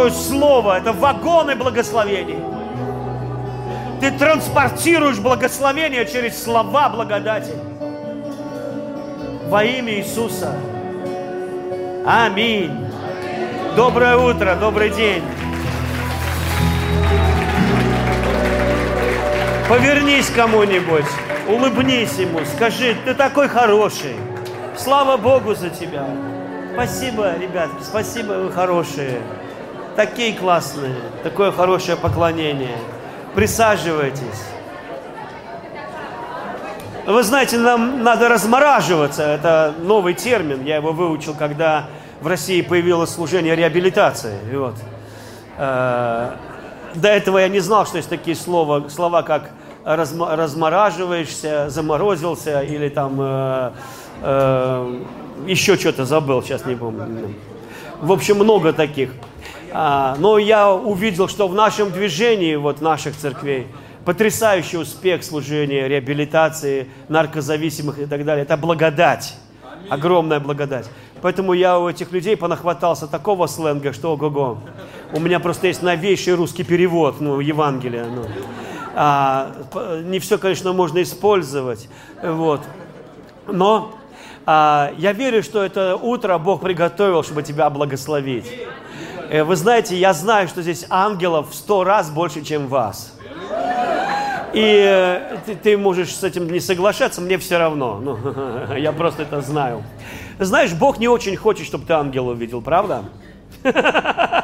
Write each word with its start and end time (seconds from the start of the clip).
Твое 0.00 0.12
Слово– 0.14 0.78
это 0.78 0.94
вагоны 0.94 1.54
благословений. 1.56 2.38
Ты 4.00 4.10
транспортируешь 4.12 5.18
благословение 5.18 6.06
через 6.06 6.42
слова 6.42 6.88
благодати. 6.88 7.52
Во 9.48 9.62
имя 9.62 9.92
Иисуса. 9.98 10.54
Аминь. 12.06 12.74
Доброе 13.76 14.16
утро, 14.16 14.56
добрый 14.58 14.88
день. 14.88 15.22
Повернись 19.68 20.30
кому-нибудь, 20.30 21.04
улыбнись 21.46 22.14
ему, 22.14 22.40
скажи, 22.56 22.96
ты 23.04 23.12
такой 23.12 23.48
хороший. 23.48 24.16
Слава 24.78 25.18
Богу 25.18 25.54
за 25.54 25.68
тебя. 25.68 26.06
Спасибо, 26.72 27.36
ребят, 27.36 27.68
спасибо, 27.82 28.32
вы 28.32 28.50
хорошие. 28.50 29.20
Такие 29.96 30.36
классные, 30.36 30.94
такое 31.22 31.52
хорошее 31.52 31.96
поклонение. 31.96 32.76
Присаживайтесь. 33.34 34.44
Вы 37.06 37.22
знаете, 37.22 37.58
нам 37.58 38.02
надо 38.02 38.28
размораживаться. 38.28 39.22
Это 39.22 39.74
новый 39.80 40.14
термин. 40.14 40.64
Я 40.64 40.76
его 40.76 40.92
выучил, 40.92 41.34
когда 41.34 41.86
в 42.20 42.26
России 42.26 42.62
появилось 42.62 43.10
служение 43.10 43.56
реабилитации. 43.56 44.36
Вот. 44.52 44.74
Э, 45.58 46.32
до 46.94 47.08
этого 47.08 47.38
я 47.38 47.48
не 47.48 47.60
знал, 47.60 47.86
что 47.86 47.96
есть 47.96 48.08
такие 48.08 48.36
слова, 48.36 48.88
слова 48.88 49.22
как 49.22 49.50
размораживаешься, 49.84 51.70
заморозился 51.70 52.60
или 52.60 52.88
там 52.88 53.16
э, 53.18 53.72
э, 54.22 55.00
еще 55.46 55.76
что-то 55.76 56.04
забыл, 56.04 56.42
сейчас 56.42 56.66
не 56.66 56.74
помню. 56.74 57.34
В 58.00 58.12
общем, 58.12 58.36
много 58.36 58.72
таких. 58.72 59.10
А, 59.72 60.16
но 60.18 60.38
я 60.38 60.72
увидел, 60.72 61.28
что 61.28 61.48
в 61.48 61.54
нашем 61.54 61.90
движении, 61.90 62.56
вот 62.56 62.80
наших 62.80 63.16
церквей, 63.16 63.66
потрясающий 64.04 64.78
успех 64.78 65.22
служения, 65.22 65.88
реабилитации 65.88 66.88
наркозависимых 67.08 67.98
и 67.98 68.06
так 68.06 68.24
далее. 68.24 68.42
Это 68.44 68.56
благодать, 68.56 69.34
огромная 69.88 70.40
благодать. 70.40 70.88
Поэтому 71.22 71.52
я 71.52 71.78
у 71.78 71.88
этих 71.88 72.12
людей 72.12 72.36
понахватался 72.36 73.06
такого 73.06 73.46
сленга, 73.46 73.92
что 73.92 74.12
ого-го. 74.12 74.58
У 75.12 75.20
меня 75.20 75.38
просто 75.38 75.66
есть 75.66 75.82
новейший 75.82 76.34
русский 76.34 76.64
перевод, 76.64 77.20
ну, 77.20 77.40
Евангелия. 77.40 78.06
Ну. 78.06 78.24
А, 78.94 79.52
не 80.04 80.18
все, 80.18 80.38
конечно, 80.38 80.72
можно 80.72 81.02
использовать, 81.02 81.88
вот. 82.22 82.60
Но 83.46 83.94
а, 84.46 84.92
я 84.98 85.12
верю, 85.12 85.42
что 85.42 85.62
это 85.62 85.96
утро 85.96 86.38
Бог 86.38 86.62
приготовил, 86.62 87.22
чтобы 87.22 87.42
тебя 87.42 87.68
благословить. 87.70 88.50
Э, 89.30 89.44
вы 89.44 89.54
знаете, 89.54 89.96
я 89.96 90.12
знаю, 90.12 90.48
что 90.48 90.60
здесь 90.60 90.84
ангелов 90.90 91.50
в 91.50 91.54
сто 91.54 91.84
раз 91.84 92.10
больше, 92.10 92.42
чем 92.42 92.66
вас. 92.66 93.16
И 94.52 94.84
э, 94.84 95.38
ты, 95.46 95.54
ты 95.54 95.78
можешь 95.78 96.12
с 96.12 96.24
этим 96.24 96.50
не 96.50 96.58
соглашаться, 96.58 97.20
мне 97.20 97.38
все 97.38 97.56
равно. 97.56 98.00
Ну, 98.02 98.18
я 98.76 98.90
просто 98.90 99.22
это 99.22 99.40
знаю. 99.40 99.84
Знаешь, 100.40 100.72
Бог 100.72 100.98
не 100.98 101.06
очень 101.06 101.36
хочет, 101.36 101.64
чтобы 101.64 101.86
ты 101.86 101.92
ангела 101.92 102.32
увидел, 102.32 102.60
правда? 102.60 103.04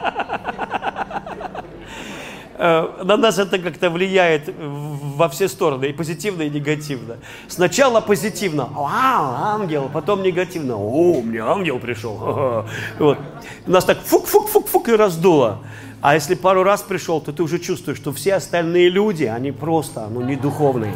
Э, 2.59 3.03
на 3.05 3.17
нас 3.17 3.39
это 3.39 3.59
как-то 3.59 3.91
влияет 3.91 4.55
во 4.59 5.29
все 5.29 5.49
стороны, 5.49 5.87
и 5.87 5.93
позитивно, 5.93 6.43
и 6.43 6.51
негативно. 6.51 7.17
Сначала 7.49 8.01
позитивно, 8.01 8.65
вау, 8.65 9.35
ангел, 9.61 9.91
потом 9.93 10.23
негативно, 10.23 10.77
о, 10.77 11.21
мне 11.21 11.41
ангел 11.41 11.79
пришел. 11.79 12.17
Вот. 12.99 13.19
Нас 13.67 13.85
так 13.85 13.99
фук-фук-фук-фук 14.01 14.89
и 14.89 14.93
раздуло. 14.93 15.59
А 16.01 16.15
если 16.15 16.35
пару 16.35 16.63
раз 16.63 16.83
пришел, 16.83 17.21
то 17.21 17.33
ты 17.33 17.43
уже 17.43 17.59
чувствуешь, 17.59 17.99
что 17.99 18.13
все 18.13 18.35
остальные 18.35 18.89
люди, 18.89 19.25
они 19.25 19.53
просто, 19.53 20.07
ну, 20.11 20.21
не 20.21 20.37
духовные. 20.37 20.95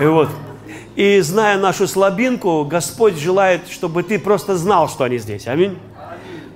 И 0.00 0.04
вот. 0.04 0.28
И 0.96 1.20
зная 1.20 1.58
нашу 1.58 1.86
слабинку, 1.86 2.64
Господь 2.64 3.18
желает, 3.18 3.68
чтобы 3.68 4.02
ты 4.02 4.18
просто 4.18 4.56
знал, 4.56 4.88
что 4.88 5.04
они 5.04 5.18
здесь. 5.18 5.46
Аминь. 5.46 5.78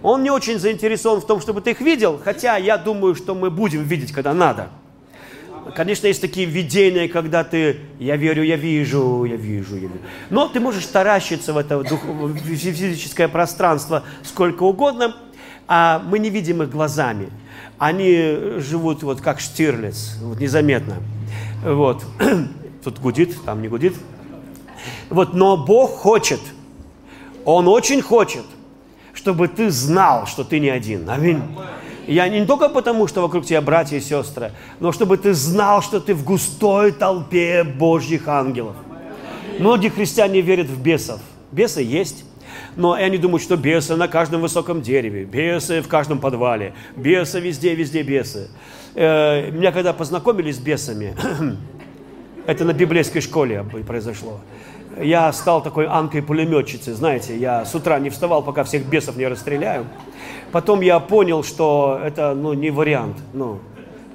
Он 0.03 0.23
не 0.23 0.31
очень 0.31 0.59
заинтересован 0.59 1.21
в 1.21 1.27
том, 1.27 1.41
чтобы 1.41 1.61
ты 1.61 1.71
их 1.71 1.81
видел, 1.81 2.21
хотя 2.23 2.57
я 2.57 2.77
думаю, 2.77 3.15
что 3.15 3.35
мы 3.35 3.51
будем 3.51 3.85
видеть, 3.85 4.13
когда 4.13 4.35
надо. 4.35 4.69
Конечно, 5.77 6.09
есть 6.09 6.21
такие 6.21 6.45
видения, 6.45 7.09
когда 7.09 7.45
ты, 7.45 7.79
я 8.01 8.17
верю, 8.17 8.43
я 8.43 8.57
вижу, 8.57 9.25
я 9.25 9.37
вижу, 9.37 9.77
я 9.77 9.83
вижу. 9.83 9.95
Но 10.29 10.49
ты 10.49 10.59
можешь 10.59 10.85
таращиться 10.87 11.53
в 11.53 11.57
это 11.57 11.79
в 11.79 12.37
физическое 12.37 13.29
пространство 13.29 14.03
сколько 14.25 14.65
угодно, 14.65 15.17
а 15.69 16.03
мы 16.05 16.19
не 16.19 16.31
видим 16.31 16.65
их 16.65 16.71
глазами. 16.71 17.29
Они 17.79 18.59
живут 18.59 19.05
вот 19.05 19.21
как 19.21 19.39
Штирлиц, 19.39 20.17
вот 20.21 20.41
незаметно. 20.41 20.97
Вот. 21.65 22.05
Тут 22.84 22.99
гудит, 22.99 23.37
там 23.45 23.63
не 23.63 23.69
гудит. 23.69 23.95
Вот, 25.11 25.33
но 25.33 25.57
Бог 25.57 25.91
хочет, 25.91 26.41
Он 27.45 27.69
очень 27.69 28.03
хочет– 28.03 28.45
чтобы 29.15 29.49
ты 29.49 29.71
знал, 29.71 30.27
что 30.27 30.45
ты 30.45 30.59
не 30.59 30.71
один. 30.71 31.09
Аминь. 31.09 31.43
Я 32.06 32.28
не 32.28 32.45
только 32.45 32.69
потому, 32.69 33.06
что 33.06 33.23
вокруг 33.23 33.47
тебя 33.47 33.61
братья 33.61 33.97
и 33.97 34.00
сестры, 34.00 34.53
но 34.81 34.91
чтобы 34.93 35.17
ты 35.17 35.34
знал, 35.34 35.83
что 35.83 36.00
ты 36.00 36.15
в 36.15 36.25
густой 36.25 36.93
толпе 36.93 37.62
Божьих 37.62 38.27
ангелов. 38.27 38.75
Многие 39.59 39.89
христиане 39.89 40.41
верят 40.41 40.67
в 40.67 40.83
бесов. 40.83 41.21
Бесы 41.53 41.83
есть, 41.83 42.25
но 42.77 42.93
они 42.93 43.19
думают, 43.19 43.43
что 43.43 43.56
бесы 43.56 43.95
на 43.97 44.09
каждом 44.09 44.41
высоком 44.41 44.83
дереве, 44.83 45.25
бесы 45.25 45.83
в 45.83 45.89
каждом 45.89 46.19
подвале, 46.19 46.75
бесы 46.97 47.39
везде, 47.39 47.75
везде 47.75 48.03
бесы. 48.03 48.49
Э, 48.95 49.51
меня 49.51 49.72
когда 49.72 49.93
познакомили 49.93 50.51
с 50.51 50.59
бесами, 50.59 51.15
это 52.47 52.64
на 52.64 52.72
библейской 52.72 53.20
школе 53.20 53.64
произошло 53.86 54.41
я 55.00 55.32
стал 55.32 55.62
такой 55.62 55.86
анкой-пулеметчицей, 55.86 56.92
знаете, 56.92 57.36
я 57.36 57.64
с 57.64 57.75
утра 57.75 57.98
не 57.98 58.10
вставал, 58.10 58.42
пока 58.42 58.64
всех 58.64 58.84
бесов 58.86 59.16
не 59.16 59.26
расстреляю. 59.26 59.86
Потом 60.50 60.80
я 60.80 61.00
понял, 61.00 61.42
что 61.44 62.00
это 62.03 62.34
ну, 62.34 62.53
не 62.53 62.70
вариант, 62.70 63.16
ну, 63.32 63.58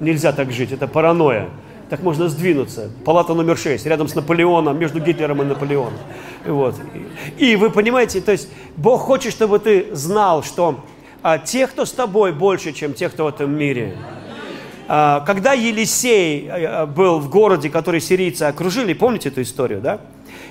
нельзя 0.00 0.32
так 0.32 0.52
жить, 0.52 0.72
это 0.72 0.86
паранойя. 0.86 1.48
Так 1.90 2.02
можно 2.02 2.28
сдвинуться. 2.28 2.90
Палата 3.04 3.32
номер 3.32 3.56
6, 3.56 3.86
рядом 3.86 4.08
с 4.08 4.14
Наполеоном, 4.14 4.78
между 4.78 5.00
Гитлером 5.00 5.40
и 5.40 5.44
Наполеоном. 5.46 5.98
Вот. 6.46 6.74
И 7.38 7.56
вы 7.56 7.70
понимаете, 7.70 8.20
то 8.20 8.32
есть 8.32 8.50
Бог 8.76 9.00
хочет, 9.00 9.32
чтобы 9.32 9.58
ты 9.58 9.86
знал, 9.94 10.42
что 10.42 10.80
а, 11.22 11.38
те, 11.38 11.66
кто 11.66 11.86
с 11.86 11.92
тобой, 11.92 12.32
больше, 12.32 12.72
чем 12.74 12.92
те, 12.92 13.08
кто 13.08 13.24
в 13.24 13.28
этом 13.28 13.56
мире. 13.56 13.96
А, 14.88 15.20
когда 15.20 15.52
Елисей 15.52 16.48
а, 16.50 16.86
был 16.86 17.18
в 17.18 17.28
городе, 17.28 17.68
который 17.68 18.00
сирийцы 18.00 18.44
окружили, 18.44 18.94
помните 18.94 19.28
эту 19.28 19.42
историю, 19.42 19.80
да? 19.80 20.00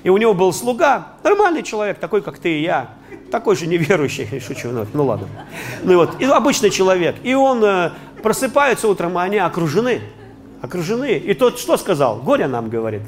И 0.04 0.10
у 0.10 0.18
него 0.18 0.36
был 0.36 0.54
слуга, 0.54 1.08
нормальный 1.24 1.64
человек, 1.64 1.98
такой, 1.98 2.22
как 2.22 2.38
ты 2.38 2.60
и 2.60 2.62
я, 2.62 2.92
такой 3.32 3.56
же 3.56 3.66
неверующий, 3.66 4.40
шучу, 4.40 4.70
ну, 4.70 4.86
ну 4.94 5.06
ладно. 5.06 5.28
Ну 5.84 5.98
вот, 5.98 6.22
и 6.22 6.26
обычный 6.26 6.70
человек. 6.70 7.16
И 7.24 7.34
он 7.34 7.64
э, 7.64 7.92
просыпается 8.22 8.88
утром, 8.88 9.18
а 9.18 9.24
они 9.24 9.38
окружены, 9.38 10.02
окружены. 10.62 11.18
И 11.18 11.34
тот 11.34 11.60
что 11.60 11.76
сказал? 11.76 12.18
Горе 12.18 12.48
нам 12.48 12.70
говорит, 12.70 13.02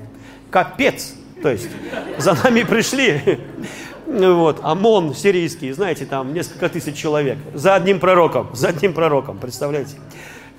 капец. 0.49 1.13
То 1.43 1.49
есть 1.49 1.69
за 2.17 2.33
нами 2.43 2.63
пришли, 2.63 3.39
вот, 4.07 4.59
ОМОН 4.63 5.13
сирийский, 5.13 5.71
знаете, 5.71 6.05
там 6.05 6.33
несколько 6.33 6.69
тысяч 6.69 6.95
человек, 6.95 7.37
за 7.53 7.75
одним 7.75 7.99
пророком, 7.99 8.49
за 8.53 8.69
одним 8.69 8.93
пророком, 8.93 9.37
представляете? 9.37 9.95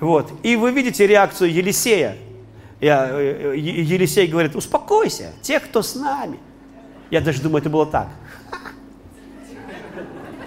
Вот, 0.00 0.32
и 0.42 0.56
вы 0.56 0.72
видите 0.72 1.06
реакцию 1.06 1.52
Елисея, 1.52 2.16
я, 2.80 3.08
э, 3.10 3.54
Елисей 3.56 4.26
говорит, 4.26 4.56
успокойся, 4.56 5.32
те, 5.42 5.60
кто 5.60 5.82
с 5.82 5.94
нами. 5.94 6.38
Я 7.10 7.20
даже 7.20 7.42
думаю, 7.42 7.60
это 7.60 7.68
было 7.68 7.84
так. 7.84 8.08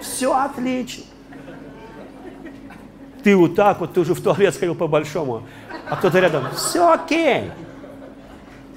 Все 0.00 0.36
отлично. 0.36 1.04
Ты 3.22 3.36
вот 3.36 3.54
так 3.54 3.80
вот, 3.80 3.94
ты 3.94 4.00
уже 4.00 4.14
в 4.14 4.20
туалет 4.20 4.54
сходил 4.54 4.74
по-большому, 4.74 5.44
а 5.88 5.96
кто-то 5.96 6.18
рядом, 6.18 6.44
все 6.54 6.92
окей. 6.92 7.50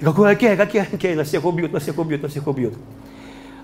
Какой 0.00 0.30
окей, 0.30 0.56
какой 0.56 0.82
окей, 0.82 1.14
на 1.16 1.24
всех 1.24 1.44
убьют, 1.44 1.72
на 1.72 1.80
всех 1.80 1.98
убьют, 1.98 2.22
на 2.22 2.28
всех 2.28 2.46
убьют. 2.46 2.74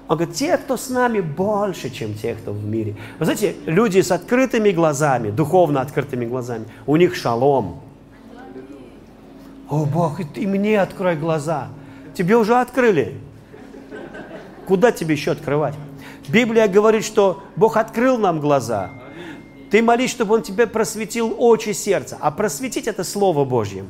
Он 0.07 0.19
говорит, 0.19 0.35
те, 0.35 0.57
кто 0.59 0.77
с 0.77 0.91
нами, 0.91 1.21
больше, 1.21 1.89
чем 1.89 2.15
те, 2.15 2.35
кто 2.35 2.53
в 2.53 2.63
мире. 2.65 2.95
Вы 3.19 3.25
знаете, 3.25 3.57
люди 3.65 4.01
с 4.01 4.11
открытыми 4.11 4.71
глазами, 4.71 5.31
духовно 5.31 5.81
открытыми 5.81 6.27
глазами, 6.27 6.67
у 6.87 6.97
них 6.97 7.15
шалом. 7.15 7.81
О, 9.71 9.87
Бог, 9.87 10.21
и 10.37 10.47
мне 10.47 10.81
открой 10.81 11.17
глаза. 11.17 11.69
Тебе 12.15 12.37
уже 12.37 12.55
открыли. 12.57 13.19
Куда 14.67 14.93
тебе 14.93 15.15
еще 15.15 15.31
открывать? 15.33 15.75
Библия 16.29 16.69
говорит, 16.69 17.05
что 17.05 17.43
Бог 17.57 17.77
открыл 17.79 18.19
нам 18.19 18.41
глаза. 18.41 18.91
Ты 19.71 19.83
молись, 19.83 20.11
чтобы 20.11 20.35
Он 20.35 20.43
тебе 20.43 20.67
просветил 20.67 21.35
очи 21.39 21.73
сердца. 21.73 22.19
А 22.21 22.31
просветить– 22.31 22.87
это 22.89 23.05
Слово 23.05 23.45
Божье. 23.45 23.85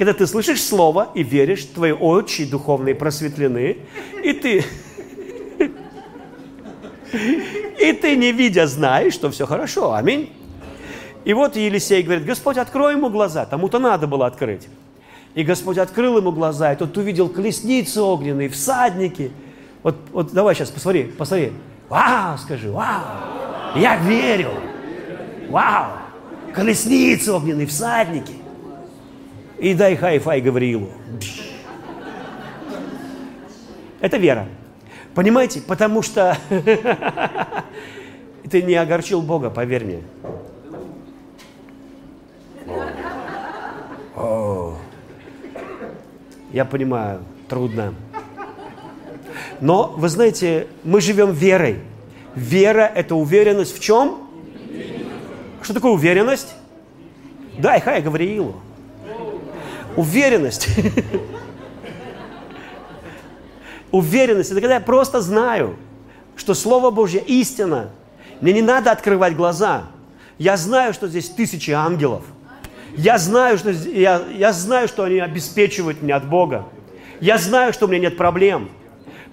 Когда 0.00 0.14
ты 0.14 0.26
слышишь 0.26 0.62
Слово 0.62 1.10
и 1.14 1.22
веришь, 1.22 1.62
твои 1.66 1.92
очи 1.92 2.46
духовные 2.46 2.94
просветлены, 2.94 3.76
и 4.24 4.32
ты, 4.32 4.64
и 7.78 7.92
ты, 7.92 8.16
не 8.16 8.32
видя, 8.32 8.66
знаешь, 8.66 9.12
что 9.12 9.30
все 9.30 9.44
хорошо. 9.44 9.92
Аминь. 9.92 10.32
И 11.26 11.34
вот 11.34 11.54
Елисей 11.54 12.02
говорит, 12.02 12.24
Господь, 12.24 12.56
открой 12.56 12.94
ему 12.94 13.10
глаза. 13.10 13.44
Тому-то 13.44 13.78
надо 13.78 14.06
было 14.06 14.26
открыть. 14.26 14.68
И 15.34 15.42
Господь 15.42 15.76
открыл 15.76 16.16
ему 16.16 16.32
глаза, 16.32 16.72
и 16.72 16.76
тот 16.76 16.96
увидел 16.96 17.28
колесницы 17.28 18.00
огненные, 18.00 18.48
всадники. 18.48 19.30
Вот, 19.82 19.96
вот 20.12 20.32
давай 20.32 20.54
сейчас, 20.54 20.70
посмотри, 20.70 21.02
посмотри. 21.02 21.52
Вау, 21.90 22.38
скажи, 22.38 22.72
вау. 22.72 23.02
Я 23.76 23.96
верю. 23.96 24.52
Вау. 25.50 25.92
Колесницы 26.54 27.34
огненные, 27.34 27.66
всадники. 27.66 28.39
И 29.60 29.74
дай 29.74 29.94
хай-фай 29.94 30.40
Гавриилу. 30.40 30.88
Это 34.00 34.16
вера. 34.16 34.48
Понимаете? 35.14 35.60
Потому 35.60 36.02
что 36.02 36.36
ты 38.50 38.62
не 38.62 38.74
огорчил 38.74 39.20
Бога, 39.20 39.50
поверь 39.50 39.84
мне. 39.84 40.02
Я 46.52 46.64
понимаю, 46.64 47.22
трудно. 47.48 47.94
Но, 49.60 49.94
вы 49.96 50.08
знаете, 50.08 50.66
мы 50.82 51.00
живем 51.00 51.32
верой. 51.32 51.78
Вера– 52.34 52.90
это 52.94 53.14
уверенность 53.14 53.76
в 53.76 53.80
чем? 53.80 54.28
Что 55.62 55.74
такое 55.74 55.92
уверенность? 55.92 56.54
Дай 57.58 57.80
хай 57.80 58.02
Гавриилу. 58.02 58.56
Уверенность. 59.96 60.68
Уверенность– 63.90 64.50
это 64.52 64.60
когда 64.60 64.74
я 64.74 64.80
просто 64.80 65.20
знаю, 65.20 65.76
что 66.36 66.54
Слово 66.54 66.90
Божье 66.90 67.20
истина. 67.20 67.90
Мне 68.40 68.52
не 68.52 68.62
надо 68.62 68.92
открывать 68.92 69.36
глаза. 69.36 69.84
Я 70.38 70.56
знаю, 70.56 70.94
что 70.94 71.08
здесь 71.08 71.28
тысячи 71.28 71.70
ангелов. 71.70 72.24
Я 72.96 73.18
знаю, 73.18 73.58
что, 73.58 73.70
я, 73.70 74.22
я 74.34 74.52
знаю, 74.52 74.88
что 74.88 75.04
они 75.04 75.18
обеспечивают 75.18 76.02
меня 76.02 76.16
от 76.16 76.28
Бога. 76.28 76.66
Я 77.20 77.38
знаю, 77.38 77.72
что 77.72 77.86
у 77.86 77.88
меня 77.88 78.02
нет 78.02 78.16
проблем. 78.16 78.70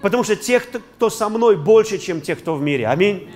Потому 0.00 0.22
что 0.22 0.36
тех, 0.36 0.68
кто 0.70 1.10
со 1.10 1.28
мной, 1.28 1.56
больше, 1.56 1.98
чем 1.98 2.20
тех, 2.20 2.38
кто 2.38 2.54
в 2.54 2.62
мире. 2.62 2.86
Аминь. 2.86 3.28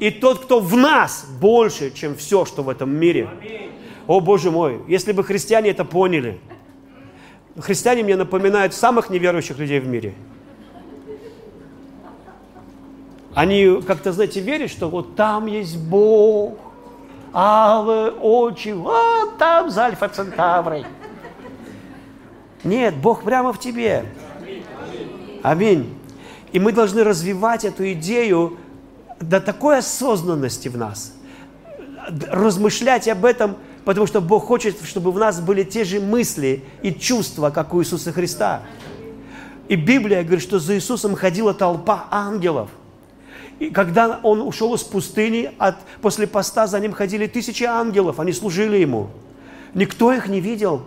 И 0.00 0.10
тот, 0.10 0.44
кто 0.44 0.60
в 0.60 0.76
нас, 0.76 1.26
больше, 1.40 1.90
чем 1.90 2.16
все, 2.16 2.44
что 2.44 2.62
в 2.62 2.68
этом 2.68 2.90
мире. 2.90 3.28
О, 4.06 4.20
Боже 4.20 4.50
мой, 4.50 4.80
если 4.88 5.12
бы 5.12 5.22
христиане 5.22 5.70
это 5.70 5.84
поняли. 5.84 6.40
Христиане 7.60 8.02
мне 8.02 8.16
напоминают 8.16 8.74
самых 8.74 9.10
неверующих 9.10 9.58
людей 9.58 9.80
в 9.80 9.86
мире– 9.86 10.14
Они 13.38 13.80
как-то, 13.86 14.12
знаете, 14.12 14.40
верят, 14.40 14.68
что 14.68 14.88
вот 14.88 15.14
там 15.14 15.46
есть 15.46 15.78
Бог, 15.78 16.58
алые 17.32 18.10
очи, 18.10 18.70
вот 18.70 19.38
там 19.38 19.70
за 19.70 19.84
Альфа 19.84 20.08
Центаврой. 20.08 20.84
Нет, 22.64 22.96
Бог 22.96 23.22
прямо 23.22 23.52
в 23.52 23.60
тебе. 23.60 24.06
Аминь. 25.44 25.96
И 26.50 26.58
мы 26.58 26.72
должны 26.72 27.04
развивать 27.04 27.64
эту 27.64 27.92
идею 27.92 28.56
до 29.20 29.40
такой 29.40 29.78
осознанности 29.78 30.66
в 30.66 30.76
нас, 30.76 31.14
размышлять 32.28 33.06
об 33.06 33.24
этом, 33.24 33.56
потому 33.88 34.06
что 34.06 34.20
Бог 34.20 34.44
хочет, 34.44 34.76
чтобы 34.84 35.10
в 35.12 35.18
нас 35.18 35.40
были 35.40 35.64
те 35.64 35.82
же 35.82 35.98
мысли 35.98 36.62
и 36.82 36.92
чувства, 36.92 37.48
как 37.48 37.72
у 37.72 37.80
Иисуса 37.80 38.12
Христа. 38.12 38.60
И 39.66 39.76
Библия 39.76 40.22
говорит, 40.22 40.42
что 40.42 40.58
за 40.58 40.74
Иисусом 40.74 41.16
ходила 41.16 41.54
толпа 41.54 42.06
ангелов. 42.10 42.68
И 43.58 43.70
когда 43.70 44.20
он 44.22 44.42
ушел 44.42 44.74
из 44.74 44.82
пустыни, 44.82 45.52
от, 45.56 45.76
после 46.02 46.26
поста 46.26 46.66
за 46.66 46.78
ним 46.80 46.92
ходили 46.92 47.26
тысячи 47.26 47.64
ангелов, 47.64 48.20
они 48.20 48.34
служили 48.34 48.76
ему. 48.76 49.08
Никто 49.72 50.12
их 50.12 50.28
не 50.28 50.42
видел. 50.42 50.82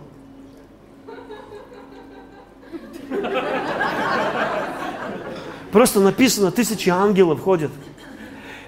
Просто 5.72 5.98
написано, 5.98 6.52
тысячи 6.52 6.88
ангелов 6.88 7.40
ходят. 7.40 7.72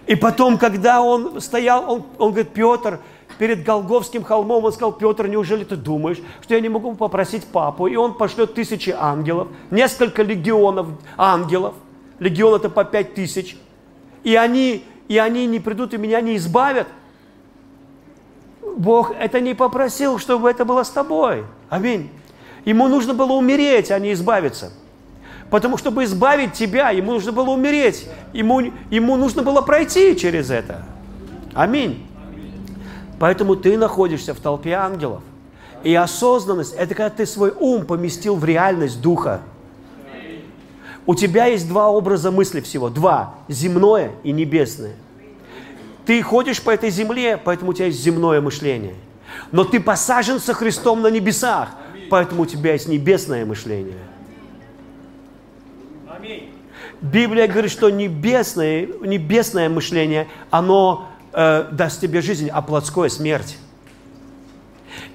И 0.09 0.17
потом, 0.17 0.59
когда 0.59 1.01
он 1.03 1.41
стоял, 1.41 1.89
он, 1.89 2.05
он 2.19 2.33
говорит, 2.33 2.53
Петр, 2.53 2.99
перед 3.39 3.65
Голговским 3.65 4.25
холмом, 4.25 4.65
он 4.65 4.73
сказал, 4.73 4.93
Петр, 4.93 5.27
неужели 5.27 5.65
ты 5.65 5.77
думаешь, 5.77 6.19
что 6.43 6.55
я 6.55 6.61
не 6.61 6.69
могу 6.69 6.95
попросить 6.95 7.45
папу? 7.45 7.87
И 7.87 7.97
он 7.97 8.15
пошлет 8.15 8.55
тысячи 8.55 8.95
ангелов, 8.97 9.49
несколько 9.71 10.23
легионов 10.23 10.89
ангелов. 11.17 11.75
Легион 12.19 12.55
это 12.55 12.71
по 12.71 12.85
пять 12.85 13.15
тысяч 13.15 13.57
и 14.25 14.35
они, 14.35 14.85
и 15.07 15.19
они 15.19 15.47
не 15.47 15.61
придут 15.61 15.95
и 15.95 15.99
меня 15.99 16.21
не 16.21 16.37
избавят. 16.37 16.89
Бог 18.77 19.13
это 19.17 19.41
не 19.41 19.55
попросил, 19.55 20.19
чтобы 20.19 20.51
это 20.51 20.65
было 20.65 20.83
с 20.83 20.91
тобой. 20.91 21.45
Аминь. 21.69 22.11
Ему 22.65 22.89
нужно 22.89 23.15
было 23.15 23.33
умереть, 23.35 23.91
а 23.91 23.99
не 23.99 24.15
избавиться. 24.15 24.73
Потому 25.51 25.77
что, 25.77 25.91
чтобы 25.91 26.05
избавить 26.05 26.55
тебя, 26.55 26.91
ему 26.91 27.13
нужно 27.13 27.31
было 27.31 27.51
умереть. 27.51 28.09
Ему, 28.33 28.73
ему 28.91 29.17
нужно 29.17 29.43
было 29.43 29.61
пройти 29.61 30.17
через 30.17 30.51
это. 30.51 30.85
Аминь. 31.53 32.07
Поэтому 33.19 33.57
ты 33.57 33.79
находишься 33.79 34.35
в 34.35 34.41
толпе 34.41 34.73
ангелов. 34.73 35.23
И 35.83 35.95
осознанность– 35.95 36.75
это 36.79 36.95
когда 36.95 37.11
ты 37.11 37.27
свой 37.27 37.53
ум 37.59 37.85
поместил 37.87 38.37
в 38.37 38.45
реальность 38.45 39.01
Духа. 39.01 39.41
У 41.07 41.15
тебя 41.15 41.47
есть 41.47 41.69
два 41.69 41.91
образа 41.91 42.31
мысли 42.31 42.61
всего. 42.61 42.89
Два. 42.89 43.35
Земное 43.49 44.13
и 44.23 44.33
небесное. 44.33 44.95
Ты 46.07 46.23
ходишь 46.23 46.63
по 46.63 46.71
этой 46.71 46.91
земле, 46.91 47.37
поэтому 47.37 47.71
у 47.71 47.75
тебя 47.75 47.87
есть 47.87 48.03
земное 48.03 48.41
мышление. 48.41 48.95
Но 49.53 49.65
ты 49.65 49.81
посажен 49.81 50.41
со 50.41 50.55
Христом 50.55 51.03
на 51.03 51.09
небесах, 51.09 51.71
поэтому 52.11 52.43
у 52.43 52.47
тебя 52.47 52.73
есть 52.73 52.89
небесное 52.89 53.45
мышление. 53.45 53.99
Библия 57.01 57.47
говорит, 57.49 57.71
что 57.71 57.91
небесное, 57.91 58.89
небесное 59.03 59.69
мышление, 59.69 60.29
оно 60.51 61.09
э, 61.35 61.69
даст 61.73 62.01
тебе 62.01 62.21
жизнь, 62.21 62.49
а 62.49 62.63
плотское 62.63 63.09
смерть. 63.09 63.59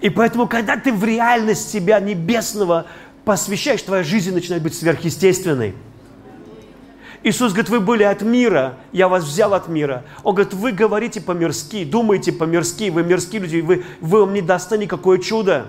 И 0.01 0.09
поэтому, 0.09 0.47
когда 0.47 0.77
ты 0.77 0.91
в 0.91 1.03
реальность 1.03 1.71
себя 1.71 1.99
небесного 1.99 2.85
посвящаешь, 3.25 3.81
твоя 3.81 4.03
жизнь 4.03 4.33
начинает 4.33 4.63
быть 4.63 4.75
сверхъестественной. 4.75 5.75
Иисус 7.21 7.51
говорит, 7.51 7.69
вы 7.69 7.79
были 7.81 8.03
от 8.03 8.21
мира, 8.21 8.77
я 8.93 9.09
вас 9.09 9.25
взял 9.25 9.53
от 9.53 9.67
мира. 9.67 10.05
Он 10.23 10.35
говорит, 10.35 10.53
вы 10.53 10.71
говорите 10.71 11.19
по-мирски, 11.19 11.83
думаете 11.83 12.31
по-мирски, 12.31 12.89
вы 12.89 13.03
мирские 13.03 13.41
люди, 13.41 13.57
вы, 13.57 13.83
вы 13.99 14.21
вам 14.21 14.33
не 14.33 14.41
дасте 14.41 14.77
никакое 14.77 15.17
чудо. 15.17 15.67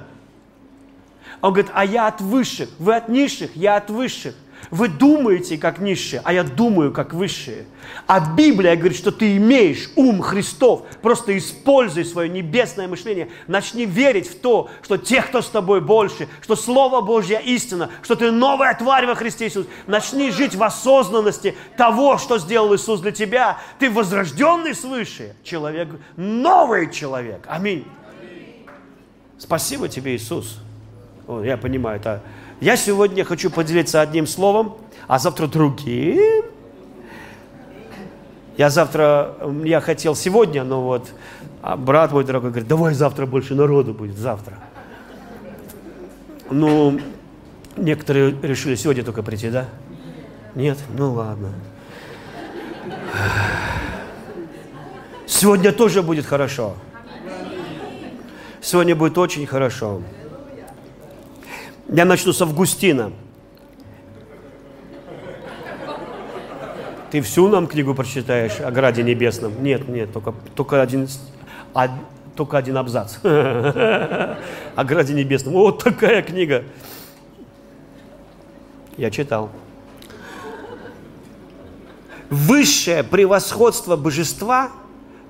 Он 1.41 1.53
говорит, 1.53 1.73
а 1.75 1.85
я 1.85 2.07
от 2.07 2.21
высших, 2.21 2.69
вы 2.79 2.95
от 2.95 3.09
низших, 3.09 3.57
я 3.57 3.77
от 3.77 3.91
высших. 3.91 4.35
Вы 4.71 4.87
думаете 4.87 5.59
как 5.59 5.81
низшие, 5.81 6.23
а 6.25 6.33
я 6.33 6.45
думаю 6.45 6.93
как 6.93 7.13
высшие. 7.13 7.65
А 8.07 8.21
Библия 8.21 8.77
говорит, 8.77 8.97
что 8.97 9.11
ты 9.11 9.37
имеешь 9.37 9.91
ум 9.97 10.21
Христов. 10.21 10.87
Просто 11.03 11.37
используй 11.37 12.05
свое 12.05 12.29
небесное 12.29 12.87
мышление. 12.87 13.31
Начни 13.49 13.85
верить 13.85 14.29
в 14.29 14.39
то, 14.39 14.71
что 14.83 14.97
тех, 14.97 15.27
кто 15.27 15.43
с 15.43 15.49
тобой 15.49 15.81
больше, 15.81 16.29
что 16.41 16.55
Слово 16.55 17.01
Божье 17.01 17.43
истина, 17.45 17.91
что 18.03 18.15
ты 18.15 18.31
новая 18.31 18.73
тварь 18.75 19.07
во 19.07 19.17
Христе 19.17 19.49
Иисус. 19.49 19.67
Начни 19.89 20.31
жить 20.31 20.55
в 20.55 20.63
осознанности 20.63 21.57
того, 21.77 22.17
что 22.19 22.39
сделал 22.39 22.73
Иисус 22.75 23.01
для 23.01 23.11
тебя. 23.11 23.59
Ты 23.81 23.91
возрожденный 23.91 24.77
свыше 24.77 25.35
человек, 25.43 25.89
новый 26.17 26.93
человек. 26.93 27.45
Аминь. 27.49 27.85
Спасибо 29.37 29.89
тебе, 29.89 30.15
Иисус. 30.15 30.61
Я 31.43 31.57
понимаю, 31.57 31.99
это 31.99 32.23
я 32.61 32.77
сегодня 32.77 33.25
хочу 33.25 33.51
поделиться 33.51 34.01
одним 34.01 34.27
словом, 34.27 34.77
а 35.07 35.19
завтра 35.19 35.47
другим. 35.47 36.45
Я 38.57 38.69
завтра, 38.69 39.37
я 39.65 39.81
хотел 39.81 40.15
сегодня, 40.15 40.65
но 40.65 40.83
вот 40.83 41.09
а 41.63 41.77
брат 41.77 42.13
мой 42.13 42.25
дорогой 42.25 42.51
говорит, 42.51 42.69
давай 42.69 42.95
завтра 42.95 43.27
больше 43.27 43.55
народу 43.55 43.93
будет, 43.93 44.17
завтра. 44.17 44.59
Ну, 46.51 46.99
некоторые 47.77 48.35
решили 48.43 48.75
сегодня 48.75 49.05
только 49.05 49.23
прийти, 49.23 49.51
да? 49.51 49.69
Нет? 50.55 50.79
Ну 50.97 51.13
ладно. 51.13 51.53
Сегодня 55.27 55.73
тоже 55.73 56.03
будет 56.03 56.27
хорошо. 56.27 56.75
Сегодня 58.61 58.97
будет 58.97 59.17
очень 59.17 59.47
хорошо. 59.47 60.03
Я 61.93 62.05
начну 62.05 62.33
с 62.33 62.41
Августина. 62.41 63.13
Ты 67.11 67.21
всю 67.21 67.49
нам 67.49 67.67
книгу 67.67 67.95
прочитаешь 67.95 68.61
о 68.61 68.71
Граде 68.71 69.03
Небесном? 69.03 69.61
Нет, 69.61 69.89
нет, 69.89 70.13
только, 70.13 70.33
только, 70.55 70.81
один, 70.81 71.09
а, 71.75 71.89
только 72.37 72.59
один 72.59 72.77
абзац. 72.77 73.17
О 73.25 74.85
Граде 74.85 75.15
Небесном. 75.15 75.55
Вот 75.55 75.83
такая 75.83 76.23
книга. 76.23 76.63
Я 78.97 79.11
читал. 79.11 79.51
Высшее 82.29 83.03
превосходство 83.03 83.97
божества 83.97 84.71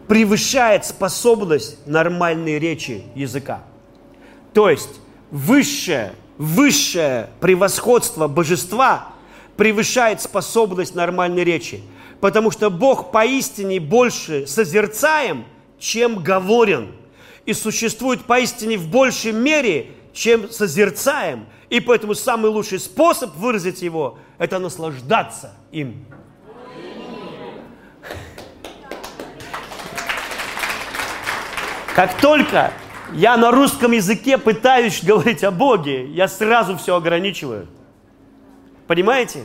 превышает 0.09 0.85
способность 0.85 1.79
нормальной 1.87 2.59
речи 2.59 3.05
языка. 3.15 3.63
То 4.53 4.69
есть 4.69 5.01
высшее, 5.31 6.13
высшее 6.41 7.29
превосходство 7.41 8.27
божества 8.27 9.09
превышает 9.59 10.23
способность 10.23 10.95
нормальной 10.95 11.45
речи. 11.45 11.83
Потому 12.19 12.51
что 12.51 12.71
Бог 12.71 13.13
поистине 13.13 13.79
больше 13.79 14.47
созерцаем, 14.47 15.45
чем 15.79 16.23
говорен. 16.23 16.93
И 17.45 17.53
существует 17.53 18.25
поистине 18.25 18.79
в 18.79 18.89
большей 18.89 19.33
мере, 19.33 19.91
чем 20.15 20.51
созерцаем. 20.51 21.45
И 21.69 21.79
поэтому 21.79 22.15
самый 22.15 22.51
лучший 22.51 22.79
способ 22.79 23.37
выразить 23.37 23.83
его– 23.83 24.19
это 24.39 24.59
наслаждаться 24.59 25.53
им. 25.73 26.07
Как 31.95 32.19
только 32.19 32.73
я 33.13 33.37
на 33.37 33.51
русском 33.51 33.93
языке 33.93 34.39
пытаюсь 34.39 35.03
говорить 35.03 35.45
о 35.45 35.51
Боге, 35.51 36.07
я 36.07 36.29
сразу 36.29 36.77
все 36.77 36.97
ограничиваю. 36.97 37.67
Понимаете? 38.87 39.45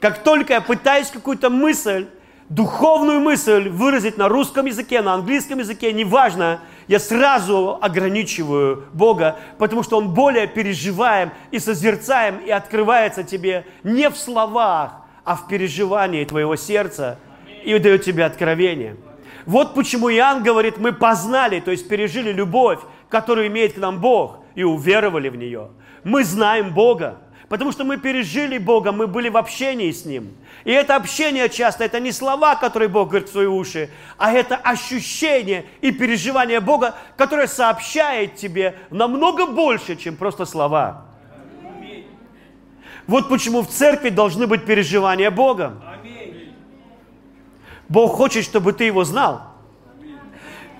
Как 0.00 0.22
только 0.22 0.54
я 0.54 0.60
пытаюсь 0.60 1.08
какую-то 1.08 1.50
мысль, 1.50 2.06
духовную 2.48 3.20
мысль 3.20 3.68
выразить 3.68 4.18
на 4.18 4.28
русском 4.28 4.66
языке, 4.66 5.00
на 5.00 5.14
английском 5.14 5.58
языке, 5.58 5.92
неважно, 5.92 6.60
я 6.86 7.00
сразу 7.00 7.78
ограничиваю 7.80 8.84
Бога, 8.92 9.36
потому 9.58 9.82
что 9.82 9.96
Он 9.96 10.10
более 10.10 10.46
переживаем 10.46 11.30
и 11.50 11.58
созерцаем, 11.58 12.38
и 12.38 12.50
открывается 12.50 13.24
тебе 13.24 13.66
не 13.82 14.10
в 14.10 14.16
словах, 14.16 14.92
а 15.24 15.34
в 15.34 15.48
переживании 15.48 16.24
твоего 16.24 16.56
сердца 16.56 17.18
и 17.64 17.76
дает 17.78 18.04
тебе 18.04 18.24
откровение. 18.24 18.96
Вот 19.46 19.74
почему 19.74 20.10
Иоанн 20.10 20.42
говорит, 20.42 20.76
мы 20.78 20.92
познали, 20.92 21.60
то 21.60 21.70
есть 21.70 21.88
пережили 21.88 22.32
любовь, 22.32 22.80
которую 23.08 23.46
имеет 23.46 23.74
к 23.74 23.78
нам 23.78 24.00
Бог, 24.00 24.40
и 24.56 24.64
уверовали 24.64 25.28
в 25.28 25.36
нее. 25.36 25.68
Мы 26.02 26.24
знаем 26.24 26.74
Бога, 26.74 27.18
потому 27.48 27.70
что 27.70 27.84
мы 27.84 27.96
пережили 27.96 28.58
Бога, 28.58 28.90
мы 28.90 29.06
были 29.06 29.28
в 29.28 29.36
общении 29.36 29.92
с 29.92 30.04
Ним. 30.04 30.36
И 30.64 30.72
это 30.72 30.96
общение 30.96 31.48
часто, 31.48 31.84
это 31.84 32.00
не 32.00 32.10
слова, 32.10 32.56
которые 32.56 32.88
Бог 32.88 33.10
говорит 33.10 33.28
в 33.28 33.32
свои 33.32 33.46
уши, 33.46 33.88
а 34.18 34.32
это 34.32 34.56
ощущение 34.56 35.64
и 35.80 35.92
переживание 35.92 36.58
Бога, 36.58 36.96
которое 37.16 37.46
сообщает 37.46 38.34
тебе 38.34 38.76
намного 38.90 39.46
больше, 39.46 39.94
чем 39.94 40.16
просто 40.16 40.44
слова. 40.44 41.04
Вот 43.06 43.28
почему 43.28 43.62
в 43.62 43.68
церкви 43.68 44.08
должны 44.08 44.48
быть 44.48 44.64
переживания 44.64 45.30
Бога. 45.30 45.80
Бог 47.88 48.16
хочет, 48.16 48.44
чтобы 48.44 48.72
ты 48.72 48.84
его 48.84 49.04
знал. 49.04 49.52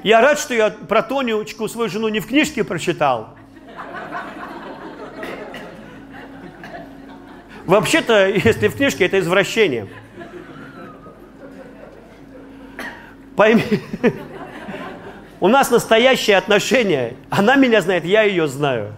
Я 0.02 0.20
рад, 0.20 0.38
что 0.38 0.54
я 0.54 0.70
про 0.70 1.02
Тонечку, 1.02 1.68
свою 1.68 1.88
жену, 1.88 2.08
не 2.08 2.20
в 2.20 2.26
книжке 2.26 2.64
прочитал. 2.64 3.36
Вообще-то, 7.64 8.28
если 8.28 8.68
в 8.68 8.76
книжке, 8.76 9.06
это 9.06 9.18
извращение. 9.18 9.88
Пойми, 13.34 13.64
у 15.40 15.48
нас 15.48 15.70
настоящее 15.70 16.36
отношение. 16.36 17.16
Она 17.28 17.56
меня 17.56 17.80
знает, 17.80 18.04
я 18.04 18.22
ее 18.22 18.46
знаю. 18.46 18.94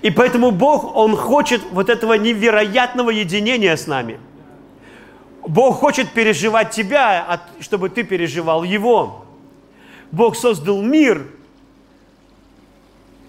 И 0.00 0.10
поэтому 0.10 0.50
Бог, 0.50 0.96
Он 0.96 1.16
хочет 1.16 1.62
вот 1.70 1.88
этого 1.88 2.14
невероятного 2.14 3.10
единения 3.10 3.76
с 3.76 3.86
нами– 3.86 4.18
Бог 5.46 5.78
хочет 5.78 6.12
переживать 6.12 6.70
тебя, 6.70 7.40
чтобы 7.60 7.88
ты 7.88 8.04
переживал 8.04 8.62
Его. 8.62 9.24
Бог 10.12 10.36
создал 10.36 10.82
мир 10.82 11.26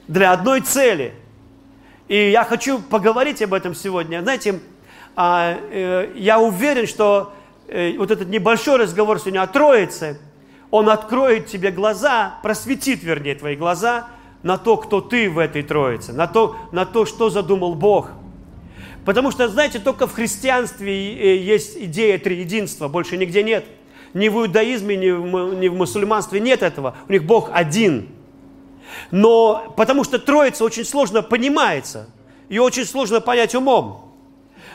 для 0.07 0.31
одной 0.31 0.61
цели. 0.61 1.13
И 2.07 2.29
я 2.29 2.43
хочу 2.43 2.79
поговорить 2.79 3.41
об 3.41 3.53
этом 3.53 3.73
сегодня. 3.73 4.21
Знаете, 4.21 4.59
а, 5.15 5.57
э, 5.71 6.11
я 6.15 6.39
уверен, 6.39 6.85
что 6.85 7.33
э, 7.67 7.97
вот 7.97 8.11
этот 8.11 8.27
небольшой 8.27 8.77
разговор 8.77 9.19
сегодня 9.19 9.41
о 9.41 9.47
Троице, 9.47 10.19
он 10.69 10.89
откроет 10.89 11.47
тебе 11.47 11.71
глаза, 11.71 12.35
просветит, 12.43 13.01
вернее, 13.03 13.35
твои 13.35 13.55
глаза 13.55 14.07
на 14.43 14.57
то, 14.57 14.75
кто 14.77 15.01
ты 15.01 15.29
в 15.29 15.39
этой 15.39 15.63
Троице, 15.63 16.11
на 16.11 16.27
то, 16.27 16.57
на 16.71 16.85
то 16.85 17.05
что 17.05 17.29
задумал 17.29 17.73
Бог– 17.73 18.09
Потому 19.05 19.31
что, 19.31 19.47
знаете, 19.49 19.79
только 19.79 20.07
в 20.07 20.13
христианстве 20.13 20.93
э, 20.93 21.37
есть 21.37 21.77
идея 21.77 22.17
триединства, 22.17 22.87
больше 22.87 23.17
нигде 23.17 23.43
нет. 23.43 23.65
Ни 24.13 24.29
в 24.29 24.37
иудаизме, 24.37 24.95
ни 24.95 25.09
в, 25.09 25.55
ни 25.55 25.67
в 25.67 25.75
мусульманстве 25.75 26.39
нет 26.39 26.63
этого. 26.63 26.95
У 27.09 27.11
них 27.11 27.25
Бог 27.25 27.49
один. 27.51 28.09
Но 29.11 29.73
потому 29.75 30.03
что 30.03 30.19
Троица 30.19 30.63
очень 30.63 30.85
сложно 30.85 31.21
понимается. 31.21 32.09
Ее 32.47 32.61
очень 32.61 32.85
сложно 32.85 33.21
понять 33.21 33.55
умом. 33.55 34.13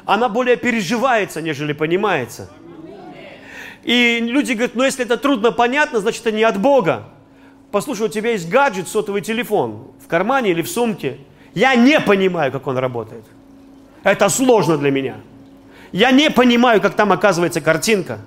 Она 0.04 0.28
более 0.28 0.56
переживается, 0.56 1.40
нежели 1.40 1.72
понимается. 1.72 2.50
И 3.84 4.18
люди 4.20 4.52
говорят, 4.52 4.74
ну 4.74 4.82
если 4.82 5.04
это 5.04 5.16
трудно 5.16 5.52
понятно, 5.52 6.00
значит 6.00 6.26
это 6.26 6.36
не 6.36 6.42
от 6.42 6.60
Бога. 6.60 7.04
Послушай, 7.70 8.06
у 8.06 8.08
тебя 8.08 8.32
есть 8.32 8.48
гаджет, 8.48 8.88
сотовый 8.88 9.20
телефон 9.20 9.92
в 10.02 10.08
кармане 10.08 10.50
или 10.50 10.62
в 10.62 10.68
сумке. 10.68 11.18
Я 11.54 11.74
не 11.74 12.00
понимаю, 12.00 12.50
как 12.50 12.66
он 12.66 12.78
работает. 12.78 13.24
Это 14.08 14.28
сложно 14.30 14.78
для 14.78 14.90
меня. 14.90 15.16
Я 15.92 16.10
не 16.10 16.30
понимаю, 16.30 16.80
как 16.80 16.94
там 16.94 17.12
оказывается 17.12 17.60
картинка. 17.60 18.20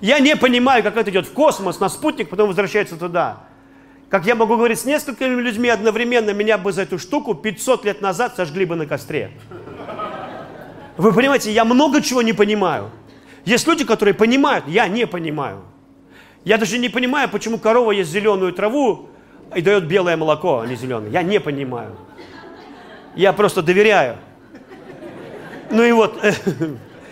Я 0.00 0.18
не 0.20 0.36
понимаю, 0.36 0.82
как 0.82 0.96
это 0.96 1.10
идет 1.10 1.26
в 1.26 1.32
космос, 1.32 1.80
на 1.80 1.88
спутник, 1.88 2.28
потом 2.28 2.48
возвращается 2.48 2.96
туда. 2.96 3.40
Как 4.08 4.24
я 4.24 4.36
могу 4.36 4.56
говорить 4.56 4.78
с 4.78 4.84
несколькими 4.84 5.40
людьми 5.40 5.68
одновременно, 5.68 6.30
меня 6.30 6.58
бы 6.58 6.72
за 6.72 6.82
эту 6.82 6.98
штуку 6.98 7.34
500 7.34 7.84
лет 7.84 8.00
назад 8.00 8.36
сожгли 8.36 8.64
бы 8.64 8.76
на 8.76 8.86
костре. 8.86 9.32
Вы 10.96 11.12
понимаете, 11.12 11.50
я 11.50 11.64
много 11.64 12.00
чего 12.02 12.22
не 12.22 12.32
понимаю. 12.32 12.90
Есть 13.44 13.66
люди, 13.66 13.84
которые 13.84 14.14
понимают, 14.14 14.66
я 14.68 14.86
не 14.86 15.06
понимаю. 15.06 15.62
Я 16.44 16.58
даже 16.58 16.78
не 16.78 16.88
понимаю, 16.88 17.28
почему 17.28 17.58
корова 17.58 17.90
ест 17.90 18.10
зеленую 18.10 18.52
траву 18.52 19.08
и 19.54 19.60
дает 19.60 19.88
белое 19.88 20.16
молоко, 20.16 20.60
а 20.60 20.66
не 20.66 20.76
зеленое. 20.76 21.10
Я 21.12 21.22
не 21.22 21.40
понимаю. 21.40 21.96
Я 23.16 23.32
просто 23.32 23.62
доверяю. 23.62 24.18
Ну 25.70 25.82
и 25.82 25.92
вот, 25.92 26.20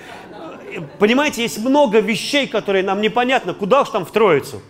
понимаете, 0.98 1.42
есть 1.42 1.58
много 1.58 2.00
вещей, 2.00 2.46
которые 2.46 2.82
нам 2.82 3.00
непонятно, 3.00 3.54
куда 3.54 3.82
уж 3.82 3.90
там 3.90 4.04
в 4.04 4.10
Троицу. 4.10 4.62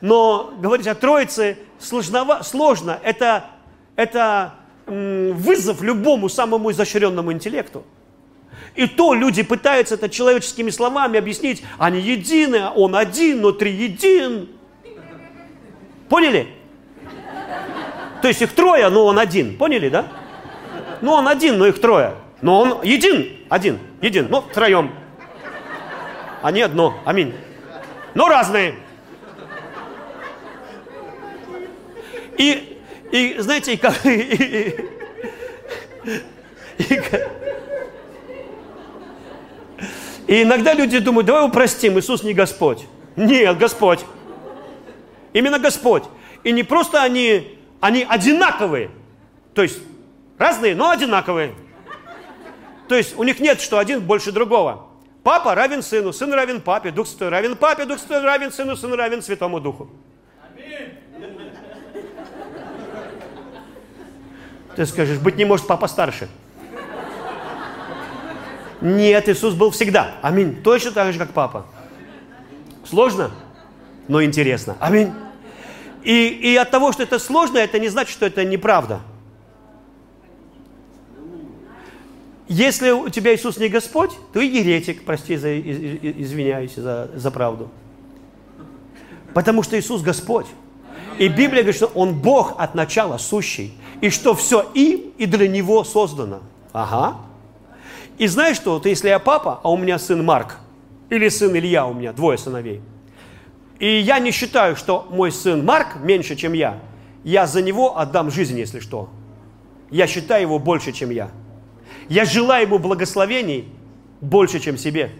Но 0.00 0.52
говорить 0.58 0.86
о 0.86 0.94
Троице 0.94 1.58
сложно, 1.78 2.42
сложно. 2.42 3.00
Это, 3.02 3.46
это 3.96 4.54
вызов 4.86 5.82
любому 5.82 6.28
самому 6.28 6.70
изощренному 6.70 7.32
интеллекту. 7.32 7.84
И 8.74 8.86
то 8.86 9.14
люди 9.14 9.42
пытаются 9.42 9.96
это 9.96 10.08
человеческими 10.08 10.70
словами 10.70 11.18
объяснить. 11.18 11.62
Они 11.78 12.00
едины, 12.00 12.70
он 12.74 12.94
один, 12.94 13.40
но 13.40 13.52
три 13.52 13.72
един. 13.72 14.50
Поняли? 16.08 16.48
То 18.22 18.28
есть 18.28 18.42
их 18.42 18.52
трое, 18.52 18.88
но 18.88 19.04
он 19.04 19.18
один. 19.18 19.56
Поняли, 19.56 19.88
да? 19.88 20.06
Ну, 21.00 21.12
он 21.12 21.28
один, 21.28 21.58
но 21.58 21.66
их 21.66 21.80
трое. 21.80 22.14
Но 22.40 22.60
он 22.60 22.82
един, 22.82 23.38
один, 23.48 23.78
един, 24.00 24.28
ну, 24.30 24.42
втроем. 24.42 24.92
Они 26.42 26.62
одно, 26.62 27.00
аминь. 27.04 27.34
Но 28.14 28.28
разные. 28.28 28.74
И, 32.36 32.80
и 33.10 33.34
знаете, 33.38 33.74
и, 33.74 33.76
как, 33.76 33.94
и, 34.06 34.10
и, 34.10 34.76
и, 36.78 37.00
и 40.28 40.42
иногда 40.42 40.74
люди 40.74 41.00
думают, 41.00 41.26
давай 41.26 41.42
его 41.42 41.52
простим, 41.52 41.98
Иисус 41.98 42.22
не 42.22 42.34
Господь. 42.34 42.86
Нет, 43.16 43.58
Господь. 43.58 44.04
Именно 45.32 45.58
Господь. 45.58 46.04
И 46.44 46.52
не 46.52 46.62
просто 46.62 47.02
они, 47.02 47.58
они 47.80 48.06
одинаковые. 48.08 48.90
То 49.54 49.62
есть 49.62 49.80
разные, 50.38 50.76
но 50.76 50.90
одинаковые. 50.90 51.54
То 52.88 52.94
есть 52.94 53.18
у 53.18 53.22
них 53.22 53.38
нет, 53.38 53.60
что 53.60 53.78
один 53.78 54.00
больше 54.00 54.32
другого. 54.32 54.86
Папа 55.22 55.54
равен 55.54 55.82
сыну, 55.82 56.12
сын 56.12 56.32
равен 56.32 56.60
папе, 56.60 56.90
дух 56.90 57.06
святой 57.06 57.28
равен 57.28 57.56
папе, 57.56 57.84
дух 57.84 57.98
святой 57.98 58.22
равен 58.22 58.50
сыну, 58.50 58.76
сын 58.76 58.92
равен 58.94 59.22
святому 59.22 59.60
духу. 59.60 59.90
Ты 64.74 64.86
скажешь, 64.86 65.18
быть 65.18 65.36
не 65.36 65.44
может 65.44 65.66
папа 65.66 65.88
старше. 65.88 66.28
Нет, 68.80 69.28
Иисус 69.28 69.54
был 69.54 69.70
всегда. 69.70 70.14
Аминь. 70.22 70.62
Точно 70.62 70.92
так 70.92 71.12
же, 71.12 71.18
как 71.18 71.32
папа. 71.32 71.66
Сложно, 72.84 73.32
но 74.06 74.22
интересно. 74.22 74.76
Аминь. 74.78 75.12
И, 76.04 76.28
и 76.28 76.56
от 76.56 76.70
того, 76.70 76.92
что 76.92 77.02
это 77.02 77.18
сложно, 77.18 77.58
это 77.58 77.78
не 77.80 77.88
значит, 77.88 78.12
что 78.12 78.24
это 78.24 78.44
неправда. 78.44 79.00
Если 82.48 82.90
у 82.90 83.08
тебя 83.10 83.34
Иисус 83.34 83.58
не 83.58 83.68
Господь, 83.68 84.10
и 84.34 84.38
еретик, 84.38 85.04
прости, 85.04 85.36
за, 85.36 85.60
извиняюсь 85.60 86.74
за, 86.74 87.10
за 87.14 87.30
правду. 87.30 87.68
Потому 89.34 89.62
что 89.62 89.78
Иисус 89.78 90.00
Господь. 90.02 90.46
И 91.18 91.28
Библия 91.28 91.62
говорит, 91.62 91.76
что 91.76 91.86
Он 91.94 92.14
Бог 92.14 92.54
от 92.58 92.74
начала 92.74 93.18
сущий. 93.18 93.74
И 94.00 94.08
что 94.08 94.34
все 94.34 94.62
им 94.74 95.12
и 95.18 95.26
для 95.26 95.46
Него 95.46 95.84
создано. 95.84 96.40
Ага. 96.72 97.18
И 98.16 98.26
знаешь 98.26 98.56
что, 98.56 98.74
вот 98.74 98.86
если 98.86 99.08
я 99.08 99.18
папа, 99.18 99.60
а 99.62 99.70
у 99.70 99.76
меня 99.76 99.98
сын 99.98 100.24
Марк, 100.24 100.58
или 101.10 101.28
сын 101.28 101.56
Илья, 101.56 101.86
у 101.86 101.94
меня 101.94 102.12
двое 102.12 102.36
сыновей, 102.38 102.80
и 103.78 104.00
я 104.00 104.18
не 104.18 104.32
считаю, 104.32 104.74
что 104.74 105.06
мой 105.10 105.30
сын 105.30 105.64
Марк 105.64 105.96
меньше, 106.02 106.34
чем 106.34 106.52
я, 106.52 106.80
я 107.22 107.46
за 107.46 107.62
него 107.62 107.98
отдам 107.98 108.30
жизнь, 108.30 108.58
если 108.58 108.80
что. 108.80 109.08
Я 109.90 110.06
считаю 110.06 110.42
его 110.42 110.58
больше, 110.58 110.92
чем 110.92 111.10
я. 111.10 111.30
Я 112.08 112.24
желаю 112.24 112.66
ему 112.66 112.78
благословений 112.78 113.68
больше, 114.20 114.60
чем 114.60 114.78
себе. 114.78 115.10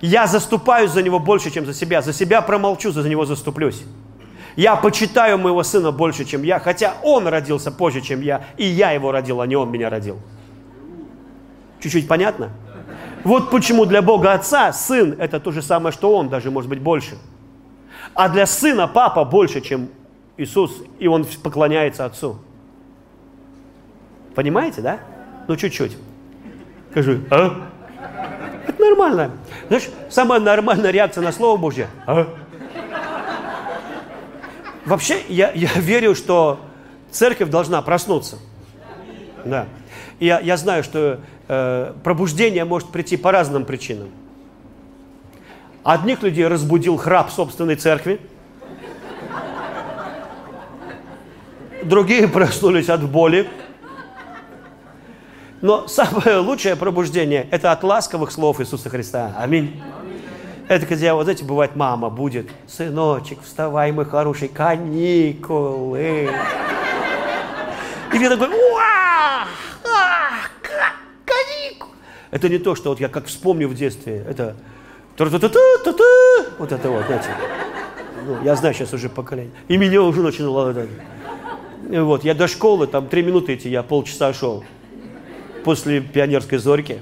Я 0.00 0.26
заступаюсь 0.26 0.90
за 0.90 1.02
него 1.02 1.18
больше, 1.18 1.50
чем 1.50 1.66
за 1.66 1.74
себя. 1.74 2.02
За 2.02 2.12
себя 2.12 2.42
промолчу, 2.42 2.90
за 2.90 3.08
него 3.08 3.24
заступлюсь. 3.24 3.82
Я 4.56 4.76
почитаю 4.76 5.38
моего 5.38 5.62
сына 5.62 5.92
больше, 5.92 6.24
чем 6.24 6.42
я, 6.42 6.58
хотя 6.58 6.94
он 7.02 7.26
родился 7.28 7.70
позже, 7.70 8.00
чем 8.00 8.22
я, 8.22 8.46
и 8.56 8.64
я 8.64 8.92
его 8.92 9.12
родил, 9.12 9.42
а 9.42 9.46
не 9.46 9.54
он 9.54 9.70
меня 9.70 9.90
родил. 9.90 10.18
Чуть-чуть 11.80 12.08
понятно? 12.08 12.50
Вот 13.22 13.50
почему 13.50 13.84
для 13.84 14.00
Бога 14.00 14.32
Отца 14.32 14.72
сын– 14.72 15.14
это 15.18 15.40
то 15.40 15.52
же 15.52 15.60
самое, 15.60 15.92
что 15.92 16.16
он, 16.16 16.30
даже 16.30 16.50
может 16.50 16.70
быть 16.70 16.80
больше. 16.80 17.18
А 18.14 18.30
для 18.30 18.46
сына 18.46 18.88
папа 18.88 19.24
больше, 19.24 19.60
чем 19.60 19.90
Иисус, 20.38 20.82
и 20.98 21.06
он 21.06 21.26
поклоняется 21.42 22.06
Отцу. 22.06 22.38
Понимаете, 24.34 24.80
да? 24.80 25.00
Ну, 25.48 25.56
чуть-чуть. 25.56 25.96
Скажи, 26.90 27.20
а? 27.30 27.68
Это 28.66 28.82
нормально. 28.82 29.30
Знаешь, 29.68 29.88
самая 30.10 30.40
нормальная 30.40 30.90
реакция 30.90 31.22
на 31.22 31.32
Слово 31.32 31.56
Божье. 31.56 31.88
А? 32.06 32.26
Вообще, 34.84 35.20
я, 35.28 35.50
я 35.52 35.68
верю, 35.76 36.14
что 36.14 36.60
церковь 37.10 37.50
должна 37.50 37.82
проснуться. 37.82 38.38
Да. 39.44 39.66
Я, 40.20 40.40
я 40.40 40.56
знаю, 40.56 40.82
что 40.82 41.20
э, 41.48 41.92
пробуждение 42.02 42.64
может 42.64 42.88
прийти 42.90 43.16
по 43.16 43.32
разным 43.32 43.64
причинам. 43.64 44.08
Одних 45.82 46.22
людей 46.22 46.46
разбудил 46.46 46.96
храп 46.96 47.30
собственной 47.30 47.76
церкви. 47.76 48.20
Другие 51.84 52.26
проснулись 52.26 52.88
от 52.88 53.08
боли. 53.08 53.48
Но 55.66 55.88
самое 55.88 56.36
лучшее 56.48 56.76
пробуждение– 56.76 57.48
это 57.50 57.72
от 57.72 57.82
ласковых 57.82 58.30
слов 58.30 58.60
Иисуса 58.60 58.88
Христа. 58.88 59.34
Аминь. 59.36 59.82
Это 60.68 60.86
когда, 60.86 61.16
вот 61.16 61.24
знаете, 61.24 61.44
бывает, 61.44 61.74
мама 61.74 62.08
будет, 62.08 62.50
сыночек, 62.68 63.42
вставай, 63.42 63.90
мой 63.90 64.04
хороший, 64.04 64.46
каникулы. 64.46 66.30
И 68.14 68.18
ты 68.18 68.30
такой, 68.30 68.48
уа, 68.48 69.46
каникулы. 71.24 71.94
Это 72.30 72.48
не 72.48 72.58
то, 72.58 72.76
что 72.76 72.90
вот 72.90 73.00
я 73.00 73.08
как 73.08 73.26
вспомню 73.26 73.68
в 73.68 73.74
детстве, 73.74 74.24
это 74.28 74.54
вот 75.18 76.70
это 76.70 76.90
вот, 76.90 77.06
знаете. 77.06 77.30
Ну, 78.24 78.40
я 78.44 78.54
знаю 78.54 78.72
сейчас 78.72 78.92
уже 78.92 79.08
поколение. 79.08 79.52
И 79.66 79.76
меня 79.76 80.00
уже 80.02 80.22
начинало 80.22 80.86
вот, 81.88 82.22
я 82.22 82.34
до 82.34 82.46
школы, 82.46 82.86
там 82.86 83.08
три 83.08 83.24
минуты 83.24 83.54
идти, 83.54 83.68
я 83.68 83.82
полчаса 83.82 84.32
шел 84.32 84.62
после 85.66 86.00
пионерской 86.00 86.58
зорьки. 86.58 87.00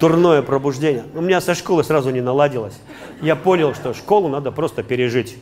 Дурное 0.00 0.42
пробуждение. 0.42 1.04
У 1.14 1.20
меня 1.20 1.40
со 1.40 1.54
школы 1.54 1.84
сразу 1.84 2.10
не 2.10 2.20
наладилось. 2.20 2.80
Я 3.22 3.36
понял, 3.36 3.76
что 3.76 3.94
школу 3.94 4.26
надо 4.28 4.50
просто 4.50 4.82
пережить. 4.82 5.36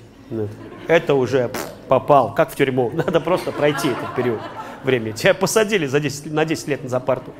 Это 0.89 1.15
уже 1.15 1.51
попал, 1.89 2.35
как 2.35 2.53
в 2.53 2.55
тюрьму. 2.55 2.91
Надо 2.95 3.19
просто 3.19 3.51
пройти 3.51 3.89
этот 3.89 4.15
период 4.15 4.41
времени. 4.85 5.13
Тебя 5.13 5.33
посадили 5.33 5.87
за 5.87 6.01
10, 6.01 6.31
на 6.31 6.45
10 6.45 6.69
лет 6.69 6.81
за 6.85 7.01
парту. 7.01 7.33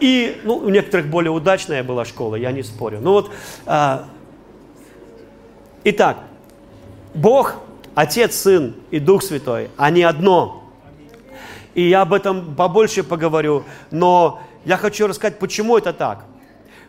И 0.00 0.40
ну, 0.44 0.56
у 0.56 0.70
некоторых 0.70 1.08
более 1.08 1.30
удачная 1.30 1.84
была 1.84 2.06
школа, 2.06 2.36
я 2.36 2.52
не 2.52 2.62
спорю. 2.62 3.00
Ну 3.02 3.12
вот, 3.12 3.30
а, 3.66 4.06
итак, 5.84 6.20
Бог 7.14 7.56
Отец, 7.94 8.36
Сын 8.36 8.74
и 8.90 8.98
Дух 8.98 9.22
Святой, 9.22 9.68
они 9.76 10.02
одно. 10.02 10.64
И 11.74 11.88
я 11.88 12.02
об 12.02 12.14
этом 12.14 12.54
побольше 12.54 13.02
поговорю, 13.02 13.64
но 13.90 14.40
я 14.64 14.76
хочу 14.76 15.06
рассказать, 15.06 15.38
почему 15.38 15.76
это 15.76 15.92
так. 15.92 16.24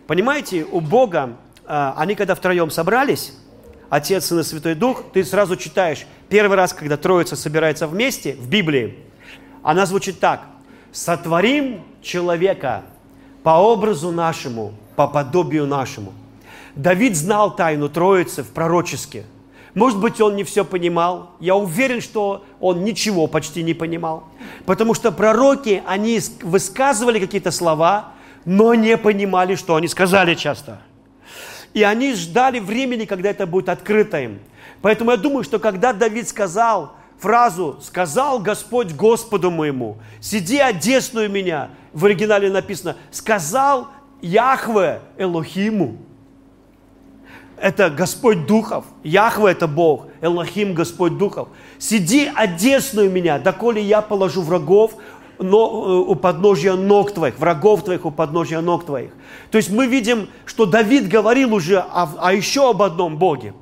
Понимаете, 0.07 0.65
у 0.69 0.79
Бога, 0.79 1.37
а, 1.65 1.93
они 1.97 2.15
когда 2.15 2.35
втроем 2.35 2.69
собрались, 2.69 3.33
Отец, 3.89 4.25
Сын 4.25 4.39
и 4.39 4.43
Святой 4.43 4.75
Дух, 4.75 5.03
ты 5.13 5.23
сразу 5.25 5.57
читаешь, 5.57 6.05
первый 6.29 6.55
раз, 6.55 6.73
когда 6.73 6.95
Троица 6.95 7.35
собирается 7.35 7.85
вместе 7.85 8.33
в 8.33 8.47
Библии, 8.49 8.97
она 9.61 9.85
звучит 9.85 10.19
так. 10.19 10.41
«Сотворим 10.91 11.83
человека 12.01 12.83
по 13.41 13.57
образу 13.57 14.11
нашему, 14.11 14.73
по 14.95 15.07
подобию 15.07 15.65
нашему». 15.65 16.13
Давид 16.75 17.17
знал 17.17 17.55
тайну 17.55 17.89
Троицы 17.89 18.43
в 18.43 18.49
пророческе– 18.51 19.25
может 19.75 19.99
быть, 19.99 20.21
он 20.21 20.36
не 20.36 20.43
все 20.43 20.63
понимал. 20.63 21.31
Я 21.39 21.55
уверен, 21.55 21.99
что 21.99 22.45
он 22.59 22.83
ничего 22.83 23.27
почти 23.27 23.63
не 23.63 23.73
понимал. 23.73 24.25
Потому 24.65 24.93
что 24.93 25.12
пророки, 25.12 25.81
они 25.88 26.19
высказывали 26.41 27.19
какие-то 27.19 27.51
слова, 27.51 28.12
но 28.45 28.75
не 28.75 28.97
понимали, 28.97 29.55
что 29.55 29.75
они 29.75 29.88
сказали 29.88 30.36
часто. 30.36 30.79
И 31.73 31.81
они 31.81 32.13
ждали 32.13 32.59
времени, 32.59 33.05
когда 33.05 33.31
это 33.31 33.47
будет 33.47 33.69
открыто 33.69 34.19
им. 34.21 34.39
Поэтому 34.81 35.12
я 35.12 35.17
думаю, 35.17 35.43
что 35.43 35.57
когда 35.57 35.91
Давид 35.91 36.27
сказал 36.27 36.95
фразу 37.17 37.79
«сказал 37.81 38.39
Господь 38.39 38.91
Господу 38.91 39.49
моему, 39.49 39.97
сиди 40.19 40.59
одесную 40.59 41.31
меня», 41.31 41.69
в 41.93 42.05
оригинале 42.05 42.51
написано 42.51 42.97
«сказал 43.12 43.88
Яхве 44.21 44.99
Элохиму», 45.17 45.97
это 47.63 47.89
Господь 47.89 48.45
Духов, 48.45 48.84
Яхве 49.04 49.52
это 49.52 49.67
Бог, 49.67 50.08
Элохим 50.19 50.73
Господь 50.73 51.17
Духов. 51.17 51.47
Сиди 51.80 52.30
одесную 52.36 53.10
меня, 53.10 53.39
доколе 53.39 53.82
я 53.82 54.02
положу 54.02 54.41
врагов 54.41 54.95
но, 55.39 55.58
э, 55.58 56.12
у 56.12 56.15
подножия 56.15 56.73
ног 56.73 57.13
твоих, 57.13 57.39
врагов 57.39 57.86
твоих 57.86 58.06
у 58.06 58.12
подножия 58.12 58.60
ног 58.60 58.86
твоих. 58.86 59.12
То 59.49 59.58
есть 59.58 59.71
мы 59.71 59.88
видим, 59.88 60.28
что 60.45 60.65
Давид 60.65 61.08
говорил 61.08 61.54
уже 61.54 61.80
о, 61.80 62.10
о 62.19 62.34
еще 62.34 62.69
об 62.69 62.82
одном 62.82 63.17
Боге. 63.17 63.54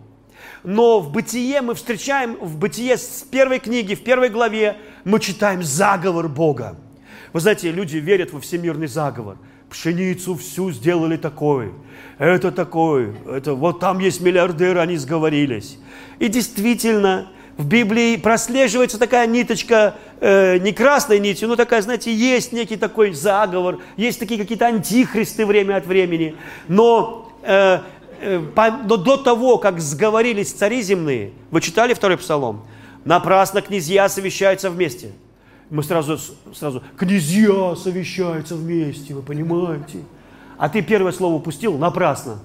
Но 0.64 1.00
в 1.00 1.12
Бытие 1.12 1.62
мы 1.62 1.76
встречаем, 1.76 2.38
в 2.42 2.58
Бытие 2.58 2.98
с 2.98 3.24
первой 3.30 3.60
книги, 3.60 3.94
в 3.94 4.04
первой 4.04 4.30
главе 4.30 4.78
мы 5.06 5.20
читаем 5.20 5.62
заговор 5.64 6.28
Бога. 6.28 6.76
Вы 7.34 7.40
знаете, 7.40 7.72
люди 7.72 7.98
верят 7.98 8.34
во 8.34 8.40
всемирный 8.40 8.88
заговор. 8.88 9.38
Пшеницу 9.72 10.36
всю 10.36 10.72
сделали 10.72 11.18
такой– 11.18 11.72
это 12.22 12.52
такой, 12.52 13.16
это 13.28 13.56
вот 13.56 13.80
там 13.80 13.98
есть 13.98 14.22
миллиардеры, 14.22 14.80
они 14.80 14.96
сговорились. 14.98 15.80
И 16.20 16.28
действительно, 16.28 17.32
в 17.58 17.66
Библии 17.66 18.16
прослеживается 18.16 19.00
такая 19.00 19.26
ниточка, 19.26 19.96
э, 20.20 20.60
не 20.60 20.72
красной 20.72 21.18
нитью, 21.18 21.48
но 21.48 21.56
такая, 21.56 21.82
знаете, 21.82 22.14
есть 22.14 22.54
некий 22.54 22.76
такой 22.76 23.14
заговор, 23.14 23.80
есть 23.98 24.20
такие 24.20 24.40
какие-то 24.40 24.68
антихристы 24.68 25.48
время 25.48 25.78
от 25.78 25.88
времени. 25.88 26.36
Но, 26.68 27.32
э, 27.42 27.80
э, 28.22 28.40
по, 28.54 28.70
но 28.70 28.98
до 28.98 29.18
того, 29.18 29.58
как 29.58 29.80
сговорились 29.80 30.52
цари 30.52 30.84
земные, 30.84 31.32
вы 31.50 31.60
читали 31.60 31.96
второй 31.96 32.18
псалом? 32.18 32.68
Напрасно 33.04 33.64
князья 33.64 34.08
совещаются 34.10 34.70
вместе. 34.70 35.12
Мы 35.72 35.82
сразу, 35.82 36.20
сразу, 36.54 36.84
князья 36.96 37.76
совещаются 37.76 38.56
вместе, 38.56 39.16
вы 39.16 39.24
понимаете? 39.24 40.02
а 40.62 40.70
ты 40.70 40.84
первое 40.84 41.12
слово 41.12 41.38
упустил 41.38 41.76
напрасно. 41.80 42.38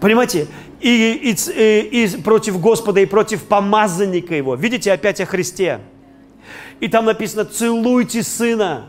Понимаете? 0.00 0.48
И, 0.80 0.88
и, 0.88 1.36
и, 1.52 2.04
и 2.04 2.22
против 2.22 2.58
Господа, 2.58 3.00
и 3.00 3.04
против 3.04 3.42
помазанника 3.42 4.34
его. 4.34 4.54
Видите, 4.54 4.90
опять 4.90 5.20
о 5.20 5.26
Христе. 5.26 5.80
И 6.80 6.88
там 6.88 7.04
написано, 7.04 7.44
целуйте 7.44 8.22
сына, 8.22 8.86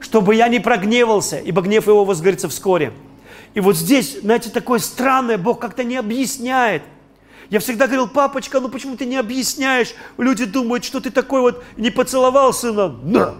чтобы 0.00 0.34
я 0.34 0.48
не 0.48 0.58
прогневался, 0.58 1.38
ибо 1.38 1.62
гнев 1.62 1.86
его 1.86 2.04
возгорится 2.04 2.48
вскоре. 2.48 2.92
И 3.54 3.60
вот 3.60 3.76
здесь, 3.76 4.18
знаете, 4.22 4.50
такое 4.50 4.80
странное, 4.80 5.38
Бог 5.38 5.60
как-то 5.60 5.84
не 5.84 5.96
объясняет. 5.96 6.82
Я 7.50 7.58
всегда 7.58 7.86
говорил, 7.86 8.06
папочка, 8.06 8.60
ну 8.60 8.68
почему 8.68 8.96
ты 8.96 9.04
не 9.06 9.16
объясняешь? 9.16 9.94
Люди 10.16 10.44
думают, 10.44 10.84
что 10.84 11.00
ты 11.00 11.10
такой 11.10 11.40
вот 11.40 11.64
не 11.76 11.90
поцеловал 11.90 12.52
сына. 12.52 12.88
На! 13.02 13.34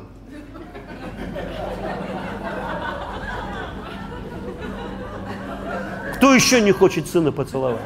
Кто 6.16 6.34
еще 6.34 6.60
не 6.60 6.72
хочет 6.72 7.06
сына 7.08 7.30
поцеловать? 7.30 7.80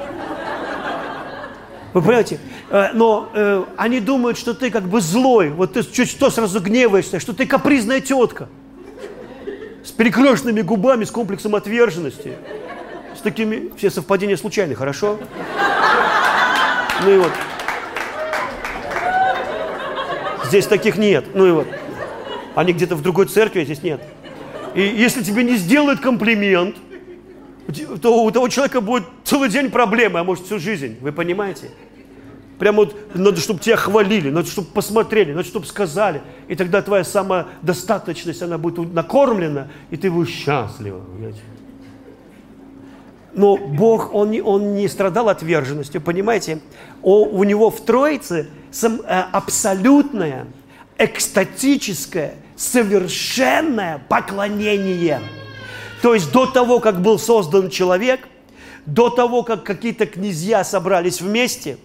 Вы 1.92 2.00
понимаете? 2.00 2.40
Э, 2.70 2.92
но 2.94 3.30
э, 3.34 3.64
они 3.76 4.00
думают, 4.00 4.38
что 4.38 4.54
ты 4.54 4.70
как 4.70 4.84
бы 4.84 5.00
злой, 5.00 5.50
вот 5.50 5.74
ты 5.74 5.84
чуть 5.84 6.10
что 6.10 6.30
сразу 6.30 6.58
гневаешься, 6.58 7.20
что 7.20 7.34
ты 7.34 7.46
капризная 7.46 8.00
тетка 8.00 8.48
с 9.84 9.92
перекрещенными 9.92 10.62
губами, 10.62 11.04
с 11.04 11.10
комплексом 11.10 11.54
отверженности. 11.54 12.32
С 13.16 13.20
такими... 13.20 13.70
Все 13.76 13.90
совпадения 13.90 14.36
случайны, 14.36 14.74
хорошо? 14.74 15.18
Ну 17.02 17.10
и 17.10 17.18
вот. 17.18 17.32
Здесь 20.46 20.66
таких 20.66 20.96
нет. 20.96 21.24
Ну 21.34 21.46
и 21.46 21.50
вот. 21.50 21.66
Они 22.54 22.72
где-то 22.72 22.94
в 22.94 23.02
другой 23.02 23.26
церкви, 23.26 23.60
а 23.60 23.64
здесь 23.64 23.82
нет. 23.82 24.00
И 24.74 24.82
если 24.82 25.22
тебе 25.22 25.42
не 25.42 25.56
сделают 25.56 26.00
комплимент, 26.00 26.76
то 28.00 28.22
у 28.22 28.30
того 28.30 28.48
человека 28.48 28.80
будет 28.80 29.04
целый 29.24 29.48
день 29.48 29.70
проблемы, 29.70 30.20
а 30.20 30.24
может 30.24 30.44
всю 30.44 30.58
жизнь. 30.58 30.98
Вы 31.00 31.12
понимаете? 31.12 31.70
Прямо 32.58 32.84
вот 32.84 33.14
надо, 33.14 33.40
чтобы 33.40 33.58
тебя 33.58 33.76
хвалили, 33.76 34.30
надо, 34.30 34.48
чтобы 34.48 34.68
посмотрели, 34.68 35.32
надо, 35.32 35.46
чтобы 35.46 35.66
сказали. 35.66 36.22
И 36.46 36.54
тогда 36.54 36.82
твоя 36.82 37.02
самодостаточность, 37.02 38.42
она 38.42 38.58
будет 38.58 38.92
накормлена, 38.92 39.68
и 39.90 39.96
ты 39.96 40.10
будешь 40.10 40.30
счастлива. 40.30 41.00
Понимаете? 41.00 41.40
Но 43.34 43.56
Бог, 43.56 44.14
он 44.14 44.30
не, 44.30 44.40
он 44.40 44.74
не 44.74 44.88
страдал 44.88 45.28
отверженностью, 45.28 46.00
понимаете? 46.00 46.60
О, 47.02 47.24
у 47.24 47.42
него 47.44 47.70
в 47.70 47.80
Троице 47.80 48.48
сам, 48.70 49.00
э, 49.00 49.24
абсолютное, 49.32 50.46
экстатическое, 50.98 52.36
совершенное 52.56 54.00
поклонение. 54.08 55.20
То 56.00 56.14
есть 56.14 56.30
до 56.32 56.46
того, 56.46 56.78
как 56.78 57.02
был 57.02 57.18
создан 57.18 57.70
человек, 57.70 58.20
до 58.86 59.08
того, 59.08 59.42
как 59.42 59.64
какие-то 59.64 60.06
князья 60.06 60.62
собрались 60.62 61.20
вместе, 61.20 61.78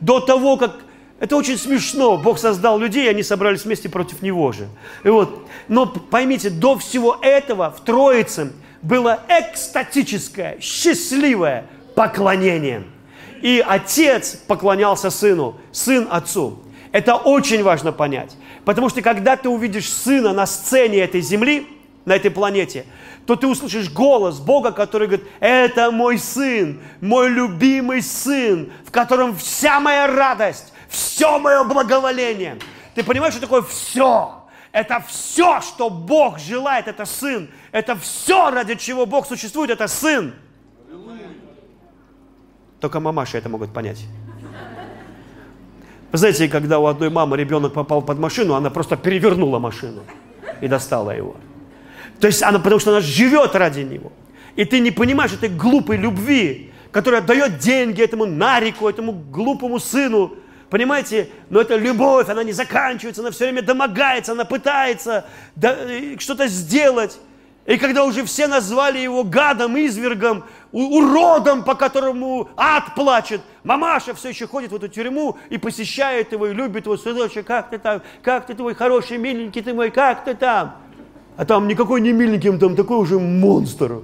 до 0.00 0.20
того, 0.20 0.56
как... 0.56 0.76
Это 1.18 1.36
очень 1.36 1.56
смешно. 1.56 2.18
Бог 2.18 2.38
создал 2.38 2.78
людей, 2.78 3.08
они 3.08 3.22
собрались 3.22 3.64
вместе 3.64 3.88
против 3.88 4.20
Него 4.20 4.52
же. 4.52 4.68
И 5.02 5.08
вот. 5.08 5.46
Но 5.68 5.86
поймите, 5.86 6.50
до 6.50 6.76
всего 6.76 7.16
этого 7.22 7.70
в 7.70 7.80
Троице 7.80 8.52
было 8.82 9.20
экстатическое, 9.28 10.58
счастливое 10.60 11.66
поклонение. 11.94 12.84
И 13.42 13.64
отец 13.66 14.36
поклонялся 14.46 15.10
сыну, 15.10 15.56
сын 15.72 16.08
отцу. 16.10 16.60
Это 16.92 17.16
очень 17.16 17.62
важно 17.62 17.92
понять. 17.92 18.36
Потому 18.64 18.88
что 18.88 19.02
когда 19.02 19.36
ты 19.36 19.48
увидишь 19.48 19.92
сына 19.92 20.32
на 20.32 20.46
сцене 20.46 20.98
этой 20.98 21.20
земли, 21.20 21.66
на 22.04 22.14
этой 22.14 22.30
планете, 22.30 22.86
то 23.26 23.34
ты 23.36 23.46
услышишь 23.46 23.90
голос 23.90 24.38
Бога, 24.38 24.72
который 24.72 25.08
говорит, 25.08 25.26
это 25.40 25.90
мой 25.90 26.18
сын, 26.18 26.80
мой 27.00 27.28
любимый 27.28 28.00
сын, 28.00 28.72
в 28.86 28.90
котором 28.90 29.36
вся 29.36 29.80
моя 29.80 30.06
радость, 30.06 30.72
все 30.88 31.38
мое 31.38 31.64
благоволение. 31.64 32.58
Ты 32.94 33.02
понимаешь, 33.02 33.34
что 33.34 33.42
такое 33.42 33.62
все? 33.62 34.35
Это 34.76 35.02
все, 35.08 35.62
что 35.62 35.88
Бог 35.88 36.38
желает, 36.38 36.86
это 36.86 37.06
сын. 37.06 37.48
Это 37.72 37.96
все, 37.96 38.50
ради 38.50 38.74
чего 38.74 39.06
Бог 39.06 39.26
существует, 39.26 39.70
это 39.70 39.88
сын. 39.88 40.34
Только 42.78 43.00
мамаши 43.00 43.38
это 43.38 43.48
могут 43.48 43.72
понять. 43.72 44.04
Вы 46.12 46.18
знаете, 46.18 46.46
когда 46.48 46.78
у 46.78 46.84
одной 46.84 47.08
мамы 47.08 47.38
ребенок 47.38 47.72
попал 47.72 48.02
под 48.02 48.18
машину, 48.18 48.52
она 48.52 48.68
просто 48.68 48.98
перевернула 48.98 49.58
машину 49.58 50.02
и 50.60 50.68
достала 50.68 51.12
его. 51.12 51.36
То 52.20 52.26
есть 52.26 52.42
она, 52.42 52.58
потому 52.58 52.78
что 52.78 52.90
она 52.90 53.00
живет 53.00 53.54
ради 53.54 53.80
него. 53.80 54.12
И 54.56 54.66
ты 54.66 54.80
не 54.80 54.90
понимаешь 54.90 55.32
этой 55.32 55.48
глупой 55.48 55.96
любви, 55.96 56.70
которая 56.92 57.22
дает 57.22 57.60
деньги 57.60 58.02
этому 58.02 58.26
Нарику, 58.26 58.90
этому 58.90 59.12
глупому 59.12 59.80
сыну. 59.80 60.34
Понимаете? 60.70 61.30
Но 61.48 61.60
эта 61.60 61.76
любовь, 61.76 62.28
она 62.28 62.42
не 62.42 62.52
заканчивается, 62.52 63.22
она 63.22 63.30
все 63.30 63.44
время 63.44 63.62
домогается, 63.62 64.32
она 64.32 64.44
пытается 64.44 65.26
что-то 66.18 66.48
сделать. 66.48 67.18
И 67.66 67.78
когда 67.78 68.04
уже 68.04 68.24
все 68.24 68.46
назвали 68.46 68.98
его 68.98 69.24
гадом, 69.24 69.76
извергом, 69.76 70.44
уродом, 70.70 71.64
по 71.64 71.74
которому 71.74 72.48
ад 72.56 72.94
плачет, 72.94 73.40
мамаша 73.64 74.14
все 74.14 74.28
еще 74.28 74.46
ходит 74.46 74.70
в 74.70 74.76
эту 74.76 74.86
тюрьму 74.86 75.36
и 75.50 75.58
посещает 75.58 76.30
его, 76.30 76.46
и 76.46 76.54
любит 76.54 76.86
его, 76.86 76.96
сыночек, 76.96 77.46
как 77.46 77.70
ты 77.70 77.78
там, 77.78 78.02
как 78.22 78.46
ты 78.46 78.54
твой 78.54 78.74
хороший, 78.74 79.18
миленький 79.18 79.62
ты 79.62 79.74
мой, 79.74 79.90
как 79.90 80.24
ты 80.24 80.34
там? 80.34 80.76
А 81.36 81.44
там 81.44 81.66
никакой 81.66 82.00
не 82.00 82.12
миленький, 82.12 82.56
там 82.56 82.76
такой 82.76 82.98
уже 82.98 83.18
монстр. 83.18 84.00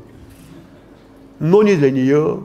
Но 1.38 1.62
не 1.62 1.77
для 1.77 1.90
нее. 1.90 2.44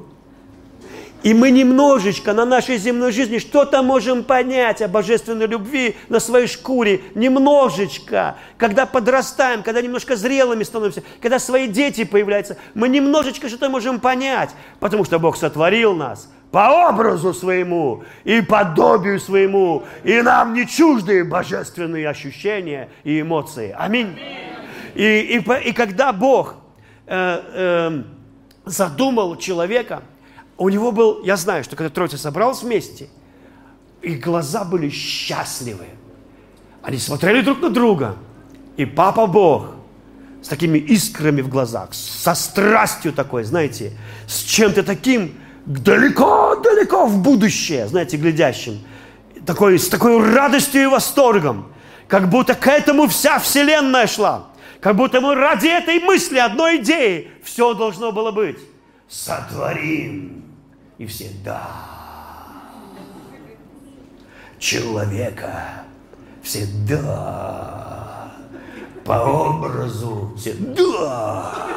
И 1.28 1.34
мы 1.34 1.52
немножечко 1.52 2.32
на 2.32 2.46
нашей 2.46 2.78
земной 2.78 3.12
жизни 3.12 3.40
что-то 3.40 3.84
можем 3.84 4.24
понять 4.24 4.82
о 4.82 4.88
божественной 4.88 5.46
любви 5.46 5.98
на 6.08 6.22
своей 6.22 6.48
шкуре. 6.48 7.02
Немножечко. 7.16 8.38
Когда 8.58 8.86
подрастаем, 8.86 9.62
когда 9.62 9.82
немножко 9.82 10.16
зрелыми 10.16 10.64
становимся, 10.64 11.04
когда 11.22 11.38
свои 11.40 11.68
дети 11.68 12.06
появляются, 12.06 12.56
мы 12.76 12.88
немножечко 12.88 13.50
что-то 13.50 13.68
можем 13.68 14.00
понять. 14.00 14.52
Потому 14.80 15.04
что 15.04 15.20
Бог 15.20 15.36
сотворил 15.36 15.96
нас 15.96 16.32
по 16.50 16.88
образу 16.88 17.34
своему 17.34 18.06
и 18.24 18.40
подобию 18.40 19.20
своему. 19.20 19.84
И 20.06 20.22
нам 20.22 20.54
не 20.54 20.66
чужды 20.66 21.26
божественные 21.26 22.08
ощущения 22.08 22.88
и 23.04 23.20
эмоции. 23.20 23.76
Аминь. 23.78 24.18
И, 24.96 25.04
и, 25.04 25.68
и 25.68 25.74
когда 25.74 26.14
Бог 26.14 26.56
э, 27.06 27.42
э, 27.54 28.04
задумал 28.64 29.36
человека, 29.36 30.04
у 30.58 30.70
него 30.70 30.92
был, 30.92 31.24
я 31.24 31.38
знаю, 31.38 31.64
что 31.64 31.76
когда 31.76 31.90
Троица 31.90 32.18
собралась 32.18 32.64
вместе, 32.64 33.10
их 34.02 34.20
глаза 34.20 34.64
были 34.64 34.90
счастливы. 34.90 35.86
Они 36.82 36.98
смотрели 36.98 37.42
друг 37.42 37.62
на 37.62 37.70
друга. 37.70 38.16
И 38.76 38.86
Папа 38.86 39.28
Бог 39.28 39.72
с 40.42 40.48
такими 40.48 40.78
искрами 40.78 41.42
в 41.42 41.50
глазах, 41.50 41.94
со 41.94 42.34
страстью 42.36 43.12
такой, 43.12 43.44
знаете, 43.44 43.94
с 44.28 44.44
чем-то 44.44 44.84
таким 44.84 45.34
далеко-далеко 45.66 47.08
в 47.08 47.22
будущее, 47.22 47.88
знаете, 47.88 48.18
глядящим, 48.18 48.80
такой, 49.46 49.80
с 49.80 49.90
такой 49.90 50.24
радостью 50.34 50.84
и 50.84 50.86
восторгом, 50.86 51.74
как 52.08 52.30
будто 52.30 52.54
к 52.54 52.68
этому 52.68 53.08
вся 53.08 53.40
вселенная 53.40 54.08
шла. 54.08 54.48
Как 54.80 54.96
будто 54.96 55.20
мы 55.22 55.36
ради 55.36 55.68
этой 55.68 56.00
мысли, 56.00 56.38
одной 56.38 56.78
идеи, 56.78 57.32
все 57.44 57.74
должно 57.74 58.12
было 58.12 58.32
быть. 58.32 58.60
Сотворим. 59.10 60.47
И 60.98 61.06
все, 61.06 61.30
да. 61.44 61.68
Человека. 64.58 65.84
Все, 66.42 66.66
да. 66.88 68.34
По 69.06 69.14
образу. 69.14 70.34
Все, 70.36 70.54
да. 70.54 71.68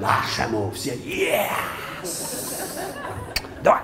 Нашему. 0.00 0.70
Все, 0.70 0.94
yes. 0.94 1.48
Давай. 3.62 3.82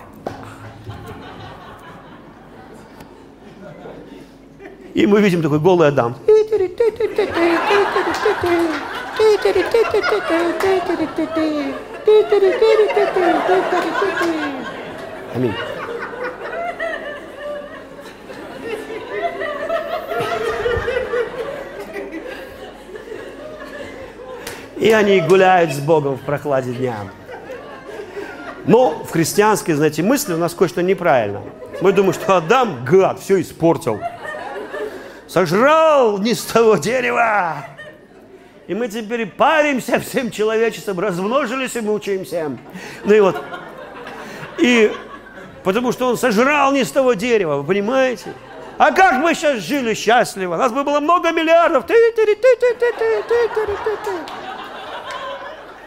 И 4.94 5.06
мы 5.06 5.20
видим 5.20 5.42
такой 5.42 5.58
голый 5.58 5.88
Адам. 5.88 6.16
Аминь. 15.34 15.54
И 24.76 24.90
они 24.90 25.20
гуляют 25.20 25.72
с 25.72 25.78
Богом 25.78 26.16
в 26.16 26.20
прохладе 26.20 26.72
дня. 26.72 26.96
Но 28.66 29.02
в 29.04 29.10
христианской, 29.10 29.74
знаете, 29.74 30.02
мысли 30.02 30.34
у 30.34 30.36
нас 30.36 30.54
кое-что 30.54 30.82
неправильно. 30.82 31.40
Мы 31.80 31.92
думаем, 31.92 32.14
что 32.14 32.36
Адам, 32.36 32.84
гад, 32.84 33.20
все 33.20 33.40
испортил 33.40 34.00
сожрал 35.34 36.18
не 36.18 36.32
с 36.32 36.44
того 36.44 36.76
дерева. 36.76 37.56
И 38.66 38.74
мы 38.74 38.88
теперь 38.88 39.26
паримся 39.26 40.00
всем 40.00 40.30
человечеством, 40.30 40.98
размножились 40.98 41.76
и 41.76 41.80
мучаемся. 41.80 42.56
Ну 43.04 43.14
и 43.14 43.20
вот. 43.20 43.42
И 44.58 44.90
потому 45.62 45.92
что 45.92 46.08
он 46.08 46.16
сожрал 46.16 46.72
не 46.72 46.84
с 46.84 46.90
того 46.90 47.12
дерева, 47.14 47.56
вы 47.56 47.64
понимаете? 47.64 48.32
А 48.78 48.90
как 48.90 49.14
мы 49.14 49.34
сейчас 49.34 49.58
жили 49.58 49.94
счастливо? 49.94 50.54
У 50.54 50.58
нас 50.58 50.72
бы 50.72 50.82
было 50.82 51.00
много 51.00 51.30
миллиардов. 51.30 51.84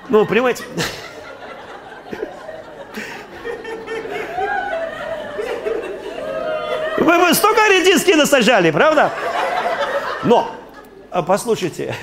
Ну, 0.09 0.25
понимаете? 0.25 0.63
Вы 6.97 7.19
бы 7.19 7.33
столько 7.33 7.61
редиски 7.69 8.11
насажали, 8.11 8.71
правда? 8.71 9.11
Но, 10.23 10.51
а 11.11 11.23
послушайте, 11.23 11.95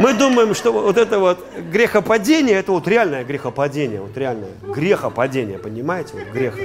мы 0.00 0.12
думаем, 0.14 0.54
что 0.54 0.72
вот 0.72 0.98
это 0.98 1.18
вот 1.18 1.44
грехопадение, 1.70 2.56
это 2.56 2.72
вот 2.72 2.88
реальное 2.88 3.24
грехопадение, 3.24 4.00
вот 4.00 4.16
реальное 4.16 4.50
грехопадение, 4.62 5.58
понимаете, 5.58 6.14
вот 6.14 6.28
грех. 6.32 6.58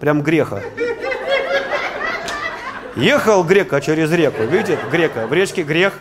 прям 0.00 0.22
греха. 0.22 0.60
Ехал 2.96 3.42
грека 3.42 3.80
через 3.80 4.12
реку, 4.12 4.42
видите, 4.44 4.78
грека, 4.90 5.26
в 5.26 5.32
речке 5.32 5.62
грех. 5.62 5.98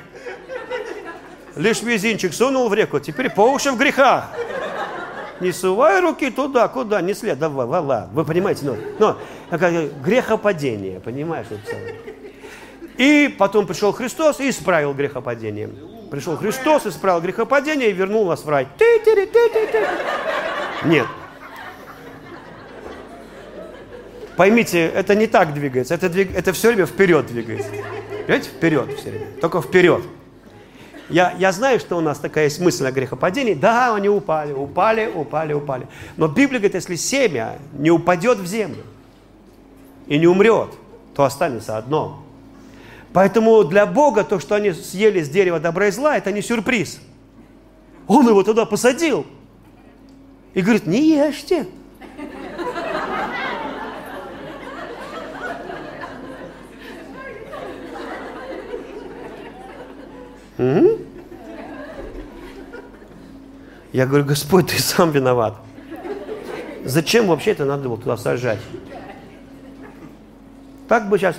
Лишь 1.55 1.81
мизинчик 1.81 2.33
сунул 2.33 2.69
в 2.69 2.73
реку, 2.73 2.99
теперь 2.99 3.29
по 3.29 3.41
уши 3.41 3.71
в 3.71 3.77
грехах. 3.77 4.25
Не 5.39 5.51
сувай 5.51 6.01
руки 6.01 6.29
туда, 6.29 6.67
куда, 6.67 7.01
не 7.01 7.13
след, 7.13 7.39
давай, 7.39 7.65
ла, 7.65 8.09
Вы 8.13 8.25
понимаете, 8.25 8.65
ну, 8.65 8.77
ну 8.99 9.15
грехопадение, 10.03 10.99
понимаешь? 10.99 11.47
И 12.97 13.33
потом 13.39 13.65
пришел 13.65 13.91
Христос 13.91 14.39
и 14.39 14.49
исправил 14.49 14.93
грехопадение. 14.93 15.69
Пришел 16.11 16.35
Христос, 16.35 16.85
исправил 16.85 17.21
грехопадение 17.21 17.89
и 17.89 17.93
вернул 17.93 18.27
нас 18.27 18.43
в 18.43 18.49
рай. 18.49 18.67
Нет. 20.83 21.07
Поймите, 24.35 24.87
это 24.87 25.15
не 25.15 25.27
так 25.27 25.53
двигается, 25.53 25.93
это, 25.93 26.09
двиг... 26.09 26.35
это 26.35 26.51
все 26.51 26.67
время 26.69 26.85
вперед 26.85 27.27
двигается. 27.27 27.69
Понимаете, 28.25 28.49
вперед 28.49 28.93
все 28.97 29.09
время, 29.09 29.25
только 29.39 29.61
вперед. 29.61 30.03
Я, 31.07 31.33
я 31.39 31.53
знаю, 31.53 31.79
что 31.79 31.97
у 31.97 32.01
нас 32.01 32.19
такая 32.19 32.45
есть 32.45 32.59
мысль 32.59 32.85
о 32.85 32.91
грехопадении. 32.91 33.53
Да, 33.53 33.95
они 33.95 34.09
упали, 34.09 34.51
упали, 34.51 35.09
упали, 35.13 35.53
упали. 35.53 35.87
Но 36.17 36.27
Библия 36.27 36.59
говорит, 36.59 36.75
если 36.75 36.95
семя 36.95 37.57
не 37.71 37.89
упадет 37.89 38.37
в 38.37 38.45
землю 38.45 38.83
и 40.07 40.17
не 40.17 40.27
умрет, 40.27 40.71
то 41.15 41.23
останется 41.23 41.77
одно. 41.77 42.20
Поэтому 43.13 43.63
для 43.63 43.85
Бога 43.85 44.23
то, 44.23 44.39
что 44.39 44.55
они 44.55 44.71
съели 44.71 45.21
с 45.21 45.29
дерева 45.29 45.59
добра 45.59 45.87
и 45.87 45.91
зла, 45.91 46.17
это 46.17 46.31
не 46.31 46.41
сюрприз. 46.41 47.01
Он 48.07 48.27
его 48.27 48.43
туда 48.43 48.65
посадил. 48.65 49.25
И 50.53 50.61
говорит, 50.61 50.85
не 50.85 51.09
ешьте. 51.09 51.67
Угу. 60.57 60.99
Я 63.93 64.05
говорю, 64.05 64.25
Господь, 64.25 64.67
ты 64.67 64.79
сам 64.79 65.11
виноват. 65.11 65.55
Зачем 66.85 67.27
вообще 67.27 67.51
это 67.51 67.65
надо 67.65 67.89
было 67.89 67.97
туда 67.97 68.15
сажать? 68.15 68.59
Так 70.87 71.09
бы 71.09 71.17
сейчас... 71.17 71.35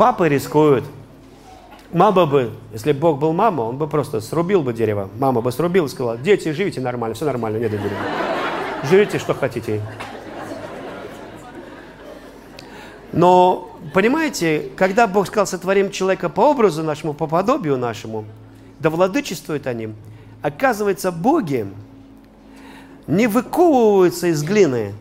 Папы 0.00 0.30
рискуют. 0.30 0.86
Мама 1.92 2.24
бы, 2.24 2.52
если 2.72 2.92
Бог 2.92 3.18
был 3.18 3.34
мама, 3.34 3.60
он 3.60 3.76
бы 3.76 3.86
просто 3.86 4.22
срубил 4.22 4.62
бы 4.62 4.72
дерево. 4.72 5.10
Мама 5.18 5.42
бы 5.42 5.52
срубила 5.52 5.84
и 5.84 5.88
сказала, 5.90 6.16
дети, 6.16 6.52
живите 6.52 6.80
нормально, 6.80 7.14
все 7.14 7.26
нормально, 7.26 7.58
нет 7.58 7.70
дерева. 7.70 7.90
Живите, 8.88 9.18
что 9.18 9.34
хотите. 9.34 9.82
Но, 13.12 13.76
понимаете, 13.92 14.70
когда 14.74 15.06
Бог 15.06 15.26
сказал, 15.26 15.46
сотворим 15.46 15.90
человека 15.90 16.30
по 16.30 16.48
образу 16.52 16.82
нашему, 16.82 17.12
по 17.12 17.26
подобию 17.26 17.76
нашему, 17.76 18.24
да 18.78 18.88
владычествует 18.88 19.66
они, 19.66 19.90
оказывается, 20.40 21.12
боги 21.12 21.66
не 23.06 23.26
выковываются 23.26 24.28
из 24.28 24.42
глины. 24.42 24.94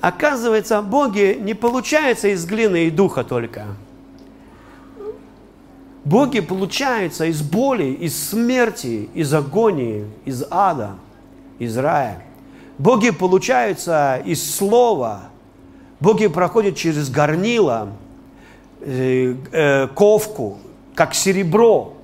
Оказывается, 0.00 0.82
боги 0.82 1.38
не 1.40 1.54
получаются 1.54 2.28
из 2.28 2.44
глины 2.46 2.86
и 2.86 2.90
духа 2.90 3.24
только. 3.24 3.66
Боги 6.04 6.40
получаются 6.40 7.24
из 7.24 7.42
боли, 7.42 7.86
из 7.86 8.28
смерти, 8.30 9.08
из 9.14 9.34
агонии, 9.34 10.04
из 10.24 10.44
ада, 10.50 10.92
из 11.58 11.76
рая. 11.76 12.22
Боги 12.78 13.10
получаются 13.10 14.22
из 14.24 14.54
слова– 14.54 15.22
Боги 15.98 16.26
проходят 16.26 16.76
через 16.76 17.08
горнило, 17.08 17.88
э, 18.80 19.34
э, 19.50 19.88
ковку, 19.88 20.58
как 20.94 21.14
серебро. 21.14 21.94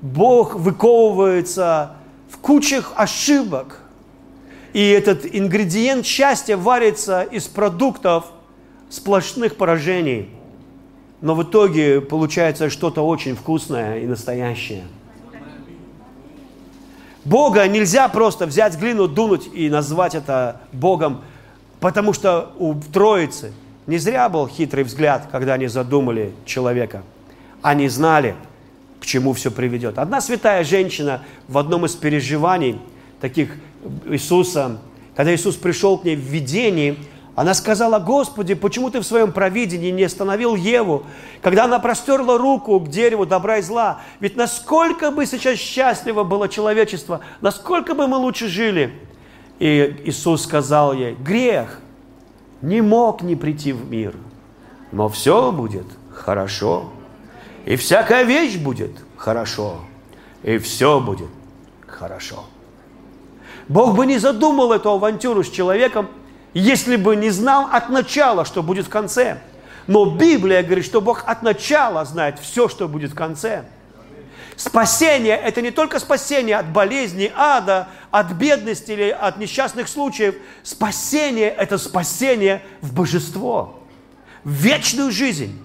Бог 0.00 0.54
выковывается 0.54 1.96
в 2.30 2.38
кучах 2.38 2.92
ошибок. 2.96 3.82
И 4.76 4.90
этот 4.90 5.24
ингредиент 5.24 6.04
счастья 6.04 6.56
варится 6.56 7.22
из 7.22 7.46
продуктов 7.46 8.26
сплошных 8.90 9.56
поражений. 9.56 10.28
Но 11.22 11.34
в 11.34 11.42
итоге 11.42 12.02
получается 12.02 12.68
что-то 12.68 13.00
очень 13.00 13.34
вкусное 13.34 14.00
и 14.00 14.06
настоящее. 14.06 14.84
Бога 17.24 17.66
нельзя 17.66 18.06
просто 18.08 18.46
взять 18.46 18.78
глину, 18.78 19.08
дунуть 19.08 19.48
и 19.54 19.70
назвать 19.70 20.14
это 20.14 20.60
Богом– 20.72 21.22
Потому 21.80 22.12
что 22.12 22.52
у 22.58 22.74
Троицы 22.74 23.52
не 23.86 23.98
зря 23.98 24.28
был 24.28 24.48
хитрый 24.48 24.84
взгляд, 24.84 25.28
когда 25.30 25.54
они 25.54 25.66
задумали 25.66 26.32
человека. 26.44 27.02
Они 27.62 27.88
знали, 27.88 28.34
к 29.00 29.06
чему 29.06 29.32
все 29.34 29.50
приведет. 29.50 29.98
Одна 29.98 30.20
святая 30.20 30.64
женщина 30.64 31.22
в 31.48 31.58
одном 31.58 31.86
из 31.86 31.94
переживаний 31.94 32.80
таких 33.20 33.50
Иисуса, 34.06 34.78
когда 35.14 35.34
Иисус 35.34 35.56
пришел 35.56 35.98
к 35.98 36.04
ней 36.04 36.16
в 36.16 36.20
видении, 36.20 36.98
она 37.34 37.52
сказала, 37.52 37.98
Господи, 37.98 38.54
почему 38.54 38.90
ты 38.90 39.00
в 39.00 39.04
своем 39.04 39.30
провидении 39.30 39.90
не 39.90 40.04
остановил 40.04 40.56
Еву, 40.56 41.04
когда 41.42 41.64
она 41.64 41.78
простерла 41.78 42.38
руку 42.38 42.80
к 42.80 42.88
дереву 42.88 43.26
добра 43.26 43.58
и 43.58 43.62
зла? 43.62 44.00
Ведь 44.20 44.36
насколько 44.36 45.10
бы 45.10 45.26
сейчас 45.26 45.58
счастливо 45.58 46.24
было 46.24 46.48
человечество, 46.48 47.20
насколько 47.42 47.94
бы 47.94 48.06
мы 48.06 48.16
лучше 48.16 48.48
жили– 48.48 48.92
и 49.58 50.02
Иисус 50.04 50.42
сказал 50.42 50.92
ей, 50.92 51.14
грех 51.14 51.80
не 52.60 52.80
мог 52.82 53.22
не 53.22 53.36
прийти 53.36 53.72
в 53.72 53.90
мир, 53.90 54.14
но 54.92 55.08
все 55.08 55.50
будет 55.50 55.86
хорошо. 56.12 56.90
И 57.64 57.76
всякая 57.76 58.24
вещь 58.24 58.56
будет 58.56 58.92
хорошо. 59.16 59.80
И 60.42 60.58
все 60.58 61.00
будет 61.00 61.30
хорошо. 61.86 62.44
Бог 63.68 63.94
бы 63.94 64.06
не 64.06 64.18
задумал 64.18 64.72
эту 64.72 64.90
авантюру 64.90 65.42
с 65.42 65.50
человеком, 65.50 66.08
если 66.54 66.96
бы 66.96 67.16
не 67.16 67.30
знал 67.30 67.68
от 67.70 67.88
начала, 67.88 68.44
что 68.44 68.62
будет 68.62 68.86
в 68.86 68.90
конце. 68.90 69.38
Но 69.86 70.06
Библия 70.06 70.62
говорит, 70.62 70.84
что 70.84 71.00
Бог 71.00 71.24
от 71.26 71.42
начала 71.42 72.04
знает 72.04 72.38
все, 72.38 72.68
что 72.68 72.88
будет 72.88 73.12
в 73.12 73.14
конце– 73.14 73.64
Спасение– 74.56 75.36
это 75.44 75.60
не 75.60 75.70
только 75.70 76.00
спасение 76.00 76.56
от 76.56 76.72
болезни, 76.72 77.30
ада, 77.36 77.88
от 78.10 78.32
бедности 78.32 78.90
или 78.90 79.10
от 79.10 79.36
несчастных 79.36 79.86
случаев. 79.86 80.34
Спасение– 80.62 81.50
это 81.58 81.76
спасение 81.76 82.62
в 82.80 82.94
божество, 82.94 83.78
в 84.44 84.50
вечную 84.50 85.12
жизнь. 85.12 85.60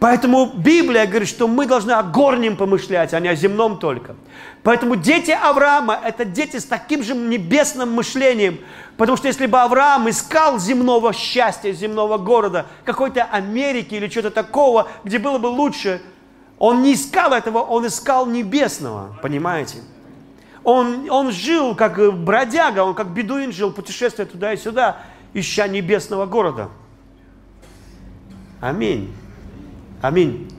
Поэтому 0.00 0.52
Библия 0.54 1.06
говорит, 1.06 1.28
что 1.28 1.48
мы 1.48 1.66
должны 1.66 1.90
о 1.92 2.02
горнем 2.02 2.56
помышлять, 2.56 3.14
а 3.14 3.20
не 3.20 3.28
о 3.28 3.34
земном 3.34 3.78
только. 3.78 4.14
Поэтому 4.62 4.94
дети 4.94 5.32
Авраама– 5.32 5.98
это 6.04 6.24
дети 6.24 6.58
с 6.58 6.64
таким 6.64 7.02
же 7.02 7.16
небесным 7.16 7.92
мышлением. 7.92 8.60
Потому 8.96 9.16
что 9.16 9.26
если 9.26 9.46
бы 9.46 9.58
Авраам 9.60 10.08
искал 10.08 10.58
земного 10.60 11.12
счастья, 11.12 11.72
земного 11.72 12.16
города, 12.18 12.66
какой-то 12.84 13.24
Америки 13.24 13.96
или 13.96 14.06
чего-то 14.06 14.30
такого, 14.30 14.88
где 15.04 15.18
было 15.18 15.38
бы 15.38 15.46
лучше– 15.46 16.00
он 16.58 16.82
не 16.82 16.94
искал 16.94 17.32
этого, 17.32 17.58
он 17.58 17.86
искал 17.86 18.26
небесного, 18.26 19.16
понимаете? 19.22 19.78
Он, 20.64 21.08
он 21.08 21.30
жил 21.30 21.74
как 21.74 22.12
бродяга, 22.12 22.80
он 22.80 22.94
как 22.94 23.08
бедуин 23.08 23.52
жил, 23.52 23.72
путешествуя 23.72 24.26
туда 24.26 24.52
и 24.52 24.56
сюда, 24.56 24.96
ища 25.34 25.68
небесного 25.68 26.26
города. 26.26 26.68
Аминь. 28.60 29.14
Аминь. 30.00 30.50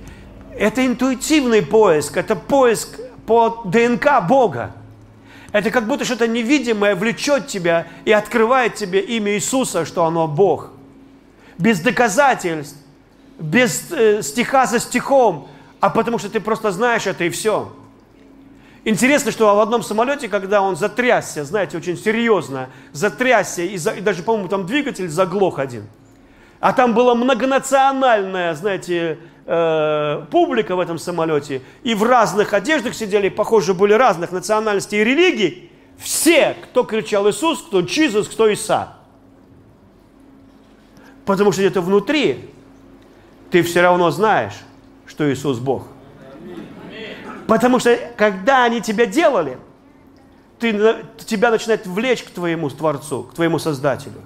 Это 0.57 0.85
интуитивный 0.85 1.61
поиск, 1.61 2.17
это 2.17 2.35
поиск 2.35 2.99
по 3.25 3.61
ДНК 3.65 4.21
Бога. 4.27 4.75
Это 5.51 5.71
как 5.71 5.87
будто 5.87 6.05
что-то 6.05 6.27
невидимое 6.27 6.95
влечет 6.95 7.47
тебя 7.47 7.87
и 8.05 8.11
открывает 8.11 8.75
тебе 8.75 8.99
имя 8.99 9.33
Иисуса, 9.35 9.85
что 9.85 10.05
оно 10.05 10.27
Бог. 10.27 10.71
Без 11.57 11.79
доказательств, 11.79 12.77
без 13.39 13.91
э, 13.91 14.21
стиха 14.21 14.65
за 14.65 14.79
стихом, 14.79 15.47
а 15.79 15.89
потому 15.89 16.19
что 16.19 16.29
ты 16.29 16.39
просто 16.39 16.71
знаешь 16.71 17.07
это 17.07 17.23
и 17.23 17.29
все. 17.29 17.71
Интересно, 18.85 19.31
что 19.31 19.55
в 19.55 19.59
одном 19.59 19.83
самолете, 19.83 20.27
когда 20.27 20.61
он 20.61 20.75
затрясся, 20.75 21.43
знаете, 21.43 21.77
очень 21.77 21.97
серьезно, 21.97 22.69
затрясся, 22.91 23.61
и, 23.61 23.77
за, 23.77 23.91
и 23.91 24.01
даже, 24.01 24.23
по-моему, 24.23 24.49
там 24.49 24.65
двигатель 24.65 25.09
заглох 25.09 25.59
один. 25.59 25.87
А 26.59 26.73
там 26.73 26.93
была 26.93 27.15
многонациональная, 27.15 28.53
знаете, 28.53 29.17
э, 29.45 30.25
публика 30.29 30.75
в 30.75 30.79
этом 30.79 30.97
самолете, 30.99 31.61
и 31.83 31.95
в 31.95 32.03
разных 32.03 32.53
одеждах 32.53 32.93
сидели, 32.93 33.29
похоже, 33.29 33.73
были 33.73 33.93
разных 33.93 34.31
национальностей 34.31 35.01
и 35.01 35.03
религий. 35.03 35.71
Все, 35.97 36.55
кто 36.63 36.83
кричал 36.83 37.29
Иисус, 37.29 37.61
кто 37.61 37.81
Чизус, 37.83 38.27
кто 38.27 38.47
Иса. 38.47 38.93
Потому 41.25 41.51
что 41.51 41.61
где-то 41.61 41.81
внутри 41.81 42.49
ты 43.51 43.61
все 43.63 43.81
равно 43.81 44.11
знаешь, 44.11 44.53
что 45.05 45.31
Иисус 45.31 45.59
Бог. 45.59 45.87
Потому 47.47 47.79
что 47.79 47.97
когда 48.15 48.65
они 48.65 48.81
тебя 48.81 49.05
делали, 49.05 49.57
ты, 50.59 51.03
тебя 51.25 51.51
начинает 51.51 51.87
влечь 51.87 52.23
к 52.23 52.29
твоему 52.29 52.69
Творцу, 52.69 53.23
к 53.23 53.33
твоему 53.33 53.59
Создателю. 53.59 54.21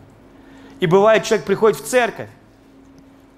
И 0.84 0.86
бывает, 0.86 1.24
человек 1.24 1.46
приходит 1.46 1.80
в 1.80 1.86
церковь, 1.86 2.28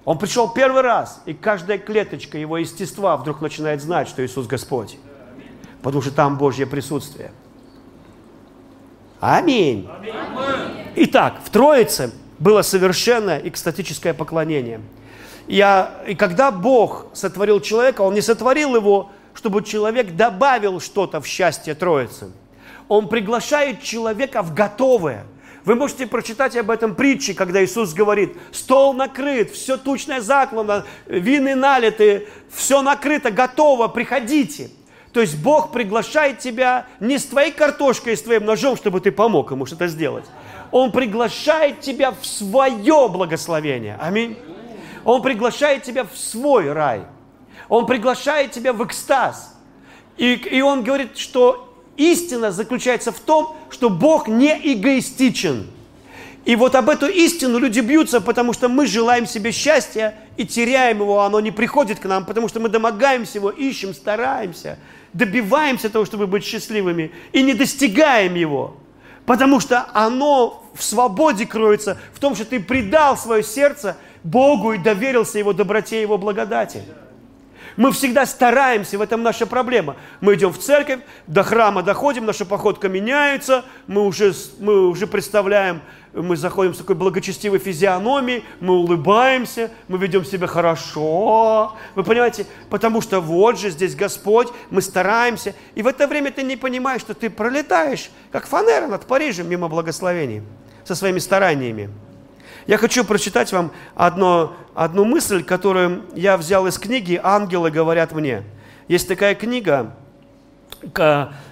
он 0.04 0.18
пришел 0.18 0.52
первый 0.52 0.82
раз, 0.82 1.22
и 1.26 1.32
каждая 1.32 1.78
клеточка 1.78 2.36
его 2.36 2.58
естества 2.58 3.16
вдруг 3.16 3.40
начинает 3.40 3.80
знать, 3.80 4.08
что 4.08 4.26
Иисус 4.26 4.48
Господь. 4.48 4.98
Потому 5.80 6.02
что 6.02 6.10
там 6.10 6.38
Божье 6.38 6.66
присутствие. 6.66 7.30
Аминь. 9.20 9.88
Итак, 10.96 11.36
в 11.44 11.50
Троице 11.50 12.12
было 12.40 12.62
совершенное 12.62 13.38
экстатическое 13.38 14.12
поклонение. 14.12 14.80
Я, 15.46 16.02
и 16.04 16.16
когда 16.16 16.50
Бог 16.50 17.06
сотворил 17.12 17.60
человека, 17.60 18.00
Он 18.00 18.14
не 18.14 18.22
сотворил 18.22 18.74
его, 18.74 19.12
чтобы 19.34 19.62
человек 19.62 20.16
добавил 20.16 20.80
что-то 20.80 21.20
в 21.20 21.28
счастье 21.28 21.76
Троицы. 21.76 22.32
Он 22.88 23.08
приглашает 23.08 23.84
человека 23.84 24.42
в 24.42 24.52
готовое. 24.52 25.26
Вы 25.66 25.74
можете 25.74 26.06
прочитать 26.06 26.56
об 26.56 26.70
этом 26.70 26.94
притче, 26.94 27.34
когда 27.34 27.62
Иисус 27.62 27.92
говорит, 27.92 28.36
стол 28.52 28.94
накрыт, 28.94 29.50
все 29.50 29.76
тучное 29.76 30.20
заклано, 30.20 30.86
вины 31.06 31.56
налиты, 31.56 32.28
все 32.54 32.82
накрыто, 32.82 33.32
готово, 33.32 33.88
приходите. 33.88 34.70
То 35.12 35.20
есть 35.20 35.36
Бог 35.36 35.72
приглашает 35.72 36.38
тебя 36.38 36.86
не 37.00 37.18
с 37.18 37.24
твоей 37.24 37.50
картошкой 37.50 38.12
и 38.12 38.16
с 38.16 38.22
твоим 38.22 38.44
ножом, 38.44 38.76
чтобы 38.76 39.00
ты 39.00 39.10
помог 39.10 39.50
ему 39.50 39.66
что-то 39.66 39.88
сделать. 39.88 40.24
Он 40.70 40.92
приглашает 40.92 41.80
тебя 41.80 42.12
в 42.12 42.24
свое 42.24 43.08
благословение. 43.08 43.98
Аминь. 44.00 44.38
Он 45.04 45.20
приглашает 45.20 45.82
тебя 45.82 46.04
в 46.04 46.16
свой 46.16 46.72
рай. 46.72 47.06
Он 47.68 47.86
приглашает 47.86 48.52
тебя 48.52 48.72
в 48.72 48.84
экстаз. 48.86 49.58
И, 50.16 50.34
и 50.34 50.60
он 50.60 50.84
говорит, 50.84 51.18
что 51.18 51.65
истина 51.96 52.52
заключается 52.52 53.12
в 53.12 53.18
том, 53.20 53.56
что 53.70 53.90
Бог 53.90 54.28
не 54.28 54.52
эгоистичен. 54.74 55.66
И 56.44 56.54
вот 56.54 56.76
об 56.76 56.88
эту 56.88 57.06
истину 57.08 57.58
люди 57.58 57.80
бьются, 57.80 58.20
потому 58.20 58.52
что 58.52 58.68
мы 58.68 58.86
желаем 58.86 59.26
себе 59.26 59.50
счастья 59.50 60.14
и 60.36 60.46
теряем 60.46 60.98
его, 61.00 61.22
оно 61.22 61.40
не 61.40 61.50
приходит 61.50 61.98
к 61.98 62.04
нам, 62.04 62.24
потому 62.24 62.46
что 62.46 62.60
мы 62.60 62.68
домогаемся 62.68 63.38
его, 63.38 63.50
ищем, 63.50 63.92
стараемся, 63.92 64.78
добиваемся 65.12 65.90
того, 65.90 66.04
чтобы 66.04 66.28
быть 66.28 66.44
счастливыми, 66.44 67.10
и 67.32 67.42
не 67.42 67.52
достигаем 67.52 68.36
его. 68.36 68.76
Потому 69.26 69.58
что 69.58 69.88
оно 69.92 70.62
в 70.72 70.84
свободе 70.84 71.46
кроется, 71.46 71.98
в 72.14 72.20
том, 72.20 72.36
что 72.36 72.44
ты 72.44 72.60
предал 72.60 73.16
свое 73.16 73.42
сердце 73.42 73.96
Богу 74.22 74.72
и 74.72 74.78
доверился 74.78 75.38
Его 75.40 75.52
доброте 75.52 76.00
Его 76.00 76.16
благодати. 76.16 76.82
Мы 77.76 77.92
всегда 77.92 78.24
стараемся, 78.24 78.96
в 78.96 79.02
этом 79.02 79.22
наша 79.22 79.46
проблема. 79.46 79.96
Мы 80.20 80.34
идем 80.34 80.52
в 80.52 80.58
церковь, 80.58 81.00
до 81.26 81.42
храма 81.42 81.82
доходим, 81.82 82.24
наша 82.24 82.46
походка 82.46 82.88
меняется, 82.88 83.64
мы 83.86 84.06
уже, 84.06 84.32
мы 84.58 84.88
уже 84.88 85.06
представляем, 85.06 85.82
мы 86.14 86.36
заходим 86.36 86.72
с 86.72 86.78
такой 86.78 86.94
благочестивой 86.94 87.58
физиономией, 87.58 88.44
мы 88.60 88.74
улыбаемся, 88.74 89.70
мы 89.88 89.98
ведем 89.98 90.24
себя 90.24 90.46
хорошо. 90.46 91.76
Вы 91.94 92.02
понимаете? 92.02 92.46
Потому 92.70 93.02
что 93.02 93.20
вот 93.20 93.58
же 93.58 93.70
здесь 93.70 93.94
Господь, 93.94 94.48
мы 94.70 94.80
стараемся. 94.80 95.54
И 95.74 95.82
в 95.82 95.86
это 95.86 96.06
время 96.06 96.30
ты 96.30 96.42
не 96.42 96.56
понимаешь, 96.56 97.02
что 97.02 97.12
ты 97.12 97.28
пролетаешь, 97.28 98.10
как 98.32 98.46
фанера 98.46 98.86
над 98.86 99.04
Парижем 99.06 99.48
мимо 99.48 99.68
благословений, 99.68 100.42
со 100.84 100.94
своими 100.94 101.18
стараниями. 101.18 101.90
Я 102.66 102.78
хочу 102.78 103.04
прочитать 103.04 103.52
вам 103.52 103.70
одно, 103.94 104.54
одну 104.74 105.04
мысль, 105.04 105.44
которую 105.44 106.02
я 106.14 106.36
взял 106.36 106.66
из 106.66 106.78
книги 106.78 107.20
«Ангелы 107.22 107.70
говорят 107.70 108.12
мне». 108.12 108.42
Есть 108.88 109.06
такая 109.06 109.36
книга, 109.36 109.94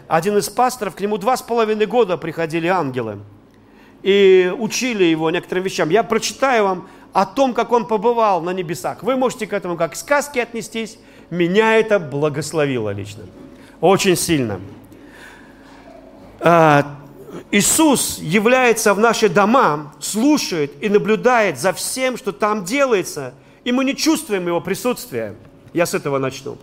один 0.08 0.36
из 0.38 0.48
пасторов, 0.48 0.96
к 0.96 1.00
нему 1.00 1.16
два 1.18 1.36
с 1.36 1.42
половиной 1.42 1.86
года 1.86 2.16
приходили 2.16 2.66
ангелы 2.66 3.20
и 4.02 4.52
учили 4.58 5.04
его 5.04 5.30
некоторым 5.30 5.64
вещам. 5.64 5.88
Я 5.88 6.02
прочитаю 6.02 6.64
вам 6.64 6.88
о 7.12 7.26
том, 7.26 7.54
как 7.54 7.70
он 7.72 7.86
побывал 7.86 8.42
на 8.42 8.50
небесах. 8.50 9.02
Вы 9.02 9.16
можете 9.16 9.46
к 9.46 9.52
этому 9.52 9.76
как 9.76 9.92
к 9.92 9.96
сказке 9.96 10.42
отнестись. 10.42 10.98
Меня 11.30 11.76
это 11.76 11.98
благословило 11.98 12.90
лично. 12.90 13.24
Очень 13.80 14.16
сильно. 14.16 14.60
Иисус 17.50 18.18
является 18.18 18.94
в 18.94 18.98
наши 18.98 19.28
дома, 19.28 19.94
слушает 20.00 20.72
и 20.80 20.88
наблюдает 20.88 21.58
за 21.58 21.72
всем, 21.72 22.16
что 22.16 22.32
там 22.32 22.64
делается, 22.64 23.34
и 23.64 23.72
мы 23.72 23.84
не 23.84 23.96
чувствуем 23.96 24.46
Его 24.46 24.60
присутствия. 24.60 25.34
Я 25.72 25.86
с 25.86 25.94
этого 25.94 26.18
начну. 26.18 26.58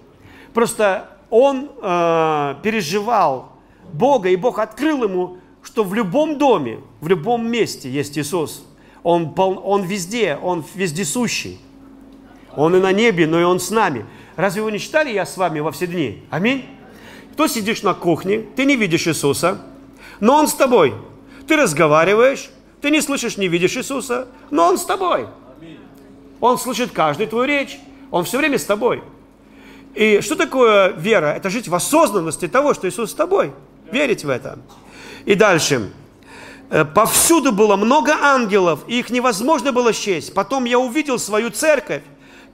Просто 0.54 1.10
Он 1.30 1.70
э, 1.82 2.56
переживал 2.64 3.54
Бога, 3.94 4.30
и 4.30 4.36
Бог 4.36 4.60
открыл 4.60 5.04
ему, 5.04 5.38
что 5.64 5.84
в 5.84 5.94
любом 5.94 6.38
доме, 6.38 6.80
в 7.02 7.08
любом 7.08 7.50
месте 7.50 7.90
есть 7.90 8.18
Иисус. 8.18 8.66
Он, 9.04 9.34
он 9.38 9.84
везде, 9.84 10.38
Он 10.42 10.64
вездесущий. 10.76 11.60
Он 12.56 12.76
и 12.76 12.80
на 12.80 12.92
небе, 12.92 13.28
но 13.28 13.40
и 13.40 13.44
Он 13.44 13.60
с 13.60 13.70
нами. 13.70 14.06
Разве 14.36 14.62
вы 14.62 14.72
не 14.72 14.80
читали 14.80 15.12
«Я 15.12 15.26
с 15.26 15.38
вами 15.38 15.60
во 15.60 15.72
все 15.72 15.88
дни»? 15.88 16.24
Аминь. 16.30 16.66
Кто 17.34 17.48
сидишь 17.48 17.82
на 17.82 17.94
кухне, 17.94 18.44
ты 18.56 18.66
не 18.66 18.76
видишь 18.76 19.08
Иисуса– 19.08 19.62
но 20.22 20.38
Он 20.38 20.48
с 20.48 20.54
тобой. 20.54 20.94
Ты 21.48 21.58
разговариваешь, 21.58 22.50
ты 22.80 22.90
не 22.90 23.02
слышишь, 23.02 23.36
не 23.36 23.50
видишь 23.50 23.76
Иисуса, 23.76 24.30
но 24.50 24.68
Он 24.68 24.78
с 24.78 24.86
тобой. 24.86 25.28
Он 26.40 26.58
слышит 26.58 26.92
каждую 26.92 27.28
твою 27.28 27.46
речь, 27.46 27.78
Он 28.10 28.24
все 28.24 28.38
время 28.38 28.58
с 28.58 28.64
тобой. 28.64 29.04
И 29.94 30.22
что 30.22 30.36
такое 30.36 30.92
вера? 30.92 31.34
Это 31.34 31.50
жить 31.50 31.68
в 31.68 31.76
осознанности 31.76 32.48
того, 32.48 32.74
что 32.74 32.88
Иисус 32.88 33.12
с 33.12 33.14
тобой. 33.14 33.52
Верить 33.92 34.24
в 34.24 34.30
это. 34.30 34.60
И 35.26 35.36
дальше. 35.36 35.92
«Э, 36.72 36.86
повсюду 36.86 37.52
было 37.52 37.76
много 37.76 38.14
ангелов, 38.14 38.80
и 38.88 39.00
их 39.00 39.10
невозможно 39.10 39.74
было 39.74 39.92
счесть. 39.92 40.34
Потом 40.34 40.64
я 40.64 40.80
увидел 40.80 41.20
свою 41.20 41.50
церковь, 41.50 42.04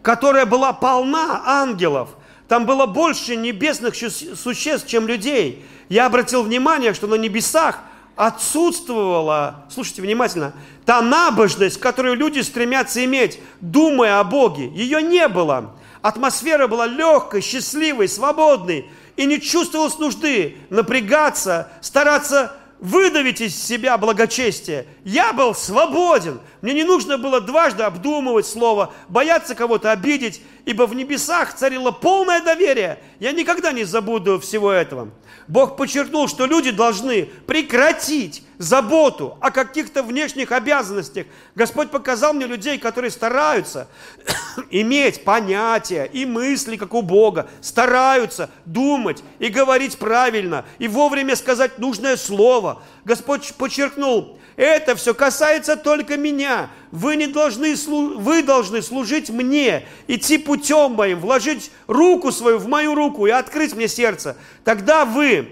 которая 0.01 0.47
была 0.47 0.73
полна 0.73 1.43
ангелов. 1.45 2.09
Там 2.47 2.65
было 2.65 2.87
больше 2.87 3.35
небесных 3.35 3.93
существ, 3.95 4.87
чем 4.87 5.07
людей 5.07 5.63
я 5.89 6.05
обратил 6.05 6.43
внимание, 6.43 6.93
что 6.93 7.07
на 7.07 7.15
небесах 7.15 7.79
отсутствовала, 8.15 9.65
слушайте 9.69 10.01
внимательно, 10.01 10.53
та 10.85 11.01
набожность, 11.01 11.79
которую 11.79 12.15
люди 12.15 12.39
стремятся 12.39 13.05
иметь, 13.05 13.39
думая 13.61 14.19
о 14.19 14.23
Боге. 14.23 14.67
Ее 14.69 15.01
не 15.01 15.27
было. 15.27 15.75
Атмосфера 16.01 16.67
была 16.67 16.87
легкой, 16.87 17.41
счастливой, 17.41 18.07
свободной, 18.07 18.89
и 19.15 19.25
не 19.25 19.39
чувствовалось 19.39 19.99
нужды 19.99 20.57
напрягаться, 20.69 21.71
стараться 21.81 22.53
выдавить 22.79 23.41
из 23.41 23.55
себя 23.55 23.97
благочестие. 23.97 24.85
Я 25.03 25.33
был 25.33 25.55
свободен. 25.55 26.39
Мне 26.67 26.73
не 26.73 26.83
нужно 26.83 27.17
было 27.17 27.39
дважды 27.39 27.83
обдумывать 27.83 28.45
слово, 28.45 28.93
бояться 29.07 29.55
кого-то 29.55 29.89
обидеть, 29.93 30.41
ибо 30.65 30.85
в 30.85 30.93
небесах 30.93 31.53
царило 31.53 31.91
полное 31.91 32.41
доверие. 32.41 32.99
Я 33.21 33.31
никогда 33.31 33.71
не 33.71 33.85
забуду 33.85 34.37
всего 34.37 34.69
этого. 34.69 35.11
Бог 35.47 35.77
подчеркнул, 35.77 36.27
что 36.27 36.45
люди 36.45 36.71
должны 36.71 37.29
прекратить 37.47 38.43
заботу 38.57 39.37
о 39.39 39.51
каких-то 39.51 40.03
внешних 40.03 40.51
обязанностях. 40.51 41.27
Господь 41.55 41.89
показал 41.89 42.33
мне 42.33 42.45
людей, 42.47 42.77
которые 42.77 43.11
стараются 43.11 43.87
иметь 44.69 45.23
понятия 45.23 46.03
и 46.03 46.25
мысли, 46.25 46.75
как 46.75 46.93
у 46.93 47.01
Бога, 47.01 47.49
стараются 47.61 48.49
думать 48.65 49.23
и 49.39 49.47
говорить 49.47 49.97
правильно, 49.97 50.65
и 50.79 50.89
вовремя 50.89 51.37
сказать 51.37 51.79
нужное 51.79 52.17
слово. 52.17 52.83
Господь 53.05 53.53
подчеркнул, 53.53 54.37
это 54.57 54.95
все 54.95 55.13
касается 55.13 55.77
только 55.77 56.17
меня. 56.17 56.69
Вы, 56.91 57.15
не 57.15 57.27
должны, 57.27 57.75
вы 57.75 58.41
должны 58.41 58.81
служить 58.81 59.29
мне, 59.29 59.85
идти 60.07 60.39
путем 60.39 60.93
моим, 60.93 61.19
вложить 61.19 61.71
руку 61.85 62.31
свою 62.31 62.57
в 62.57 62.67
мою 62.67 62.95
руку 62.95 63.27
и 63.27 63.29
открыть 63.29 63.75
мне 63.75 63.87
сердце. 63.87 64.35
Тогда 64.63 65.05
вы 65.05 65.47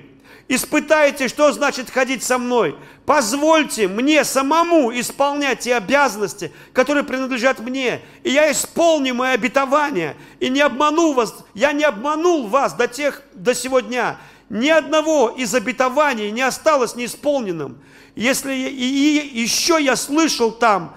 испытаете, 0.47 1.27
что 1.27 1.51
значит 1.51 1.91
ходить 1.91 2.23
со 2.23 2.39
мной. 2.39 2.75
Позвольте 3.05 3.87
мне 3.87 4.23
самому 4.23 4.91
исполнять 4.99 5.59
те 5.59 5.75
обязанности, 5.75 6.51
которые 6.73 7.03
принадлежат 7.03 7.59
мне. 7.59 8.01
И 8.23 8.31
я 8.31 8.51
исполню 8.51 9.13
мои 9.13 9.33
обетования. 9.33 10.15
И 10.39 10.49
не 10.49 10.61
обману 10.61 11.13
вас, 11.13 11.45
я 11.53 11.73
не 11.73 11.83
обманул 11.83 12.47
вас 12.47 12.73
до 12.73 12.87
тех, 12.87 13.21
до 13.33 13.53
сегодня. 13.53 14.17
Ни 14.49 14.69
одного 14.69 15.29
из 15.29 15.53
обетований 15.55 16.31
не 16.31 16.41
осталось 16.41 16.95
неисполненным. 16.95 17.79
Если 18.15 18.53
и, 18.53 19.39
еще 19.39 19.77
я 19.81 19.95
слышал 19.95 20.51
там 20.51 20.95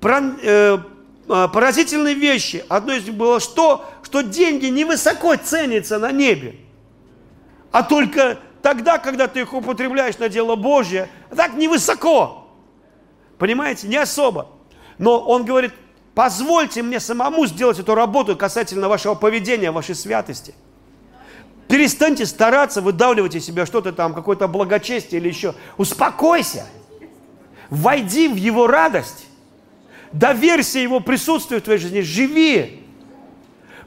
про, 0.00 0.20
э, 0.42 0.78
э, 1.28 1.48
поразительные 1.52 2.14
вещи. 2.14 2.64
Одно 2.68 2.92
из 2.92 3.04
них 3.04 3.14
было 3.14 3.40
что? 3.40 3.88
Что 4.02 4.22
деньги 4.22 4.66
невысоко 4.66 5.36
ценятся 5.36 5.98
на 5.98 6.12
небе, 6.12 6.56
а 7.70 7.82
только 7.82 8.38
тогда, 8.62 8.98
когда 8.98 9.28
ты 9.28 9.40
их 9.40 9.52
употребляешь 9.52 10.18
на 10.18 10.28
дело 10.28 10.56
Божье, 10.56 11.08
так 11.34 11.54
невысоко. 11.54 12.46
Понимаете, 13.38 13.86
не 13.86 13.96
особо. 13.96 14.48
Но 14.98 15.20
он 15.20 15.44
говорит, 15.44 15.72
позвольте 16.14 16.82
мне 16.82 16.98
самому 16.98 17.46
сделать 17.46 17.78
эту 17.78 17.94
работу 17.94 18.36
касательно 18.36 18.88
вашего 18.88 19.14
поведения, 19.14 19.70
вашей 19.70 19.94
святости. 19.94 20.54
Перестаньте 21.68 22.24
стараться 22.24 22.80
выдавливать 22.80 23.34
из 23.34 23.44
себя 23.44 23.66
что-то 23.66 23.92
там, 23.92 24.14
какое-то 24.14 24.48
благочестие 24.48 25.20
или 25.20 25.28
еще. 25.28 25.54
Успокойся. 25.76 26.66
Войди 27.68 28.28
в 28.28 28.36
его 28.36 28.66
радость. 28.66 29.26
Доверься 30.12 30.78
его 30.78 31.00
присутствию 31.00 31.60
в 31.60 31.64
твоей 31.64 31.78
жизни. 31.78 32.00
Живи. 32.00 32.82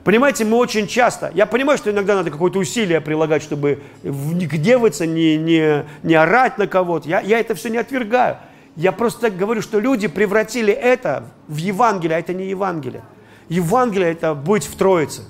Понимаете, 0.03 0.45
мы 0.45 0.57
очень 0.57 0.87
часто, 0.87 1.31
я 1.35 1.45
понимаю, 1.45 1.77
что 1.77 1.91
иногда 1.91 2.15
надо 2.15 2.31
какое-то 2.31 2.57
усилие 2.57 3.01
прилагать, 3.01 3.43
чтобы 3.43 3.83
не 4.01 4.47
гневаться, 4.47 5.05
не, 5.05 5.37
не, 5.37 5.85
не 6.01 6.15
орать 6.15 6.57
на 6.57 6.65
кого-то. 6.65 7.07
Я, 7.07 7.21
я 7.21 7.39
это 7.39 7.53
все 7.53 7.69
не 7.69 7.77
отвергаю. 7.77 8.37
Я 8.75 8.93
просто 8.93 9.29
говорю, 9.29 9.61
что 9.61 9.79
люди 9.79 10.07
превратили 10.07 10.73
это 10.73 11.25
в 11.47 11.57
Евангелие, 11.57 12.17
а 12.17 12.19
это 12.19 12.33
не 12.33 12.45
Евангелие. 12.45 13.03
Евангелие– 13.49 14.11
это 14.11 14.33
быть 14.33 14.65
в 14.65 14.75
Троице. 14.75 15.23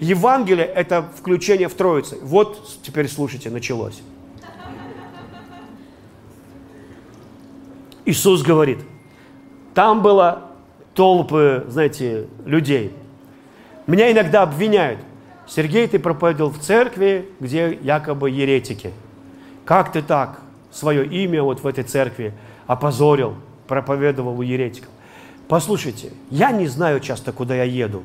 Евангелие– 0.00 0.64
это 0.74 1.02
включение 1.02 1.68
в 1.68 1.74
Троице. 1.74 2.16
Вот 2.22 2.80
теперь 2.82 3.06
слушайте, 3.06 3.50
началось. 3.50 4.00
Иисус 8.06 8.42
говорит, 8.42 8.78
там 9.74 10.02
было 10.02 10.50
толпы, 10.94 11.66
знаете, 11.68 12.28
людей. 12.46 12.92
Меня 13.86 14.10
иногда 14.10 14.42
обвиняют. 14.42 15.00
Сергей, 15.46 15.86
ты 15.86 15.98
проповедовал 15.98 16.50
в 16.50 16.58
церкви, 16.58 17.28
где 17.38 17.78
якобы 17.82 18.30
еретики. 18.30 18.92
Как 19.66 19.92
ты 19.92 20.00
так 20.00 20.40
свое 20.72 21.04
имя 21.06 21.42
вот 21.42 21.62
в 21.62 21.66
этой 21.66 21.84
церкви 21.84 22.32
опозорил, 22.66 23.34
проповедовал 23.68 24.38
у 24.38 24.42
еретиков? 24.42 24.90
Послушайте, 25.46 26.12
я 26.30 26.52
не 26.52 26.68
знаю 26.68 27.00
часто, 27.00 27.32
куда 27.32 27.54
я 27.54 27.64
еду. 27.64 28.02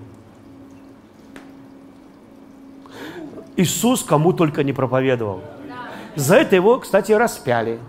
Иисус 3.58 4.04
кому 4.04 4.34
только 4.34 4.64
не 4.64 4.74
проповедовал. 4.74 5.42
За 6.16 6.36
это 6.36 6.56
его, 6.56 6.80
кстати, 6.80 7.12
распяли. 7.12 7.80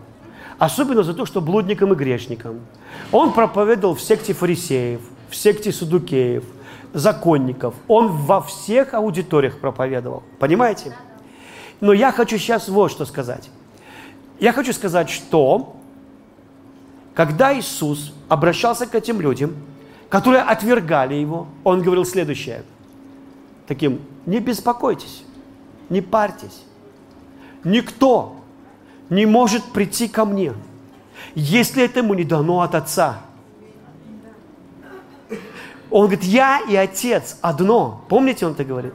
Особенно 0.58 1.02
за 1.02 1.14
то, 1.14 1.26
что 1.26 1.40
блудникам 1.40 1.92
и 1.92 1.96
грешникам. 1.96 2.60
Он 3.12 3.32
проповедовал 3.32 3.94
в 3.94 4.00
секте 4.00 4.32
фарисеев, 4.32 5.00
в 5.28 5.36
секте 5.36 5.72
садукеев, 5.72 6.44
законников. 6.92 7.74
Он 7.88 8.08
во 8.08 8.40
всех 8.40 8.94
аудиториях 8.94 9.58
проповедовал. 9.60 10.22
Понимаете? 10.38 10.96
Но 11.80 11.92
я 11.92 12.10
хочу 12.10 12.38
сейчас 12.38 12.68
вот 12.68 12.90
что 12.90 13.04
сказать. 13.04 13.50
Я 14.40 14.52
хочу 14.52 14.72
сказать, 14.72 15.10
что 15.10 15.76
когда 17.14 17.58
Иисус 17.58 18.12
обращался 18.28 18.86
к 18.86 18.94
этим 18.94 19.20
людям, 19.20 19.54
которые 20.08 20.42
отвергали 20.42 21.14
Его, 21.14 21.48
Он 21.64 21.82
говорил 21.82 22.04
следующее. 22.04 22.62
Таким, 23.66 24.00
не 24.26 24.38
беспокойтесь, 24.38 25.24
не 25.88 26.00
парьтесь. 26.00 26.64
Никто 27.64 28.36
не 29.10 29.26
может 29.26 29.64
прийти 29.64 30.08
ко 30.08 30.24
мне, 30.24 30.52
если 31.34 31.84
это 31.84 32.00
ему 32.00 32.14
не 32.14 32.24
дано 32.24 32.60
от 32.60 32.74
Отца. 32.74 33.20
Он 35.90 36.06
говорит, 36.06 36.24
я 36.24 36.60
и 36.68 36.74
Отец 36.74 37.38
одно. 37.40 38.04
Помните, 38.08 38.46
он 38.46 38.52
это 38.52 38.64
говорит? 38.64 38.94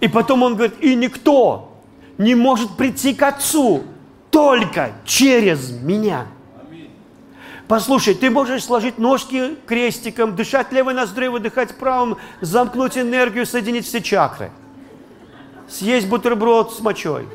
И 0.00 0.08
потом 0.08 0.42
он 0.42 0.54
говорит, 0.54 0.76
и 0.80 0.94
никто 0.94 1.72
не 2.16 2.34
может 2.34 2.76
прийти 2.76 3.14
к 3.14 3.22
Отцу 3.22 3.82
только 4.30 4.92
через 5.04 5.70
меня. 5.70 6.26
Послушай, 7.66 8.14
ты 8.14 8.30
можешь 8.30 8.64
сложить 8.64 8.98
ножки 8.98 9.56
крестиком, 9.66 10.34
дышать 10.34 10.72
левой 10.72 10.94
ноздрой, 10.94 11.28
выдыхать 11.28 11.76
правым, 11.76 12.16
замкнуть 12.40 12.96
энергию, 12.96 13.44
соединить 13.44 13.86
все 13.86 14.00
чакры. 14.00 14.50
Съесть 15.68 16.08
бутерброд 16.08 16.72
с 16.72 16.80
мочой, 16.80 17.26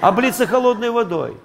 облиться 0.00 0.46
холодной 0.46 0.90
водой. 0.90 1.36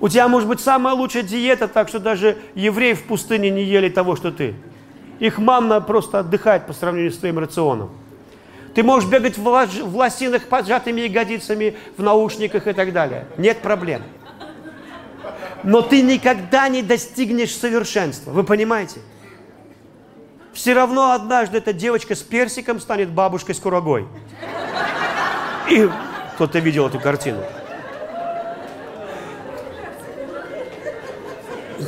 У 0.00 0.08
тебя 0.08 0.26
может 0.26 0.48
быть 0.48 0.60
самая 0.60 0.94
лучшая 0.94 1.22
диета, 1.22 1.68
так 1.68 1.88
что 1.88 2.00
даже 2.00 2.38
евреи 2.54 2.94
в 2.94 3.04
пустыне 3.04 3.50
не 3.50 3.62
ели 3.62 3.88
того, 3.88 4.16
что 4.16 4.32
ты. 4.32 4.54
Их 5.20 5.38
манна 5.38 5.80
просто 5.80 6.18
отдыхать 6.18 6.66
по 6.66 6.72
сравнению 6.72 7.12
с 7.12 7.18
твоим 7.18 7.38
рационом. 7.38 7.90
Ты 8.74 8.82
можешь 8.82 9.08
бегать 9.08 9.38
в, 9.38 9.42
в 9.42 9.96
лосинах 9.96 10.48
поджатыми 10.48 11.02
ягодицами, 11.02 11.76
в 11.96 12.02
наушниках 12.02 12.66
и 12.66 12.72
так 12.72 12.92
далее. 12.92 13.26
Нет 13.36 13.58
проблем 13.58 14.02
но 15.62 15.82
ты 15.82 16.02
никогда 16.02 16.68
не 16.68 16.82
достигнешь 16.82 17.54
совершенства. 17.54 18.30
Вы 18.30 18.44
понимаете? 18.44 19.00
Все 20.52 20.74
равно 20.74 21.12
однажды 21.12 21.58
эта 21.58 21.72
девочка 21.72 22.14
с 22.14 22.22
персиком 22.22 22.78
станет 22.80 23.10
бабушкой 23.10 23.54
с 23.54 23.58
курагой. 23.58 24.06
И 25.70 25.88
кто-то 26.34 26.58
видел 26.58 26.86
эту 26.86 27.00
картину. 27.00 27.38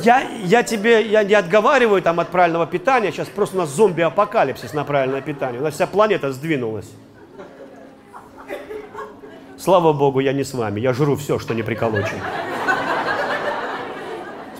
Я, 0.03 0.21
я 0.43 0.63
тебе 0.63 1.05
я 1.07 1.23
не 1.23 1.33
отговариваю 1.35 2.01
там 2.01 2.19
от 2.19 2.29
правильного 2.29 2.67
питания, 2.67 3.11
сейчас 3.11 3.27
просто 3.27 3.55
у 3.55 3.59
нас 3.61 3.69
зомби-апокалипсис 3.69 4.73
на 4.73 4.83
правильное 4.83 5.21
питание. 5.21 5.61
У 5.61 5.63
нас 5.63 5.75
вся 5.75 5.87
планета 5.87 6.31
сдвинулась. 6.31 6.89
Слава 9.57 9.93
Богу, 9.93 10.19
я 10.19 10.33
не 10.33 10.43
с 10.43 10.53
вами, 10.53 10.79
я 10.79 10.93
жру 10.93 11.15
все, 11.15 11.39
что 11.39 11.53
не 11.53 11.63
приколочено. 11.63 12.21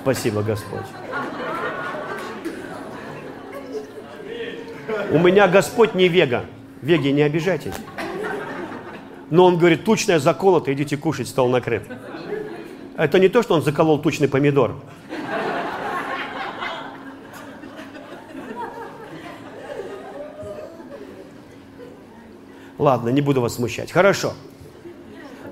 Спасибо, 0.02 0.42
Господь. 0.42 1.05
У 5.12 5.20
меня 5.20 5.48
Господь 5.48 5.96
не 5.96 6.08
вега. 6.08 6.46
Веги, 6.82 7.10
не 7.10 7.22
обижайтесь. 7.22 7.74
Но 9.30 9.46
он 9.46 9.58
говорит, 9.58 9.84
тучная 9.84 10.20
заколота, 10.20 10.74
идите 10.74 10.98
кушать, 10.98 11.28
стол 11.28 11.50
накрыт. 11.50 11.84
Это 12.98 13.20
не 13.20 13.28
то, 13.28 13.44
что 13.44 13.56
он 13.56 13.62
заколол 13.62 14.00
тучный 14.00 14.28
помидор. 14.28 14.76
Ладно, 22.78 23.10
не 23.10 23.22
буду 23.22 23.42
вас 23.42 23.56
смущать. 23.56 23.92
Хорошо. 23.92 24.34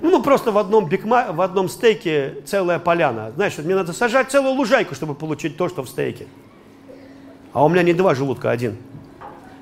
Ну, 0.01 0.21
просто 0.21 0.51
в 0.51 0.57
одном, 0.57 0.89
бигма, 0.89 1.31
в 1.31 1.41
одном 1.41 1.69
стейке 1.69 2.35
целая 2.45 2.77
поляна. 2.77 3.31
Знаешь, 3.31 3.57
мне 3.57 3.73
надо 3.73 3.93
сажать 3.93 4.29
целую 4.29 4.53
лужайку, 4.53 4.93
чтобы 4.95 5.15
получить 5.15 5.55
то, 5.55 5.69
что 5.69 5.83
в 5.83 5.89
стейке. 5.89 6.27
А 7.53 7.63
у 7.63 7.69
меня 7.69 7.83
не 7.83 7.93
два 7.93 8.13
желудка, 8.13 8.51
один. 8.51 8.77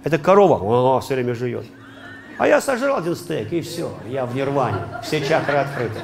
Это 0.04 0.18
корова, 0.18 0.56
о, 0.56 1.00
все 1.00 1.16
время 1.16 1.36
жует. 1.36 1.66
А 2.38 2.48
я 2.48 2.60
сожрал 2.60 2.98
один 2.98 3.16
стейк, 3.16 3.54
и 3.54 3.62
все, 3.62 3.92
я 4.08 4.26
в 4.26 4.36
нирване. 4.36 4.80
Все 5.04 5.24
чакры 5.24 5.58
открыты. 5.58 6.00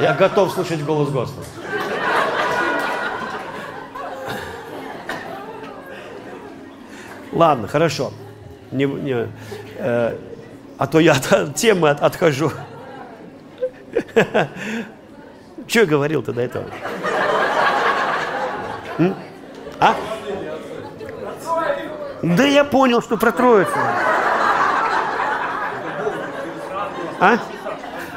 Я 0.00 0.14
готов 0.14 0.52
слушать 0.52 0.84
голос 0.84 1.10
Господа. 1.10 1.46
Ладно, 7.32 7.66
хорошо. 7.66 8.12
Не, 8.70 8.84
не, 8.84 9.28
э, 9.78 10.16
а 10.78 10.86
то 10.86 11.00
я 11.00 11.12
от 11.12 11.54
темы 11.56 11.90
от, 11.90 12.00
отхожу. 12.02 12.52
Я 15.68 15.86
говорил-то 15.86 16.32
до 16.32 16.42
этого? 16.42 16.64
А? 19.80 19.94
Да 22.22 22.44
я 22.44 22.64
понял, 22.64 23.00
что 23.00 23.16
про 23.16 23.32
Троицу. 23.32 23.72
А? 27.20 27.38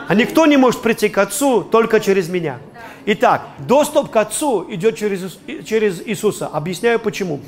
А 0.08 0.16
никто 0.16 0.46
не 0.46 0.58
может 0.58 0.82
прийти 0.82 1.10
к 1.10 1.18
Отцу 1.18 1.64
только 1.64 2.00
через 2.00 2.30
меня. 2.30 2.60
Итак, 3.06 3.48
доступ 3.60 4.12
к 4.12 4.16
Отцу 4.16 4.66
идет 4.70 4.98
через, 4.98 5.40
через 5.66 6.02
Иисуса. 6.06 6.48
Объясняю 6.48 7.00
почему. 7.00 7.40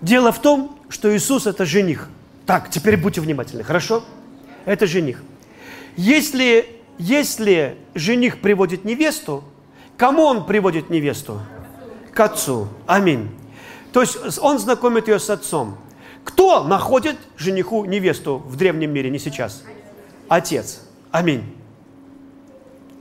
Дело 0.00 0.32
в 0.32 0.40
том, 0.40 0.78
что 0.88 1.14
Иисус 1.14 1.46
это 1.46 1.64
жених. 1.64 2.08
Так, 2.46 2.70
теперь 2.70 2.96
будьте 2.96 3.20
внимательны, 3.20 3.62
хорошо? 3.62 4.02
Это 4.64 4.86
жених. 4.86 5.22
Если, 5.96 6.66
если 6.98 7.76
жених 7.94 8.40
приводит 8.40 8.84
невесту, 8.84 9.44
кому 9.96 10.22
он 10.22 10.46
приводит 10.46 10.90
невесту? 10.90 11.40
К 12.14 12.20
отцу. 12.20 12.68
Аминь. 12.86 13.28
То 13.92 14.00
есть 14.02 14.38
он 14.40 14.58
знакомит 14.58 15.08
ее 15.08 15.18
с 15.18 15.30
отцом. 15.30 15.78
Кто 16.24 16.64
находит 16.64 17.16
жениху 17.36 17.84
невесту 17.84 18.38
в 18.38 18.56
древнем 18.56 18.92
мире, 18.92 19.10
не 19.10 19.18
сейчас? 19.18 19.64
Отец. 20.28 20.82
Аминь. 21.10 21.56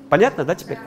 Понятно, 0.10 0.46
да, 0.46 0.56
теперь? 0.56 0.80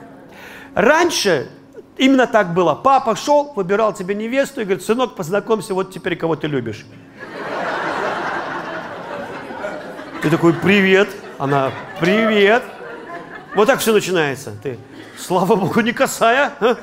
Раньше 0.75 1.49
именно 1.97 2.27
так 2.27 2.53
было. 2.53 2.75
Папа 2.75 3.15
шел, 3.15 3.53
выбирал 3.55 3.93
тебе 3.93 4.15
невесту 4.15 4.61
и 4.61 4.63
говорит, 4.65 4.83
сынок, 4.83 5.15
познакомься, 5.15 5.73
вот 5.73 5.93
теперь 5.93 6.17
кого 6.17 6.35
ты 6.35 6.47
любишь. 6.47 6.85
Ты 10.21 10.29
такой, 10.29 10.53
привет. 10.53 11.09
Она, 11.37 11.71
привет. 11.99 12.63
Вот 13.55 13.67
так 13.67 13.79
все 13.79 13.93
начинается. 13.93 14.51
Ты, 14.63 14.79
слава 15.17 15.55
богу, 15.55 15.81
не 15.81 15.91
косая. 15.91 16.53
А? 16.59 16.77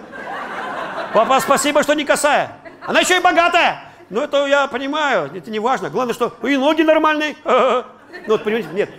Папа, 1.12 1.41
спасибо, 1.41 1.83
что 1.83 1.95
не 1.95 2.05
косая. 2.05 2.60
Она 2.87 3.01
еще 3.01 3.18
и 3.18 3.20
богатая. 3.20 3.93
Ну, 4.09 4.20
это 4.20 4.47
я 4.47 4.66
понимаю, 4.66 5.31
это 5.33 5.51
не 5.51 5.59
важно. 5.61 5.91
Главное, 5.91 6.14
что 6.14 6.35
и 6.43 6.57
ноги 6.57 6.83
нормальные. 6.83 7.37
Ну, 7.45 7.85
вот, 8.26 8.43
понимаете, 8.45 8.68
нет. 8.72 8.91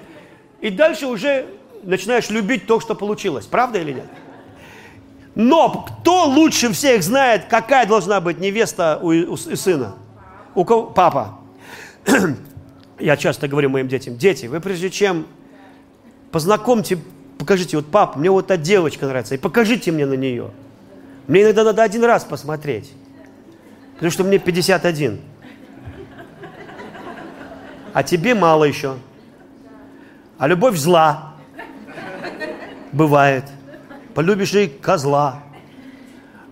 И 0.61 0.69
дальше 0.69 1.07
уже 1.07 1.47
начинаешь 1.83 2.29
любить 2.29 2.65
то, 2.67 2.79
что 2.79 2.95
получилось. 2.95 3.45
Правда 3.45 3.79
или 3.79 3.93
нет? 3.93 4.05
Но 5.35 5.69
кто 5.69 6.25
лучше 6.25 6.71
всех 6.71 7.03
знает, 7.03 7.45
какая 7.49 7.85
должна 7.85 8.21
быть 8.21 8.39
невеста 8.39 8.99
у, 9.01 9.09
у, 9.09 9.33
у 9.33 9.37
сына? 9.37 9.95
У 10.55 10.65
кого? 10.65 10.83
Папа. 10.83 11.39
Я 12.99 13.17
часто 13.17 13.47
говорю 13.47 13.69
моим 13.69 13.87
детям, 13.87 14.17
дети, 14.17 14.45
вы 14.45 14.59
прежде 14.59 14.89
чем 14.89 15.25
познакомьте, 16.31 16.99
покажите, 17.37 17.77
вот 17.77 17.87
папа, 17.87 18.19
мне 18.19 18.29
вот 18.29 18.45
эта 18.45 18.57
девочка 18.57 19.07
нравится, 19.07 19.35
и 19.35 19.37
покажите 19.37 19.91
мне 19.91 20.05
на 20.05 20.13
нее. 20.13 20.51
Мне 21.27 21.43
иногда 21.43 21.63
надо 21.63 21.83
один 21.83 22.03
раз 22.03 22.23
посмотреть, 22.23 22.91
потому 24.01 24.11
что 24.13 24.23
мне 24.23 24.39
51. 24.39 25.21
А 27.93 28.01
тебе 28.01 28.33
мало 28.33 28.63
еще. 28.63 28.95
А 30.39 30.47
любовь 30.47 30.75
зла. 30.75 31.35
Бывает. 32.91 33.43
Полюбишь 34.15 34.55
и 34.55 34.67
козла. 34.69 35.43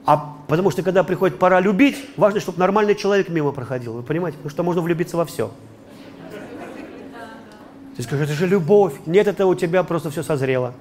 А 0.05 0.35
потому 0.47 0.69
что 0.69 0.83
когда 0.83 1.03
приходит 1.03 1.39
пора 1.39 1.59
любить, 1.59 1.97
важно, 2.17 2.39
чтобы 2.39 2.59
нормальный 2.59 2.93
человек 2.93 3.29
мимо 3.29 3.51
проходил. 3.51 3.93
Вы 3.93 4.03
понимаете? 4.03 4.37
Потому 4.37 4.51
что 4.51 4.61
можно 4.61 4.81
влюбиться 4.83 5.17
во 5.17 5.25
все. 5.25 5.49
Ты 7.97 8.03
скажешь, 8.03 8.27
это 8.27 8.35
же 8.35 8.45
любовь. 8.45 8.93
Нет, 9.07 9.25
это 9.25 9.47
у 9.47 9.55
тебя 9.55 9.81
просто 9.81 10.11
все 10.11 10.21
созрело. 10.21 10.75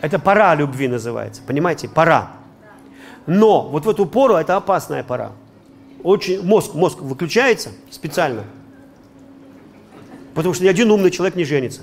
Это 0.00 0.18
пора 0.18 0.56
любви 0.56 0.88
называется. 0.88 1.42
Понимаете? 1.46 1.88
Пора. 1.88 2.37
Но 3.28 3.68
вот 3.68 3.84
в 3.84 3.90
эту 3.90 4.06
пору 4.06 4.36
это 4.36 4.56
опасная 4.56 5.04
пора. 5.04 5.32
Очень, 6.02 6.42
мозг, 6.42 6.74
мозг 6.74 7.02
выключается 7.02 7.72
специально. 7.90 8.44
Потому 10.34 10.54
что 10.54 10.64
ни 10.64 10.68
один 10.68 10.90
умный 10.90 11.10
человек 11.10 11.36
не 11.36 11.44
женится. 11.44 11.82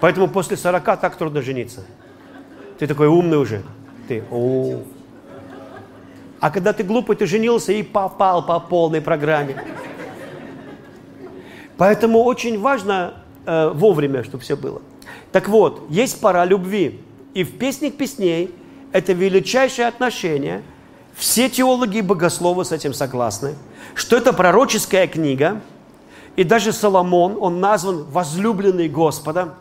Поэтому 0.00 0.26
после 0.26 0.56
40 0.56 0.84
так 1.00 1.16
трудно 1.16 1.42
жениться. 1.42 1.84
Ты 2.78 2.86
такой 2.86 3.08
умный 3.08 3.36
уже. 3.36 3.62
Ты, 4.08 4.24
о, 4.30 4.82
а 6.40 6.50
когда 6.50 6.72
ты 6.72 6.82
глупый, 6.82 7.14
ты 7.14 7.26
женился 7.26 7.74
и 7.74 7.82
попал 7.82 8.44
по 8.46 8.58
полной 8.58 9.02
программе. 9.02 9.62
Поэтому 11.76 12.22
очень 12.22 12.58
важно 12.58 13.14
э, 13.44 13.68
вовремя, 13.68 14.24
чтобы 14.24 14.42
все 14.42 14.56
было. 14.56 14.80
Так 15.32 15.48
вот, 15.48 15.86
есть 15.88 16.20
пора 16.20 16.44
любви. 16.44 17.00
И 17.34 17.44
в 17.44 17.58
«Песнях 17.58 17.94
песней» 17.94 18.54
это 18.92 19.12
величайшее 19.12 19.88
отношение. 19.88 20.62
Все 21.14 21.48
теологи 21.48 21.98
и 21.98 22.02
богословы 22.02 22.64
с 22.64 22.72
этим 22.72 22.94
согласны, 22.94 23.54
что 23.94 24.16
это 24.16 24.32
пророческая 24.32 25.06
книга. 25.06 25.60
И 26.36 26.44
даже 26.44 26.72
Соломон, 26.72 27.36
он 27.40 27.60
назван 27.60 28.04
«возлюбленный 28.04 28.88
Господа», 28.88 29.54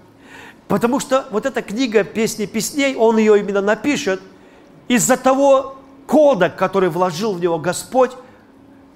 потому 0.67 0.99
что 0.99 1.25
вот 1.31 1.45
эта 1.45 1.61
книга 1.61 2.03
«Песни 2.03 2.45
песней», 2.45 2.95
он 2.95 3.17
ее 3.17 3.39
именно 3.39 3.61
напишет 3.61 4.21
из-за 4.87 5.17
того 5.17 5.75
кода, 6.07 6.49
который 6.49 6.89
вложил 6.89 7.33
в 7.33 7.41
него 7.41 7.59
Господь, 7.59 8.11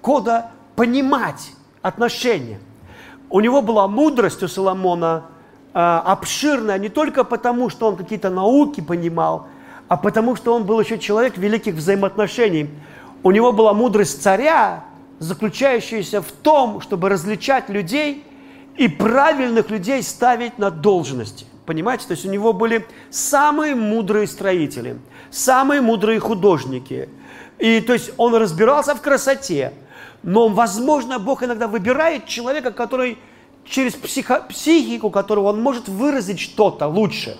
кода 0.01 0.51
понимать 0.75 1.51
отношения. 1.81 2.59
У 3.29 3.39
него 3.39 3.61
была 3.61 3.87
мудрость 3.87 4.43
у 4.43 4.47
Соломона 4.47 5.25
обширная 5.77 6.77
не 6.79 6.89
только 6.89 7.23
потому, 7.23 7.69
что 7.69 7.87
он 7.87 7.97
какие-то 7.97 8.29
науки 8.29 8.81
понимал, 8.81 9.47
а 9.87 9.97
потому 9.97 10.35
что 10.35 10.55
он 10.55 10.63
был 10.63 10.79
еще 10.79 10.97
человек 10.97 11.37
великих 11.37 11.75
взаимоотношений. 11.75 12.69
У 13.23 13.31
него 13.31 13.51
была 13.51 13.73
мудрость 13.73 14.21
царя, 14.21 14.85
заключающаяся 15.19 16.21
в 16.21 16.31
том, 16.31 16.81
чтобы 16.81 17.09
различать 17.09 17.69
людей 17.69 18.23
и 18.77 18.87
правильных 18.87 19.69
людей 19.69 20.01
ставить 20.01 20.57
на 20.57 20.71
должности. 20.71 21.45
Понимаете? 21.65 22.07
То 22.07 22.11
есть 22.11 22.25
у 22.25 22.31
него 22.31 22.53
были 22.53 22.85
самые 23.09 23.75
мудрые 23.75 24.27
строители– 24.27 24.97
самые 25.35 25.81
мудрые 25.81 26.19
художники. 26.19 27.09
И 27.59 27.81
то 27.81 27.93
есть 27.93 28.11
он 28.17 28.35
разбирался 28.35 28.95
в 28.95 29.01
красоте. 29.01 29.73
Но, 30.23 30.47
возможно, 30.47 31.19
Бог 31.19 31.43
иногда 31.43 31.67
выбирает 31.67 32.25
человека, 32.25 32.71
который 32.71 33.17
через 33.67 33.93
психо, 33.93 34.45
психику 34.49 35.09
которого 35.09 35.49
он 35.49 35.61
может 35.61 35.87
выразить 35.87 36.39
что-то 36.39 36.87
лучше. 36.87 37.37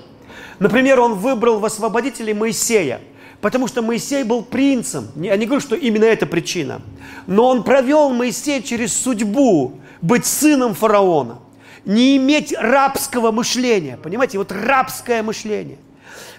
Например, 0.60 1.00
он 1.00 1.16
выбрал 1.16 1.60
в 1.60 1.66
освободителе 1.66 2.34
Моисея, 2.34 3.02
потому 3.42 3.68
что 3.68 3.82
Моисей 3.82 4.24
был 4.24 4.42
принцем. 4.42 5.10
Я 5.16 5.36
не 5.38 5.46
говорю, 5.46 5.62
что 5.62 5.76
именно 5.76 6.06
это 6.06 6.26
причина. 6.26 6.82
Но 7.28 7.48
он 7.48 7.64
провел 7.64 8.10
Моисея 8.10 8.62
через 8.62 8.94
судьбу 8.94 9.80
быть 10.02 10.26
сыном 10.26 10.74
фараона. 10.74 11.40
Не 11.86 12.18
иметь 12.18 12.54
рабского 12.58 13.32
мышления. 13.32 13.98
Понимаете, 14.02 14.38
вот 14.38 14.52
рабское 14.52 15.22
мышление. 15.22 15.78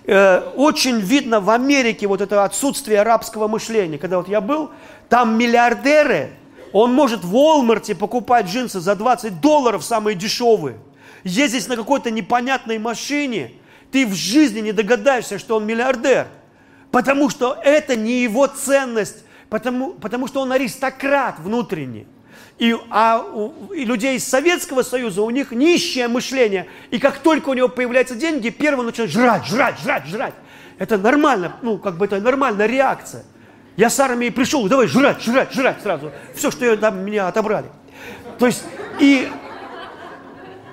Э, 0.05 0.41
очень 0.57 0.99
видно 0.99 1.41
в 1.41 1.51
Америке 1.51 2.07
вот 2.07 2.21
это 2.21 2.45
отсутствие 2.45 3.01
арабского 3.01 3.49
мышления. 3.49 3.99
Когда 3.99 4.19
вот 4.19 4.29
я 4.29 4.41
был, 4.41 4.71
там 5.09 5.39
миллиардеры, 5.39 6.31
он 6.77 6.93
может 6.93 7.25
в 7.25 7.35
Walmart 7.35 7.95
покупать 7.95 8.49
джинсы 8.49 8.81
за 8.81 8.97
20 8.97 9.41
долларов, 9.41 9.83
самые 9.83 10.15
дешевые. 10.15 10.77
Ездить 11.25 11.69
на 11.69 11.77
какой-то 11.77 12.11
непонятной 12.11 12.79
машине, 12.79 13.53
ты 13.91 14.07
в 14.07 14.13
жизни 14.13 14.61
не 14.61 14.73
догадаешься, 14.73 15.39
что 15.39 15.57
он 15.57 15.65
миллиардер. 15.65 16.27
Потому 16.91 17.31
что 17.31 17.59
это 17.65 17.97
не 17.97 18.21
его 18.23 18.47
ценность, 18.47 19.25
потому, 19.49 19.95
потому 19.95 20.27
что 20.27 20.43
он 20.43 20.53
аристократ 20.53 21.39
внутренний. 21.39 22.07
И, 22.59 22.77
а 22.91 23.23
у 23.23 23.73
и 23.73 23.87
людей 23.87 24.17
из 24.17 24.29
Советского 24.29 24.83
Союза 24.83 25.23
у 25.23 25.31
них 25.31 25.53
нищее 25.53 26.09
мышление. 26.09 26.67
И 26.91 26.99
как 26.99 27.21
только 27.21 27.49
у 27.49 27.55
него 27.55 27.69
появляются 27.69 28.17
деньги, 28.17 28.51
первый 28.51 28.85
начинает 28.85 29.11
жрать, 29.11 29.47
жрать, 29.47 29.79
жрать, 29.81 30.07
жрать. 30.07 30.35
Это 30.79 30.99
нормально, 30.99 31.57
ну, 31.63 31.79
как 31.79 31.97
бы 31.97 32.05
это 32.05 32.21
нормальная 32.21 32.67
реакция. 32.67 33.25
Я 33.77 33.91
с 33.91 34.01
армией 34.01 34.31
пришел, 34.31 34.67
давай 34.69 34.87
жрать, 34.87 35.23
жрать, 35.23 35.53
жрать 35.53 35.83
сразу. 35.83 36.11
Все, 36.35 36.51
что 36.51 36.77
там 36.77 37.05
меня 37.05 37.29
отобрали. 37.29 37.67
То 38.39 38.47
есть, 38.47 38.65
и... 39.01 39.31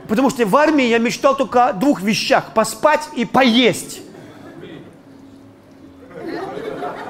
Потому 0.07 0.29
что 0.29 0.45
в 0.45 0.55
армии 0.55 0.85
я 0.85 0.99
мечтал 0.99 1.35
только 1.35 1.67
о 1.67 1.73
двух 1.73 2.01
вещах. 2.01 2.53
Поспать 2.53 3.09
и 3.15 3.25
поесть. 3.25 4.01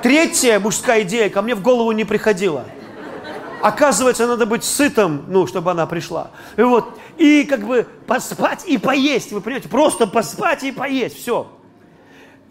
Третья 0.01 0.59
мужская 0.59 1.03
идея 1.03 1.29
ко 1.29 1.41
мне 1.41 1.55
в 1.55 1.61
голову 1.61 1.91
не 1.91 2.05
приходила. 2.05 2.65
Оказывается, 3.61 4.27
надо 4.27 4.45
быть 4.45 4.63
сытым, 4.63 5.23
ну, 5.27 5.47
чтобы 5.47 5.71
она 5.71 5.85
пришла. 5.85 6.31
И 6.57 6.61
вот, 6.61 6.99
и 7.17 7.45
как 7.45 7.65
бы 7.65 7.87
поспать 8.05 8.65
и 8.65 8.77
поесть, 8.77 9.31
вы 9.31 9.41
понимаете, 9.41 9.69
просто 9.69 10.05
поспать 10.05 10.63
и 10.63 10.71
поесть, 10.71 11.17
все. 11.17 11.49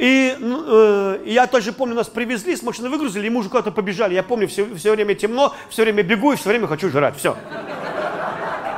И 0.02 0.36
ну, 0.40 0.64
э, 0.66 1.18
я 1.26 1.46
тоже 1.46 1.72
помню, 1.72 1.94
нас 1.94 2.08
привезли, 2.08 2.56
с 2.56 2.64
машины 2.64 2.88
выгрузили, 2.88 3.28
и 3.28 3.30
мы 3.30 3.38
уже 3.38 3.48
куда-то 3.48 3.70
побежали. 3.70 4.14
Я 4.14 4.24
помню, 4.24 4.48
все, 4.48 4.66
все 4.74 4.90
время 4.90 5.14
темно, 5.14 5.54
все 5.70 5.84
время 5.84 6.02
бегу 6.02 6.32
и 6.32 6.36
все 6.36 6.48
время 6.48 6.66
хочу 6.66 6.90
жрать. 6.90 7.16
Все. 7.16 7.36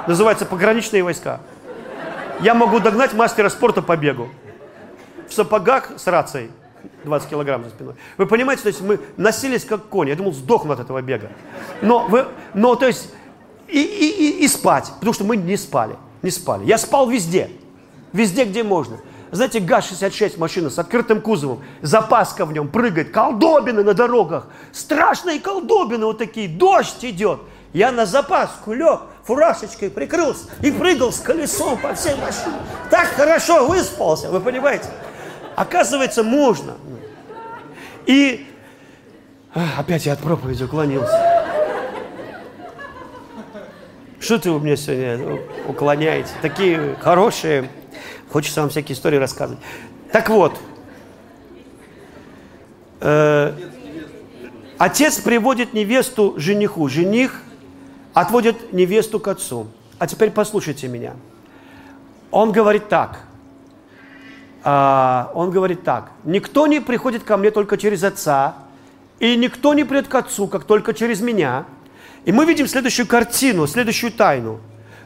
Называется 0.06 0.44
пограничные 0.44 1.02
войска. 1.02 1.40
Я 2.42 2.52
могу 2.52 2.78
догнать 2.78 3.14
мастера 3.14 3.48
спорта 3.48 3.80
по 3.80 3.96
бегу. 3.96 4.28
В 5.26 5.32
сапогах 5.32 5.92
с 5.96 6.06
рацией. 6.06 6.50
20 7.04 7.30
килограмм 7.30 7.64
за 7.64 7.70
спиной. 7.70 7.94
Вы 8.18 8.26
понимаете, 8.26 8.64
то 8.64 8.68
есть 8.68 8.82
мы 8.82 9.00
носились 9.16 9.64
как 9.64 9.86
кони. 9.86 10.10
Я 10.10 10.16
думал, 10.16 10.34
сдохну 10.34 10.74
от 10.74 10.80
этого 10.80 11.00
бега. 11.00 11.30
Но, 11.80 12.06
вы, 12.06 12.26
но 12.52 12.74
то 12.74 12.86
есть, 12.86 13.08
и, 13.68 13.80
и, 13.80 14.10
и, 14.10 14.44
и 14.44 14.48
спать, 14.48 14.92
потому 14.96 15.14
что 15.14 15.24
мы 15.24 15.38
не 15.38 15.56
спали. 15.56 15.96
Не 16.20 16.30
спали. 16.30 16.66
Я 16.66 16.76
спал 16.76 17.08
везде. 17.08 17.48
Везде, 18.12 18.44
где 18.44 18.62
можно. 18.62 18.98
Знаете, 19.34 19.58
ГАЗ-66 19.58 20.38
машина 20.38 20.70
с 20.70 20.78
открытым 20.78 21.20
кузовом, 21.20 21.64
запаска 21.82 22.46
в 22.46 22.52
нем 22.52 22.68
прыгает, 22.68 23.10
колдобины 23.10 23.82
на 23.82 23.92
дорогах, 23.92 24.46
страшные 24.70 25.40
колдобины 25.40 26.06
вот 26.06 26.18
такие, 26.18 26.48
дождь 26.48 27.04
идет. 27.04 27.40
Я 27.72 27.90
на 27.90 28.06
запаску 28.06 28.72
лег, 28.72 29.00
фуражечкой 29.24 29.90
прикрылся 29.90 30.44
и 30.62 30.70
прыгал 30.70 31.10
с 31.10 31.18
колесом 31.18 31.76
по 31.78 31.94
всей 31.94 32.14
машине. 32.14 32.54
Так 32.90 33.08
хорошо 33.08 33.66
выспался, 33.66 34.30
вы 34.30 34.38
понимаете? 34.38 34.86
Оказывается, 35.56 36.22
можно. 36.22 36.74
И 38.06 38.46
опять 39.76 40.06
я 40.06 40.12
от 40.12 40.20
проповеди 40.20 40.62
уклонился. 40.62 41.34
Что 44.20 44.38
ты 44.38 44.50
у 44.50 44.60
меня 44.60 44.76
сегодня 44.76 45.40
уклоняете? 45.66 46.30
Такие 46.40 46.94
хорошие. 47.00 47.68
Хочется 48.34 48.62
вам 48.62 48.70
всякие 48.70 48.96
истории 48.96 49.16
рассказывать. 49.16 49.62
Так 50.10 50.28
вот, 50.28 50.58
э, 53.00 53.52
отец 54.76 55.20
приводит 55.20 55.72
невесту 55.72 56.34
жениху. 56.36 56.88
Жених 56.88 57.40
отводит 58.12 58.72
невесту 58.72 59.20
к 59.20 59.28
отцу. 59.28 59.68
А 60.00 60.08
теперь 60.08 60.32
послушайте 60.32 60.88
меня. 60.88 61.12
Он 62.32 62.50
говорит 62.50 62.88
так– 62.88 63.20
А, 64.64 65.30
он 65.34 65.52
говорит 65.52 65.84
так. 65.84 66.10
Никто 66.24 66.66
не 66.66 66.80
приходит 66.80 67.22
ко 67.22 67.36
мне 67.36 67.52
только 67.52 67.76
через 67.76 68.02
Отца, 68.02 68.56
и 69.20 69.36
никто 69.36 69.74
не 69.74 69.84
придет 69.84 70.08
к 70.08 70.14
Отцу, 70.16 70.48
как 70.48 70.64
только 70.64 70.92
через 70.92 71.20
меня. 71.20 71.66
И 72.24 72.32
мы 72.32 72.46
видим 72.46 72.66
следующую 72.66 73.06
картину, 73.06 73.68
следующую 73.68 74.10
тайну. 74.10 74.58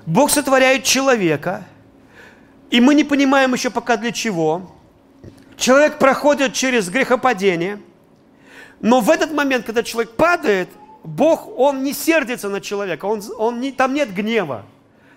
Бог 0.06 0.30
сотворяет 0.30 0.84
человека, 0.84 1.66
и 2.70 2.80
мы 2.80 2.94
не 2.94 3.04
понимаем 3.04 3.54
еще 3.54 3.70
пока 3.70 3.96
для 3.96 4.12
чего. 4.12 4.70
Человек 5.56 5.98
проходит 5.98 6.52
через 6.52 6.88
грехопадение, 6.88 7.80
но 8.80 9.00
в 9.00 9.10
этот 9.10 9.32
момент, 9.32 9.66
когда 9.66 9.82
человек 9.82 10.12
падает, 10.12 10.68
Бог, 11.02 11.48
Он 11.58 11.82
не 11.82 11.92
сердится 11.92 12.48
на 12.48 12.60
человека, 12.60 13.06
он, 13.06 13.22
он 13.38 13.60
не, 13.60 13.72
там 13.72 13.94
нет 13.94 14.12
гнева. 14.12 14.64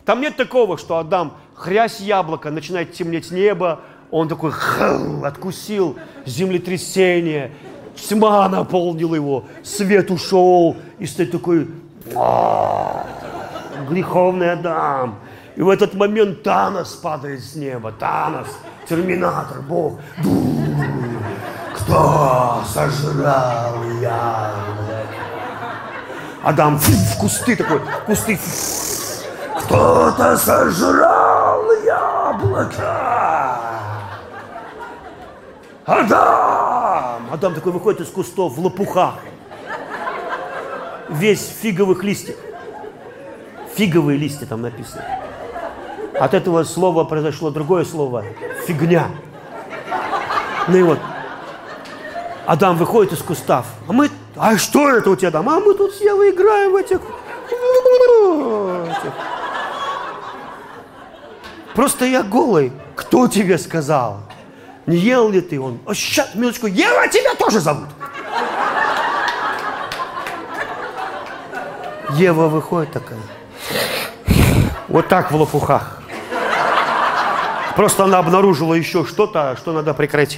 Там 0.06 0.22
нет 0.22 0.36
такого, 0.36 0.78
что 0.78 0.98
Адам 0.98 1.34
хрясь 1.62 2.00
яблоко, 2.00 2.50
начинает 2.50 2.94
темнеть 2.94 3.30
небо, 3.30 3.82
он 4.10 4.28
такой 4.28 4.52
откусил 5.24 5.96
землетрясение, 6.26 7.52
тьма 7.96 8.50
наполнила 8.50 9.14
его, 9.14 9.46
свет 9.64 10.10
ушел, 10.10 10.76
и 10.98 11.06
стоит 11.06 11.32
такой 11.32 11.68
греховный 13.90 14.54
Адам. 14.54 15.20
И 15.56 15.62
в 15.62 15.70
этот 15.70 15.94
момент 15.94 16.44
Танос 16.44 16.94
падает 16.94 17.44
с 17.44 17.56
неба, 17.56 17.92
Танос, 17.92 18.48
терминатор, 18.88 19.62
Бог. 19.62 20.00
Кто 21.76 22.64
сожрал 22.68 23.84
яблоко? 24.02 25.22
Адам 26.44 26.78
в 26.78 27.18
кусты 27.20 27.56
такой, 27.56 27.82
кусты. 28.06 28.40
Кто-то 29.60 30.38
сожрал 30.38 31.64
яблоко. 31.84 33.12
Адам! 35.86 37.28
Адам 37.32 37.54
такой 37.54 37.74
выходит 37.74 38.02
из 38.02 38.08
кустов 38.08 38.56
в 38.56 38.60
лопухах. 38.60 39.16
Весь 41.10 41.42
в 41.42 41.62
фиговых 41.62 42.04
листьях. 42.04 42.38
Фиговые 43.76 44.18
листья 44.18 44.46
там 44.46 44.62
написано. 44.62 45.21
От 46.22 46.36
этого 46.36 46.64
слова 46.66 47.04
произошло 47.04 47.50
другое 47.50 47.84
слово. 47.84 48.24
Фигня. 48.68 49.08
Ну 50.68 50.78
и 50.78 50.84
вот. 50.84 51.00
Адам 52.46 52.78
выходит 52.78 53.14
из 53.14 53.24
кустов. 53.24 53.66
А 53.88 53.92
мы... 53.92 54.08
А 54.36 54.56
что 54.56 54.88
это 54.92 55.10
у 55.10 55.16
тебя, 55.16 55.30
Адам? 55.30 55.50
А 55.50 55.60
мы 55.60 55.74
тут 55.74 55.96
с 55.96 56.00
Евой 56.00 56.30
играем 56.30 56.74
в 56.74 56.76
этих... 56.76 57.00
Просто 61.74 62.06
я 62.06 62.22
голый. 62.22 62.72
Кто 62.96 63.28
тебе 63.28 63.58
сказал? 63.58 64.20
Не 64.86 64.98
ел 64.98 65.28
ли 65.28 65.42
ты? 65.42 65.60
Он, 65.60 65.80
а 65.88 65.96
сейчас, 65.96 66.36
минуточку, 66.36 66.68
Ева, 66.68 67.08
тебя 67.08 67.34
тоже 67.34 67.60
зовут. 67.60 67.90
Ева 72.12 72.48
выходит 72.48 72.92
такая. 72.92 73.18
Вот 74.88 75.08
так 75.08 75.32
в 75.32 75.36
лопухах. 75.36 76.01
Просто 77.82 78.04
она 78.04 78.20
обнаружила 78.20 78.76
еще 78.76 79.06
что-то, 79.06 79.58
что 79.58 79.74
надо 79.74 79.96
прикрыть. 79.96 80.38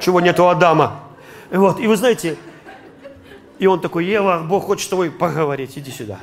Чего 0.00 0.20
нет 0.20 0.40
у 0.40 0.48
Адама. 0.48 0.98
И 1.52 1.56
вот, 1.56 1.78
и 1.78 1.86
вы 1.86 1.96
знаете, 1.96 2.36
и 3.60 3.68
он 3.68 3.80
такой, 3.80 4.06
Ева, 4.06 4.42
Бог 4.44 4.64
хочет 4.64 4.86
с 4.86 4.88
тобой 4.88 5.12
поговорить, 5.12 5.78
иди 5.78 5.92
сюда. 5.92 6.18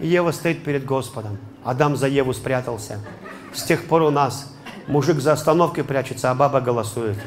И 0.00 0.06
Ева 0.06 0.30
стоит 0.30 0.64
перед 0.64 0.86
Господом. 0.86 1.36
Адам 1.66 1.96
за 1.96 2.08
Еву 2.08 2.32
спрятался. 2.32 2.98
С 3.52 3.62
тех 3.62 3.84
пор 3.84 4.00
у 4.00 4.10
нас 4.10 4.56
мужик 4.86 5.20
за 5.20 5.34
остановкой 5.34 5.84
прячется, 5.84 6.30
а 6.30 6.34
баба 6.34 6.62
голосует. 6.62 7.18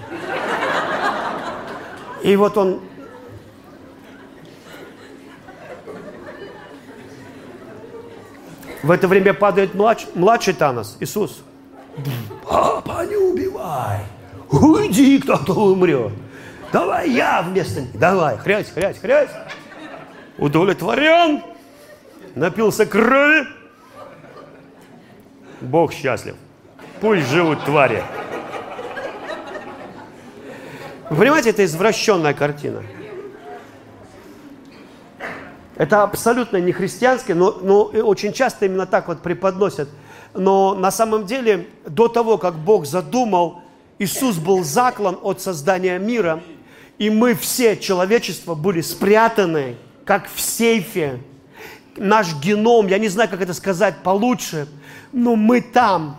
И 2.23 2.35
вот 2.37 2.57
он 2.57 2.79
В 8.81 8.89
это 8.89 9.07
время 9.07 9.35
падает 9.35 9.75
младш, 9.75 10.07
младший 10.15 10.55
Танос, 10.55 10.97
Иисус. 10.99 11.43
Папа, 12.47 13.05
не 13.05 13.15
убивай. 13.15 13.99
Уйди, 14.49 15.19
кто-то 15.19 15.53
умрет. 15.53 16.11
Давай 16.71 17.09
я 17.09 17.41
вместо 17.41 17.81
них. 17.81 17.97
Давай, 17.97 18.37
хрясь, 18.37 18.69
хрясь, 18.69 18.97
хрясь. 18.97 19.29
Удовлетворен. 20.37 21.43
Напился 22.35 22.85
крови. 22.85 23.45
Бог 25.59 25.93
счастлив. 25.93 26.35
Пусть 27.01 27.27
живут 27.27 27.63
твари. 27.65 28.03
Вы 31.09 31.17
понимаете, 31.17 31.49
это 31.49 31.65
извращенная 31.65 32.33
картина. 32.33 32.83
Это 35.75 36.03
абсолютно 36.03 36.57
не 36.57 36.71
христианское, 36.71 37.33
но, 37.33 37.51
но 37.61 37.83
очень 37.83 38.33
часто 38.33 38.65
именно 38.65 38.85
так 38.85 39.07
вот 39.07 39.21
преподносят. 39.21 39.89
Но 40.33 40.73
на 40.73 40.91
самом 40.91 41.25
деле, 41.25 41.67
до 41.85 42.07
того, 42.07 42.37
как 42.37 42.55
Бог 42.57 42.85
задумал, 42.85 43.61
Иисус 43.99 44.37
был 44.37 44.63
заклан 44.63 45.17
от 45.21 45.41
создания 45.41 45.99
мира, 45.99 46.41
и 46.97 47.09
мы 47.09 47.35
все, 47.35 47.77
человечество, 47.77 48.55
были 48.55 48.81
спрятаны, 48.81 49.75
как 50.05 50.29
в 50.33 50.39
сейфе. 50.39 51.19
Наш 51.97 52.33
геном, 52.35 52.87
я 52.87 52.97
не 52.97 53.09
знаю, 53.09 53.29
как 53.29 53.41
это 53.41 53.53
сказать 53.53 54.03
получше, 54.03 54.67
но 55.11 55.35
мы 55.35 55.61
там. 55.61 56.17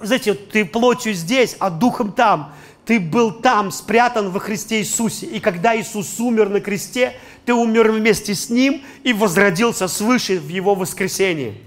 Знаете, 0.00 0.34
ты 0.34 0.64
плотью 0.64 1.12
здесь, 1.14 1.56
а 1.58 1.70
духом 1.70 2.12
там. 2.12 2.52
Ты 2.84 2.98
был 2.98 3.30
там, 3.30 3.70
спрятан 3.70 4.30
во 4.30 4.40
Христе 4.40 4.80
Иисусе. 4.80 5.26
И 5.26 5.40
когда 5.40 5.78
Иисус 5.78 6.18
умер 6.18 6.48
на 6.48 6.60
кресте, 6.60 7.14
ты 7.44 7.54
умер 7.54 7.92
вместе 7.92 8.34
с 8.34 8.50
Ним 8.50 8.82
и 9.04 9.12
возродился 9.12 9.86
свыше 9.86 10.38
в 10.38 10.48
Его 10.48 10.74
воскресении. 10.74 11.60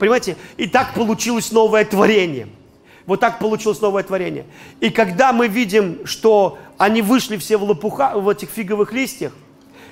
Понимаете? 0.00 0.36
И 0.56 0.66
так 0.66 0.94
получилось 0.94 1.52
новое 1.52 1.84
творение. 1.84 2.48
Вот 3.04 3.20
так 3.20 3.38
получилось 3.38 3.80
новое 3.82 4.02
творение. 4.02 4.46
И 4.80 4.88
когда 4.88 5.32
мы 5.34 5.46
видим, 5.46 6.06
что 6.06 6.58
они 6.78 7.02
вышли 7.02 7.36
все 7.36 7.58
в 7.58 7.64
лопуха, 7.64 8.14
в 8.14 8.26
этих 8.28 8.48
фиговых 8.48 8.92
листьях, 8.92 9.32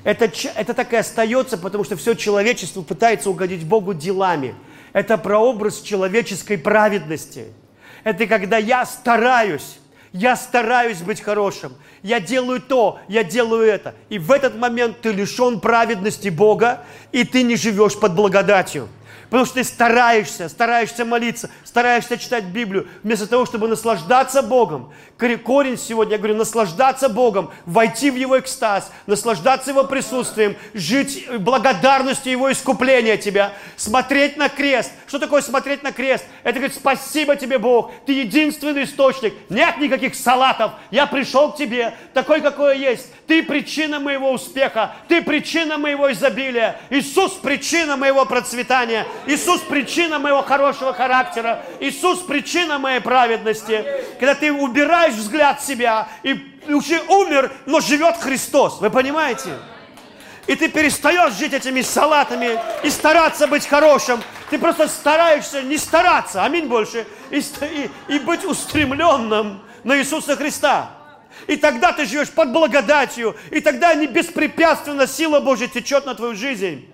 это, 0.04 0.30
это 0.54 0.72
так 0.72 0.92
и 0.94 0.96
остается, 0.96 1.58
потому 1.58 1.84
что 1.84 1.96
все 1.96 2.14
человечество 2.14 2.80
пытается 2.80 3.28
угодить 3.28 3.64
Богу 3.64 3.92
делами. 3.92 4.54
Это 4.94 5.18
прообраз 5.18 5.82
человеческой 5.82 6.56
праведности. 6.56 7.48
Это 8.02 8.26
когда 8.26 8.56
я 8.56 8.86
стараюсь 8.86 9.78
я 10.12 10.36
стараюсь 10.36 11.02
быть 11.02 11.20
хорошим. 11.20 11.74
Я 12.02 12.18
делаю 12.18 12.62
то, 12.62 12.98
я 13.08 13.22
делаю 13.22 13.64
это. 13.64 13.94
И 14.08 14.18
в 14.18 14.32
этот 14.32 14.56
момент 14.56 15.02
ты 15.02 15.12
лишен 15.12 15.60
праведности 15.60 16.30
Бога, 16.30 16.84
и 17.12 17.24
ты 17.24 17.42
не 17.42 17.56
живешь 17.56 17.98
под 17.98 18.14
благодатью. 18.14 18.88
Потому 19.30 19.44
что 19.44 19.56
ты 19.56 19.64
стараешься, 19.64 20.48
стараешься 20.48 21.04
молиться, 21.04 21.50
стараешься 21.64 22.16
читать 22.16 22.44
Библию, 22.44 22.88
вместо 23.02 23.26
того, 23.26 23.44
чтобы 23.44 23.68
наслаждаться 23.68 24.42
Богом. 24.42 24.92
Корень 25.44 25.76
сегодня, 25.76 26.12
я 26.12 26.18
говорю, 26.18 26.36
наслаждаться 26.36 27.08
Богом, 27.08 27.50
войти 27.66 28.10
в 28.10 28.16
Его 28.16 28.38
экстаз, 28.38 28.90
наслаждаться 29.06 29.70
Его 29.70 29.84
присутствием, 29.84 30.56
жить 30.74 31.26
благодарностью 31.40 32.32
Его 32.32 32.50
искупления 32.52 33.16
тебя, 33.16 33.52
смотреть 33.76 34.36
на 34.36 34.48
крест. 34.48 34.92
Что 35.06 35.18
такое 35.18 35.42
смотреть 35.42 35.82
на 35.82 35.92
крест? 35.92 36.24
Это 36.42 36.54
говорит, 36.54 36.74
спасибо 36.74 37.36
тебе, 37.36 37.58
Бог, 37.58 37.92
ты 38.06 38.12
единственный 38.12 38.84
источник, 38.84 39.34
нет 39.50 39.78
никаких 39.78 40.14
салатов, 40.14 40.72
я 40.90 41.06
пришел 41.06 41.52
к 41.52 41.56
тебе, 41.56 41.94
такой, 42.14 42.40
какой 42.40 42.78
есть. 42.78 43.08
Ты 43.26 43.42
причина 43.42 44.00
моего 44.00 44.32
успеха, 44.32 44.92
ты 45.08 45.20
причина 45.20 45.76
моего 45.78 46.10
изобилия. 46.10 46.80
Иисус 46.90 47.32
причина 47.32 47.96
моего 47.96 48.24
процветания. 48.24 49.06
Иисус 49.26 49.60
причина 49.60 50.18
моего 50.18 50.42
хорошего 50.42 50.92
характера. 50.92 51.64
Иисус 51.80 52.20
причина 52.20 52.78
моей 52.78 53.00
праведности. 53.00 53.84
Когда 54.18 54.34
ты 54.34 54.52
убираешь 54.52 55.14
взгляд 55.14 55.62
себя 55.62 56.08
и 56.22 56.58
уже 56.68 57.00
умер, 57.08 57.52
но 57.66 57.80
живет 57.80 58.16
Христос. 58.16 58.80
Вы 58.80 58.90
понимаете? 58.90 59.50
И 60.46 60.54
ты 60.54 60.68
перестаешь 60.68 61.34
жить 61.34 61.52
этими 61.52 61.82
салатами 61.82 62.58
и 62.82 62.88
стараться 62.88 63.46
быть 63.46 63.66
хорошим. 63.66 64.22
Ты 64.48 64.58
просто 64.58 64.88
стараешься 64.88 65.62
не 65.62 65.76
стараться, 65.76 66.42
аминь 66.42 66.66
больше, 66.66 67.06
и, 67.30 67.38
и, 67.38 67.90
и 68.08 68.18
быть 68.18 68.46
устремленным 68.46 69.60
на 69.84 69.98
Иисуса 69.98 70.36
Христа. 70.36 70.90
И 71.46 71.56
тогда 71.56 71.92
ты 71.92 72.06
живешь 72.06 72.30
под 72.30 72.52
благодатью, 72.52 73.36
и 73.50 73.60
тогда 73.60 73.94
не 73.94 74.06
беспрепятственно 74.06 75.06
сила 75.06 75.40
Божья 75.40 75.68
течет 75.68 76.06
на 76.06 76.14
твою 76.14 76.34
жизнь. 76.34 76.88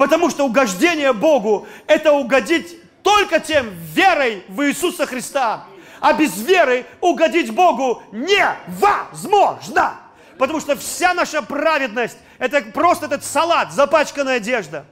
Потому 0.00 0.30
что 0.30 0.46
угождение 0.46 1.12
Богу– 1.12 1.68
это 1.86 2.12
угодить 2.12 2.78
только 3.02 3.38
тем 3.38 3.68
верой 3.92 4.42
в 4.48 4.62
Иисуса 4.62 5.04
Христа. 5.04 5.66
А 6.00 6.14
без 6.14 6.38
веры 6.40 6.86
угодить 7.02 7.54
Богу 7.54 8.02
невозможно. 8.10 10.00
Потому 10.38 10.58
что 10.60 10.74
вся 10.74 11.12
наша 11.12 11.42
праведность– 11.42 12.16
это 12.38 12.62
просто 12.62 13.04
этот 13.04 13.26
салат, 13.26 13.74
запачканная 13.74 14.36
одежда. 14.36 14.86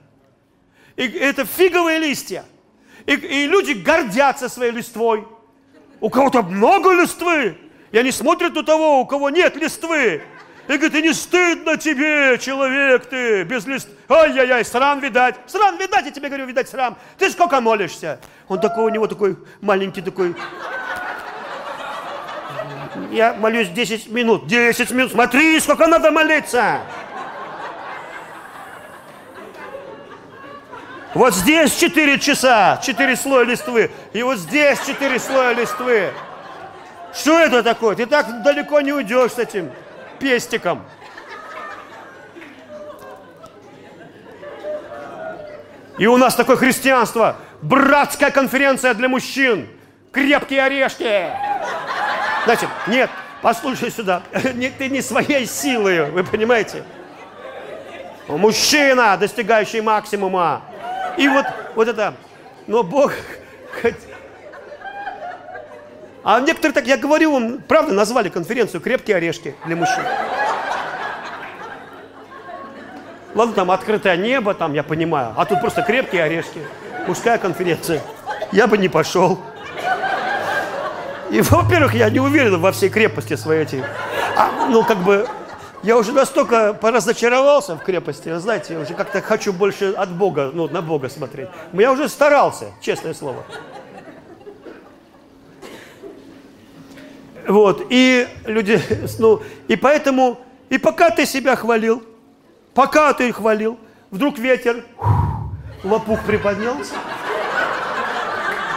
И 0.97 1.05
это 1.09 1.47
фиговые 1.47 2.01
листья. 2.01 2.45
И, 3.07 3.15
и 3.15 3.47
люди 3.47 3.73
гордятся 3.73 4.51
своей 4.51 4.73
листвой. 4.73 5.27
у 6.03 6.11
кого-то 6.11 6.43
много 6.43 6.93
листвы, 6.93 7.57
и 7.93 7.97
они 7.97 8.13
смотрят 8.13 8.55
на 8.55 8.63
того, 8.63 9.01
у 9.01 9.07
кого 9.07 9.31
нет 9.31 9.57
листвы. 9.57 10.23
И 10.69 10.77
говорит, 10.77 10.95
и 10.97 11.03
не 11.03 11.15
стыдно 11.15 11.79
тебе, 11.79 12.37
человек 12.39 13.07
ты, 13.07 13.43
без 13.45 13.67
лист. 13.67 13.89
Ай-яй-яй, 14.07 14.63
срам 14.67 15.01
видать. 15.01 15.37
Срам 15.47 15.79
видать, 15.79 16.05
я 16.05 16.11
тебе 16.11 16.29
говорю, 16.29 16.45
видать 16.45 16.69
срам. 16.69 16.99
Ты 17.17 17.31
сколько 17.31 17.63
молишься? 17.63 18.21
Он 18.49 18.61
такой, 18.61 18.85
у 18.85 18.89
него 18.91 19.07
такой 19.07 19.39
маленький 19.63 20.03
такой. 20.03 20.37
Я 23.11 23.33
молюсь 23.33 23.69
10 23.69 24.09
минут. 24.11 24.47
10 24.47 24.91
минут. 24.91 25.13
Смотри, 25.13 25.59
сколько 25.59 25.87
надо 25.87 26.11
молиться. 26.11 26.83
Вот 31.15 31.35
здесь 31.35 31.75
4 31.75 32.19
часа, 32.19 32.79
4 32.85 33.17
слоя 33.17 33.45
листвы. 33.45 33.91
И 34.13 34.23
вот 34.23 34.37
здесь 34.37 34.79
4 34.87 35.19
слоя 35.19 35.55
листвы. 35.55 36.11
Что 37.15 37.39
это 37.39 37.63
такое? 37.63 37.97
Ты 37.97 38.05
так 38.05 38.43
далеко 38.43 38.83
не 38.83 38.93
уйдешь 38.93 39.33
с 39.33 39.39
этим 39.39 39.71
пестиком. 40.19 40.85
И 45.99 46.07
у 46.07 46.17
нас 46.17 46.35
такое 46.35 46.57
христианство. 46.57 47.37
Братская 47.61 48.31
конференция 48.31 48.95
для 48.95 49.09
мужчин. 49.09 49.69
Крепкие 50.13 50.63
орешки. 50.63 51.31
Значит, 52.45 52.69
нет, 52.87 53.11
послушай 53.43 53.91
сюда. 53.91 54.23
Ты 54.79 54.89
не 54.89 55.03
своей 55.03 55.45
силой, 55.47 56.11
вы 56.11 56.23
понимаете? 56.25 56.85
Мужчина, 58.29 59.17
достигающий 59.17 59.81
максимума. 59.81 60.63
И 61.17 61.27
вот, 61.29 61.47
вот 61.75 61.89
это. 61.89 62.15
Но 62.67 62.83
Бог 62.83 63.13
а 66.31 66.41
некоторые 66.41 66.75
так, 66.75 66.87
я 66.87 66.99
говорю 66.99 67.33
вам, 67.33 67.63
правда, 67.67 67.95
назвали 67.95 68.29
конференцию 68.29 68.83
«Крепкие 68.83 69.17
орешки» 69.17 69.55
для 69.65 69.77
мужчин. 69.77 70.05
Ладно, 73.35 73.55
там 73.55 73.71
открытое 73.71 74.15
небо, 74.19 74.53
там, 74.53 74.75
я 74.75 74.83
понимаю. 74.83 75.33
А 75.39 75.47
тут 75.47 75.63
просто 75.63 75.81
крепкие 75.81 76.25
орешки. 76.25 76.61
Мужская 77.07 77.39
конференция. 77.39 78.03
Я 78.53 78.67
бы 78.67 78.77
не 78.77 78.91
пошел. 78.91 79.41
И, 81.31 81.41
во-первых, 81.41 81.95
я 81.95 82.11
не 82.11 82.21
уверен 82.21 82.61
во 82.61 82.73
всей 82.73 82.91
крепости 82.91 83.35
своей 83.35 83.63
эти. 83.63 83.83
А, 84.37 84.67
ну, 84.69 84.85
как 84.85 84.99
бы, 84.99 85.27
я 85.83 85.97
уже 85.97 86.13
настолько 86.13 86.75
поразочаровался 86.75 87.75
в 87.75 87.83
крепости, 87.83 88.39
знаете, 88.39 88.75
я 88.75 88.81
уже 88.81 88.93
как-то 88.93 89.23
хочу 89.23 89.55
больше 89.55 89.93
от 89.93 90.11
Бога, 90.11 90.51
ну, 90.53 90.69
на 90.69 90.83
Бога 90.83 91.09
смотреть. 91.09 91.49
Я 91.73 91.91
уже 91.91 92.07
старался, 92.07 92.67
честное 92.83 93.15
слово. 93.15 93.47
Вот, 97.49 97.87
и 97.89 98.29
люди, 98.45 98.79
ну, 99.19 99.43
и 99.69 99.77
поэтому, 99.77 100.39
и 100.69 100.77
пока 100.77 101.09
ты 101.09 101.25
себя 101.25 101.57
хвалил, 101.57 102.03
пока 102.75 103.15
ты 103.15 103.33
хвалил, 103.33 103.79
вдруг 104.11 104.39
ветер, 104.39 104.85
лопух 105.83 106.21
приподнялся, 106.25 106.93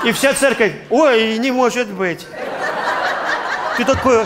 и 0.05 0.13
вся 0.13 0.33
церковь, 0.33 0.71
ой, 0.89 1.37
не 1.37 1.51
может 1.51 1.89
быть. 1.89 2.25
Ты 3.75 3.83
такой, 3.83 4.25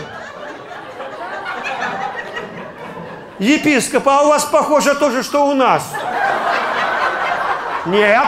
епископ, 3.40 4.08
а 4.08 4.22
у 4.22 4.28
вас 4.28 4.46
похоже 4.46 4.94
тоже, 4.94 5.24
что 5.24 5.48
у 5.48 5.56
нас. 5.56 5.92
Нет. 7.88 8.28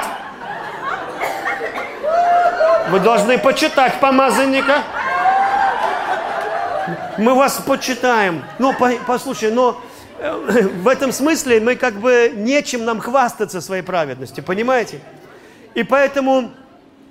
Вы 2.89 2.99
должны 3.01 3.38
почитать 3.38 3.99
помазанника 3.99 4.82
мы 7.18 7.36
вас 7.36 7.61
почитаем. 7.65 8.43
Но 8.59 8.76
послушай, 9.05 9.51
но 9.51 9.82
э, 10.20 10.61
в 10.82 10.88
этом 10.88 11.11
смысле 11.11 11.59
мы 11.59 11.76
как 11.76 11.95
бы 11.95 12.32
нечем 12.36 12.86
нам 12.86 12.99
хвастаться 12.99 13.61
своей 13.61 13.84
праведностью, 13.84 14.43
понимаете? 14.43 14.99
И 15.74 15.84
поэтому 15.84 16.51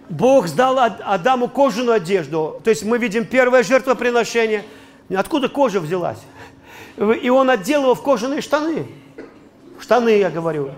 Бог 0.08 0.46
сдал 0.46 0.78
Адаму 0.78 1.48
кожаную 1.48 1.96
одежду. 1.96 2.60
То 2.64 2.70
есть 2.70 2.84
мы 2.84 2.98
видим 2.98 3.24
первое 3.24 3.62
жертвоприношение. 3.62 4.64
Откуда 5.14 5.48
кожа 5.48 5.80
взялась? 5.80 6.18
И 6.96 7.28
он 7.28 7.50
одел 7.50 7.82
его 7.82 7.94
в 7.94 8.02
кожаные 8.02 8.40
штаны. 8.40 8.86
Штаны, 9.80 10.18
я 10.18 10.30
говорю. 10.30 10.70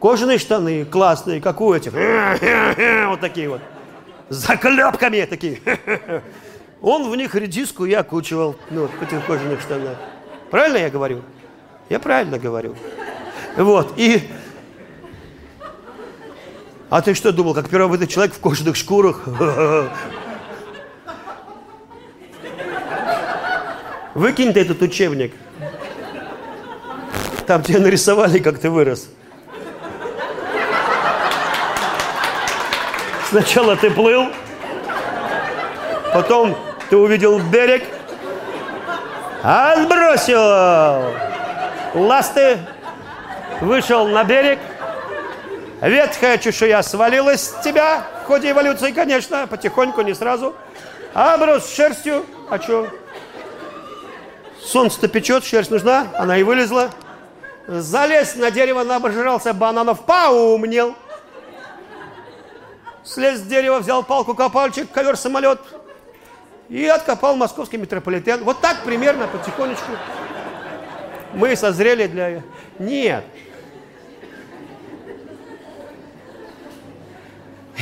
Кожаные 0.00 0.38
штаны, 0.38 0.84
классные, 0.84 1.40
как 1.40 1.60
у 1.60 1.72
этих. 1.72 1.92
Вот 3.08 3.20
такие 3.20 3.48
вот. 3.48 3.60
С 4.28 4.46
заклепками 4.46 5.24
такие. 5.24 5.60
Он 6.84 7.10
в 7.10 7.16
них 7.16 7.34
редиску 7.34 7.86
и 7.86 7.94
окучивал, 7.94 8.56
ну, 8.68 8.88
в 8.88 9.02
этих 9.02 9.24
кожаных 9.24 9.62
штанах. 9.62 9.96
Правильно 10.50 10.76
я 10.76 10.90
говорю? 10.90 11.22
Я 11.88 11.98
правильно 11.98 12.38
говорю. 12.38 12.76
Вот, 13.56 13.94
и... 13.96 14.28
А 16.90 17.00
ты 17.00 17.14
что 17.14 17.32
думал, 17.32 17.54
как 17.54 17.70
первый 17.70 18.06
человек 18.06 18.34
в 18.34 18.38
кожаных 18.38 18.76
шкурах? 18.76 19.22
Выкинь 24.12 24.52
ты 24.52 24.60
этот 24.60 24.82
учебник. 24.82 25.32
Там 27.46 27.62
тебя 27.62 27.78
нарисовали, 27.78 28.40
как 28.40 28.58
ты 28.58 28.68
вырос. 28.68 29.08
Сначала 33.30 33.74
ты 33.74 33.90
плыл, 33.90 34.26
потом 36.12 36.54
ты 36.90 36.96
увидел 36.96 37.38
берег, 37.38 37.84
отбросил! 39.42 41.14
Ласты, 41.94 42.58
вышел 43.60 44.08
на 44.08 44.24
берег, 44.24 44.58
ветхая 45.80 46.38
чешуя 46.38 46.82
свалилась 46.82 47.42
с 47.42 47.60
тебя, 47.62 48.04
в 48.22 48.26
ходе 48.26 48.50
эволюции, 48.50 48.90
конечно, 48.90 49.46
потихоньку, 49.46 50.00
не 50.02 50.14
сразу, 50.14 50.54
оброс 51.12 51.72
шерстью, 51.72 52.26
а 52.50 52.58
что? 52.58 52.88
Солнце-то 54.60 55.08
печет, 55.08 55.44
шерсть 55.44 55.70
нужна, 55.70 56.08
она 56.18 56.38
и 56.38 56.42
вылезла. 56.42 56.90
Залез 57.66 58.34
на 58.34 58.50
дерево, 58.50 58.82
набожрался 58.82 59.52
бананов, 59.52 60.04
поумнел. 60.04 60.94
Слез 63.04 63.38
с 63.38 63.42
дерева, 63.42 63.78
взял 63.78 64.02
палку, 64.02 64.34
копальчик, 64.34 64.90
ковер-самолет, 64.90 65.60
и 66.68 66.86
откопал 66.86 67.36
московский 67.36 67.76
метрополитен. 67.76 68.42
Вот 68.44 68.60
так 68.60 68.84
примерно, 68.84 69.26
потихонечку. 69.26 69.92
Мы 71.34 71.56
созрели 71.56 72.06
для... 72.06 72.42
Нет. 72.78 73.24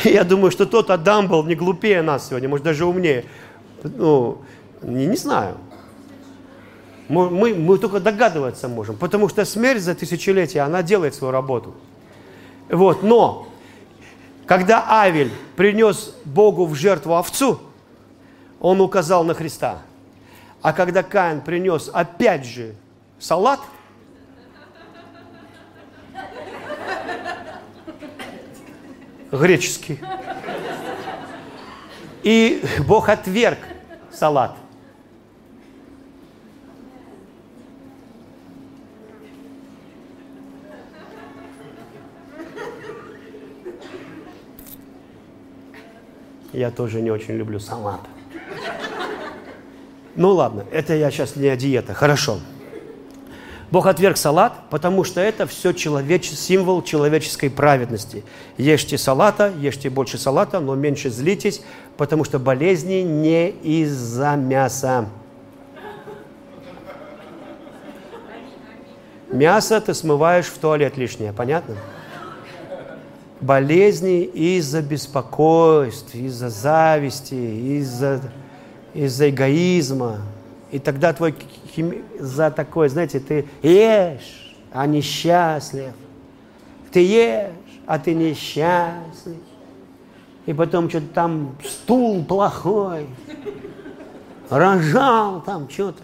Я 0.04 0.24
думаю, 0.24 0.50
что 0.50 0.66
тот 0.66 0.90
Адам 0.90 1.28
был 1.28 1.44
не 1.44 1.54
глупее 1.54 2.02
нас 2.02 2.28
сегодня, 2.28 2.48
может, 2.48 2.64
даже 2.64 2.84
умнее. 2.84 3.24
Ну, 3.84 4.38
не, 4.80 5.06
не 5.06 5.16
знаю. 5.16 5.56
Мы, 7.08 7.28
мы, 7.28 7.54
мы 7.54 7.78
только 7.78 8.00
догадываться 8.00 8.68
можем, 8.68 8.96
потому 8.96 9.28
что 9.28 9.44
смерть 9.44 9.82
за 9.82 9.94
тысячелетия, 9.94 10.60
она 10.60 10.82
делает 10.82 11.14
свою 11.14 11.30
работу. 11.30 11.74
Вот, 12.70 13.02
но, 13.02 13.48
когда 14.46 14.86
Авель 14.88 15.30
принес 15.56 16.14
Богу 16.24 16.64
в 16.64 16.74
жертву 16.74 17.16
овцу, 17.16 17.60
он 18.62 18.80
указал 18.80 19.24
на 19.24 19.34
Христа. 19.34 19.82
А 20.62 20.72
когда 20.72 21.02
Каин 21.02 21.40
принес 21.40 21.90
опять 21.92 22.46
же 22.46 22.76
салат, 23.18 23.58
греческий, 29.32 29.98
и 32.22 32.62
Бог 32.86 33.08
отверг 33.08 33.58
салат. 34.12 34.56
Я 46.52 46.70
тоже 46.70 47.00
не 47.00 47.10
очень 47.10 47.34
люблю 47.34 47.58
салат. 47.58 48.11
Ну 50.14 50.30
ладно, 50.32 50.64
это 50.70 50.94
я 50.94 51.10
сейчас 51.10 51.36
не 51.36 51.48
о 51.48 51.56
диете. 51.56 51.94
Хорошо. 51.94 52.40
Бог 53.70 53.86
отверг 53.86 54.18
салат, 54.18 54.52
потому 54.68 55.02
что 55.02 55.20
это 55.20 55.46
все 55.46 55.72
человеч... 55.72 56.30
символ 56.30 56.82
человеческой 56.82 57.48
праведности. 57.48 58.22
Ешьте 58.58 58.98
салата, 58.98 59.50
ешьте 59.58 59.88
больше 59.88 60.18
салата, 60.18 60.60
но 60.60 60.74
меньше 60.74 61.08
злитесь, 61.08 61.62
потому 61.96 62.24
что 62.24 62.38
болезни 62.38 63.00
не 63.00 63.48
из-за 63.50 64.36
мяса. 64.36 65.08
Мясо 69.30 69.80
ты 69.80 69.94
смываешь 69.94 70.46
в 70.46 70.58
туалет 70.58 70.98
лишнее, 70.98 71.32
понятно? 71.32 71.76
болезни 73.42 74.22
из-за 74.22 74.80
беспокойств, 74.80 76.14
из-за 76.14 76.48
зависти, 76.48 77.34
из-за 77.34 78.20
из 78.94 79.20
эгоизма. 79.20 80.20
И 80.70 80.78
тогда 80.78 81.12
твой 81.12 81.34
хими... 81.74 82.02
за 82.18 82.50
такое, 82.50 82.88
знаете, 82.88 83.20
ты 83.20 83.46
ешь, 83.62 84.56
а 84.72 84.86
несчастлив. 84.86 85.92
Ты 86.90 87.00
ешь, 87.00 87.50
а 87.86 87.98
ты 87.98 88.14
несчастлив. 88.14 89.36
И 90.46 90.52
потом 90.52 90.88
что-то 90.88 91.06
там 91.08 91.56
стул 91.64 92.24
плохой. 92.24 93.06
Рожал 94.50 95.40
там 95.42 95.68
что-то. 95.68 96.02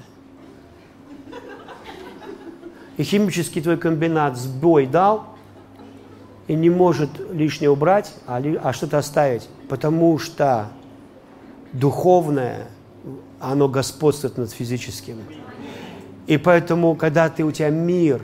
И 2.96 3.02
химический 3.04 3.62
твой 3.62 3.76
комбинат 3.76 4.36
сбой 4.36 4.86
дал, 4.86 5.36
и 6.48 6.54
не 6.54 6.68
может 6.68 7.10
лишнее 7.32 7.70
убрать, 7.70 8.12
а, 8.26 8.42
а 8.62 8.72
что-то 8.72 8.98
оставить. 8.98 9.48
Потому 9.68 10.18
что 10.18 10.68
духовное, 11.72 12.66
оно 13.40 13.68
господствует 13.68 14.36
над 14.38 14.50
физическим. 14.50 15.18
И 16.26 16.36
поэтому, 16.36 16.94
когда 16.94 17.28
ты, 17.28 17.44
у 17.44 17.52
тебя 17.52 17.70
мир 17.70 18.20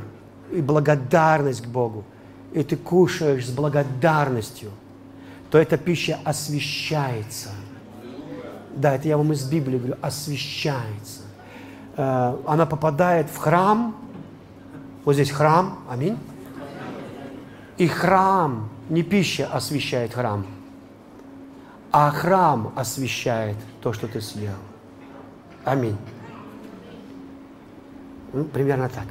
и 0.53 0.61
благодарность 0.61 1.63
к 1.63 1.67
Богу, 1.67 2.05
и 2.53 2.63
ты 2.63 2.77
кушаешь 2.77 3.47
с 3.47 3.51
благодарностью, 3.51 4.71
то 5.51 5.59
эта 5.59 5.79
пища 5.79 6.19
освещается. 6.25 7.51
Да, 8.77 8.95
это 8.95 9.09
я 9.09 9.17
вам 9.17 9.33
из 9.33 9.49
Библии 9.49 9.79
говорю, 9.79 9.97
освещается. 10.03 11.23
Э, 11.97 12.37
она 12.47 12.67
попадает 12.67 13.31
в 13.31 13.37
храм, 13.37 13.97
вот 15.05 15.15
здесь 15.15 15.31
храм, 15.31 15.79
аминь. 15.89 16.19
И 17.77 17.87
храм, 17.87 18.69
не 18.89 19.03
пища 19.03 19.47
освещает 19.47 20.15
храм, 20.15 20.47
а 21.91 22.11
храм 22.11 22.73
освещает 22.77 23.57
то, 23.81 23.93
что 23.93 24.09
ты 24.09 24.21
съел. 24.21 24.55
Аминь. 25.65 25.97
Ну, 28.33 28.45
примерно 28.45 28.89
так. 28.89 29.07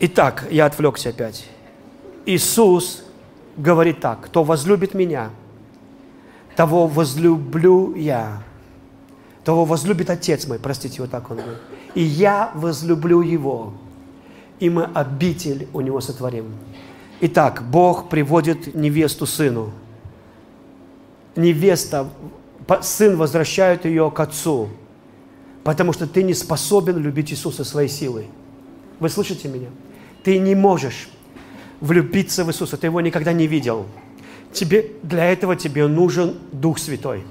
Итак, 0.00 0.46
я 0.50 0.66
отвлекся 0.66 1.10
опять. 1.10 1.48
Иисус 2.26 3.04
говорит 3.56 4.00
так, 4.00 4.20
кто 4.20 4.44
возлюбит 4.44 4.94
меня, 4.94 5.30
того 6.54 6.86
возлюблю 6.86 7.94
я. 7.94 8.42
Того 9.44 9.64
возлюбит 9.64 10.10
Отец 10.10 10.46
мой, 10.46 10.58
простите, 10.58 11.00
вот 11.02 11.10
так 11.10 11.30
он 11.30 11.38
говорит. 11.38 11.58
И 11.94 12.02
я 12.02 12.50
возлюблю 12.54 13.20
его 13.20 13.74
и 14.58 14.70
мы 14.70 14.84
обитель 14.84 15.68
у 15.72 15.80
него 15.80 16.00
сотворим. 16.00 16.46
Итак, 17.20 17.62
Бог 17.70 18.08
приводит 18.08 18.74
невесту 18.74 19.26
сыну. 19.26 19.72
Невеста, 21.34 22.08
сын 22.82 23.16
возвращает 23.16 23.84
ее 23.84 24.10
к 24.10 24.20
отцу, 24.20 24.68
потому 25.64 25.92
что 25.92 26.06
ты 26.06 26.22
не 26.22 26.34
способен 26.34 26.98
любить 26.98 27.32
Иисуса 27.32 27.64
своей 27.64 27.88
силой. 27.88 28.26
Вы 28.98 29.08
слышите 29.08 29.48
меня? 29.48 29.68
Ты 30.22 30.38
не 30.38 30.54
можешь 30.54 31.08
влюбиться 31.80 32.44
в 32.44 32.48
Иисуса, 32.48 32.76
ты 32.76 32.86
его 32.86 33.00
никогда 33.00 33.32
не 33.32 33.46
видел. 33.46 33.86
Тебе, 34.52 34.92
для 35.02 35.26
этого 35.26 35.54
тебе 35.56 35.86
нужен 35.86 36.36
Дух 36.52 36.78
Святой. 36.78 37.24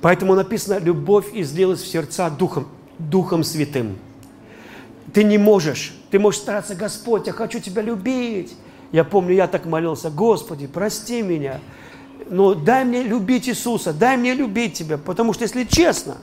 Поэтому 0.00 0.34
написано, 0.34 0.78
любовь 0.78 1.26
излилась 1.32 1.80
в 1.80 1.86
сердца 1.86 2.28
Духом, 2.28 2.66
Духом 2.98 3.44
Святым. 3.44 3.96
Ты 5.12 5.22
не 5.22 5.38
можешь 5.38 5.94
ты 6.14 6.20
можешь 6.20 6.42
стараться, 6.42 6.76
Господь, 6.76 7.26
я 7.26 7.32
хочу 7.32 7.58
Тебя 7.58 7.82
любить. 7.82 8.54
Я 8.92 9.02
помню, 9.02 9.34
я 9.34 9.48
так 9.48 9.64
молился, 9.64 10.10
Господи, 10.10 10.68
прости 10.68 11.22
меня. 11.22 11.58
Но 12.34 12.52
дай 12.56 12.84
мне 12.84 13.04
любить 13.04 13.48
Иисуса, 13.48 13.92
дай 13.92 14.16
мне 14.16 14.34
любить 14.34 14.72
Тебя. 14.72 14.98
Потому 14.98 15.32
что, 15.34 15.44
если 15.44 15.62
честно, 15.62 16.16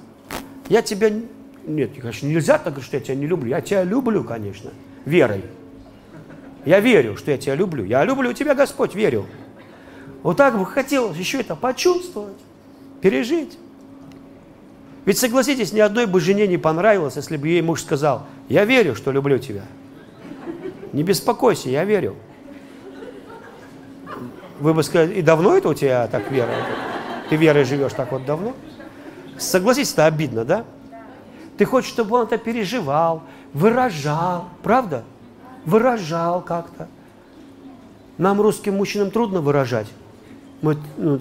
я 0.68 0.82
Тебя... 0.82 1.10
Нет, 1.66 1.92
конечно, 1.98 2.28
нельзя 2.28 2.58
так 2.58 2.74
говорить, 2.74 2.86
что 2.86 2.98
я 2.98 3.02
Тебя 3.02 3.16
не 3.16 3.28
люблю. 3.28 3.50
Я 3.50 3.62
Тебя 3.62 3.86
люблю, 3.86 4.26
конечно, 4.26 4.72
верой. 5.06 5.46
Я 6.66 6.82
верю, 6.82 7.16
что 7.16 7.32
я 7.32 7.38
Тебя 7.38 7.56
люблю. 7.56 7.86
Я 7.86 8.04
люблю 8.04 8.34
Тебя, 8.34 8.56
Господь, 8.56 8.94
верю. 8.94 9.26
Вот 10.22 10.36
так 10.36 10.60
бы 10.60 10.66
хотелось 10.66 11.16
еще 11.16 11.40
это 11.40 11.56
почувствовать, 11.56 12.36
пережить. 13.00 13.58
Ведь 15.06 15.18
согласитесь, 15.18 15.72
ни 15.72 15.80
одной 15.80 16.08
бы 16.08 16.20
жене 16.20 16.46
не 16.46 16.58
понравилось, 16.58 17.16
если 17.16 17.38
бы 17.38 17.48
ей 17.48 17.62
муж 17.62 17.84
сказал, 17.84 18.28
я 18.50 18.66
верю, 18.66 18.96
что 18.96 19.14
люблю 19.14 19.38
тебя. 19.38 19.64
Не 20.92 21.04
беспокойся, 21.04 21.70
я 21.70 21.86
верю. 21.86 22.18
Вы 24.62 24.74
бы 24.74 24.84
сказали, 24.84 25.16
и 25.16 25.22
давно 25.22 25.58
это 25.58 25.70
у 25.70 25.74
тебя 25.74 26.08
так 26.08 26.32
вера? 26.32 26.54
Ты 27.30 27.36
верой 27.36 27.66
живешь 27.66 27.94
так 27.94 28.12
вот 28.12 28.26
давно? 28.26 28.54
Согласитесь, 29.38 29.94
это 29.94 30.06
обидно, 30.06 30.46
да? 30.46 30.64
Ты 31.58 31.66
хочешь, 31.66 31.90
чтобы 31.90 32.16
он 32.16 32.24
это 32.24 32.38
переживал, 32.38 33.24
выражал, 33.54 34.46
правда? 34.64 35.04
Выражал 35.66 36.42
как-то. 36.42 36.88
Нам, 38.18 38.40
русским 38.40 38.78
мужчинам, 38.78 39.12
трудно 39.12 39.42
выражать. 39.42 39.88
Мы, 40.62 40.78
ну, 40.98 41.20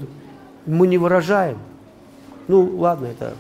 мы 0.67 0.87
не 0.87 0.99
выражаем. 0.99 1.59
Ну, 2.47 2.77
ладно, 2.77 3.07
это... 3.07 3.35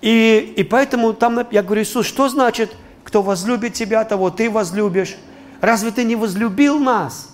И, 0.00 0.54
и 0.56 0.64
поэтому 0.64 1.12
там, 1.12 1.46
я 1.50 1.62
говорю, 1.62 1.82
Иисус, 1.82 2.06
что 2.06 2.30
значит– 2.30 2.74
кто 3.10 3.22
возлюбит 3.22 3.74
тебя, 3.74 4.04
того 4.04 4.30
ты 4.30 4.48
возлюбишь. 4.48 5.16
Разве 5.60 5.90
ты 5.90 6.04
не 6.04 6.14
возлюбил 6.14 6.78
нас? 6.78 7.29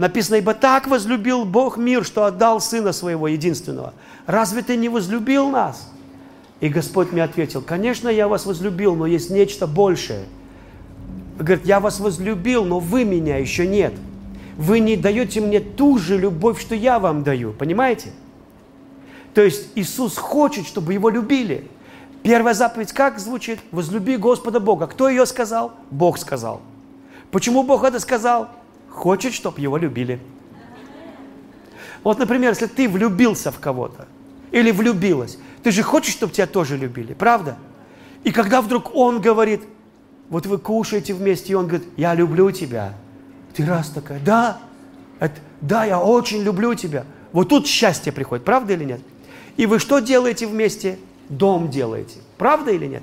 Написано, 0.00 0.36
ибо 0.36 0.54
так 0.54 0.86
возлюбил 0.86 1.44
Бог 1.44 1.76
мир, 1.76 2.06
что 2.06 2.24
отдал 2.24 2.58
Сына 2.62 2.92
Своего 2.92 3.28
Единственного. 3.28 3.92
Разве 4.24 4.62
ты 4.62 4.78
не 4.78 4.88
возлюбил 4.88 5.50
нас? 5.50 5.92
И 6.60 6.70
Господь 6.70 7.12
мне 7.12 7.22
ответил, 7.22 7.60
конечно, 7.60 8.08
я 8.08 8.26
вас 8.26 8.46
возлюбил, 8.46 8.94
но 8.94 9.04
есть 9.04 9.28
нечто 9.28 9.66
большее. 9.66 10.24
Говорит, 11.38 11.66
я 11.66 11.80
вас 11.80 12.00
возлюбил, 12.00 12.64
но 12.64 12.78
вы 12.78 13.04
меня 13.04 13.36
еще 13.36 13.66
нет. 13.66 13.92
Вы 14.56 14.80
не 14.80 14.96
даете 14.96 15.42
мне 15.42 15.60
ту 15.60 15.98
же 15.98 16.16
любовь, 16.16 16.58
что 16.58 16.74
я 16.74 16.98
вам 16.98 17.22
даю. 17.22 17.52
Понимаете? 17.52 18.10
То 19.34 19.42
есть 19.42 19.68
Иисус 19.74 20.16
хочет, 20.16 20.66
чтобы 20.66 20.94
его 20.94 21.10
любили. 21.10 21.68
Первая 22.22 22.54
заповедь 22.54 22.94
как 22.94 23.18
звучит? 23.18 23.58
Возлюби 23.70 24.16
Господа 24.16 24.60
Бога. 24.60 24.86
Кто 24.86 25.10
ее 25.10 25.26
сказал? 25.26 25.74
Бог 25.90 26.16
сказал. 26.16 26.62
Почему 27.30 27.64
Бог 27.64 27.84
это 27.84 28.00
сказал? 28.00 28.48
Хочет, 28.90 29.32
чтобы 29.32 29.60
его 29.60 29.76
любили. 29.76 30.20
Вот, 32.02 32.18
например, 32.18 32.50
если 32.50 32.66
ты 32.66 32.88
влюбился 32.88 33.52
в 33.52 33.58
кого-то 33.58 34.06
или 34.50 34.70
влюбилась, 34.70 35.38
ты 35.62 35.70
же 35.70 35.82
хочешь, 35.82 36.12
чтобы 36.14 36.32
тебя 36.32 36.46
тоже 36.46 36.76
любили, 36.76 37.14
правда? 37.14 37.56
И 38.24 38.30
когда 38.30 38.60
вдруг 38.62 38.94
он 38.94 39.20
говорит, 39.20 39.62
вот 40.28 40.46
вы 40.46 40.58
кушаете 40.58 41.14
вместе, 41.14 41.52
и 41.52 41.54
он 41.54 41.66
говорит, 41.66 41.88
я 41.96 42.14
люблю 42.14 42.50
тебя. 42.50 42.94
Ты 43.54 43.64
раз 43.66 43.90
такая, 43.90 44.20
да, 44.20 44.58
это, 45.18 45.40
да, 45.60 45.84
я 45.84 46.00
очень 46.00 46.42
люблю 46.42 46.74
тебя. 46.74 47.04
Вот 47.32 47.48
тут 47.48 47.66
счастье 47.66 48.12
приходит, 48.12 48.44
правда 48.44 48.72
или 48.72 48.84
нет? 48.84 49.00
И 49.56 49.66
вы 49.66 49.78
что 49.78 50.00
делаете 50.00 50.46
вместе? 50.46 50.98
дом 51.30 51.70
делаете. 51.70 52.18
Правда 52.36 52.72
или 52.72 52.86
нет? 52.86 53.02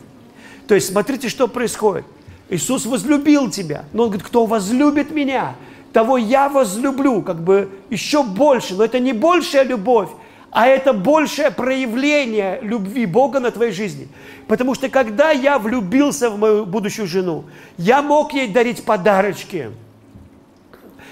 То 0.67 0.75
есть 0.75 0.87
смотрите, 0.87 1.29
что 1.29 1.47
происходит. 1.47 2.05
Иисус 2.49 2.85
возлюбил 2.85 3.49
тебя. 3.49 3.85
Но 3.93 4.03
Он 4.03 4.09
говорит, 4.09 4.27
кто 4.27 4.45
возлюбит 4.45 5.11
меня, 5.11 5.55
того 5.93 6.17
я 6.17 6.49
возлюблю, 6.49 7.21
как 7.21 7.41
бы 7.41 7.69
еще 7.89 8.23
больше. 8.23 8.75
Но 8.75 8.83
это 8.83 8.99
не 8.99 9.13
большая 9.13 9.63
любовь, 9.63 10.09
а 10.51 10.67
это 10.67 10.93
большее 10.93 11.51
проявление 11.51 12.59
любви 12.61 13.05
Бога 13.05 13.39
на 13.39 13.51
твоей 13.51 13.71
жизни. 13.71 14.07
Потому 14.47 14.75
что 14.75 14.89
когда 14.89 15.31
я 15.31 15.59
влюбился 15.59 16.29
в 16.29 16.39
мою 16.39 16.65
будущую 16.65 17.07
жену, 17.07 17.45
я 17.77 18.01
мог 18.01 18.33
ей 18.33 18.47
дарить 18.47 18.83
подарочки. 18.83 19.71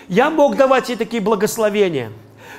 Я 0.08 0.30
мог 0.30 0.56
давать 0.56 0.90
ей 0.90 0.96
такие 0.96 1.22
благословения. 1.22 2.12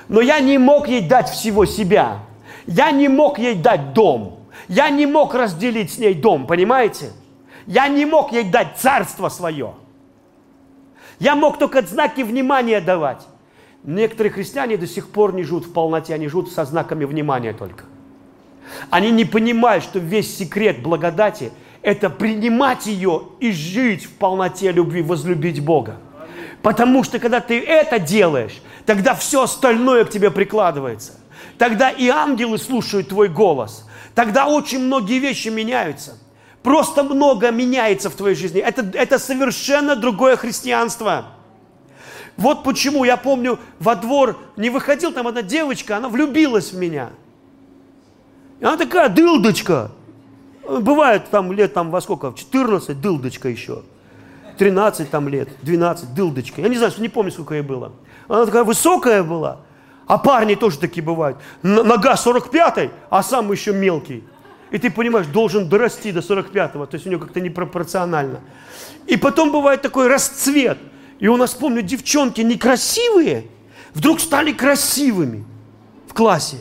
Но 0.08 0.20
я 0.20 0.40
не 0.40 0.58
мог 0.58 0.88
ей 0.88 1.00
дать 1.00 1.28
всего 1.28 1.64
себя. 1.64 2.18
Я 2.66 2.90
не 2.90 3.08
мог 3.08 3.38
ей 3.38 3.54
дать 3.54 3.92
дом. 3.92 4.40
Я 4.68 4.90
не 4.90 5.06
мог 5.06 5.34
разделить 5.34 5.92
с 5.92 5.98
ней 5.98 6.14
дом, 6.14 6.46
понимаете? 6.46 7.12
Я 7.66 7.88
не 7.88 8.04
мог 8.04 8.32
ей 8.32 8.44
дать 8.44 8.76
царство 8.76 9.28
свое. 9.28 9.74
Я 11.18 11.34
мог 11.34 11.58
только 11.58 11.82
знаки 11.82 12.22
внимания 12.22 12.80
давать. 12.80 13.26
Некоторые 13.82 14.32
христиане 14.32 14.76
до 14.76 14.86
сих 14.86 15.08
пор 15.08 15.34
не 15.34 15.42
живут 15.44 15.66
в 15.66 15.72
полноте, 15.72 16.14
они 16.14 16.28
живут 16.28 16.50
со 16.50 16.64
знаками 16.64 17.04
внимания 17.04 17.52
только. 17.52 17.84
Они 18.90 19.10
не 19.10 19.24
понимают, 19.24 19.84
что 19.84 19.98
весь 19.98 20.36
секрет 20.36 20.82
благодати– 20.82 21.52
это 21.82 22.10
принимать 22.10 22.86
ее 22.86 23.22
и 23.38 23.52
жить 23.52 24.06
в 24.06 24.12
полноте 24.14 24.72
любви, 24.72 25.02
возлюбить 25.02 25.64
Бога. 25.64 25.98
Потому 26.62 27.04
что 27.04 27.20
когда 27.20 27.40
ты 27.40 27.60
это 27.60 28.00
делаешь, 28.00 28.60
тогда 28.84 29.14
все 29.14 29.44
остальное 29.44 30.04
к 30.04 30.10
тебе 30.10 30.32
прикладывается. 30.32 31.12
Тогда 31.58 31.90
и 31.90 32.08
ангелы 32.08 32.58
слушают 32.58 33.08
твой 33.08 33.28
голос– 33.28 33.86
тогда 34.16 34.46
очень 34.46 34.80
многие 34.80 35.20
вещи 35.20 35.48
меняются. 35.48 36.18
Просто 36.66 37.04
много 37.04 37.52
меняется 37.52 38.10
в 38.10 38.16
твоей 38.16 38.34
жизни. 38.34 38.60
Это, 38.60 38.84
это 38.98 39.20
совершенно 39.20 39.94
другое 39.94 40.34
христианство. 40.34 41.26
Вот 42.36 42.64
почему 42.64 43.04
я 43.04 43.16
помню, 43.16 43.60
во 43.78 43.94
двор 43.94 44.36
не 44.56 44.68
выходил, 44.68 45.12
там 45.12 45.28
одна 45.28 45.42
девочка, 45.42 45.96
она 45.96 46.08
влюбилась 46.08 46.72
в 46.72 46.76
меня. 46.76 47.10
И 48.58 48.64
она 48.64 48.76
такая 48.76 49.08
дылдочка. 49.08 49.92
Бывает 50.68 51.30
там 51.30 51.52
лет 51.52 51.72
там 51.72 51.92
во 51.92 52.00
сколько, 52.00 52.34
14, 52.36 53.00
дылдочка 53.00 53.48
еще. 53.48 53.84
13 54.58 55.08
там 55.08 55.28
лет, 55.28 55.48
12, 55.62 56.14
дылдочка. 56.14 56.62
Я 56.62 56.68
не 56.68 56.78
знаю, 56.78 56.92
не 56.98 57.08
помню, 57.08 57.30
сколько 57.30 57.54
ей 57.54 57.62
было. 57.62 57.92
Она 58.26 58.44
такая 58.44 58.64
высокая 58.64 59.22
была, 59.22 59.58
а 60.08 60.18
парни 60.18 60.56
тоже 60.56 60.80
такие 60.80 61.04
бывают. 61.04 61.38
Нога 61.62 62.16
45 62.16 62.90
а 63.08 63.22
сам 63.22 63.52
еще 63.52 63.72
мелкий. 63.72 64.24
И 64.70 64.78
ты 64.78 64.90
понимаешь, 64.90 65.26
должен 65.26 65.68
дорасти 65.68 66.12
до 66.12 66.20
45-го, 66.20 66.86
то 66.86 66.94
есть 66.96 67.06
у 67.06 67.10
него 67.10 67.20
как-то 67.20 67.40
непропорционально. 67.40 68.40
И 69.06 69.16
потом 69.16 69.52
бывает 69.52 69.82
такой 69.82 70.08
расцвет. 70.08 70.78
И 71.20 71.28
у 71.28 71.36
нас, 71.36 71.54
помню, 71.54 71.82
девчонки 71.82 72.40
некрасивые, 72.40 73.46
вдруг 73.94 74.20
стали 74.20 74.52
красивыми 74.52 75.44
в 76.08 76.14
классе. 76.14 76.58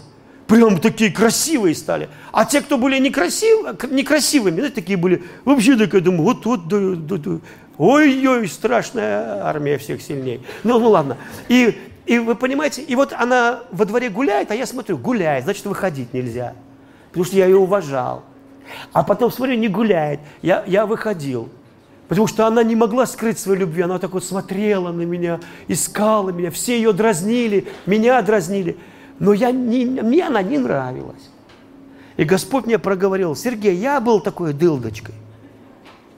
Прям 0.48 0.80
такие 0.80 1.12
красивые 1.12 1.74
стали. 1.74 2.10
А 2.32 2.46
те, 2.46 2.62
кто 2.62 2.78
были 2.78 3.00
некрасив, 3.00 3.66
некрасивыми, 3.90 4.56
знаете, 4.56 4.76
такие 4.76 4.98
были, 4.98 5.24
вообще 5.44 5.76
такая, 5.76 6.02
думаю, 6.02 6.24
вот, 6.24 6.46
вот, 6.46 6.68
да, 6.68 6.96
да, 6.96 7.18
да. 7.18 7.40
ой-ой, 7.80 8.48
страшная 8.48 9.44
армия 9.44 9.80
всех 9.80 10.04
сильней. 10.04 10.46
Ну, 10.64 10.80
ну 10.80 10.90
ладно. 10.90 11.18
И, 11.50 11.76
и 12.06 12.20
вы 12.20 12.36
понимаете, 12.36 12.84
и 12.84 12.96
вот 12.96 13.12
она 13.14 13.64
во 13.72 13.86
дворе 13.86 14.10
гуляет, 14.10 14.52
а 14.52 14.56
я 14.56 14.68
смотрю, 14.68 15.00
гуляет, 15.00 15.46
значит, 15.46 15.66
выходить 15.66 16.14
нельзя. 16.14 16.54
Потому 17.16 17.26
что 17.26 17.38
я 17.38 17.46
ее 17.46 17.58
уважал. 17.58 18.24
А 18.94 19.04
потом, 19.04 19.32
смотрю, 19.32 19.56
не 19.56 19.68
гуляет. 19.68 20.20
Я, 20.42 20.64
я 20.68 20.86
выходил. 20.86 21.50
Потому 22.08 22.28
что 22.28 22.46
она 22.46 22.62
не 22.62 22.76
могла 22.76 23.06
скрыть 23.06 23.40
свою 23.40 23.62
любви. 23.62 23.82
Она 23.84 23.98
так 24.00 24.12
вот 24.12 24.24
смотрела 24.24 24.92
на 24.92 25.04
меня, 25.04 25.40
искала 25.68 26.30
меня. 26.30 26.52
Все 26.52 26.76
ее 26.76 26.94
дразнили, 26.94 27.68
меня 27.86 28.22
дразнили 28.22 28.78
но 29.20 29.34
я 29.34 29.52
не, 29.52 29.86
мне 29.86 30.28
она 30.28 30.42
не 30.42 30.58
нравилась. 30.58 31.30
И 32.18 32.24
Господь 32.24 32.66
мне 32.66 32.80
проговорил, 32.80 33.36
Сергей, 33.36 33.76
я 33.76 34.00
был 34.00 34.20
такой 34.20 34.54
дылдочкой. 34.54 35.16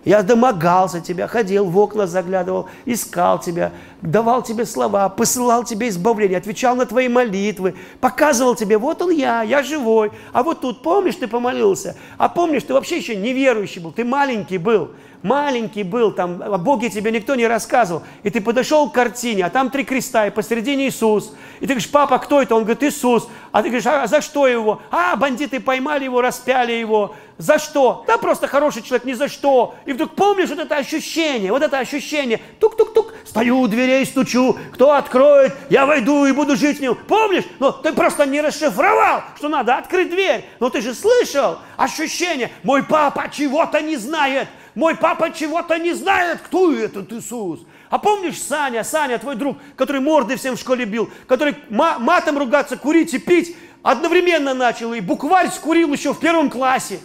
Я 0.07 0.23
домогался 0.23 1.01
тебя, 1.01 1.27
ходил 1.27 1.65
в 1.65 1.77
окна, 1.77 2.07
заглядывал, 2.07 2.69
искал 2.85 3.39
тебя, 3.39 3.73
давал 4.01 4.41
тебе 4.41 4.65
слова, 4.65 5.09
посылал 5.09 5.65
тебе 5.65 5.89
избавление, 5.89 6.37
отвечал 6.37 6.77
на 6.77 6.85
твои 6.85 7.09
молитвы, 7.09 7.75
показывал 7.99 8.55
тебе, 8.55 8.77
вот 8.77 9.01
он 9.01 9.11
я, 9.11 9.41
я 9.41 9.63
живой. 9.63 10.13
А 10.31 10.43
вот 10.43 10.61
тут, 10.61 10.81
помнишь, 10.81 11.15
ты 11.15 11.27
помолился? 11.27 11.97
А 12.17 12.29
помнишь, 12.29 12.63
ты 12.63 12.73
вообще 12.73 12.95
еще 12.95 13.17
неверующий 13.17 13.81
был, 13.81 13.91
ты 13.91 14.05
маленький 14.05 14.57
был 14.57 14.91
маленький 15.23 15.83
был, 15.83 16.11
там 16.11 16.41
о 16.41 16.57
Боге 16.57 16.89
тебе 16.89 17.11
никто 17.11 17.35
не 17.35 17.47
рассказывал, 17.47 18.03
и 18.23 18.29
ты 18.29 18.41
подошел 18.41 18.89
к 18.89 18.93
картине, 18.93 19.45
а 19.45 19.49
там 19.49 19.69
три 19.69 19.83
креста, 19.83 20.27
и 20.27 20.29
посередине 20.29 20.87
Иисус. 20.87 21.33
И 21.59 21.61
ты 21.61 21.67
говоришь, 21.67 21.89
папа, 21.89 22.19
кто 22.19 22.41
это? 22.41 22.55
Он 22.55 22.63
говорит, 22.63 22.83
Иисус. 22.83 23.27
А 23.51 23.61
ты 23.61 23.69
говоришь, 23.69 23.87
а 23.87 24.05
за 24.07 24.21
что 24.21 24.47
его? 24.47 24.81
А, 24.91 25.15
бандиты 25.15 25.59
поймали 25.59 26.03
его, 26.03 26.21
распяли 26.21 26.73
его. 26.73 27.15
За 27.37 27.59
что? 27.59 28.03
Да 28.07 28.17
просто 28.17 28.47
хороший 28.47 28.81
человек, 28.81 29.05
ни 29.05 29.13
за 29.13 29.27
что. 29.27 29.75
И 29.85 29.93
вдруг 29.93 30.15
помнишь 30.15 30.49
вот 30.49 30.57
это 30.57 30.75
ощущение, 30.75 31.51
вот 31.51 31.61
это 31.61 31.77
ощущение. 31.77 32.39
Тук-тук-тук, 32.59 33.13
стою 33.25 33.59
у 33.59 33.67
дверей, 33.67 34.05
стучу. 34.05 34.57
Кто 34.73 34.93
откроет? 34.93 35.53
Я 35.69 35.85
войду 35.85 36.25
и 36.25 36.31
буду 36.31 36.55
жить 36.55 36.79
в 36.79 36.81
нем. 36.81 36.97
Помнишь? 37.07 37.43
Но 37.59 37.71
ты 37.71 37.93
просто 37.93 38.25
не 38.25 38.41
расшифровал, 38.41 39.21
что 39.37 39.49
надо 39.49 39.75
открыть 39.75 40.09
дверь. 40.09 40.45
Но 40.59 40.69
ты 40.71 40.81
же 40.81 40.95
слышал 40.95 41.59
ощущение. 41.77 42.51
Мой 42.63 42.83
папа 42.83 43.29
чего-то 43.31 43.81
не 43.81 43.97
знает. 43.97 44.47
Мой 44.77 44.95
папа 44.95 45.31
чего-то 45.31 45.79
не 45.79 45.95
знает, 45.95 46.39
кто 46.39 46.71
этот 46.71 47.11
Иисус. 47.11 47.61
А 47.89 47.97
помнишь 47.97 48.39
Саня, 48.39 48.83
Саня, 48.83 49.17
твой 49.17 49.35
друг, 49.35 49.57
который 49.75 50.01
морды 50.01 50.35
всем 50.35 50.55
в 50.55 50.59
школе 50.59 50.85
бил, 50.85 51.09
который 51.27 51.55
матом 51.67 52.37
ругаться, 52.37 52.77
курить 52.77 53.11
и 53.15 53.17
пить 53.17 53.55
одновременно 53.81 54.53
начал, 54.53 54.93
и 54.93 54.99
букварь 54.99 55.49
скурил 55.49 55.91
еще 55.91 56.13
в 56.13 56.19
первом 56.19 56.51
классе. 56.51 56.99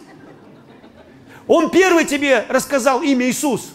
Он 1.47 1.71
первый 1.71 2.05
тебе 2.05 2.45
рассказал 2.51 3.01
имя 3.01 3.31
Иисус, 3.31 3.73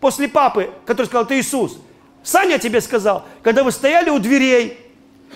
после 0.00 0.26
папы, 0.26 0.72
который 0.84 1.06
сказал, 1.06 1.24
ты 1.24 1.38
Иисус. 1.38 1.78
Саня 2.24 2.58
тебе 2.58 2.80
сказал, 2.80 3.24
когда 3.44 3.62
вы 3.62 3.70
стояли 3.70 4.10
у 4.10 4.18
дверей, 4.18 4.76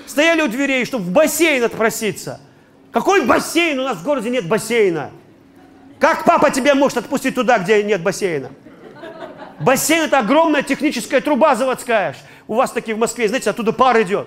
стояли 0.07 0.43
у 0.43 0.49
дверей, 0.49 0.85
чтобы 0.85 1.05
в 1.05 1.13
бассейн 1.13 1.63
отпроситься. 1.63 2.41
Какой 2.91 3.25
бассейн? 3.25 3.79
У 3.79 3.85
нас 3.85 3.99
в 3.99 4.03
городе 4.03 4.31
нет 4.31 4.49
бассейна. 4.49 5.13
Как 6.01 6.25
папа 6.25 6.51
тебя 6.51 6.75
может 6.75 6.97
отпустить 6.97 7.35
туда, 7.35 7.59
где 7.59 7.83
нет 7.83 8.03
бассейна? 8.03 8.51
Бассейн– 9.61 10.05
это 10.05 10.19
огромная 10.19 10.63
техническая 10.63 11.21
труба 11.21 11.55
заводская. 11.55 12.17
У 12.49 12.55
вас 12.55 12.73
такие 12.73 12.95
в 12.95 12.99
Москве, 12.99 13.29
знаете, 13.29 13.51
оттуда 13.51 13.73
пар 13.73 14.01
идет. 14.01 14.27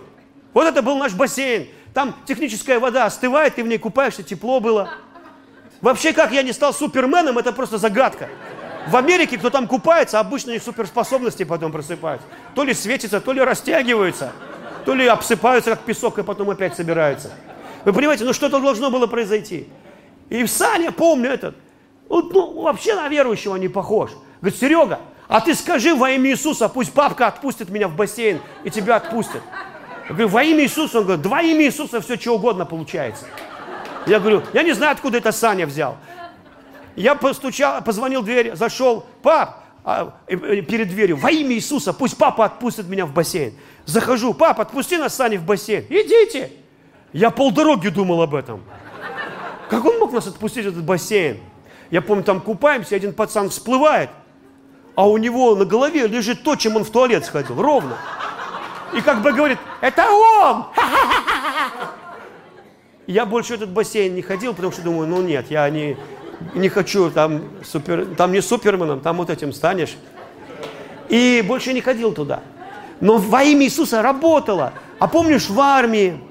Вот 0.53 0.67
это 0.67 0.84
был 0.84 0.95
наш 0.97 1.13
бассейн. 1.13 1.67
Там 1.95 2.15
техническая 2.26 2.80
вода 2.80 3.05
остывает, 3.05 3.55
ты 3.55 3.63
в 3.63 3.67
ней 3.67 3.80
купаешься, 3.80 4.21
тепло 4.21 4.59
было. 4.59 4.91
Вообще, 5.82 6.13
как 6.13 6.32
я 6.32 6.43
не 6.43 6.53
стал 6.53 6.74
суперменом, 6.74 7.39
это 7.39 7.51
просто 7.51 7.80
загадка. 7.80 8.30
В 8.88 8.95
Америке, 8.95 9.39
кто 9.39 9.49
там 9.49 9.67
купается, 9.67 10.19
обычно 10.19 10.51
их 10.51 10.61
суперспособности 10.61 11.43
потом 11.43 11.71
просыпаются. 11.71 12.28
То 12.53 12.63
ли 12.63 12.76
светится, 12.76 13.19
то 13.19 13.32
ли 13.34 13.41
растягиваются, 13.41 14.32
то 14.86 14.93
ли 14.93 15.07
обсыпаются, 15.07 15.71
как 15.71 15.80
песок, 15.80 16.19
и 16.19 16.24
потом 16.24 16.51
опять 16.51 16.76
собираются. 16.76 17.32
Вы 17.84 17.93
понимаете, 17.93 18.26
ну 18.26 18.34
что-то 18.34 18.59
должно 18.59 18.91
было 18.91 19.07
произойти. 19.07 19.67
И 20.30 20.45
Саня, 20.47 20.91
помню 20.91 21.30
этот, 21.30 21.55
вот, 22.09 22.34
ну, 22.34 22.61
вообще 22.61 22.95
на 22.95 23.07
верующего 23.07 23.55
не 23.55 23.67
похож. 23.67 24.11
Говорит, 24.41 24.59
Серега, 24.59 24.99
а 25.28 25.41
ты 25.41 25.55
скажи 25.55 25.95
во 25.95 26.11
имя 26.11 26.32
Иисуса, 26.32 26.69
пусть 26.69 26.93
папка 26.93 27.28
отпустит 27.28 27.69
меня 27.69 27.88
в 27.88 27.95
бассейн 27.95 28.39
и 28.63 28.69
тебя 28.69 28.97
отпустит. 28.97 29.41
Я 30.07 30.09
говорю, 30.09 30.28
во 30.28 30.43
имя 30.43 30.63
Иисуса. 30.63 30.99
Он 30.99 31.05
говорит, 31.05 31.24
два 31.24 31.41
имя 31.41 31.65
Иисуса, 31.65 32.01
все 32.01 32.17
что 32.17 32.36
угодно 32.36 32.65
получается. 32.65 33.26
Я 34.05 34.19
говорю, 34.19 34.43
я 34.53 34.63
не 34.63 34.74
знаю, 34.74 34.91
откуда 34.91 35.17
это 35.17 35.32
Саня 35.32 35.65
взял. 35.65 35.97
Я 36.95 37.15
постучал, 37.15 37.82
позвонил 37.82 38.21
в 38.21 38.26
дверь, 38.26 38.55
зашел, 38.55 39.05
пап, 39.21 39.63
а, 39.86 40.13
перед 40.28 40.89
дверью, 40.89 41.17
во 41.17 41.32
имя 41.32 41.55
Иисуса, 41.55 41.93
пусть 41.93 42.17
папа 42.17 42.45
отпустит 42.45 42.88
меня 42.88 43.05
в 43.05 43.13
бассейн. 43.13 43.53
Захожу, 43.86 44.34
пап, 44.34 44.59
отпусти 44.59 44.97
нас, 44.97 45.15
Саня, 45.15 45.39
в 45.39 45.45
бассейн. 45.45 45.86
Идите. 45.89 46.51
Я 47.11 47.30
полдороги 47.32 47.88
думал 47.89 48.21
об 48.21 48.36
этом. 48.36 48.63
Как 49.74 49.84
он 49.86 49.97
мог 49.97 50.13
нас 50.13 50.28
отпустить 50.28 50.65
в 50.65 50.67
этот 50.69 50.84
бассейн? 50.84 51.39
Я 51.89 52.03
помню, 52.03 52.24
там 52.24 52.41
купаемся, 52.41 52.95
один 52.95 53.11
пацан 53.11 53.49
всплывает, 53.49 54.11
а 54.93 55.09
у 55.09 55.17
него 55.17 55.55
на 55.55 55.65
голове 55.65 56.05
лежит 56.05 56.43
то, 56.43 56.55
чем 56.55 56.76
он 56.76 56.84
в 56.84 56.91
туалет 56.91 57.26
сходил, 57.26 57.59
ровно. 57.59 57.97
И 58.95 59.01
как 59.01 59.24
бы 59.24 59.34
говорит, 59.34 59.57
это 59.82 60.11
он! 60.11 60.65
Я 63.07 63.26
больше 63.26 63.53
в 63.53 63.55
этот 63.55 63.71
бассейн 63.71 64.13
не 64.13 64.21
ходил, 64.21 64.53
потому 64.53 64.71
что 64.71 64.84
думаю, 64.84 65.07
ну 65.07 65.24
нет, 65.24 65.49
я 65.49 65.67
не, 65.71 65.97
не 66.53 66.69
хочу 66.69 67.09
там, 67.09 67.41
супер, 67.65 68.05
там 68.15 68.32
не 68.32 68.41
суперменом, 68.41 68.99
там 68.99 69.17
вот 69.17 69.32
этим 69.32 69.51
станешь. 69.51 69.97
И 71.09 71.43
больше 71.47 71.74
не 71.74 71.82
ходил 71.82 72.13
туда. 72.13 72.43
Но 73.01 73.17
во 73.17 73.41
имя 73.41 73.65
Иисуса 73.65 74.03
работало. 74.03 74.74
А 74.99 75.07
помнишь, 75.07 75.49
в 75.49 75.59
армии 75.59 76.21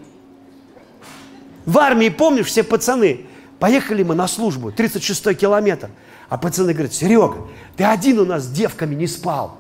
в 1.67 1.79
армии, 1.79 2.09
помнишь, 2.09 2.47
все 2.47 2.63
пацаны, 2.63 3.27
поехали 3.63 4.03
мы 4.03 4.17
на 4.17 4.27
службу, 4.27 4.71
36-й 4.71 5.37
километр. 5.37 5.89
А 6.29 6.37
пацаны 6.37 6.73
говорят, 6.73 6.93
Серега, 6.93 7.47
ты 7.77 7.85
один 7.85 8.19
у 8.19 8.25
нас 8.25 8.43
с 8.43 8.49
девками 8.49 8.97
не 8.97 9.07
спал. 9.07 9.57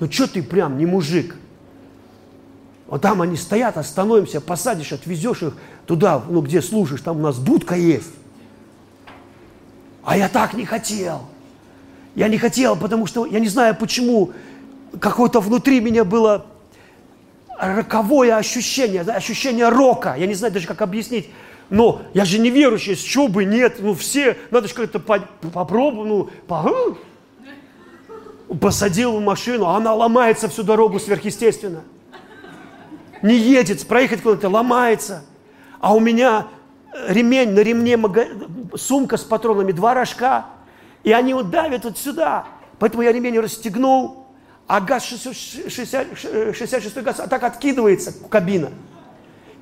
Ну 0.00 0.10
что 0.10 0.26
ты 0.26 0.42
прям 0.42 0.76
не 0.78 0.84
мужик? 0.84 1.36
Вот 2.88 3.02
там 3.02 3.22
они 3.22 3.36
стоят, 3.36 3.76
остановимся, 3.76 4.40
посадишь, 4.40 4.92
отвезешь 4.92 5.42
их 5.42 5.56
туда, 5.86 6.20
ну 6.28 6.40
где 6.40 6.60
служишь, 6.60 7.02
там 7.02 7.18
у 7.18 7.20
нас 7.20 7.38
будка 7.38 7.76
есть. 7.76 8.10
А 10.02 10.16
я 10.16 10.28
так 10.28 10.54
не 10.54 10.64
хотел. 10.64 11.20
Я 12.16 12.26
не 12.26 12.36
хотел, 12.36 12.74
потому 12.74 13.06
что 13.06 13.26
я 13.26 13.38
не 13.38 13.46
знаю 13.46 13.76
почему, 13.76 14.32
какое-то 14.98 15.38
внутри 15.38 15.78
меня 15.78 16.04
было 16.04 16.46
роковое 17.60 18.36
ощущение, 18.36 19.02
ощущение 19.02 19.68
рока. 19.68 20.16
Я 20.18 20.26
не 20.26 20.34
знаю 20.34 20.52
даже, 20.52 20.66
как 20.66 20.82
объяснить. 20.82 21.28
Но 21.70 22.02
я 22.14 22.24
же 22.24 22.38
не 22.38 22.50
верующий, 22.50 22.96
с 22.96 23.00
чего 23.00 23.28
бы 23.28 23.44
нет. 23.44 23.76
Ну 23.78 23.94
все, 23.94 24.36
надо 24.50 24.68
же 24.68 24.74
как-то 24.74 24.98
по, 24.98 25.20
попробовать. 25.52 26.08
Ну, 26.08 26.30
по, 26.46 26.96
посадил 28.60 29.16
в 29.16 29.22
машину, 29.22 29.66
а 29.66 29.76
она 29.76 29.94
ломается 29.94 30.48
всю 30.48 30.64
дорогу 30.64 30.98
сверхъестественно. 30.98 31.82
Не 33.22 33.36
едет, 33.36 33.86
проехать 33.86 34.22
куда-то, 34.22 34.48
ломается. 34.48 35.24
А 35.78 35.94
у 35.94 36.00
меня 36.00 36.48
ремень, 37.08 37.50
на 37.50 37.60
ремне 37.60 37.98
сумка 38.74 39.16
с 39.16 39.22
патронами, 39.22 39.72
два 39.72 39.94
рожка. 39.94 40.46
И 41.04 41.12
они 41.12 41.34
вот 41.34 41.50
давят 41.50 41.84
вот 41.84 41.98
сюда. 41.98 42.46
Поэтому 42.78 43.02
я 43.02 43.12
ремень 43.12 43.38
расстегнул, 43.38 44.26
а 44.66 44.80
газ 44.80 45.04
60, 45.04 46.06
66 46.16 46.96
газ 47.02 47.20
а 47.20 47.28
так 47.28 47.42
откидывается 47.44 48.12
кабина. 48.28 48.70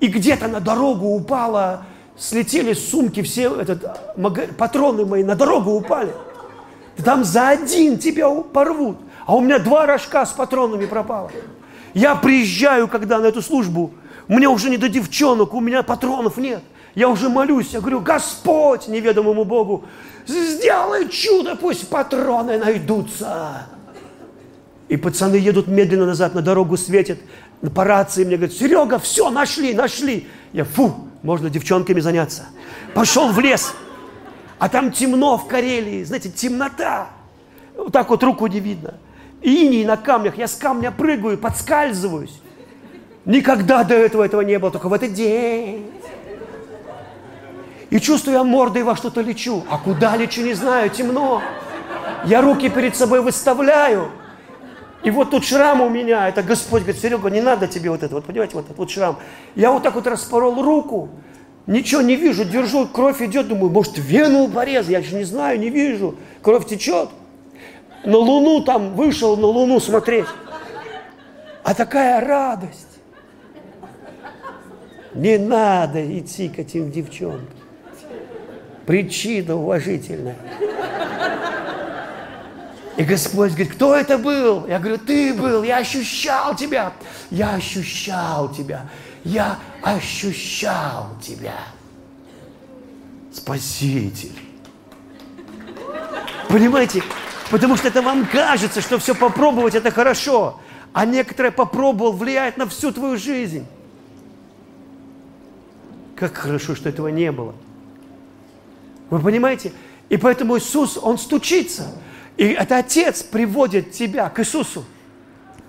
И 0.00 0.06
где-то 0.06 0.46
на 0.48 0.60
дорогу 0.60 1.08
упала, 1.08 1.84
слетели 2.18 2.72
сумки, 2.72 3.22
все 3.22 3.54
этот, 3.60 3.84
патроны 4.56 5.06
мои 5.06 5.22
на 5.22 5.36
дорогу 5.36 5.72
упали. 5.72 6.12
Там 7.04 7.24
за 7.24 7.50
один 7.50 7.98
тебя 7.98 8.28
порвут. 8.30 8.98
А 9.24 9.36
у 9.36 9.40
меня 9.40 9.58
два 9.58 9.86
рожка 9.86 10.26
с 10.26 10.32
патронами 10.32 10.86
пропало. 10.86 11.30
Я 11.94 12.16
приезжаю, 12.16 12.88
когда 12.88 13.18
на 13.18 13.26
эту 13.26 13.42
службу, 13.42 13.92
мне 14.26 14.48
уже 14.48 14.68
не 14.68 14.76
до 14.76 14.88
девчонок, 14.88 15.54
у 15.54 15.60
меня 15.60 15.82
патронов 15.82 16.36
нет. 16.36 16.62
Я 16.94 17.08
уже 17.08 17.28
молюсь, 17.28 17.68
я 17.70 17.80
говорю, 17.80 18.00
Господь, 18.00 18.88
неведомому 18.88 19.44
Богу, 19.44 19.84
сделай 20.26 21.08
чудо, 21.08 21.54
пусть 21.56 21.88
патроны 21.88 22.58
найдутся. 22.58 23.68
И 24.88 24.96
пацаны 24.96 25.36
едут 25.36 25.68
медленно 25.68 26.06
назад, 26.06 26.34
на 26.34 26.42
дорогу 26.42 26.76
светят, 26.76 27.18
по 27.74 27.84
рации 27.84 28.24
мне 28.24 28.36
говорят, 28.36 28.56
Серега, 28.56 28.98
все, 28.98 29.30
нашли, 29.30 29.74
нашли. 29.74 30.26
Я, 30.52 30.64
фу, 30.64 31.07
можно 31.28 31.50
девчонками 31.50 32.00
заняться. 32.00 32.46
Пошел 32.94 33.30
в 33.32 33.38
лес, 33.38 33.74
а 34.58 34.70
там 34.70 34.90
темно 34.90 35.36
в 35.36 35.46
Карелии, 35.46 36.02
знаете, 36.02 36.30
темнота. 36.30 37.08
Вот 37.76 37.92
так 37.92 38.08
вот 38.08 38.22
руку 38.22 38.46
не 38.46 38.60
видно. 38.60 38.94
Иней 39.42 39.84
на 39.84 39.98
камнях, 39.98 40.38
я 40.38 40.48
с 40.48 40.54
камня 40.54 40.90
прыгаю, 40.90 41.36
подскальзываюсь. 41.36 42.40
Никогда 43.26 43.84
до 43.84 43.94
этого 43.94 44.24
этого 44.24 44.40
не 44.40 44.58
было, 44.58 44.70
только 44.70 44.88
в 44.88 44.92
этот 44.94 45.12
день. 45.12 45.92
И 47.90 48.00
чувствую, 48.00 48.38
я 48.38 48.42
мордой 48.42 48.82
во 48.82 48.96
что-то 48.96 49.20
лечу. 49.20 49.64
А 49.70 49.76
куда 49.76 50.16
лечу, 50.16 50.40
не 50.40 50.54
знаю, 50.54 50.88
темно. 50.88 51.42
Я 52.24 52.40
руки 52.40 52.70
перед 52.70 52.96
собой 52.96 53.20
выставляю. 53.20 54.10
И 55.04 55.10
вот 55.10 55.30
тут 55.30 55.44
шрам 55.44 55.80
у 55.80 55.88
меня, 55.88 56.28
это 56.28 56.42
Господь 56.42 56.82
говорит, 56.82 57.00
Серега, 57.00 57.30
не 57.30 57.40
надо 57.40 57.68
тебе 57.68 57.90
вот 57.90 58.02
это, 58.02 58.14
вот 58.16 58.24
понимаете, 58.24 58.54
вот 58.54 58.64
этот 58.64 58.78
вот 58.78 58.90
шрам. 58.90 59.18
Я 59.54 59.70
вот 59.70 59.82
так 59.84 59.94
вот 59.94 60.06
распорол 60.06 60.60
руку, 60.62 61.08
ничего 61.66 62.02
не 62.02 62.16
вижу, 62.16 62.44
держу, 62.44 62.88
кровь 62.88 63.22
идет, 63.22 63.46
думаю, 63.46 63.70
может, 63.70 63.96
вену 63.96 64.48
порез, 64.48 64.88
я 64.88 65.00
же 65.00 65.14
не 65.14 65.24
знаю, 65.24 65.60
не 65.60 65.70
вижу, 65.70 66.16
кровь 66.42 66.66
течет. 66.66 67.10
На 68.04 68.16
Луну 68.16 68.62
там 68.62 68.94
вышел, 68.94 69.36
на 69.36 69.46
Луну 69.46 69.78
смотреть. 69.80 70.26
А 71.62 71.74
такая 71.74 72.20
радость. 72.24 72.86
Не 75.14 75.38
надо 75.38 76.18
идти 76.18 76.48
к 76.48 76.58
этим 76.58 76.90
девчонкам. 76.90 77.46
Причина 78.86 79.56
уважительная. 79.56 80.36
И 82.98 83.04
Господь 83.04 83.52
говорит, 83.52 83.74
кто 83.74 83.94
это 83.94 84.18
был? 84.18 84.66
Я 84.66 84.80
говорю, 84.80 84.98
ты 84.98 85.32
был, 85.32 85.62
я 85.62 85.76
ощущал 85.76 86.56
тебя. 86.56 86.92
Я 87.30 87.54
ощущал 87.54 88.52
тебя. 88.52 88.90
Я 89.22 89.56
ощущал 89.82 91.10
тебя. 91.22 91.54
Спаситель. 93.32 94.36
Понимаете? 96.48 97.04
Потому 97.52 97.76
что 97.76 97.86
это 97.86 98.02
вам 98.02 98.26
кажется, 98.26 98.80
что 98.80 98.98
все 98.98 99.14
попробовать 99.14 99.76
это 99.76 99.92
хорошо. 99.92 100.60
А 100.92 101.06
некоторое 101.06 101.52
попробовал 101.52 102.10
влияет 102.10 102.56
на 102.56 102.68
всю 102.68 102.90
твою 102.90 103.16
жизнь. 103.16 103.64
Как 106.16 106.36
хорошо, 106.36 106.74
что 106.74 106.88
этого 106.88 107.06
не 107.08 107.30
было. 107.30 107.54
Вы 109.08 109.20
понимаете? 109.20 109.72
И 110.08 110.16
поэтому 110.16 110.58
Иисус, 110.58 110.98
Он 111.00 111.16
стучится. 111.16 111.92
И 112.38 112.44
это 112.44 112.78
Отец 112.78 113.24
приводит 113.24 113.90
тебя 113.90 114.30
к 114.30 114.38
Иисусу. 114.38 114.84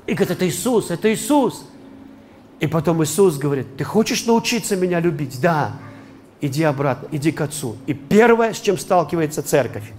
И 0.06 0.14
говорит, 0.14 0.38
это 0.38 0.48
Иисус, 0.48 0.92
это 0.92 1.12
Иисус. 1.12 1.66
И 2.60 2.68
потом 2.68 3.04
Иисус 3.04 3.38
говорит, 3.38 3.76
ты 3.76 3.84
хочешь 3.84 4.26
научиться 4.26 4.76
меня 4.76 5.00
любить? 5.00 5.42
Да. 5.42 5.74
Иди 6.42 6.64
обратно, 6.64 7.08
иди 7.12 7.32
к 7.32 7.42
Отцу. 7.42 7.76
И 7.88 7.94
первое, 7.94 8.54
с 8.54 8.62
чем 8.62 8.78
сталкивается 8.78 9.44
церковь, 9.44 9.92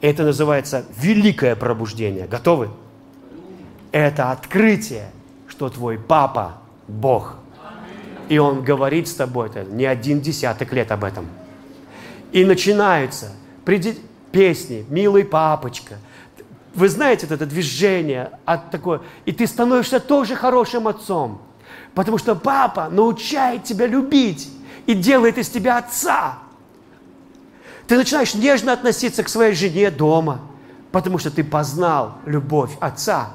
это 0.00 0.22
называется 0.22 0.86
великое 0.96 1.56
пробуждение. 1.56 2.26
Готовы? 2.26 2.70
Это 3.90 4.30
открытие, 4.30 5.10
что 5.48 5.68
твой 5.68 5.98
папа– 5.98 6.62
Бог. 6.88 7.36
И 8.28 8.38
Он 8.38 8.62
говорит 8.62 9.08
с 9.08 9.14
тобой 9.14 9.48
это 9.48 9.64
не 9.64 9.84
один 9.84 10.20
десяток 10.20 10.72
лет 10.72 10.92
об 10.92 11.02
этом. 11.04 11.26
И 12.30 12.44
начинаются 12.44 13.32
песни 14.32 14.84
«Милый 14.88 15.24
папочка». 15.24 15.98
Вы 16.74 16.88
знаете 16.88 17.26
это 17.28 17.46
движение 17.46 18.30
от 18.44 18.70
такое, 18.70 19.00
и 19.24 19.32
ты 19.32 19.46
становишься 19.46 20.00
тоже 20.00 20.36
хорошим 20.36 20.86
отцом, 20.86 21.42
потому 21.94 22.18
что 22.18 22.36
папа 22.36 22.88
научает 22.90 23.64
тебя 23.64 23.86
любить 23.86 24.48
и 24.86 24.94
делает 24.94 25.38
из 25.38 25.48
тебя 25.48 25.78
отца. 25.78 26.38
Ты 27.88 27.96
начинаешь 27.96 28.34
нежно 28.34 28.72
относиться 28.74 29.22
к 29.22 29.28
своей 29.28 29.54
жене 29.54 29.90
дома, 29.90 30.40
потому 30.92 31.18
что 31.18 31.30
ты 31.30 31.42
познал 31.42 32.18
любовь 32.26 32.76
отца. 32.80 33.30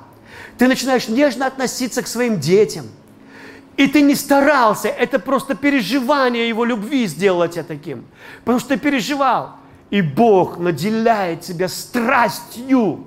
Ты 0.58 0.68
начинаешь 0.68 1.08
нежно 1.08 1.48
относиться 1.48 2.02
к 2.02 2.08
своим 2.08 2.40
детям. 2.40 2.86
И 3.76 3.88
ты 3.88 4.02
не 4.02 4.14
старался, 4.14 4.88
это 4.88 5.18
просто 5.18 5.56
переживание 5.56 6.48
его 6.48 6.64
любви 6.64 7.08
сделало 7.08 7.48
тебя 7.48 7.64
таким. 7.64 8.06
Потому 8.40 8.60
что 8.60 8.70
ты 8.70 8.78
переживал. 8.78 9.56
И 9.94 10.02
Бог 10.02 10.58
наделяет 10.58 11.42
тебя 11.42 11.68
страстью, 11.68 13.06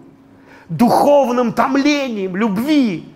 духовным 0.69 1.53
томлением, 1.53 2.37
любви. 2.37 3.13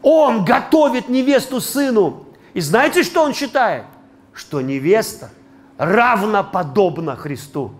Он 0.00 0.42
готовит 0.42 1.10
невесту 1.10 1.60
сыну. 1.60 2.24
И 2.54 2.62
знаете, 2.62 3.02
что 3.02 3.22
он 3.22 3.34
считает? 3.34 3.84
Что 4.32 4.62
невеста 4.62 5.28
равноподобна 5.76 7.14
Христу. 7.14 7.72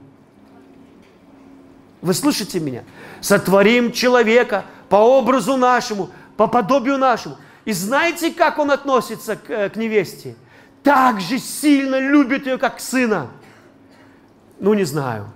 Вы 2.02 2.12
слышите 2.12 2.60
меня? 2.60 2.84
Сотворим 3.22 3.92
человека 3.92 4.66
по 4.90 4.96
образу 4.96 5.56
нашему, 5.56 6.10
по 6.36 6.48
подобию 6.48 6.98
нашему. 6.98 7.38
И 7.64 7.72
знаете, 7.72 8.30
как 8.30 8.58
он 8.58 8.70
относится 8.70 9.36
к, 9.36 9.48
э, 9.48 9.70
к 9.70 9.76
невесте? 9.76 10.36
Так 10.82 11.18
же 11.22 11.38
сильно 11.38 11.98
любит 11.98 12.44
ее, 12.44 12.58
как 12.58 12.78
сына. 12.78 13.30
Ну, 14.60 14.74
не 14.74 14.84
знаю. 14.84 15.26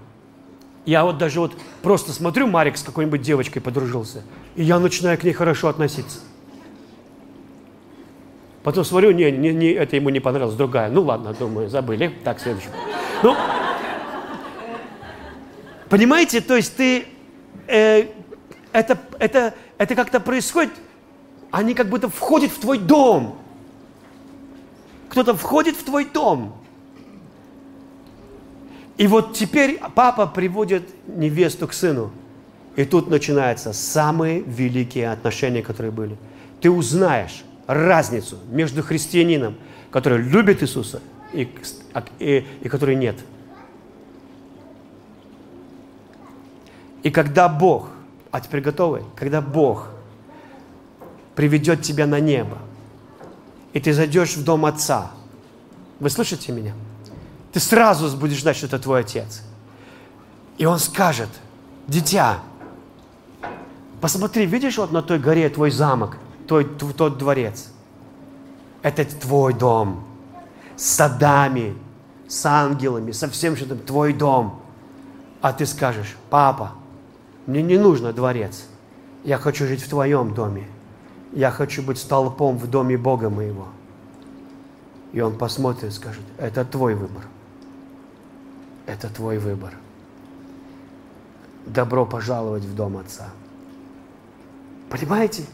Я 0.84 1.04
вот 1.04 1.16
даже 1.16 1.40
вот 1.40 1.56
просто 1.82 2.12
смотрю, 2.12 2.46
Марик 2.46 2.76
с 2.76 2.82
какой-нибудь 2.82 3.22
девочкой 3.22 3.62
подружился, 3.62 4.22
и 4.54 4.62
я 4.62 4.78
начинаю 4.78 5.18
к 5.18 5.24
ней 5.24 5.32
хорошо 5.32 5.68
относиться. 5.68 6.18
Потом 8.62 8.84
смотрю, 8.84 9.10
не, 9.12 9.30
не, 9.30 9.52
не, 9.52 9.72
это 9.72 9.96
ему 9.96 10.10
не 10.10 10.20
понравилось, 10.20 10.54
другая. 10.54 10.90
Ну 10.90 11.02
ладно, 11.02 11.34
думаю, 11.34 11.68
забыли. 11.68 12.12
Так, 12.22 12.40
следующий. 12.40 12.68
Ну, 13.22 13.34
понимаете, 15.88 16.40
то 16.40 16.56
есть 16.56 16.76
ты, 16.76 17.06
э, 17.66 18.06
это, 18.72 18.98
это, 19.18 19.54
это 19.78 19.94
как-то 19.94 20.20
происходит, 20.20 20.72
они 21.50 21.74
как 21.74 21.88
будто 21.88 22.08
входят 22.08 22.50
в 22.50 22.58
твой 22.58 22.78
дом. 22.78 23.38
Кто-то 25.08 25.34
входит 25.34 25.76
в 25.76 25.84
твой 25.84 26.04
дом. 26.04 26.54
И 28.96 29.06
вот 29.06 29.34
теперь 29.34 29.80
папа 29.94 30.26
приводит 30.26 30.88
невесту 31.06 31.66
к 31.66 31.72
сыну. 31.72 32.12
И 32.76 32.84
тут 32.84 33.08
начинаются 33.08 33.72
самые 33.72 34.40
великие 34.40 35.10
отношения, 35.10 35.62
которые 35.62 35.92
были. 35.92 36.16
Ты 36.60 36.70
узнаешь 36.70 37.44
разницу 37.66 38.38
между 38.50 38.82
христианином, 38.82 39.56
который 39.90 40.22
любит 40.22 40.62
Иисуса, 40.62 41.00
и, 41.32 41.48
и, 42.18 42.46
и 42.62 42.68
который 42.68 42.96
нет. 42.96 43.16
И 47.02 47.10
когда 47.10 47.48
Бог, 47.48 47.90
а 48.30 48.40
теперь 48.40 48.60
готовы, 48.60 49.04
когда 49.14 49.40
Бог 49.40 49.88
приведет 51.34 51.82
тебя 51.82 52.06
на 52.06 52.18
небо, 52.18 52.58
и 53.72 53.80
ты 53.80 53.92
зайдешь 53.92 54.36
в 54.36 54.44
дом 54.44 54.64
Отца, 54.64 55.10
вы 56.00 56.10
слышите 56.10 56.52
меня? 56.52 56.72
Ты 57.54 57.60
сразу 57.60 58.16
будешь 58.16 58.42
знать, 58.42 58.56
что 58.56 58.66
это 58.66 58.80
твой 58.80 59.02
отец. 59.02 59.42
И 60.58 60.66
он 60.66 60.80
скажет, 60.80 61.28
дитя, 61.86 62.40
посмотри, 64.00 64.44
видишь 64.44 64.76
вот 64.76 64.90
на 64.90 65.02
той 65.02 65.20
горе 65.20 65.48
твой 65.48 65.70
замок, 65.70 66.16
твой, 66.48 66.64
тот 66.64 67.16
дворец? 67.16 67.68
Это 68.82 69.04
твой 69.04 69.54
дом. 69.54 70.04
С 70.74 70.84
садами, 70.84 71.76
с 72.26 72.44
ангелами, 72.44 73.12
со 73.12 73.30
всем, 73.30 73.56
что 73.56 73.66
там, 73.66 73.78
твой 73.78 74.12
дом. 74.12 74.60
А 75.40 75.52
ты 75.52 75.64
скажешь, 75.64 76.16
папа, 76.30 76.72
мне 77.46 77.62
не 77.62 77.78
нужно 77.78 78.12
дворец. 78.12 78.64
Я 79.22 79.38
хочу 79.38 79.68
жить 79.68 79.80
в 79.80 79.88
твоем 79.88 80.34
доме. 80.34 80.66
Я 81.30 81.52
хочу 81.52 81.84
быть 81.84 81.98
столпом 81.98 82.58
в 82.58 82.68
доме 82.68 82.98
Бога 82.98 83.30
моего. 83.30 83.68
И 85.12 85.20
он 85.20 85.38
посмотрит 85.38 85.84
и 85.84 85.90
скажет, 85.90 86.24
это 86.36 86.64
твой 86.64 86.96
выбор 86.96 87.22
это 88.86 89.08
твой 89.08 89.38
выбор. 89.38 89.74
Добро 91.66 92.04
пожаловать 92.04 92.64
в 92.64 92.74
дом 92.74 92.98
Отца. 92.98 93.28
Понимаете? 94.90 95.44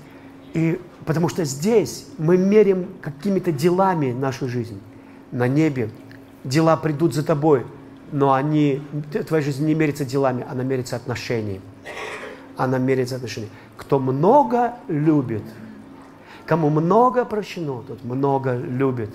И 0.55 0.81
потому 1.07 1.29
что 1.29 1.45
здесь 1.45 2.07
мы 2.19 2.37
мерим 2.37 2.89
какими-то 3.01 3.53
делами 3.53 4.13
нашу 4.13 4.49
жизнь. 4.49 4.81
На 5.31 5.47
небе 5.47 5.91
дела 6.45 6.77
придут 6.77 7.15
за 7.15 7.25
тобой 7.25 7.65
но 8.13 8.33
они, 8.33 8.83
твоя 9.27 9.43
жизнь 9.43 9.65
не 9.67 9.75
мерится 9.75 10.05
делами, 10.05 10.45
она 10.49 10.63
мерится 10.63 10.97
отношениями. 10.97 11.63
Она 12.57 12.79
мерится 12.79 13.17
отношениями. 13.17 13.53
Кто 13.77 13.99
много 13.99 14.75
любит, 14.89 15.43
кому 16.45 16.71
много 16.71 17.25
прощено, 17.25 17.83
тот 17.87 18.05
много 18.05 18.57
любит. 18.57 19.11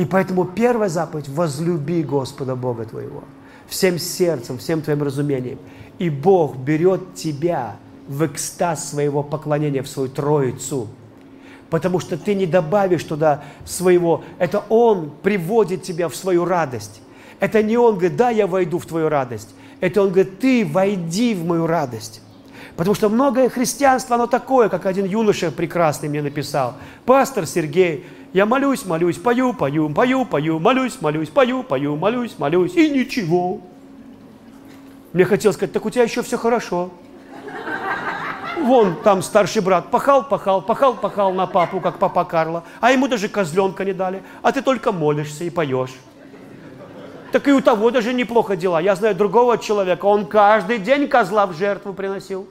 И 0.00 0.06
поэтому 0.06 0.46
первая 0.46 0.88
заповедь– 0.88 1.28
возлюби 1.28 2.02
Господа 2.02 2.56
Бога 2.56 2.86
твоего 2.86 3.22
всем 3.68 3.98
сердцем, 3.98 4.56
всем 4.56 4.80
твоим 4.80 5.02
разумением. 5.02 5.58
И 5.98 6.08
Бог 6.08 6.56
берет 6.56 7.14
тебя 7.14 7.76
в 8.08 8.24
экстаз 8.24 8.88
своего 8.88 9.22
поклонения, 9.22 9.82
в 9.82 9.88
свою 9.88 10.08
Троицу. 10.08 10.88
Потому 11.68 12.00
что 12.00 12.16
ты 12.16 12.34
не 12.34 12.46
добавишь 12.46 13.04
туда 13.04 13.44
своего. 13.66 14.24
Это 14.38 14.64
Он 14.70 15.12
приводит 15.22 15.82
тебя 15.82 16.08
в 16.08 16.16
свою 16.16 16.46
радость. 16.46 17.02
Это 17.38 17.62
не 17.62 17.76
Он 17.76 17.96
говорит, 17.96 18.16
да, 18.16 18.30
я 18.30 18.46
войду 18.46 18.78
в 18.78 18.86
твою 18.86 19.10
радость. 19.10 19.50
Это 19.80 20.00
Он 20.00 20.08
говорит, 20.08 20.40
ты 20.40 20.64
войди 20.64 21.34
в 21.34 21.44
мою 21.44 21.66
радость. 21.66 22.22
Потому 22.74 22.94
что 22.94 23.10
многое 23.10 23.50
христианство, 23.50 24.16
оно 24.16 24.26
такое, 24.26 24.70
как 24.70 24.86
один 24.86 25.04
юноша 25.04 25.50
прекрасный 25.50 26.08
мне 26.08 26.22
написал. 26.22 26.76
Пастор 27.04 27.44
Сергей, 27.44 28.06
я 28.32 28.46
молюсь, 28.46 28.84
молюсь, 28.86 29.18
пою, 29.18 29.52
пою, 29.52 29.90
пою, 29.90 30.24
пою, 30.24 30.58
молюсь, 30.60 31.00
молюсь, 31.00 31.28
пою, 31.28 31.62
пою, 31.62 31.96
молюсь, 31.96 32.38
молюсь, 32.38 32.74
и 32.74 32.88
ничего. 32.88 33.60
Мне 35.12 35.24
хотелось 35.24 35.56
сказать, 35.56 35.72
так 35.72 35.84
у 35.84 35.90
тебя 35.90 36.04
еще 36.04 36.22
все 36.22 36.38
хорошо. 36.38 36.90
Вон 38.60 38.96
там 39.02 39.22
старший 39.22 39.62
брат 39.62 39.90
пахал, 39.90 40.22
пахал, 40.22 40.62
пахал, 40.62 40.94
пахал 40.94 41.32
на 41.32 41.46
папу, 41.46 41.80
как 41.80 41.98
папа 41.98 42.24
Карло, 42.24 42.62
а 42.80 42.92
ему 42.92 43.08
даже 43.08 43.28
козленка 43.28 43.84
не 43.84 43.94
дали, 43.94 44.22
а 44.42 44.52
ты 44.52 44.62
только 44.62 44.92
молишься 44.92 45.44
и 45.44 45.50
поешь. 45.50 45.94
Так 47.32 47.48
и 47.48 47.52
у 47.52 47.60
того 47.60 47.90
даже 47.90 48.12
неплохо 48.12 48.56
дела. 48.56 48.80
Я 48.80 48.94
знаю 48.94 49.14
другого 49.14 49.58
человека, 49.58 50.04
он 50.04 50.26
каждый 50.26 50.78
день 50.78 51.08
козла 51.08 51.46
в 51.46 51.56
жертву 51.56 51.94
приносил. 51.94 52.46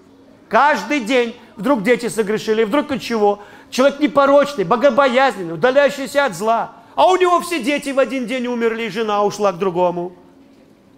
Каждый 0.50 1.02
день. 1.02 1.36
Вдруг 1.56 1.84
дети 1.84 2.10
согрешили, 2.10 2.64
вдруг 2.64 2.92
от 2.92 3.02
чего. 3.02 3.40
Человек 3.70 4.00
непорочный, 4.00 4.64
богобоязненный, 4.64 5.54
удаляющийся 5.54 6.26
от 6.26 6.36
зла. 6.36 6.74
А 6.96 7.08
у 7.08 7.16
него 7.16 7.40
все 7.42 7.62
дети 7.62 7.92
в 7.92 8.00
один 8.00 8.26
день 8.26 8.48
умерли, 8.48 8.84
и 8.84 8.90
жена 8.90 9.24
ушла 9.24 9.52
к 9.52 9.58
другому. 9.58 10.14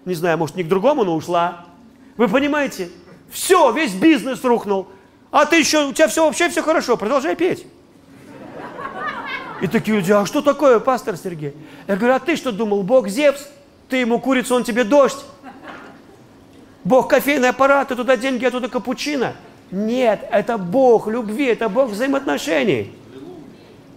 Не 0.05 0.15
знаю, 0.15 0.37
может, 0.37 0.55
не 0.55 0.63
к 0.63 0.67
другому, 0.67 1.03
но 1.03 1.15
ушла. 1.15 1.65
Вы 2.17 2.27
понимаете? 2.27 2.89
Все, 3.29 3.71
весь 3.71 3.93
бизнес 3.93 4.43
рухнул. 4.43 4.87
А 5.31 5.45
ты 5.45 5.57
еще, 5.57 5.85
у 5.85 5.93
тебя 5.93 6.07
все 6.07 6.25
вообще 6.25 6.49
все 6.49 6.61
хорошо, 6.61 6.97
продолжай 6.97 7.35
петь. 7.35 7.65
И 9.61 9.67
такие 9.67 9.97
люди, 9.97 10.11
а 10.11 10.25
что 10.25 10.41
такое, 10.41 10.79
пастор 10.79 11.15
Сергей? 11.17 11.55
Я 11.87 11.95
говорю, 11.95 12.15
а 12.15 12.19
ты 12.19 12.35
что 12.35 12.51
думал, 12.51 12.81
Бог 12.83 13.07
Зевс? 13.07 13.47
Ты 13.89 13.97
ему 13.97 14.19
курицу, 14.19 14.55
он 14.55 14.63
тебе 14.63 14.83
дождь. 14.83 15.23
Бог 16.83 17.09
кофейный 17.09 17.49
аппарат, 17.49 17.89
ты 17.89 17.95
туда 17.95 18.17
деньги, 18.17 18.43
а 18.43 18.51
туда 18.51 18.69
капучино. 18.69 19.35
Нет, 19.71 20.27
это 20.29 20.57
Бог 20.57 21.07
любви, 21.07 21.45
это 21.45 21.69
Бог 21.69 21.89
взаимоотношений. 21.89 22.91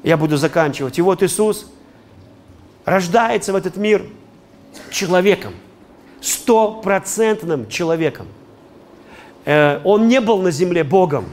Я 0.02 0.16
буду 0.16 0.36
заканчивать. 0.36 0.98
И 0.98 1.02
вот 1.02 1.22
Иисус 1.22 1.70
рождается 2.84 3.52
в 3.52 3.56
этот 3.56 3.76
мир 3.76 4.06
человеком, 4.90 5.52
стопроцентным 6.20 7.68
человеком. 7.68 8.28
Э, 9.44 9.80
он 9.84 10.09
не 10.09 10.20
был 10.20 10.42
на 10.42 10.51
земле 10.51 10.84
Богом. 10.84 11.26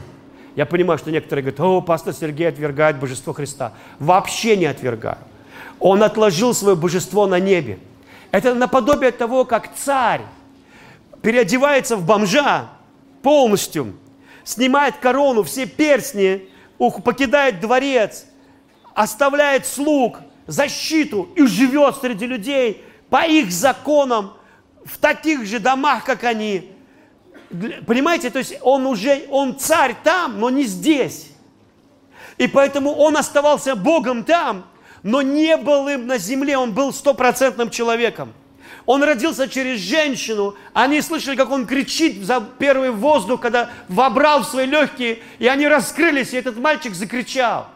Я 0.56 0.66
понимаю, 0.66 0.98
что 0.98 1.10
некоторые 1.10 1.44
говорят, 1.44 1.60
о, 1.60 1.80
пастор 1.80 2.12
Сергей 2.12 2.48
отвергает 2.48 2.98
божество 2.98 3.32
Христа. 3.32 3.72
Вообще 3.98 4.56
не 4.56 4.66
отвергаю. 4.66 5.18
Он 5.78 6.02
отложил 6.02 6.52
свое 6.52 6.76
божество 6.76 7.26
на 7.26 7.38
небе. 7.38 7.78
Это 8.32 8.54
наподобие 8.54 9.12
того, 9.12 9.44
как 9.44 9.74
царь 9.74 10.22
переодевается 11.22 11.96
в 11.96 12.04
бомжа 12.04 12.68
полностью, 13.22 13.94
снимает 14.44 14.96
корону, 14.96 15.42
все 15.42 15.66
перстни, 15.66 16.48
покидает 16.78 17.60
дворец, 17.60 18.26
оставляет 18.94 19.66
слуг, 19.66 20.18
защиту 20.46 21.28
и 21.36 21.46
живет 21.46 21.96
среди 21.96 22.26
людей 22.26 22.84
по 23.08 23.26
их 23.26 23.52
законам, 23.52 24.34
в 24.84 24.98
таких 24.98 25.44
же 25.46 25.58
домах, 25.58 26.04
как 26.04 26.24
они. 26.24 26.70
Понимаете, 27.86 28.30
то 28.30 28.38
есть 28.38 28.56
он 28.62 28.86
уже, 28.86 29.26
он 29.30 29.58
царь 29.58 29.94
там, 30.02 30.40
но 30.40 30.50
не 30.50 30.64
здесь. 30.64 31.30
И 32.38 32.48
поэтому 32.48 32.92
он 32.92 33.16
оставался 33.16 33.76
Богом 33.76 34.24
там, 34.24 34.64
но 35.02 35.22
не 35.22 35.56
был 35.56 35.88
им 35.88 36.06
на 36.06 36.18
земле, 36.18 36.56
он 36.56 36.72
был 36.72 36.92
стопроцентным 36.92 37.70
человеком. 37.70 38.32
Он 38.86 39.02
родился 39.02 39.48
через 39.48 39.80
женщину. 39.80 40.56
Они 40.72 41.00
слышали, 41.00 41.36
как 41.36 41.50
он 41.50 41.66
кричит 41.66 42.24
за 42.24 42.42
первый 42.58 42.90
воздух, 42.90 43.40
когда 43.40 43.70
вобрал 43.88 44.42
в 44.42 44.46
свои 44.46 44.66
легкие, 44.66 45.20
и 45.38 45.46
они 45.46 45.68
раскрылись, 45.68 46.32
и 46.32 46.36
этот 46.36 46.56
мальчик 46.56 46.94
закричал. 46.94 47.68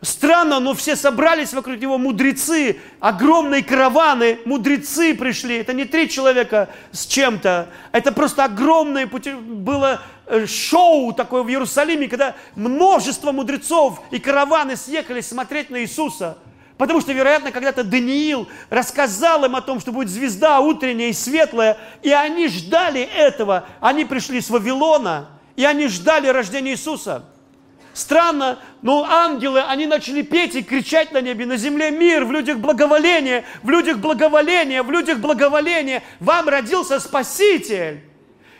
Странно, 0.00 0.58
но 0.58 0.74
все 0.74 0.96
собрались 0.96 1.54
вокруг 1.54 1.78
него 1.78 1.96
мудрецы, 1.96 2.80
огромные 2.98 3.62
караваны, 3.62 4.40
мудрецы 4.44 5.14
пришли. 5.14 5.58
Это 5.58 5.74
не 5.74 5.84
три 5.84 6.08
человека 6.08 6.70
с 6.90 7.06
чем-то, 7.06 7.68
это 7.92 8.10
просто 8.10 8.42
огромное 8.42 9.06
было 9.06 10.02
э, 10.26 10.46
шоу 10.46 11.12
такое 11.12 11.44
в 11.44 11.48
Иерусалиме, 11.48 12.08
когда 12.08 12.34
множество 12.56 13.30
мудрецов 13.30 14.02
и 14.10 14.18
караваны 14.18 14.74
съехались 14.76 15.28
смотреть 15.28 15.70
на 15.70 15.82
Иисуса– 15.82 16.36
Потому 16.82 17.00
что, 17.00 17.12
вероятно, 17.12 17.52
когда-то 17.52 17.84
Даниил 17.84 18.48
рассказал 18.68 19.44
им 19.44 19.54
о 19.54 19.60
том, 19.60 19.78
что 19.78 19.92
будет 19.92 20.08
звезда 20.08 20.58
утренняя 20.58 21.10
и 21.10 21.12
светлая, 21.12 21.78
и 22.02 22.10
они 22.10 22.48
ждали 22.48 23.02
этого. 23.02 23.66
Они 23.78 24.04
пришли 24.04 24.40
с 24.40 24.50
Вавилона, 24.50 25.28
и 25.54 25.64
они 25.64 25.86
ждали 25.86 26.26
рождения 26.26 26.72
Иисуса. 26.72 27.24
Странно, 27.94 28.58
но 28.82 29.04
ангелы, 29.04 29.60
они 29.60 29.86
начали 29.86 30.22
петь 30.22 30.56
и 30.56 30.62
кричать 30.64 31.12
на 31.12 31.20
небе, 31.20 31.46
на 31.46 31.56
земле 31.56 31.92
мир, 31.92 32.24
в 32.24 32.32
людях 32.32 32.58
благоволение, 32.58 33.44
в 33.62 33.70
людях 33.70 33.98
благоволение, 33.98 34.82
в 34.82 34.90
людях 34.90 35.18
благоволение. 35.20 36.02
Вам 36.18 36.48
родился 36.48 36.98
Спаситель. 36.98 38.00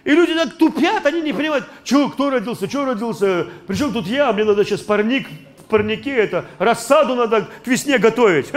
И 0.04 0.10
люди 0.12 0.32
так 0.32 0.54
тупят, 0.54 1.06
они 1.06 1.22
не 1.22 1.32
понимают, 1.32 1.64
что, 1.82 2.08
кто 2.08 2.30
родился, 2.30 2.68
что 2.68 2.84
родился, 2.84 3.48
причем 3.66 3.92
тут 3.92 4.06
я, 4.06 4.32
мне 4.32 4.44
надо 4.44 4.64
сейчас 4.64 4.80
парник 4.80 5.26
парнике 5.72 6.14
это, 6.14 6.44
рассаду 6.58 7.14
надо 7.14 7.48
к 7.64 7.66
весне 7.66 7.98
готовить. 7.98 8.52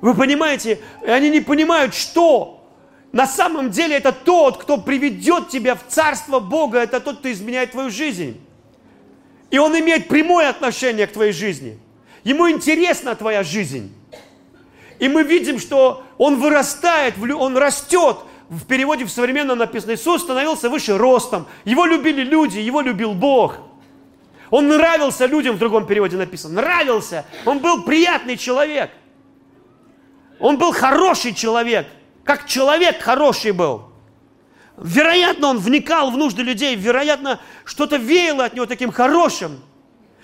Вы 0.00 0.14
понимаете, 0.14 0.80
они 1.06 1.28
не 1.28 1.40
понимают, 1.40 1.94
что 1.94 2.66
на 3.12 3.26
самом 3.26 3.70
деле 3.70 3.96
это 3.96 4.12
тот, 4.12 4.58
кто 4.58 4.78
приведет 4.78 5.48
тебя 5.48 5.74
в 5.74 5.86
Царство 5.88 6.40
Бога, 6.40 6.78
это 6.78 7.00
тот, 7.00 7.18
кто 7.18 7.30
изменяет 7.30 7.72
твою 7.72 7.90
жизнь. 7.90 8.40
И 9.50 9.58
он 9.58 9.78
имеет 9.78 10.08
прямое 10.08 10.48
отношение 10.48 11.06
к 11.06 11.12
твоей 11.12 11.32
жизни. 11.32 11.78
Ему 12.24 12.50
интересна 12.50 13.14
твоя 13.14 13.42
жизнь. 13.42 13.94
И 14.98 15.08
мы 15.08 15.22
видим, 15.22 15.58
что 15.58 16.04
он 16.16 16.40
вырастает, 16.40 17.14
он 17.18 17.56
растет. 17.56 18.18
В 18.48 18.64
переводе 18.66 19.04
в 19.04 19.10
современном 19.10 19.58
написано, 19.58 19.92
Иисус 19.94 20.22
становился 20.22 20.70
выше 20.70 20.96
ростом. 20.96 21.46
Его 21.64 21.86
любили 21.86 22.22
люди, 22.22 22.58
его 22.58 22.80
любил 22.80 23.14
Бог. 23.14 23.58
Он 24.50 24.68
нравился 24.68 25.26
людям, 25.26 25.56
в 25.56 25.58
другом 25.58 25.86
переводе 25.86 26.16
написано. 26.16 26.62
Нравился. 26.62 27.24
Он 27.44 27.58
был 27.58 27.82
приятный 27.82 28.36
человек. 28.36 28.90
Он 30.38 30.56
был 30.56 30.72
хороший 30.72 31.34
человек. 31.34 31.86
Как 32.24 32.46
человек 32.46 33.00
хороший 33.00 33.52
был. 33.52 33.90
Вероятно, 34.76 35.48
он 35.48 35.58
вникал 35.58 36.10
в 36.10 36.16
нужды 36.16 36.42
людей. 36.42 36.76
Вероятно, 36.76 37.40
что-то 37.64 37.96
веяло 37.96 38.44
от 38.44 38.54
него 38.54 38.66
таким 38.66 38.92
хорошим. 38.92 39.60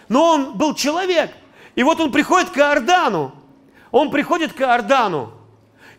Но 0.08 0.24
он 0.30 0.56
был 0.56 0.74
человек. 0.74 1.30
И 1.74 1.82
вот 1.82 2.00
он 2.00 2.12
приходит 2.12 2.50
к 2.50 2.58
Иордану. 2.58 3.34
Он 3.90 4.10
приходит 4.10 4.52
к 4.52 4.60
Иордану. 4.60 5.32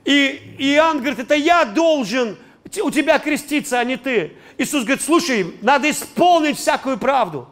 И 0.06 0.56
Иоанн 0.60 0.99
говорит, 0.99 1.19
это 1.19 1.35
я 1.35 1.65
должен 1.65 2.38
у 2.84 2.91
тебя 2.91 3.19
креститься, 3.19 3.80
а 3.80 3.84
не 3.84 3.97
ты. 3.97 4.35
Иисус 4.57 4.84
говорит, 4.84 5.03
слушай, 5.03 5.56
надо 5.61 5.89
исполнить 5.89 6.57
всякую 6.57 6.97
правду. 6.97 7.47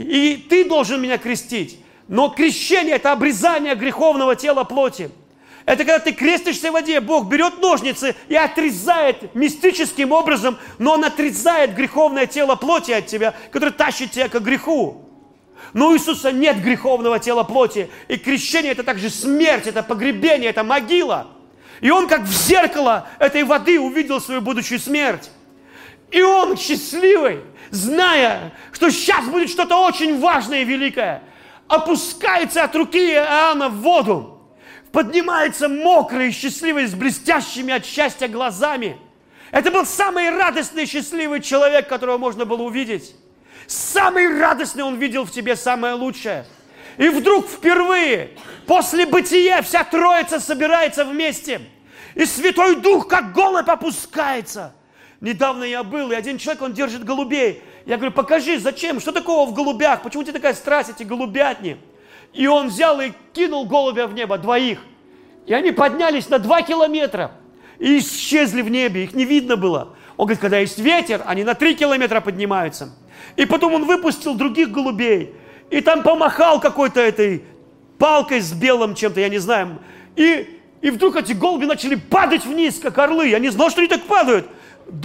И 0.00 0.46
ты 0.48 0.64
должен 0.64 1.02
меня 1.02 1.18
крестить. 1.18 1.78
Но 2.08 2.30
крещение– 2.30 2.94
это 2.96 3.12
обрезание 3.12 3.74
греховного 3.74 4.34
тела 4.34 4.64
плоти. 4.64 5.10
Это 5.66 5.84
когда 5.84 5.98
ты 5.98 6.12
крестишься 6.12 6.70
в 6.70 6.72
воде, 6.72 7.00
Бог 7.00 7.28
берет 7.28 7.60
ножницы 7.60 8.16
и 8.28 8.34
отрезает 8.34 9.34
мистическим 9.34 10.12
образом, 10.12 10.56
но 10.78 10.94
Он 10.94 11.04
отрезает 11.04 11.74
греховное 11.74 12.26
тело 12.26 12.54
плоти 12.54 12.92
от 12.92 13.08
тебя, 13.08 13.34
которое 13.52 13.72
тащит 13.72 14.12
тебя 14.12 14.30
к 14.30 14.40
греху. 14.40 15.04
Но 15.74 15.88
у 15.88 15.94
Иисуса 15.94 16.32
нет 16.32 16.62
греховного 16.62 17.18
тела 17.18 17.42
плоти. 17.42 17.90
И 18.08 18.16
крещение– 18.16 18.72
это 18.72 18.84
также 18.84 19.10
смерть, 19.10 19.66
это 19.66 19.82
погребение, 19.82 20.48
это 20.48 20.64
могила. 20.64 21.26
И 21.82 21.90
он 21.90 22.08
как 22.08 22.22
в 22.22 22.32
зеркало 22.32 23.06
этой 23.18 23.44
воды 23.44 23.78
увидел 23.78 24.18
свою 24.18 24.40
будущую 24.40 24.80
смерть. 24.80 25.30
И 26.10 26.22
он 26.22 26.56
счастливый, 26.56 27.40
зная, 27.70 28.52
что 28.72 28.90
сейчас 28.90 29.26
будет 29.26 29.50
что-то 29.50 29.78
очень 29.78 30.20
важное 30.20 30.62
и 30.62 30.64
великое, 30.64 31.22
опускается 31.68 32.64
от 32.64 32.74
руки 32.74 33.12
Иоанна 33.12 33.68
в 33.68 33.80
воду. 33.80 34.36
поднимается 34.92 35.68
мокрый, 35.68 36.32
счастливый, 36.32 36.86
с 36.86 36.94
блестящими 36.94 37.72
от 37.72 37.86
счастья 37.86 38.26
глазами. 38.26 38.98
Это 39.52 39.70
был 39.70 39.86
самый 39.86 40.30
радостный, 40.30 40.86
счастливый 40.86 41.40
человек, 41.40 41.88
которого 41.88 42.18
можно 42.18 42.44
было 42.44 42.62
увидеть. 42.62 43.14
Самый 43.66 44.40
радостный 44.40 44.82
он 44.82 44.96
видел 44.96 45.24
в 45.24 45.30
тебе 45.30 45.54
самое 45.54 45.94
лучшее. 45.94 46.44
И 46.98 47.08
вдруг 47.08 47.46
впервые, 47.46 48.30
после 48.66 49.06
бытия, 49.06 49.62
вся 49.62 49.84
троица 49.84 50.40
собирается 50.40 51.04
вместе. 51.04 51.60
И 52.16 52.26
Святой 52.26 52.76
Дух, 52.76 53.06
как 53.06 53.32
голубь, 53.32 53.68
опускается. 53.68 54.74
Недавно 55.20 55.64
я 55.64 55.84
был, 55.84 56.10
и 56.10 56.14
один 56.14 56.38
человек, 56.38 56.62
он 56.62 56.72
держит 56.72 57.04
голубей. 57.04 57.62
Я 57.84 57.96
говорю, 57.96 58.12
покажи, 58.12 58.58
зачем, 58.58 59.00
что 59.00 59.12
такого 59.12 59.48
в 59.48 59.54
голубях, 59.54 60.02
почему 60.02 60.22
тебе 60.22 60.32
такая 60.32 60.54
страсть, 60.54 60.90
эти 60.90 61.02
голубятни? 61.02 61.76
И 62.32 62.46
он 62.46 62.68
взял 62.68 63.00
и 63.00 63.12
кинул 63.34 63.66
голубя 63.66 64.06
в 64.06 64.14
небо, 64.14 64.38
двоих. 64.38 64.80
И 65.46 65.52
они 65.52 65.72
поднялись 65.72 66.28
на 66.28 66.38
два 66.38 66.62
километра 66.62 67.32
и 67.78 67.98
исчезли 67.98 68.62
в 68.62 68.70
небе, 68.70 69.04
их 69.04 69.14
не 69.14 69.24
видно 69.24 69.56
было. 69.56 69.94
Он 70.16 70.26
говорит, 70.26 70.40
когда 70.40 70.58
есть 70.58 70.78
ветер, 70.78 71.22
они 71.26 71.44
на 71.44 71.54
три 71.54 71.74
километра 71.74 72.20
поднимаются. 72.20 72.94
И 73.36 73.44
потом 73.44 73.74
он 73.74 73.84
выпустил 73.84 74.34
других 74.34 74.70
голубей, 74.70 75.34
и 75.70 75.80
там 75.80 76.02
помахал 76.02 76.60
какой-то 76.60 77.00
этой 77.00 77.44
палкой 77.98 78.40
с 78.40 78.52
белым 78.52 78.94
чем-то, 78.94 79.20
я 79.20 79.28
не 79.28 79.38
знаю. 79.38 79.78
И, 80.16 80.60
и 80.80 80.90
вдруг 80.90 81.16
эти 81.16 81.32
голуби 81.32 81.66
начали 81.66 81.94
падать 81.94 82.44
вниз, 82.44 82.78
как 82.78 82.96
орлы. 82.98 83.28
Я 83.28 83.38
не 83.38 83.50
знал, 83.50 83.70
что 83.70 83.80
они 83.80 83.88
так 83.88 84.02
падают. 84.02 84.46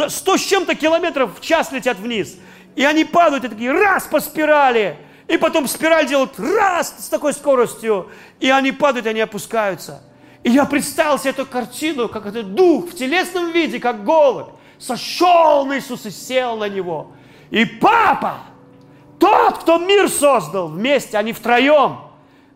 Сто 0.10 0.38
с 0.38 0.41
чем-то 0.41 0.76
километров 0.76 1.39
в 1.39 1.41
час 1.41 1.72
летят 1.72 1.97
вниз. 1.97 2.38
И 2.76 2.84
они 2.84 3.06
падают, 3.06 3.45
и 3.45 3.47
такие 3.49 3.72
раз 3.72 4.06
по 4.06 4.19
спирали. 4.19 4.97
И 5.27 5.38
потом 5.38 5.68
спираль 5.68 6.07
делают 6.07 6.39
раз 6.39 6.95
с 6.99 7.10
такой 7.10 7.34
скоростью. 7.34 8.10
И 8.39 8.49
они 8.49 8.72
падают, 8.72 9.06
и 9.06 9.10
они 9.10 9.22
опускаются. 9.22 10.03
И 10.43 10.52
я 10.52 10.65
представил 10.65 11.18
себе 11.18 11.31
эту 11.31 11.45
картину, 11.45 12.07
как 12.07 12.27
этот 12.27 12.53
дух 12.53 12.89
в 12.89 12.95
телесном 12.95 13.52
виде, 13.52 13.80
как 13.80 14.03
голубь, 14.03 14.49
сошел 14.77 15.65
на 15.65 15.77
Иисуса 15.77 16.10
и 16.10 16.11
сел 16.11 16.57
на 16.57 16.69
него. 16.69 17.14
И 17.49 17.65
папа, 17.65 18.41
тот, 19.19 19.60
кто 19.60 19.80
мир 19.80 20.07
создал 20.07 20.68
вместе, 20.68 21.18
они 21.18 21.34
втроем, 21.34 21.99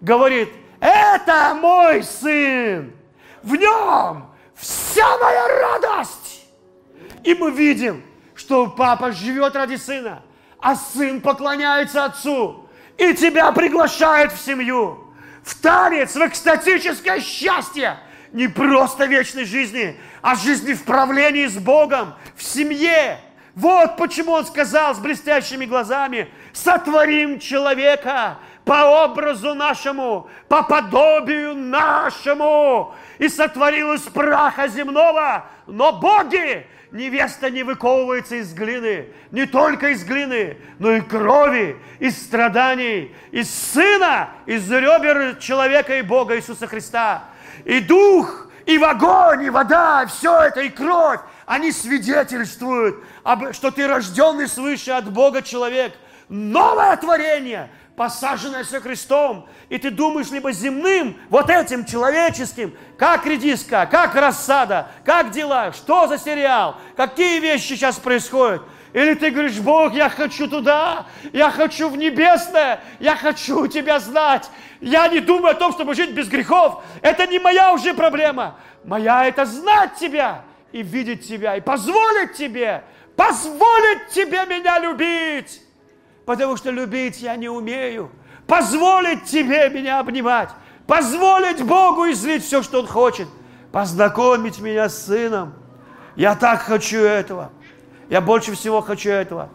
говорит, 0.01 0.49
это 0.79 1.57
мой 1.59 2.03
сын, 2.03 2.93
в 3.41 3.55
нем 3.55 4.29
вся 4.53 5.17
моя 5.17 5.47
радость. 5.47 6.28
И 7.23 7.33
мы 7.33 7.51
видим, 7.51 8.03
что 8.35 8.67
папа 8.67 9.11
живет 9.11 9.55
ради 9.55 9.75
сына, 9.75 10.21
а 10.59 10.75
сын 10.75 11.21
поклоняется 11.21 12.05
отцу 12.05 12.69
и 12.99 13.13
тебя 13.13 13.51
приглашает 13.51 14.33
в 14.33 14.39
семью, 14.39 15.05
в 15.43 15.55
танец, 15.59 16.15
в 16.15 16.27
экстатическое 16.27 17.21
счастье, 17.21 17.97
не 18.33 18.47
просто 18.47 19.05
вечной 19.05 19.45
жизни, 19.45 19.99
а 20.21 20.35
жизни 20.35 20.73
в 20.73 20.83
правлении 20.83 21.47
с 21.47 21.57
Богом, 21.57 22.13
в 22.35 22.43
семье. 22.43 23.19
Вот 23.55 23.97
почему 23.97 24.33
он 24.33 24.45
сказал 24.45 24.93
с 24.93 24.99
блестящими 24.99 25.65
глазами, 25.65 26.29
сотворим 26.53 27.39
человека 27.39 28.37
по 28.65 29.05
образу 29.05 29.55
нашему, 29.55 30.29
по 30.47 30.61
подобию 30.61 31.55
нашему. 31.55 32.93
И 33.17 33.27
сотворил 33.27 33.93
из 33.93 34.01
праха 34.01 34.67
земного, 34.67 35.45
но 35.67 35.93
боги 35.93 36.67
невеста 36.91 37.49
не 37.49 37.63
выковывается 37.63 38.35
из 38.35 38.53
глины, 38.53 39.07
не 39.31 39.45
только 39.45 39.89
из 39.89 40.03
глины, 40.03 40.57
но 40.79 40.91
и 40.93 41.01
крови, 41.01 41.77
из 41.99 42.17
страданий, 42.21 43.15
из 43.31 43.49
Сына, 43.53 44.29
из 44.45 44.69
ребер 44.69 45.37
человека 45.39 45.97
и 45.97 46.01
Бога 46.01 46.35
Иисуса 46.35 46.67
Христа. 46.67 47.25
И 47.65 47.79
Дух, 47.79 48.47
и 48.65 48.77
в 48.77 48.83
огонь, 48.83 49.43
и 49.43 49.49
вода, 49.49 50.05
все 50.07 50.43
это, 50.43 50.61
и 50.61 50.69
кровь, 50.69 51.19
они 51.45 51.71
свидетельствуют, 51.71 53.03
что 53.51 53.71
ты 53.71 53.87
рожденный 53.87 54.47
свыше 54.47 54.91
от 54.91 55.11
Бога 55.11 55.41
человек. 55.41 55.93
Новое 56.29 56.95
творение, 56.97 57.71
посаженное 57.99 58.63
со 58.63 58.79
Христом. 58.79 59.45
И 59.67 59.77
ты 59.77 59.91
думаешь 59.91 60.31
либо 60.31 60.53
земным, 60.53 61.17
вот 61.27 61.49
этим 61.49 61.83
человеческим, 61.83 62.73
как 62.97 63.25
редиска, 63.25 63.89
как 63.91 64.15
рассада, 64.15 64.87
как 65.03 65.31
дела, 65.31 65.73
что 65.73 66.07
за 66.07 66.17
сериал, 66.17 66.77
какие 66.95 67.41
вещи 67.41 67.73
сейчас 67.73 67.97
происходят. 67.97 68.61
Или 68.93 69.15
ты 69.15 69.31
говоришь, 69.31 69.59
Бог, 69.59 69.93
я 69.93 70.07
хочу 70.07 70.47
туда, 70.47 71.07
я 71.33 71.51
хочу 71.51 71.89
в 71.89 71.97
небесное, 71.97 72.79
я 73.01 73.17
хочу 73.17 73.67
тебя 73.67 73.99
знать. 73.99 74.49
Я 74.79 75.09
не 75.09 75.19
думаю 75.19 75.51
о 75.51 75.59
том, 75.59 75.73
чтобы 75.73 75.93
жить 75.93 76.11
без 76.11 76.29
грехов. 76.29 76.81
Это 77.01 77.27
не 77.27 77.37
моя 77.37 77.73
уже 77.73 77.93
проблема. 77.93 78.55
Моя 78.85 79.25
это 79.25 79.45
знать 79.45 79.95
тебя 79.95 80.45
и 80.71 80.83
видеть 80.83 81.27
тебя, 81.27 81.57
и 81.57 81.59
позволить 81.59 82.35
тебе, 82.35 82.81
позволить 83.17 84.07
тебе 84.13 84.45
меня 84.45 84.79
любить 84.79 85.63
потому 86.29 86.57
что 86.57 86.69
любить 86.69 87.21
я 87.21 87.35
не 87.37 87.49
умею. 87.49 88.11
Позволить 88.45 89.23
тебе 89.23 89.67
меня 89.71 89.99
обнимать, 89.99 90.49
позволить 90.85 91.63
Богу 91.63 92.07
излить 92.11 92.45
все, 92.45 92.61
что 92.61 92.81
Он 92.81 92.85
хочет, 92.85 93.27
познакомить 93.71 94.59
меня 94.59 94.89
с 94.89 95.07
Сыном. 95.07 95.55
Я 96.15 96.35
так 96.35 96.61
хочу 96.61 96.99
этого. 96.99 97.49
Я 98.11 98.21
больше 98.21 98.53
всего 98.53 98.81
хочу 98.81 99.09
этого. 99.09 99.49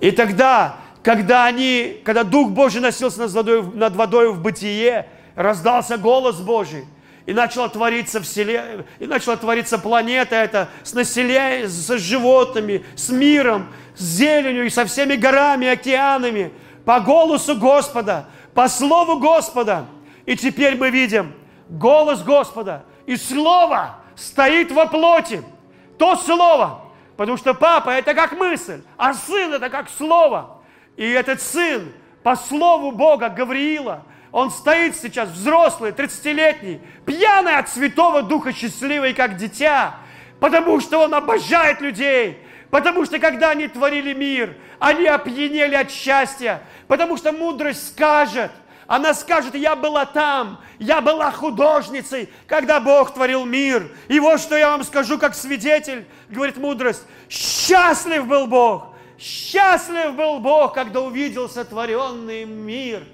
И 0.00 0.10
тогда, 0.10 0.78
когда 1.04 1.44
они, 1.44 2.02
когда 2.04 2.24
Дух 2.24 2.50
Божий 2.50 2.80
носился 2.80 3.20
над 3.20 3.30
водой, 3.30 3.62
над 3.62 3.94
водой 3.94 4.32
в 4.32 4.42
бытие, 4.42 5.08
раздался 5.36 5.96
голос 5.96 6.40
Божий, 6.40 6.86
и 7.26 7.32
начала 7.32 7.68
твориться 7.68 8.22
вселенная, 8.22 8.86
и 9.00 9.06
начала 9.06 9.36
твориться 9.36 9.78
планета 9.78 10.36
эта 10.36 10.68
с 10.84 10.94
населением, 10.94 11.68
с 11.68 11.88
животными, 11.98 12.86
с 12.94 13.08
миром, 13.10 13.68
с 13.96 14.02
зеленью 14.02 14.64
и 14.64 14.70
со 14.70 14.86
всеми 14.86 15.16
горами, 15.16 15.66
океанами, 15.66 16.52
по 16.84 17.00
голосу 17.00 17.56
Господа, 17.56 18.28
по 18.54 18.68
слову 18.68 19.18
Господа. 19.18 19.86
И 20.24 20.36
теперь 20.36 20.76
мы 20.76 20.90
видим 20.90 21.34
голос 21.68 22.22
Господа, 22.22 22.84
и 23.06 23.16
Слово 23.16 23.96
стоит 24.14 24.70
во 24.70 24.86
плоти. 24.86 25.42
То 25.98 26.14
Слово, 26.16 26.84
потому 27.16 27.36
что 27.36 27.54
Папа– 27.54 27.90
это 27.90 28.14
как 28.14 28.32
мысль, 28.32 28.82
а 28.96 29.14
Сын– 29.14 29.52
это 29.54 29.68
как 29.68 29.88
Слово. 29.88 30.62
И 30.96 31.04
этот 31.08 31.40
Сын 31.42 31.92
по 32.22 32.36
Слову 32.36 32.92
Бога, 32.92 33.28
Гавриила, 33.28 34.04
он 34.36 34.50
стоит 34.50 34.94
сейчас 34.94 35.30
взрослый, 35.30 35.92
30-летний, 35.92 36.78
пьяный 37.06 37.56
от 37.56 37.70
Святого 37.70 38.20
Духа, 38.20 38.52
счастливый, 38.52 39.14
как 39.14 39.38
дитя, 39.38 39.96
потому 40.40 40.78
что 40.80 40.98
он 40.98 41.14
обожает 41.14 41.80
людей, 41.80 42.38
Потому 42.68 43.06
что 43.06 43.18
когда 43.18 43.50
они 43.50 43.68
творили 43.68 44.12
мир, 44.12 44.54
они 44.78 45.06
опьянели 45.06 45.74
от 45.74 45.90
счастья. 45.90 46.62
Потому 46.88 47.16
что 47.16 47.32
мудрость 47.32 47.88
скажет, 47.88 48.50
она 48.86 49.14
скажет, 49.14 49.54
я 49.54 49.74
была 49.74 50.04
там, 50.04 50.60
я 50.78 51.00
была 51.00 51.30
художницей, 51.30 52.28
когда 52.46 52.78
Бог 52.78 53.14
творил 53.14 53.46
мир. 53.46 53.90
И 54.08 54.20
вот 54.20 54.40
что 54.40 54.56
я 54.58 54.72
вам 54.72 54.84
скажу 54.84 55.16
как 55.16 55.34
свидетель, 55.34 56.04
говорит 56.28 56.58
мудрость, 56.58 57.04
счастлив 57.30 58.26
был 58.26 58.48
Бог, 58.48 58.88
счастлив 59.18 60.14
был 60.14 60.40
Бог, 60.40 60.74
когда 60.74 61.00
увидел 61.00 61.48
сотворенный 61.48 62.44
мир. 62.44 63.04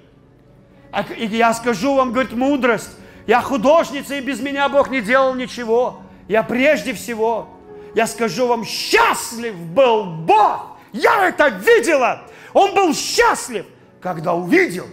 А 0.93 1.03
и 1.17 1.25
я 1.25 1.53
скажу 1.53 1.95
вам, 1.95 2.11
говорит 2.11 2.31
мудрость, 2.31 2.91
я 3.27 3.41
художница, 3.41 4.15
и 4.15 4.21
без 4.21 4.39
меня 4.39 4.69
Бог 4.69 4.89
не 4.89 5.01
делал 5.01 5.33
ничего. 5.33 6.01
Я 6.27 6.43
прежде 6.43 6.93
всего 6.93 7.49
я 7.95 8.07
скажу 8.07 8.47
вам, 8.47 8.65
счастлив 8.65 9.55
был 9.55 10.05
Бог. 10.05 10.77
Я 10.91 11.29
это 11.29 11.47
видела. 11.49 12.23
Он 12.53 12.73
был 12.73 12.93
счастлив, 12.93 13.65
когда 14.01 14.33
увидел, 14.33 14.87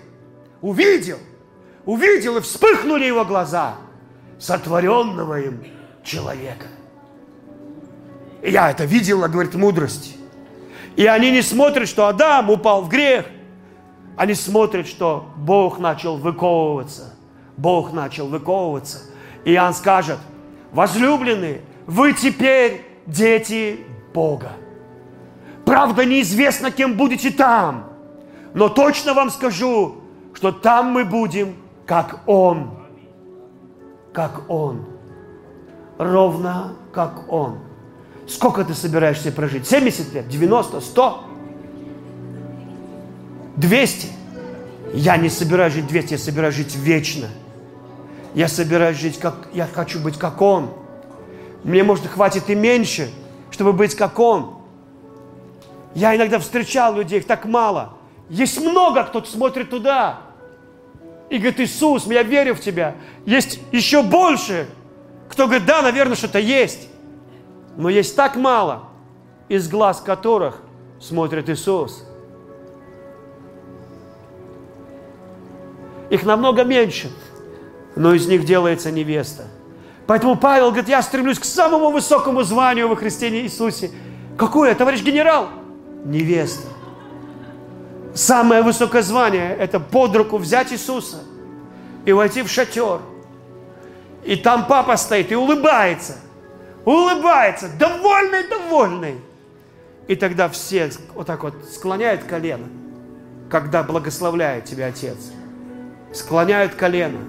увидел, 0.61 1.19
увидел, 1.85 2.37
и 2.39 2.41
вспыхнули 2.41 3.05
его 3.05 3.25
глаза 3.25 3.77
сотворенного 4.39 5.41
им 5.41 5.65
человека. 6.05 6.67
И 8.43 8.51
я 8.51 8.71
это 8.71 8.85
видела, 8.85 9.29
говорит, 9.29 9.55
мудрость. 9.55 10.17
И 10.97 11.07
они 11.07 11.31
не 11.31 11.43
смотрят, 11.43 11.89
что 11.89 12.07
Адам 12.07 12.51
упал 12.51 12.83
в 12.83 12.89
грех. 12.89 13.27
Они 14.21 14.35
смотрят, 14.35 14.87
что 14.87 15.31
Бог 15.35 15.79
начал 15.79 16.19
выковываться. 16.19 17.15
Бог 17.57 17.95
начал 17.95 18.29
выковываться. 18.29 18.99
И 19.47 19.55
Иоанн 19.55 19.73
скажет, 19.73 20.19
возлюбленные, 20.73 21.63
вы 21.87 22.13
теперь 22.13 22.85
дети 23.07 23.81
Бога. 24.13 24.53
Правда, 25.65 26.05
неизвестно, 26.05 26.71
кем 26.71 26.99
будете 26.99 27.31
там, 27.31 27.95
но 28.53 28.69
точно 28.69 29.15
вам 29.15 29.31
скажу, 29.31 30.03
что 30.35 30.53
там 30.53 30.89
мы 30.89 31.07
будем, 31.07 31.57
как 31.87 32.21
Он. 32.27 32.73
Как 34.13 34.51
Он. 34.51 34.85
Ровно 35.97 36.75
как 36.93 37.33
Он. 37.33 37.61
Сколько 38.29 38.67
ты 38.67 38.75
собираешься 38.75 39.33
прожить? 39.33 39.67
70 39.67 40.13
лет? 40.13 40.29
90? 40.29 40.79
100? 40.79 41.25
200? 43.61 44.09
Я 44.95 45.17
не 45.17 45.29
собираюсь 45.29 45.75
жить 45.75 45.87
200, 45.87 46.13
я 46.13 46.19
собираюсь 46.19 46.55
жить 46.55 46.75
вечно. 46.75 47.29
Я 48.35 48.49
собираюсь 48.49 48.97
жить, 48.97 49.19
как 49.19 49.49
я 49.53 49.67
хочу 49.67 50.01
быть, 50.01 50.19
как 50.19 50.41
Он. 50.41 50.71
Мне, 51.63 51.83
может, 51.83 52.07
хватит 52.07 52.49
и 52.49 52.55
меньше, 52.55 53.11
чтобы 53.51 53.73
быть, 53.73 53.95
как 53.95 54.19
Он. 54.19 54.59
Я 55.95 56.17
иногда 56.17 56.39
встречал 56.39 56.95
людей, 56.95 57.19
их 57.19 57.27
так 57.27 57.45
мало. 57.45 57.95
Есть 58.29 58.61
много, 58.61 59.05
кто 59.05 59.23
смотрит 59.25 59.71
туда 59.71 60.21
и 61.29 61.39
говорит, 61.39 61.61
Иисус, 61.61 62.07
я 62.07 62.23
верю 62.23 62.55
в 62.55 62.61
Тебя. 62.61 62.95
Есть 63.27 63.61
еще 63.73 64.03
больше, 64.03 64.69
кто 65.29 65.47
говорит, 65.47 65.67
да, 65.67 65.83
наверное, 65.83 66.17
что-то 66.17 66.39
есть. 66.39 66.89
Но 67.77 67.89
есть 67.89 68.17
так 68.17 68.37
мало, 68.37 68.85
из 69.49 69.69
глаз 69.69 70.01
которых 70.01 70.63
смотрит 71.01 71.49
Иисус. 71.49 72.05
Их 76.11 76.25
намного 76.25 76.65
меньше, 76.65 77.11
но 77.97 78.13
из 78.13 78.27
них 78.27 78.45
делается 78.45 78.91
невеста. 78.91 79.45
Поэтому 80.07 80.37
Павел 80.37 80.71
говорит, 80.71 80.89
я 80.89 81.03
стремлюсь 81.03 81.39
к 81.39 81.45
самому 81.45 81.91
высокому 81.91 82.43
званию 82.43 82.89
во 82.89 82.97
Христе 82.97 83.29
Иисусе. 83.29 83.93
Какое, 84.37 84.75
товарищ 84.75 85.03
генерал? 85.03 85.49
Невеста. 86.05 86.67
Самое 88.13 88.63
высокое 88.63 89.03
звание– 89.03 89.55
это 89.59 89.79
под 89.79 90.17
руку 90.17 90.37
взять 90.37 90.73
Иисуса 90.73 91.19
и 92.05 92.13
войти 92.13 92.43
в 92.43 92.51
шатер. 92.51 93.01
И 94.25 94.35
там 94.35 94.67
папа 94.67 94.97
стоит 94.97 95.31
и 95.31 95.37
улыбается. 95.37 96.17
Улыбается, 96.85 97.69
довольный, 97.79 98.49
довольный. 98.49 99.21
И 100.09 100.17
тогда 100.17 100.49
все 100.49 100.91
вот 101.15 101.29
так 101.29 101.45
вот 101.45 101.55
склоняют 101.73 102.25
колено, 102.25 102.67
когда 103.49 103.85
благословляет 103.85 104.65
тебя 104.65 104.87
Отец. 104.87 105.17
Склоняют 106.13 106.75
колено, 106.75 107.21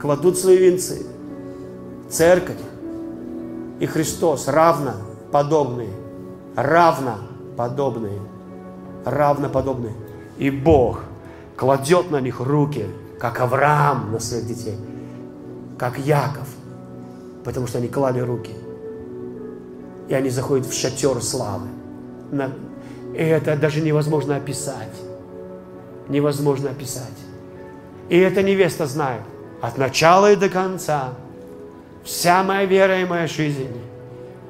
кладут 0.00 0.38
свои 0.38 0.56
венцы. 0.56 1.06
Церковь 2.10 2.58
и 3.80 3.86
Христос 3.86 4.48
равно 4.48 4.92
подобные, 5.32 5.90
равно 6.56 7.18
подобные, 7.56 8.20
равно 9.04 9.48
подобные. 9.48 9.94
И 10.38 10.50
Бог 10.50 11.02
кладет 11.56 12.10
на 12.10 12.20
них 12.20 12.40
руки, 12.40 12.86
как 13.18 13.40
Авраам 13.40 14.12
на 14.12 14.20
своих 14.20 14.46
детей, 14.46 14.78
как 15.78 15.98
Яков, 15.98 16.48
потому 17.44 17.66
что 17.66 17.78
они 17.78 17.88
клали 17.88 18.20
руки. 18.20 18.52
И 20.08 20.14
они 20.14 20.28
заходят 20.28 20.66
в 20.66 20.74
шатер 20.74 21.22
славы. 21.22 21.68
И 23.14 23.22
это 23.22 23.56
даже 23.56 23.80
невозможно 23.80 24.36
описать. 24.36 24.94
Невозможно 26.08 26.70
описать. 26.70 27.23
И 28.08 28.18
эта 28.18 28.42
невеста 28.42 28.86
знает 28.86 29.22
от 29.60 29.78
начала 29.78 30.32
и 30.32 30.36
до 30.36 30.48
конца. 30.48 31.14
Вся 32.04 32.42
моя 32.42 32.64
вера 32.66 33.00
и 33.00 33.04
моя 33.04 33.26
жизнь 33.26 33.68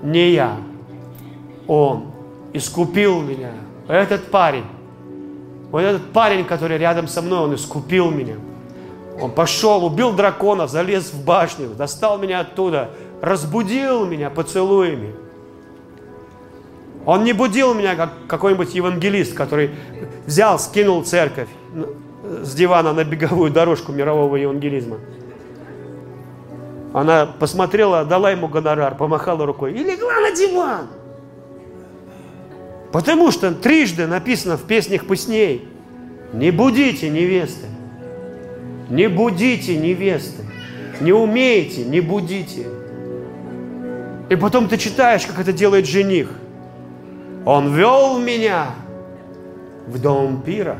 не 0.02 0.30
я. 0.30 0.56
Он 1.66 2.12
искупил 2.52 3.22
меня. 3.22 3.52
Этот 3.88 4.30
парень 4.30 4.64
вот 5.74 5.80
этот 5.80 6.12
парень, 6.12 6.44
который 6.44 6.78
рядом 6.78 7.08
со 7.08 7.20
мной, 7.20 7.40
он 7.40 7.54
искупил 7.56 8.08
меня. 8.08 8.36
Он 9.20 9.32
пошел, 9.32 9.84
убил 9.84 10.12
дракона, 10.12 10.68
залез 10.68 11.12
в 11.12 11.24
башню, 11.24 11.70
достал 11.70 12.16
меня 12.16 12.38
оттуда, 12.38 12.92
разбудил 13.20 14.06
меня 14.06 14.30
поцелуями. 14.30 15.16
Он 17.04 17.24
не 17.24 17.32
будил 17.32 17.74
меня, 17.74 17.96
как 17.96 18.12
какой-нибудь 18.28 18.72
евангелист, 18.72 19.34
который 19.34 19.72
взял, 20.26 20.60
скинул 20.60 21.02
церковь 21.02 21.48
с 22.24 22.54
дивана 22.54 22.92
на 22.92 23.04
беговую 23.04 23.50
дорожку 23.50 23.92
мирового 23.92 24.36
евангелизма. 24.36 24.98
Она 26.92 27.26
посмотрела, 27.26 28.04
дала 28.04 28.30
ему 28.30 28.48
гонорар, 28.48 28.96
помахала 28.96 29.44
рукой 29.44 29.72
и 29.72 29.78
легла 29.78 30.20
на 30.20 30.30
диван. 30.30 30.86
Потому 32.92 33.32
что 33.32 33.52
трижды 33.52 34.06
написано 34.06 34.56
в 34.56 34.62
песнях 34.62 35.06
песней, 35.06 35.68
не 36.32 36.52
будите 36.52 37.10
невесты, 37.10 37.66
не 38.88 39.08
будите 39.08 39.76
невесты, 39.76 40.44
не 41.00 41.12
умеете, 41.12 41.84
не 41.84 42.00
будите. 42.00 42.68
И 44.30 44.36
потом 44.36 44.68
ты 44.68 44.78
читаешь, 44.78 45.26
как 45.26 45.40
это 45.40 45.52
делает 45.52 45.86
жених. 45.86 46.30
Он 47.44 47.74
вел 47.74 48.18
меня 48.18 48.68
в 49.86 50.00
дом 50.00 50.40
пира. 50.40 50.78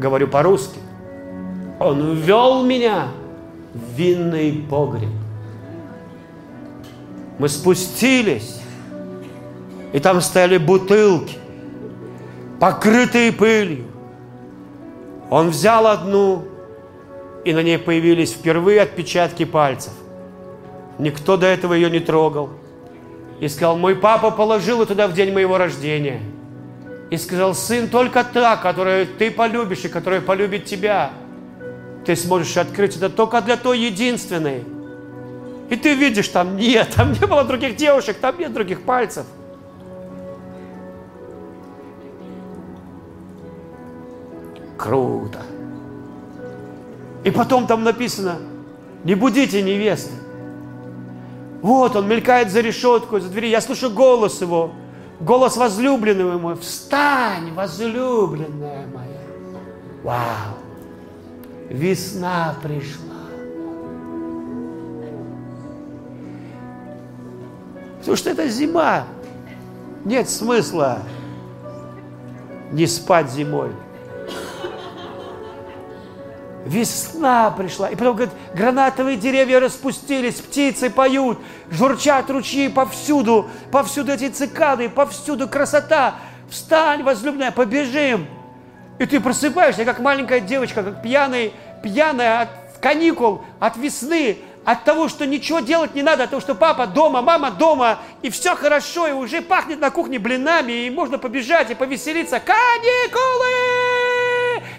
Говорю 0.00 0.28
по-русски. 0.28 0.78
Он 1.78 2.14
вел 2.14 2.64
меня 2.64 3.08
в 3.74 3.94
винный 3.94 4.64
погреб. 4.70 5.10
Мы 7.38 7.50
спустились 7.50 8.62
и 9.92 9.98
там 9.98 10.22
стояли 10.22 10.56
бутылки, 10.56 11.36
покрытые 12.58 13.30
пылью. 13.30 13.84
Он 15.28 15.50
взял 15.50 15.86
одну, 15.86 16.44
и 17.44 17.52
на 17.52 17.62
ней 17.62 17.78
появились 17.78 18.32
впервые 18.32 18.80
отпечатки 18.80 19.44
пальцев. 19.44 19.92
Никто 20.98 21.36
до 21.36 21.46
этого 21.46 21.74
ее 21.74 21.90
не 21.90 22.00
трогал. 22.00 22.48
И 23.38 23.48
сказал, 23.48 23.76
мой 23.76 23.96
папа 23.96 24.30
положил 24.30 24.80
ее 24.80 24.86
туда 24.86 25.08
в 25.08 25.12
день 25.12 25.32
моего 25.32 25.58
рождения. 25.58 26.22
И 27.10 27.16
сказал, 27.16 27.54
сын, 27.54 27.88
только 27.88 28.24
та, 28.24 28.56
которую 28.56 29.06
ты 29.06 29.30
полюбишь 29.30 29.84
и 29.84 29.88
которая 29.88 30.20
полюбит 30.20 30.64
тебя, 30.64 31.10
ты 32.06 32.16
сможешь 32.16 32.56
открыть 32.56 32.96
это 32.96 33.10
только 33.10 33.40
для 33.42 33.56
той 33.56 33.80
единственной. 33.80 34.64
И 35.68 35.76
ты 35.76 35.94
видишь, 35.94 36.28
там 36.28 36.56
нет, 36.56 36.88
там 36.94 37.12
не 37.12 37.26
было 37.26 37.44
других 37.44 37.76
девушек, 37.76 38.16
там 38.20 38.38
нет 38.38 38.52
других 38.52 38.82
пальцев– 38.82 39.26
Круто. 44.80 45.42
И 47.22 47.30
потом 47.30 47.66
там 47.66 47.84
написано, 47.84 48.38
не 49.04 49.14
будите 49.14 49.60
невесты. 49.60 50.12
Вот 51.60 51.96
он 51.96 52.08
мелькает 52.08 52.50
за 52.50 52.62
решеткой, 52.62 53.20
за 53.20 53.28
дверью. 53.28 53.50
Я 53.50 53.60
слышу 53.60 53.90
голос 53.90 54.40
его, 54.40 54.72
голос 55.20 55.56
возлюбленного 55.56 56.38
мой. 56.38 56.56
Встань, 56.56 57.52
возлюбленная 57.52 58.86
моя. 58.88 59.20
Вау. 60.02 60.56
Весна 61.68 62.56
пришла. 62.62 63.04
Потому 67.98 68.16
что 68.16 68.30
это 68.30 68.48
зима. 68.48 69.04
Нет 70.04 70.28
смысла 70.28 71.00
не 72.72 72.86
спать 72.86 73.30
зимой. 73.30 73.70
Весна 76.66 77.50
пришла. 77.50 77.88
И 77.88 77.96
потом, 77.96 78.16
говорит, 78.16 78.34
гранатовые 78.54 79.16
деревья 79.16 79.60
распустились, 79.60 80.36
птицы 80.36 80.90
поют, 80.90 81.38
журчат 81.70 82.28
ручьи 82.30 82.68
повсюду, 82.68 83.48
повсюду 83.72 84.12
эти 84.12 84.28
цикады, 84.28 84.88
повсюду 84.90 85.48
красота. 85.48 86.16
Встань, 86.50 87.02
возлюбленная, 87.02 87.52
побежим. 87.52 88.26
И 88.98 89.06
ты 89.06 89.20
просыпаешься, 89.20 89.84
как 89.84 90.00
маленькая 90.00 90.40
девочка, 90.40 90.82
как 90.82 91.02
пьяный, 91.02 91.54
пьяная 91.82 92.42
от 92.42 92.48
каникул, 92.82 93.42
от 93.58 93.76
весны, 93.78 94.38
от 94.66 94.84
того, 94.84 95.08
что 95.08 95.26
ничего 95.26 95.60
делать 95.60 95.94
не 95.94 96.02
надо, 96.02 96.24
от 96.24 96.30
того, 96.30 96.40
что 96.40 96.54
папа 96.54 96.86
дома, 96.86 97.22
мама 97.22 97.50
дома, 97.50 98.00
и 98.20 98.28
все 98.28 98.54
хорошо, 98.54 99.06
и 99.06 99.12
уже 99.12 99.40
пахнет 99.40 99.80
на 99.80 99.90
кухне 99.90 100.18
блинами, 100.18 100.86
и 100.86 100.90
можно 100.90 101.16
побежать 101.18 101.70
и 101.70 101.74
повеселиться. 101.74 102.40
Каникулы! 102.40 103.89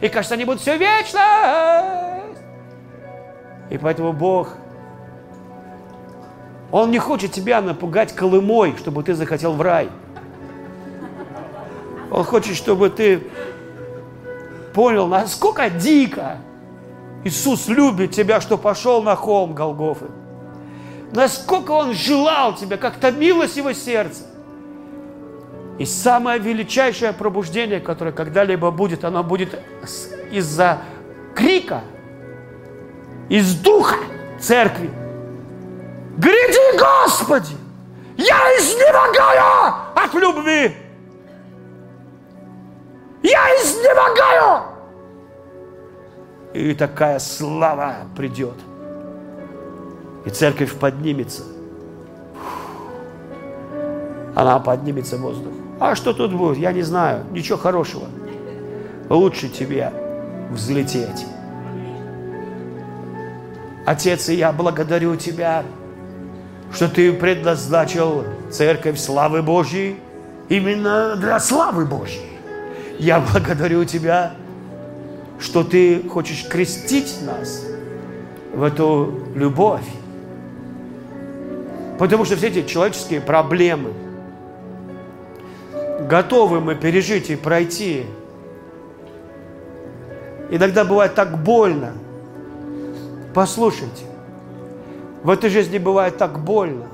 И 0.01 0.09
кажется, 0.09 0.33
они 0.33 0.45
будут 0.45 0.61
все 0.61 0.77
вечно. 0.77 2.21
И 3.69 3.77
поэтому 3.77 4.11
Бог, 4.11 4.55
Он 6.71 6.91
не 6.91 6.99
хочет 6.99 7.31
тебя 7.31 7.61
напугать 7.61 8.13
колымой, 8.13 8.75
чтобы 8.77 9.03
ты 9.03 9.13
захотел 9.13 9.53
в 9.53 9.61
рай. 9.61 9.89
Он 12.09 12.23
хочет, 12.23 12.57
чтобы 12.57 12.89
ты 12.89 13.27
понял, 14.73 15.07
насколько 15.07 15.69
дико 15.69 16.37
Иисус 17.23 17.67
любит 17.67 18.11
тебя, 18.11 18.41
что 18.41 18.57
пошел 18.57 19.03
на 19.03 19.15
холм 19.15 19.53
Голгофы. 19.53 20.07
Насколько 21.13 21.71
Он 21.71 21.93
желал 21.93 22.55
тебя, 22.55 22.77
как 22.77 22.95
томилось 22.95 23.55
Его 23.55 23.73
сердце. 23.73 24.23
И 25.81 25.85
самое 25.85 26.37
величайшее 26.37 27.11
пробуждение, 27.11 27.79
которое 27.79 28.11
когда-либо 28.11 28.69
будет, 28.69 29.03
оно 29.03 29.23
будет 29.23 29.59
из-за 30.29 30.77
крика, 31.33 31.81
из 33.29 33.55
духа 33.55 33.95
церкви. 34.39 34.91
Гряди, 36.17 36.77
Господи! 36.77 37.55
Я 38.15 38.37
изнемогаю 38.59 39.73
от 39.95 40.13
любви! 40.13 40.75
Я 43.23 43.47
изнемогаю! 43.55 44.61
И 46.53 46.75
такая 46.75 47.17
слава 47.17 47.95
придет. 48.15 48.59
И 50.25 50.29
церковь 50.29 50.75
поднимется. 50.75 51.41
Она 54.35 54.59
поднимется 54.59 55.17
в 55.17 55.21
воздух. 55.21 55.53
А 55.81 55.95
что 55.95 56.13
тут 56.13 56.31
будет? 56.31 56.59
Я 56.59 56.73
не 56.73 56.83
знаю. 56.83 57.25
Ничего 57.31 57.57
хорошего. 57.57 58.05
Лучше 59.09 59.49
тебе 59.49 59.91
взлететь. 60.51 61.25
Отец, 63.87 64.29
и 64.29 64.35
я 64.35 64.51
благодарю 64.51 65.15
Тебя, 65.15 65.63
что 66.71 66.87
Ты 66.87 67.11
предназначил 67.11 68.23
Церковь 68.51 68.99
Славы 68.99 69.41
Божьей 69.41 69.97
именно 70.49 71.15
для 71.15 71.39
славы 71.39 71.87
Божьей. 71.87 72.29
Я 72.99 73.19
благодарю 73.19 73.83
Тебя, 73.83 74.33
что 75.39 75.63
Ты 75.63 76.07
хочешь 76.07 76.47
крестить 76.47 77.23
нас 77.23 77.65
в 78.53 78.61
эту 78.61 79.19
любовь. 79.33 79.87
Потому 81.97 82.23
что 82.23 82.35
все 82.35 82.49
эти 82.49 82.67
человеческие 82.67 83.19
проблемы 83.19 83.93
готовы 86.11 86.59
мы 86.59 86.75
пережить 86.75 87.29
и 87.29 87.37
пройти. 87.37 88.05
Иногда 90.49 90.83
бывает 90.83 91.15
так 91.15 91.41
больно. 91.41 91.93
Послушайте, 93.33 94.03
в 95.23 95.29
этой 95.29 95.49
жизни 95.49 95.77
бывает 95.77 96.17
так 96.17 96.37
больно. 96.43 96.87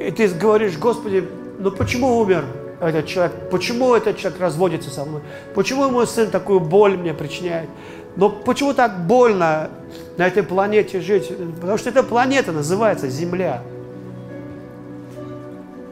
И 0.00 0.08
ты 0.12 0.28
говоришь, 0.28 0.78
Господи, 0.78 1.28
ну 1.58 1.72
почему 1.72 2.18
умер 2.18 2.44
этот 2.80 3.06
человек? 3.06 3.32
Почему 3.50 3.92
этот 3.96 4.16
человек 4.18 4.40
разводится 4.40 4.90
со 4.90 5.04
мной? 5.04 5.22
Почему 5.56 5.90
мой 5.90 6.06
сын 6.06 6.30
такую 6.30 6.60
боль 6.60 6.96
мне 6.96 7.12
причиняет? 7.12 7.68
Но 8.14 8.30
почему 8.30 8.72
так 8.72 9.04
больно 9.08 9.68
на 10.16 10.28
этой 10.28 10.44
планете 10.44 11.00
жить? 11.00 11.32
Потому 11.60 11.76
что 11.76 11.90
эта 11.90 12.04
планета 12.04 12.52
называется 12.52 13.08
Земля. 13.08 13.64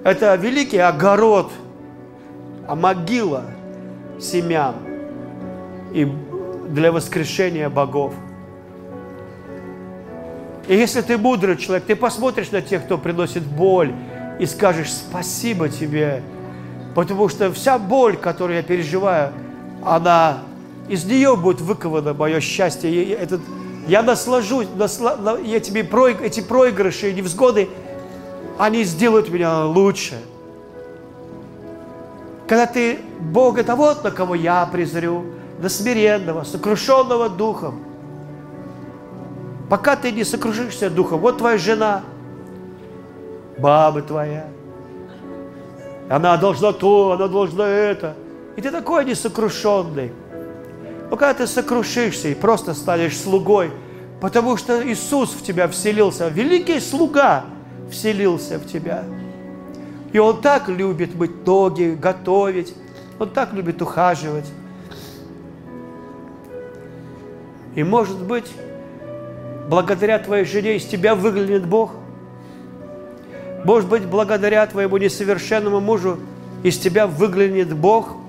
Это 0.04 0.36
великий 0.36 0.78
огород, 0.78 1.50
а 2.68 2.74
могила 2.74 3.44
семян 4.20 4.74
и 5.92 6.04
для 6.68 6.92
воскрешения 6.92 7.70
богов. 7.70 8.12
И 10.68 10.76
если 10.76 11.00
ты 11.00 11.16
мудрый 11.16 11.56
человек, 11.56 11.86
ты 11.86 11.96
посмотришь 11.96 12.50
на 12.50 12.60
тех, 12.60 12.84
кто 12.84 12.98
приносит 12.98 13.42
боль, 13.42 13.92
и 14.38 14.44
скажешь 14.46 14.92
спасибо 14.92 15.70
тебе, 15.70 16.22
потому 16.94 17.28
что 17.30 17.50
вся 17.52 17.78
боль, 17.78 18.16
которую 18.16 18.58
я 18.58 18.62
переживаю, 18.62 19.32
она 19.82 20.42
из 20.88 21.04
нее 21.06 21.36
будет 21.36 21.62
выковано 21.62 22.12
мое 22.12 22.40
счастье. 22.40 22.92
И 22.92 23.10
этот, 23.10 23.40
я 23.88 24.02
наслажусь, 24.02 24.68
насла, 24.76 25.38
я 25.42 25.58
тебе 25.60 25.84
про, 25.84 26.08
эти 26.08 26.40
проигрыши 26.40 27.10
и 27.10 27.14
невзгоды, 27.14 27.68
они 28.58 28.84
сделают 28.84 29.30
меня 29.30 29.64
лучше. 29.64 30.18
Когда 32.48 32.66
ты 32.66 32.98
Бог 33.20 33.58
это 33.58 33.76
вот 33.76 34.02
на 34.04 34.10
кого 34.10 34.34
я 34.34 34.64
презрю, 34.64 35.24
на 35.58 35.68
смиренного, 35.68 36.44
сокрушенного 36.44 37.28
духом. 37.28 37.84
Пока 39.68 39.96
ты 39.96 40.12
не 40.12 40.24
сокрушишься 40.24 40.88
духом, 40.88 41.20
вот 41.20 41.38
твоя 41.38 41.58
жена, 41.58 42.02
баба 43.58 44.00
твоя, 44.00 44.46
она 46.08 46.38
должна 46.38 46.72
то, 46.72 47.12
она 47.12 47.28
должна 47.28 47.68
это. 47.68 48.14
И 48.56 48.62
ты 48.62 48.70
такой 48.70 49.04
несокрушенный. 49.04 50.10
Но 51.10 51.16
когда 51.16 51.34
ты 51.34 51.46
сокрушишься 51.46 52.28
и 52.28 52.34
просто 52.34 52.72
станешь 52.72 53.18
слугой, 53.18 53.70
потому 54.22 54.56
что 54.56 54.86
Иисус 54.88 55.32
в 55.32 55.44
тебя 55.44 55.68
вселился, 55.68 56.28
великий 56.28 56.80
слуга 56.80 57.44
вселился 57.90 58.58
в 58.58 58.66
тебя. 58.66 59.04
И 60.12 60.18
Он 60.18 60.40
так 60.40 60.68
любит 60.68 61.14
мыть 61.14 61.46
ноги, 61.46 61.96
готовить, 62.00 62.74
Он 63.18 63.30
так 63.30 63.52
любит 63.52 63.82
ухаживать. 63.82 64.46
И 67.74 67.82
может 67.82 68.18
быть, 68.18 68.50
благодаря 69.68 70.18
твоей 70.18 70.44
жене 70.44 70.76
из 70.76 70.84
тебя 70.84 71.14
выглянет 71.14 71.66
Бог. 71.66 71.92
Может 73.64 73.88
быть, 73.88 74.06
благодаря 74.06 74.66
твоему 74.66 74.96
несовершенному 74.96 75.80
мужу 75.80 76.18
из 76.62 76.78
тебя 76.78 77.06
выглянет 77.06 77.74
Бог– 77.74 78.16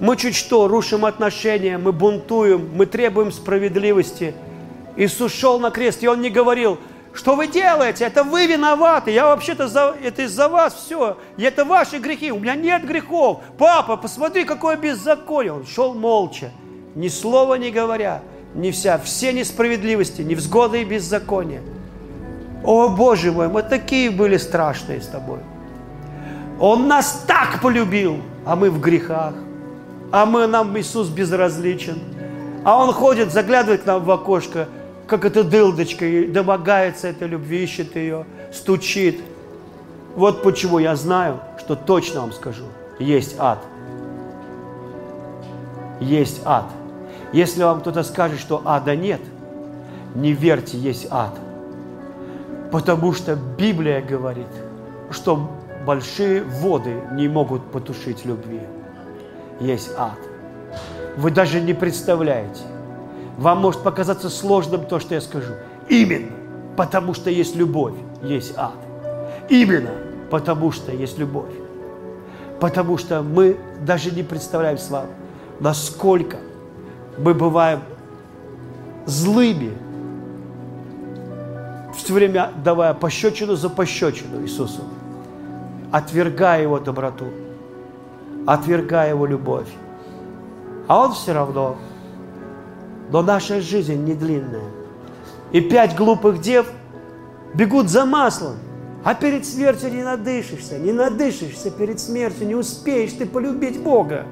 мы 0.00 0.16
чуть 0.16 0.36
что 0.36 0.68
рушим 0.68 1.04
отношения, 1.04 1.76
мы 1.76 1.92
бунтуем, 1.92 2.68
мы 2.72 2.86
требуем 2.86 3.32
справедливости. 3.32 4.34
Иисус 4.96 5.32
шел 5.32 5.58
на 5.58 5.70
крест, 5.70 6.02
и 6.02 6.08
Он 6.08 6.20
не 6.20 6.30
говорил, 6.30 6.78
что 7.18 7.34
вы 7.34 7.48
делаете, 7.48 8.04
это 8.04 8.22
вы 8.22 8.46
виноваты, 8.46 9.10
я 9.10 9.26
вообще-то 9.26 9.66
за, 9.66 9.96
это 10.00 10.22
из-за 10.22 10.48
вас 10.48 10.74
все, 10.74 11.18
и 11.36 11.42
это 11.42 11.64
ваши 11.64 11.98
грехи, 11.98 12.30
у 12.30 12.38
меня 12.38 12.54
нет 12.54 12.86
грехов. 12.86 13.40
Папа, 13.58 13.96
посмотри, 13.96 14.44
какое 14.44 14.76
беззаконие. 14.76 15.52
Он 15.52 15.66
шел 15.66 15.94
молча, 15.94 16.50
ни 16.94 17.08
слова 17.08 17.54
не 17.54 17.70
говоря, 17.70 18.22
не 18.54 18.70
вся, 18.70 18.98
все 18.98 19.32
несправедливости, 19.32 20.22
невзгоды 20.22 20.82
и 20.82 20.84
беззакония. 20.84 21.62
О, 22.64 22.88
Боже 22.88 23.32
мой, 23.32 23.48
мы 23.48 23.62
такие 23.62 24.10
были 24.10 24.36
страшные 24.36 25.02
с 25.02 25.08
тобой. 25.08 25.40
Он 26.60 26.86
нас 26.86 27.24
так 27.26 27.60
полюбил, 27.60 28.18
а 28.46 28.56
мы 28.56 28.70
в 28.70 28.80
грехах 28.80 29.34
а 30.10 30.26
мы, 30.26 30.46
нам 30.46 30.78
Иисус 30.78 31.08
безразличен. 31.08 31.98
А 32.64 32.76
Он 32.76 32.92
ходит, 32.92 33.32
заглядывает 33.32 33.82
к 33.82 33.86
нам 33.86 34.02
в 34.02 34.10
окошко, 34.10 34.68
как 35.08 35.24
эта 35.24 35.42
дылдочка, 35.42 36.04
и 36.04 36.26
домогается 36.26 37.08
этой 37.08 37.28
любви, 37.28 37.64
ищет 37.64 37.96
ее, 37.96 38.24
стучит. 38.52 39.20
Вот 40.14 40.42
почему 40.42 40.78
я 40.78 40.94
знаю, 40.96 41.40
что 41.58 41.74
точно 41.74 42.20
вам 42.20 42.32
скажу, 42.32 42.64
есть 42.98 43.36
ад. 43.38 43.58
Есть 46.00 46.42
ад. 46.44 46.66
Если 47.32 47.62
вам 47.62 47.80
кто-то 47.80 48.02
скажет, 48.02 48.38
что 48.38 48.62
ада 48.64 48.94
нет, 48.94 49.20
не 50.14 50.32
верьте, 50.32 50.78
есть 50.78 51.08
ад. 51.10 51.36
Потому 52.70 53.12
что 53.12 53.34
Библия 53.34 54.00
говорит, 54.00 54.46
что 55.10 55.50
большие 55.84 56.42
воды 56.44 56.94
не 57.12 57.28
могут 57.28 57.70
потушить 57.72 58.24
любви 58.24 58.60
есть 59.60 59.90
ад. 59.96 60.18
Вы 61.16 61.30
даже 61.30 61.60
не 61.60 61.74
представляете. 61.74 62.62
Вам 63.38 63.58
может 63.58 63.82
показаться 63.82 64.28
сложным 64.28 64.84
то, 64.84 65.00
что 65.00 65.14
я 65.14 65.20
скажу. 65.20 65.52
Именно 65.88 66.32
потому, 66.76 67.14
что 67.14 67.30
есть 67.30 67.56
любовь, 67.56 67.94
есть 68.22 68.52
ад. 68.56 68.74
Именно 69.48 69.90
потому, 70.30 70.70
что 70.72 70.92
есть 70.92 71.18
любовь. 71.18 71.52
Потому 72.60 72.98
что 72.98 73.22
мы 73.22 73.56
даже 73.80 74.10
не 74.10 74.22
представляем 74.22 74.76
с 74.76 74.90
вами, 74.90 75.10
насколько 75.60 76.36
мы 77.16 77.32
бываем 77.32 77.80
злыми, 79.06 79.72
все 81.96 82.12
время 82.12 82.50
давая 82.62 82.92
пощечину 82.92 83.54
за 83.54 83.70
пощечину 83.70 84.42
Иисусу, 84.42 84.82
отвергая 85.90 86.62
Его 86.62 86.78
доброту 86.78 87.26
отвергая 88.48 89.10
его 89.10 89.26
любовь. 89.26 89.68
А 90.86 91.04
он 91.04 91.12
все 91.12 91.32
равно. 91.32 91.76
Но 93.10 93.22
наша 93.22 93.60
жизнь 93.60 94.04
не 94.04 94.14
длинная. 94.14 94.70
И 95.52 95.60
пять 95.60 95.96
глупых 95.96 96.40
дев 96.40 96.66
бегут 97.54 97.88
за 97.88 98.04
маслом. 98.04 98.56
А 99.04 99.14
перед 99.14 99.46
смертью 99.46 99.92
не 99.92 100.02
надышишься, 100.02 100.78
не 100.78 100.92
надышишься 100.92 101.70
перед 101.70 102.00
смертью, 102.00 102.46
не 102.46 102.54
успеешь 102.54 103.12
ты 103.12 103.26
полюбить 103.26 103.80
Бога. 103.80 104.26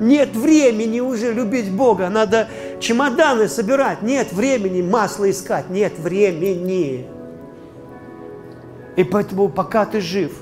Нет 0.00 0.34
времени 0.34 1.00
уже 1.00 1.32
любить 1.32 1.70
Бога, 1.70 2.08
надо 2.08 2.48
чемоданы 2.80 3.48
собирать, 3.48 4.00
нет 4.00 4.32
времени 4.32 4.80
масло 4.80 5.30
искать, 5.30 5.68
нет 5.68 5.98
времени. 5.98 7.06
И 8.96 9.04
поэтому 9.04 9.50
пока 9.50 9.84
ты 9.84 10.00
жив, 10.00 10.32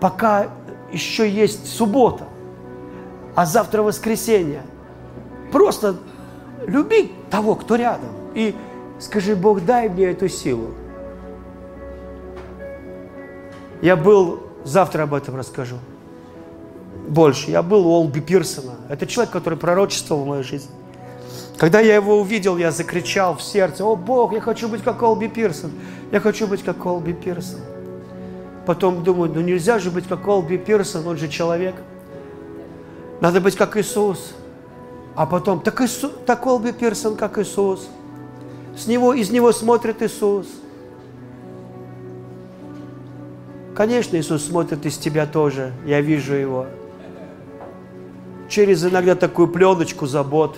пока 0.00 0.50
еще 0.92 1.28
есть 1.28 1.66
суббота, 1.66 2.24
а 3.34 3.44
завтра 3.44 3.82
воскресенье. 3.82 4.62
Просто 5.52 5.96
люби 6.66 7.12
того, 7.30 7.54
кто 7.54 7.76
рядом. 7.76 8.10
И 8.34 8.54
скажи, 8.98 9.36
Бог, 9.36 9.64
дай 9.64 9.88
мне 9.88 10.10
эту 10.10 10.28
силу. 10.28 10.74
Я 13.82 13.96
был, 13.96 14.40
завтра 14.64 15.04
об 15.04 15.14
этом 15.14 15.36
расскажу, 15.36 15.76
больше. 17.08 17.50
Я 17.50 17.62
был 17.62 17.86
у 17.86 17.90
Олби 17.90 18.20
Пирсона. 18.20 18.74
Это 18.88 19.06
человек, 19.06 19.32
который 19.32 19.58
пророчествовал 19.58 20.24
в 20.24 20.28
мою 20.28 20.44
жизнь. 20.44 20.70
Когда 21.56 21.80
я 21.80 21.94
его 21.94 22.20
увидел, 22.20 22.56
я 22.56 22.70
закричал 22.70 23.36
в 23.36 23.42
сердце, 23.42 23.84
о 23.84 23.94
Бог, 23.96 24.32
я 24.32 24.40
хочу 24.40 24.68
быть 24.68 24.82
как 24.82 25.02
Олби 25.02 25.28
Пирсон. 25.28 25.72
Я 26.10 26.20
хочу 26.20 26.46
быть 26.46 26.62
как 26.62 26.84
Олби 26.86 27.12
Пирсон. 27.12 27.60
Потом 28.66 29.02
думаю, 29.02 29.30
ну 29.34 29.40
нельзя 29.40 29.78
же 29.78 29.90
быть 29.90 30.06
как 30.06 30.26
Олби 30.26 30.56
Пирсон, 30.56 31.06
он 31.06 31.16
же 31.16 31.28
человек. 31.28 31.74
Надо 33.20 33.40
быть 33.40 33.56
как 33.56 33.76
Иисус. 33.76 34.34
А 35.14 35.26
потом, 35.26 35.60
так, 35.60 35.80
Иисус, 35.80 36.12
так 36.26 36.46
Олби 36.46 36.72
Пирсон, 36.72 37.16
как 37.16 37.38
Иисус. 37.38 37.88
С 38.76 38.86
него, 38.86 39.12
из 39.12 39.30
него 39.30 39.52
смотрит 39.52 40.02
Иисус. 40.02 40.46
Конечно, 43.74 44.16
Иисус 44.16 44.44
смотрит 44.44 44.84
из 44.86 44.96
тебя 44.98 45.26
тоже. 45.26 45.72
Я 45.86 46.00
вижу 46.00 46.34
его. 46.34 46.66
Через 48.48 48.84
иногда 48.84 49.14
такую 49.14 49.48
пленочку 49.48 50.06
забот. 50.06 50.56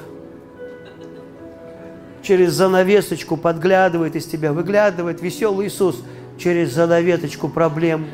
Через 2.23 2.53
занавесочку 2.53 3.37
подглядывает 3.37 4.17
из 4.17 4.27
тебя, 4.27 4.53
выглядывает 4.53 5.21
веселый 5.21 5.67
Иисус 5.67 6.03
через 6.39 6.73
занавесочку 6.73 7.49
проблем. 7.49 8.07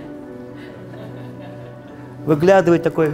Выглядывает 2.24 2.82
такой, 2.82 3.12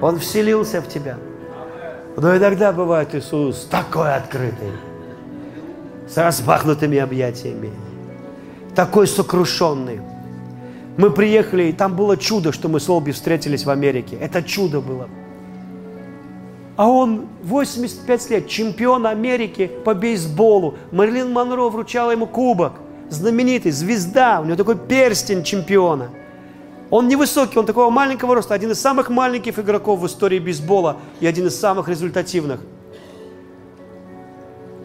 Он 0.00 0.18
вселился 0.18 0.80
в 0.80 0.88
тебя. 0.88 1.18
Но 2.16 2.36
иногда 2.36 2.72
бывает 2.72 3.14
Иисус 3.14 3.66
такой 3.70 4.14
открытый, 4.14 4.72
с 6.08 6.16
распахнутыми 6.16 6.98
объятиями, 6.98 7.70
такой 8.74 9.06
сокрушенный. 9.06 10.00
Мы 10.96 11.10
приехали, 11.10 11.64
и 11.64 11.72
там 11.72 11.94
было 11.94 12.16
чудо, 12.16 12.52
что 12.52 12.68
мы 12.68 12.80
с 12.80 12.90
Олби 12.90 13.12
встретились 13.12 13.64
в 13.64 13.70
Америке. 13.70 14.16
Это 14.20 14.42
чудо 14.42 14.80
было. 14.80 15.08
А 16.76 16.88
он 16.88 17.26
85 17.44 18.30
лет, 18.30 18.48
чемпион 18.48 19.06
Америки 19.06 19.70
по 19.84 19.94
бейсболу. 19.94 20.74
Мэрилин 20.90 21.30
Монро 21.30 21.68
вручала 21.68 22.10
ему 22.10 22.26
кубок. 22.26 22.72
Знаменитый, 23.08 23.70
звезда, 23.70 24.40
у 24.40 24.44
него 24.44 24.56
такой 24.56 24.76
перстень 24.76 25.44
чемпиона– 25.44 26.10
он 26.90 27.06
невысокий, 27.06 27.58
он 27.58 27.66
такого 27.66 27.90
маленького 27.90 28.34
роста, 28.34 28.54
один 28.54 28.72
из 28.72 28.80
самых 28.80 29.10
маленьких 29.10 29.58
игроков 29.58 30.00
в 30.00 30.06
истории 30.06 30.38
бейсбола 30.38 30.96
и 31.20 31.26
один 31.26 31.46
из 31.46 31.58
самых 31.58 31.88
результативных. 31.88 32.60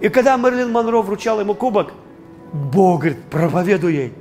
И 0.01 0.09
когда 0.09 0.37
Мерлин 0.37 0.71
Монро 0.71 1.01
вручал 1.01 1.39
ему 1.39 1.55
кубок, 1.55 1.93
Бог 2.53 3.01
говорит, 3.01 3.23
проповедуй 3.31 3.93
ей. 3.93 4.13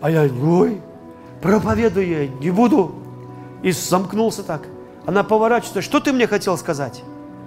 А 0.00 0.10
я, 0.10 0.22
ой, 0.22 0.80
проповедуй 1.40 2.04
ей, 2.04 2.28
не 2.40 2.50
буду. 2.50 2.94
И 3.62 3.70
замкнулся 3.70 4.42
так. 4.42 4.62
Она 5.06 5.22
поворачивается, 5.22 5.82
что 5.82 6.00
ты 6.00 6.12
мне 6.12 6.26
хотел 6.26 6.58
сказать? 6.58 7.02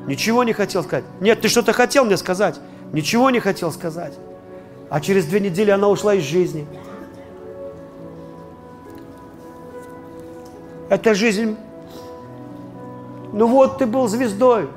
Ничего 0.08 0.44
не 0.44 0.54
хотел 0.54 0.84
сказать. 0.84 1.06
Нет, 1.20 1.42
ты 1.42 1.50
что-то 1.50 1.74
хотел 1.74 2.06
мне 2.06 2.18
сказать? 2.18 2.60
Ничего 2.94 3.30
не 3.30 3.40
хотел 3.40 3.72
сказать. 3.72 4.14
А 4.90 5.00
через 5.00 5.26
две 5.26 5.40
недели 5.40 5.72
она 5.72 5.88
ушла 5.88 6.16
из 6.16 6.24
жизни. 6.24 6.66
Это 10.92 11.14
жизнь. 11.14 11.56
Ну 13.32 13.48
вот 13.48 13.78
ты 13.78 13.86
был 13.86 14.10
звездой. 14.10 14.68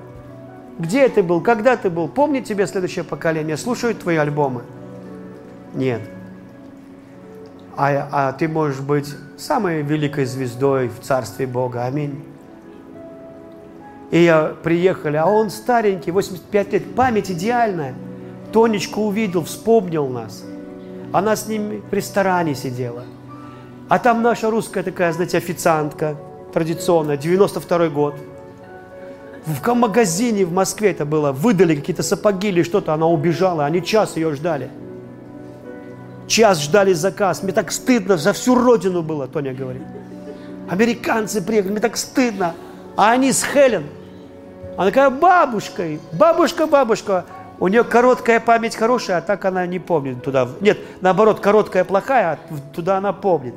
Где 0.79 1.09
ты 1.09 1.25
был? 1.25 1.41
Когда 1.41 1.77
ты 1.77 1.91
был? 1.91 2.07
Помнит 2.07 2.45
тебе 2.45 2.69
следующее 2.69 3.05
поколение? 3.05 3.57
Слушают 3.57 3.99
твои 3.99 4.15
альбомы? 4.15 4.63
Нет. 5.75 6.03
А, 7.77 8.09
а 8.13 8.33
ты 8.33 8.47
можешь 8.47 8.79
быть 8.79 9.13
самой 9.37 9.83
великой 9.83 10.27
звездой 10.27 10.87
в 10.87 11.01
Царстве 11.01 11.49
Бога. 11.49 11.85
Аминь. 11.85 12.23
И 14.13 14.23
я 14.23 14.55
приехали, 14.63 15.17
а 15.17 15.27
он 15.27 15.51
старенький, 15.51 16.13
85 16.13 16.73
лет, 16.75 16.95
память 16.95 17.33
идеальная. 17.33 17.93
Тонечку 18.53 19.01
увидел, 19.01 19.43
вспомнил 19.43 20.07
нас. 20.07 20.45
Она 21.13 21.35
с 21.35 21.49
ним 21.49 21.83
в 21.91 21.93
ресторане 21.93 22.55
сидела. 22.55 23.03
А 23.89 23.99
там 23.99 24.23
наша 24.23 24.51
русская 24.51 24.83
такая, 24.83 25.13
знаете, 25.13 25.37
официантка, 25.37 26.17
традиционная, 26.53 27.17
92 27.17 27.89
год. 27.89 28.15
В 29.45 29.75
магазине 29.75 30.47
в 30.47 30.53
Москве 30.53 30.93
это 30.93 31.05
было, 31.05 31.33
выдали 31.33 31.77
какие-то 31.77 32.03
сапоги 32.03 32.49
или 32.49 32.63
что-то, 32.63 32.95
она 32.95 33.07
убежала, 33.07 33.67
они 33.67 33.85
час 33.85 34.17
ее 34.17 34.35
ждали. 34.35 34.71
Час 36.27 36.63
ждали 36.63 36.95
заказ. 36.95 37.43
Мне 37.43 37.53
так 37.53 37.71
стыдно, 37.71 38.17
за 38.17 38.33
всю 38.33 38.55
родину 38.55 39.03
было, 39.03 39.29
Тоня 39.29 39.53
говорит. 39.53 39.83
Американцы 40.71 41.43
приехали, 41.43 41.73
мне 41.73 41.81
так 41.81 41.99
стыдно. 41.99 42.55
А 42.97 43.11
они 43.11 43.33
с 43.33 43.45
Хелен. 43.45 43.85
Она 44.79 44.87
такая 44.87 45.11
бабушка, 45.11 45.85
бабушка, 46.13 46.67
бабушка. 46.67 47.27
У 47.61 47.69
нее 47.69 47.85
короткая 47.85 48.41
память 48.41 48.75
хорошая, 48.75 49.19
а 49.19 49.21
так 49.21 49.45
она 49.45 49.67
не 49.67 49.79
помнит 49.79 50.25
туда. 50.25 50.49
Нет, 50.61 50.79
наоборот, 51.03 51.41
короткая 51.41 51.85
плохая, 51.85 52.33
а 52.33 52.39
туда 52.75 52.97
она 52.97 53.13
помнит. 53.13 53.55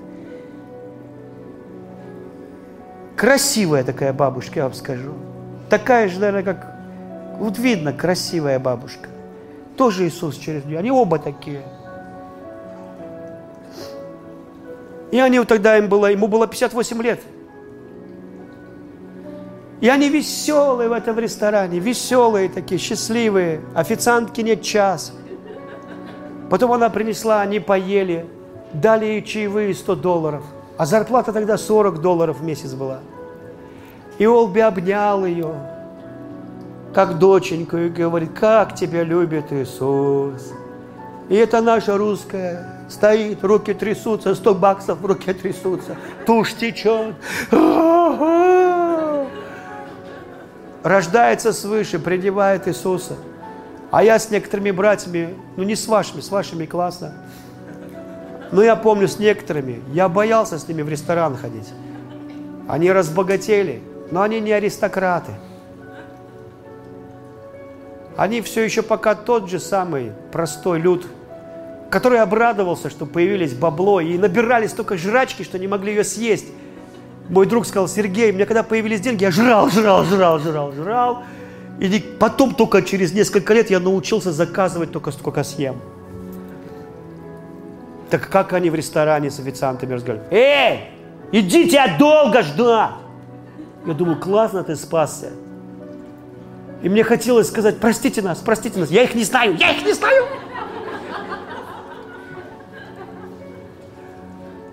Красивая 3.18 3.84
такая 3.84 4.14
бабушка, 4.14 4.60
я 4.60 4.64
вам 4.65 4.76
скажу. 4.76 5.14
Такая 5.72 6.07
же, 6.07 6.19
наверное, 6.19 6.44
как... 6.44 6.76
Вот 7.39 7.57
видно, 7.57 7.91
красивая 7.91 8.60
бабушка. 8.60 9.10
Тоже 9.76 10.07
Иисус 10.07 10.38
через 10.38 10.65
нее. 10.65 10.77
Они 10.77 10.91
оба 10.91 11.18
такие. 11.18 11.64
И 15.10 15.19
они 15.19 15.39
вот 15.39 15.48
тогда 15.48 15.80
им 15.80 15.89
было, 15.89 16.11
ему 16.11 16.27
было 16.27 16.45
58 16.45 17.02
лет. 17.02 17.19
И 19.81 19.89
они 19.89 20.10
веселые 20.10 20.88
в 20.88 20.91
этом 20.91 21.18
ресторане, 21.18 21.80
веселые 21.80 22.49
такие, 22.49 22.80
счастливые. 22.80 23.61
Официантки 23.73 24.41
нет 24.41 24.61
час. 24.61 25.11
Потом 26.52 26.72
она 26.72 26.89
принесла, 26.91 27.41
они 27.41 27.60
поели, 27.60 28.27
дали 28.73 29.06
ей 29.06 29.23
чаевые 29.23 29.73
100 29.73 29.95
долларов– 29.95 30.44
а 30.77 30.85
зарплата 30.85 31.33
тогда 31.33 31.57
40 31.57 32.01
долларов 32.01 32.39
в 32.39 32.43
месяц 32.43 32.73
была. 32.73 32.99
И 34.17 34.25
Олби 34.25 34.59
обнял 34.59 35.25
ее, 35.25 35.53
как 36.93 37.19
доченьку, 37.19 37.77
и 37.77 37.89
говорит, 37.89 38.31
как 38.37 38.75
тебя 38.75 39.03
любит 39.03 39.51
Иисус. 39.51 40.53
И 41.29 41.35
это 41.35 41.61
наша 41.61 41.97
русская 41.97 42.85
стоит, 42.89 43.43
руки 43.43 43.73
трясутся, 43.73 44.33
100 44.33 44.55
баксов 44.55 44.99
в 44.99 45.05
руке 45.05 45.33
трясутся, 45.33 45.97
тушь 46.25 46.53
течет. 46.53 47.15
Рождается 50.83 51.51
свыше, 51.51 51.99
принимает 51.99 52.67
Иисуса. 52.67 53.17
А 53.91 54.03
я 54.03 54.19
с 54.19 54.29
некоторыми 54.29 54.71
братьями, 54.71 55.35
ну 55.57 55.63
не 55.63 55.75
с 55.75 55.87
вашими, 55.87 56.21
с 56.21 56.29
вашими 56.29 56.65
классно, 56.65 57.13
но 58.52 58.64
я 58.64 58.76
помню 58.76 59.07
с 59.07 59.19
некоторыми, 59.19 59.82
я 59.94 60.10
боялся 60.10 60.57
с 60.57 60.68
ними 60.68 60.82
в 60.82 60.90
ресторан 60.90 61.36
ходить. 61.36 61.68
Они 62.68 62.91
разбогатели, 62.91 63.82
но 64.11 64.22
они 64.22 64.40
не 64.40 64.52
аристократы. 64.52 65.32
Они 68.15 68.41
все 68.41 68.64
еще 68.64 68.82
пока 68.82 69.15
тот 69.15 69.49
же 69.49 69.60
самый 69.60 70.11
простой 70.32 70.80
люд, 70.80 71.06
который 71.90 72.19
обрадовался, 72.19 72.90
что 72.90 73.06
появились 73.06 73.53
бабло, 73.53 74.02
и 74.02 74.18
набирали 74.18 74.68
столько 74.68 74.98
жрачки, 74.98 75.44
что 75.44 75.60
не 75.60 75.68
могли 75.68 75.94
ее 75.94 76.03
съесть. 76.03 76.48
Мой 77.30 77.45
друг 77.45 77.65
сказал, 77.65 77.88
Сергей, 77.88 78.32
мне 78.32 78.45
когда 78.45 78.64
появились 78.64 79.02
деньги, 79.02 79.24
я 79.24 79.32
жрал, 79.32 79.69
жрал, 79.69 80.03
жрал, 80.03 80.40
жрал, 80.40 80.72
жрал. 80.72 81.24
И 81.80 82.03
потом 82.19 82.56
только 82.56 82.82
через 82.82 83.14
несколько 83.14 83.53
лет 83.53 83.69
я 83.69 83.80
научился 83.80 84.32
заказывать 84.32 84.91
только 84.91 85.11
сколько 85.11 85.44
съем. 85.44 85.76
Так 88.09 88.29
как 88.29 88.53
они 88.53 88.69
в 88.69 88.75
ресторане 88.75 89.29
с 89.29 89.39
официантами 89.39 89.93
разговаривают? 89.93 90.31
Эй, 90.31 90.91
идите, 91.31 91.75
я 91.75 91.97
долго 91.97 92.41
ждать. 92.41 92.91
Я 93.85 93.93
думаю, 93.93 94.19
классно 94.19 94.63
ты 94.63 94.75
спасся. 94.75 95.31
И 96.81 96.89
мне 96.89 97.03
хотелось 97.03 97.47
сказать, 97.47 97.79
простите 97.79 98.21
нас, 98.21 98.39
простите 98.39 98.79
нас. 98.79 98.89
Я 98.91 99.03
их 99.03 99.15
не 99.15 99.23
знаю, 99.23 99.55
я 99.57 99.71
их 99.71 99.85
не 99.85 99.93
знаю. 99.93 100.25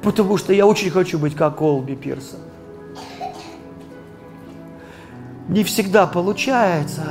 Потому 0.02 0.36
что 0.36 0.52
я 0.52 0.66
очень 0.66 0.90
хочу 0.90 1.18
быть 1.18 1.34
как 1.34 1.62
Олби 1.62 1.94
Пирсон. 1.94 2.40
Не 5.48 5.64
всегда 5.64 6.06
получается. 6.06 7.02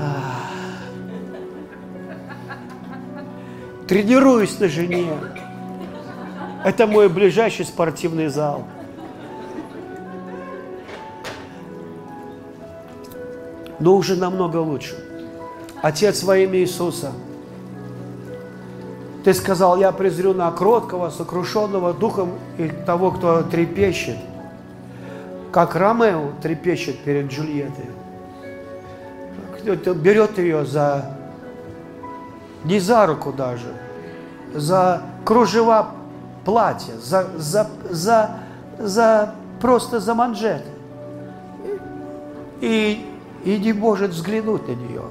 Тренируюсь 3.88 4.60
на 4.60 4.70
жене. 4.70 5.08
Это 6.64 6.88
мой 6.88 7.10
ближайший 7.10 7.66
спортивный 7.66 8.28
зал. 8.28 8.64
Но 13.80 13.96
уже 13.96 14.16
намного 14.16 14.58
лучше. 14.58 14.96
Отец 15.82 16.24
во 16.24 16.38
имя 16.38 16.60
Иисуса, 16.60 17.12
Ты 19.24 19.34
сказал, 19.34 19.78
я 19.78 19.92
презрю 19.94 20.34
на 20.34 20.52
кроткого, 20.52 21.10
сокрушенного 21.10 21.94
духом 21.94 22.32
и 22.58 22.68
того, 22.68 23.12
кто 23.12 23.42
трепещет, 23.42 24.18
как 25.52 25.76
Ромео 25.76 26.32
трепещет 26.42 27.00
перед 27.00 27.32
Джульеттой. 27.32 27.86
Берет 29.96 30.38
ее 30.38 30.66
за, 30.66 31.18
не 32.66 32.80
за 32.82 33.06
руку 33.06 33.32
даже, 33.32 33.74
за 34.54 35.04
кружева 35.24 35.92
платье, 36.46 36.96
за, 36.98 37.28
за, 37.38 37.70
за, 37.90 38.32
за, 38.80 39.36
просто 39.62 40.00
за 40.00 40.14
манжет. 40.14 40.64
И 42.62 43.10
и 43.44 43.58
не 43.58 43.74
может 43.74 44.12
взглянуть 44.12 44.68
на 44.68 44.74
нее. 44.74 45.04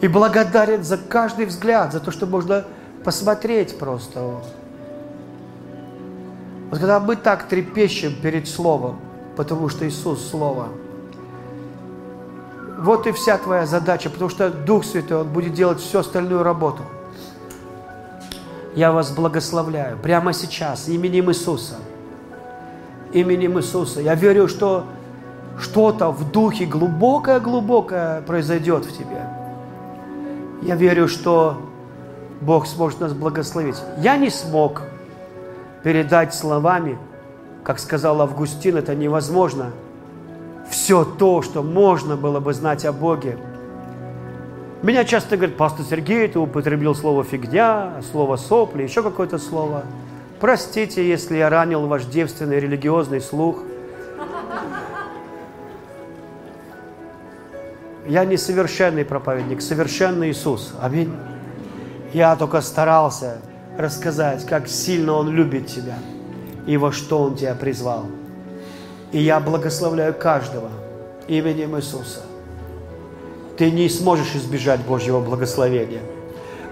И 0.00 0.08
благодарен 0.08 0.82
за 0.82 0.96
каждый 0.96 1.46
взгляд, 1.46 1.92
за 1.92 2.00
то, 2.00 2.10
что 2.10 2.26
можно 2.26 2.64
посмотреть 3.04 3.78
просто. 3.78 4.20
Вот 6.70 6.78
когда 6.78 7.00
мы 7.00 7.16
так 7.16 7.48
трепещем 7.48 8.14
перед 8.14 8.48
Словом, 8.48 8.98
потому 9.36 9.68
что 9.68 9.86
Иисус 9.86 10.26
Слово, 10.26 10.68
вот 12.78 13.06
и 13.06 13.12
вся 13.12 13.36
твоя 13.36 13.66
задача, 13.66 14.08
потому 14.08 14.30
что 14.30 14.50
Дух 14.50 14.84
Святой, 14.84 15.22
Он 15.22 15.28
будет 15.28 15.52
делать 15.52 15.80
всю 15.80 15.98
остальную 15.98 16.42
работу. 16.42 16.82
Я 18.74 18.92
вас 18.92 19.10
благословляю 19.10 19.98
прямо 19.98 20.32
сейчас 20.32 20.88
именем 20.88 21.30
Иисуса. 21.30 21.76
Именем 23.12 23.58
Иисуса. 23.58 24.00
Я 24.00 24.14
верю, 24.14 24.46
что 24.46 24.84
что-то 25.58 26.10
в 26.10 26.30
духе 26.30 26.66
глубокое-глубокое 26.66 28.22
произойдет 28.22 28.84
в 28.84 28.96
тебе. 28.96 29.26
Я 30.62 30.76
верю, 30.76 31.08
что 31.08 31.60
Бог 32.40 32.66
сможет 32.66 33.00
нас 33.00 33.12
благословить. 33.12 33.76
Я 33.98 34.16
не 34.16 34.30
смог 34.30 34.82
передать 35.82 36.34
словами, 36.34 36.98
как 37.64 37.78
сказал 37.78 38.22
Августин, 38.22 38.76
это 38.76 38.94
невозможно. 38.94 39.70
Все 40.68 41.04
то, 41.04 41.42
что 41.42 41.62
можно 41.62 42.16
было 42.16 42.38
бы 42.40 42.54
знать 42.54 42.84
о 42.84 42.92
Боге. 42.92 43.36
Меня 44.82 45.04
часто 45.04 45.36
говорят, 45.36 45.58
пастор 45.58 45.84
Сергей, 45.84 46.26
ты 46.26 46.38
употребил 46.38 46.94
слово 46.94 47.22
фигня, 47.22 48.00
слово 48.10 48.36
сопли, 48.36 48.82
еще 48.82 49.02
какое-то 49.02 49.36
слово. 49.36 49.84
Простите, 50.40 51.06
если 51.06 51.36
я 51.36 51.50
ранил 51.50 51.86
ваш 51.86 52.06
девственный 52.06 52.58
религиозный 52.60 53.20
слух. 53.20 53.58
Я 58.08 58.24
не 58.24 58.38
совершенный 58.38 59.04
проповедник, 59.04 59.60
совершенный 59.60 60.30
Иисус. 60.30 60.74
Аминь. 60.80 61.14
Я 62.14 62.34
только 62.34 62.62
старался 62.62 63.42
рассказать, 63.76 64.46
как 64.46 64.66
сильно 64.66 65.12
Он 65.12 65.28
любит 65.28 65.66
тебя 65.66 65.98
и 66.66 66.78
во 66.78 66.90
что 66.90 67.18
Он 67.18 67.36
тебя 67.36 67.54
призвал. 67.54 68.06
И 69.12 69.18
я 69.18 69.40
благословляю 69.40 70.14
каждого 70.14 70.70
именем 71.28 71.76
Иисуса. 71.76 72.29
Ты 73.60 73.70
не 73.70 73.90
сможешь 73.90 74.34
избежать 74.36 74.80
Божьего 74.80 75.20
благословения. 75.20 76.00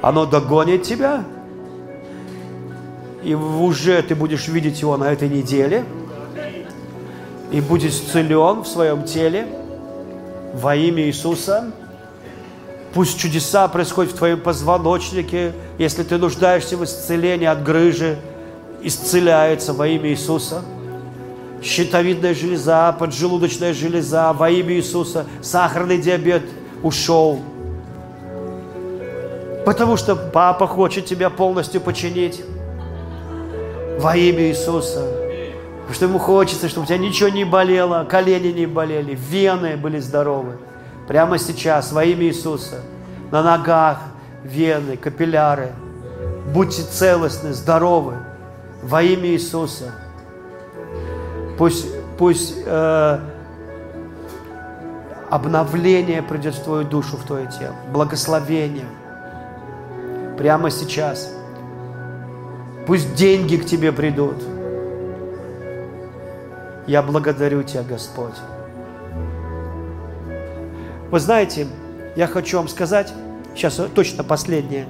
Оно 0.00 0.24
догонит 0.24 0.84
тебя, 0.84 1.22
и 3.22 3.34
уже 3.34 4.00
ты 4.00 4.14
будешь 4.14 4.48
видеть 4.48 4.80
его 4.80 4.96
на 4.96 5.12
этой 5.12 5.28
неделе, 5.28 5.84
и 7.52 7.60
будешь 7.60 7.90
исцелен 7.90 8.62
в 8.62 8.66
своем 8.66 9.04
теле 9.04 9.48
во 10.54 10.74
имя 10.76 11.02
Иисуса. 11.02 11.72
Пусть 12.94 13.18
чудеса 13.18 13.68
происходят 13.68 14.14
в 14.14 14.16
твоем 14.16 14.40
позвоночнике. 14.40 15.52
Если 15.76 16.04
ты 16.04 16.16
нуждаешься 16.16 16.78
в 16.78 16.84
исцелении 16.84 17.46
от 17.46 17.62
грыжи, 17.62 18.16
исцеляется 18.82 19.74
во 19.74 19.86
имя 19.88 20.08
Иисуса. 20.08 20.62
Щитовидная 21.62 22.32
железа, 22.32 22.96
поджелудочная 22.98 23.74
железа 23.74 24.32
во 24.32 24.48
имя 24.48 24.72
Иисуса. 24.76 25.26
Сахарный 25.42 25.98
диабет 25.98 26.44
ушел. 26.82 27.40
Потому 29.64 29.96
что 29.96 30.16
папа 30.16 30.66
хочет 30.66 31.06
тебя 31.06 31.30
полностью 31.30 31.80
починить 31.80 32.42
во 33.98 34.16
имя 34.16 34.48
Иисуса. 34.48 35.00
Потому 35.80 35.94
что 35.94 36.04
ему 36.06 36.18
хочется, 36.18 36.68
чтобы 36.68 36.84
у 36.84 36.86
тебя 36.86 36.98
ничего 36.98 37.28
не 37.28 37.44
болело, 37.44 38.06
колени 38.08 38.48
не 38.48 38.66
болели, 38.66 39.14
вены 39.14 39.76
были 39.76 39.98
здоровы 39.98 40.58
прямо 41.08 41.38
сейчас 41.38 41.90
во 41.92 42.04
имя 42.04 42.26
Иисуса. 42.26 42.82
На 43.30 43.42
ногах, 43.42 43.98
вены, 44.44 44.96
капилляры. 44.96 45.72
Будьте 46.52 46.82
целостны, 46.82 47.52
здоровы 47.52 48.14
во 48.82 49.02
имя 49.02 49.28
Иисуса. 49.28 49.92
Пусть, 51.56 51.86
пусть 52.18 52.54
э, 52.64 53.18
обновление 55.30 56.22
придет 56.22 56.54
в 56.54 56.64
твою 56.64 56.84
душу, 56.84 57.16
в 57.16 57.24
твое 57.24 57.46
тело. 57.46 57.74
Благословение. 57.92 58.86
Прямо 60.36 60.70
сейчас. 60.70 61.32
Пусть 62.86 63.14
деньги 63.14 63.56
к 63.56 63.66
тебе 63.66 63.92
придут. 63.92 64.36
Я 66.86 67.02
благодарю 67.02 67.62
Тебя, 67.62 67.82
Господь. 67.82 68.34
Вы 71.10 71.20
знаете, 71.20 71.66
я 72.16 72.26
хочу 72.26 72.56
вам 72.56 72.68
сказать, 72.68 73.12
сейчас 73.54 73.80
точно 73.94 74.24
последнее. 74.24 74.86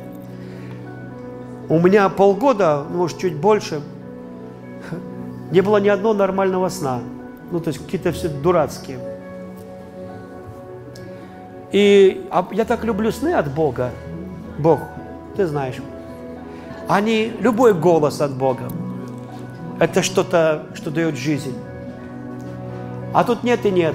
У 1.68 1.80
меня 1.80 2.08
полгода, 2.08 2.84
ну, 2.88 2.98
может, 2.98 3.18
чуть 3.18 3.34
больше, 3.34 3.82
не 5.50 5.60
было 5.60 5.78
ни 5.78 5.88
одного 5.88 6.14
нормального 6.14 6.68
сна. 6.68 7.00
Ну, 7.50 7.58
то 7.60 7.68
есть 7.68 7.84
какие-то 7.84 8.12
все 8.12 8.28
дурацкие. 8.28 8.98
И 11.72 12.26
а 12.30 12.46
я 12.52 12.64
так 12.64 12.84
люблю 12.84 13.12
сны 13.12 13.34
от 13.34 13.52
Бога. 13.52 13.90
Бог, 14.58 14.80
ты 15.36 15.46
знаешь. 15.46 15.76
Они, 16.88 17.32
любой 17.40 17.74
голос 17.74 18.20
от 18.20 18.32
Бога, 18.32 18.64
это 19.78 20.02
что-то, 20.02 20.66
что 20.74 20.90
дает 20.90 21.16
жизнь. 21.16 21.54
А 23.12 23.24
тут 23.24 23.42
нет 23.42 23.64
и 23.66 23.70
нет. 23.70 23.94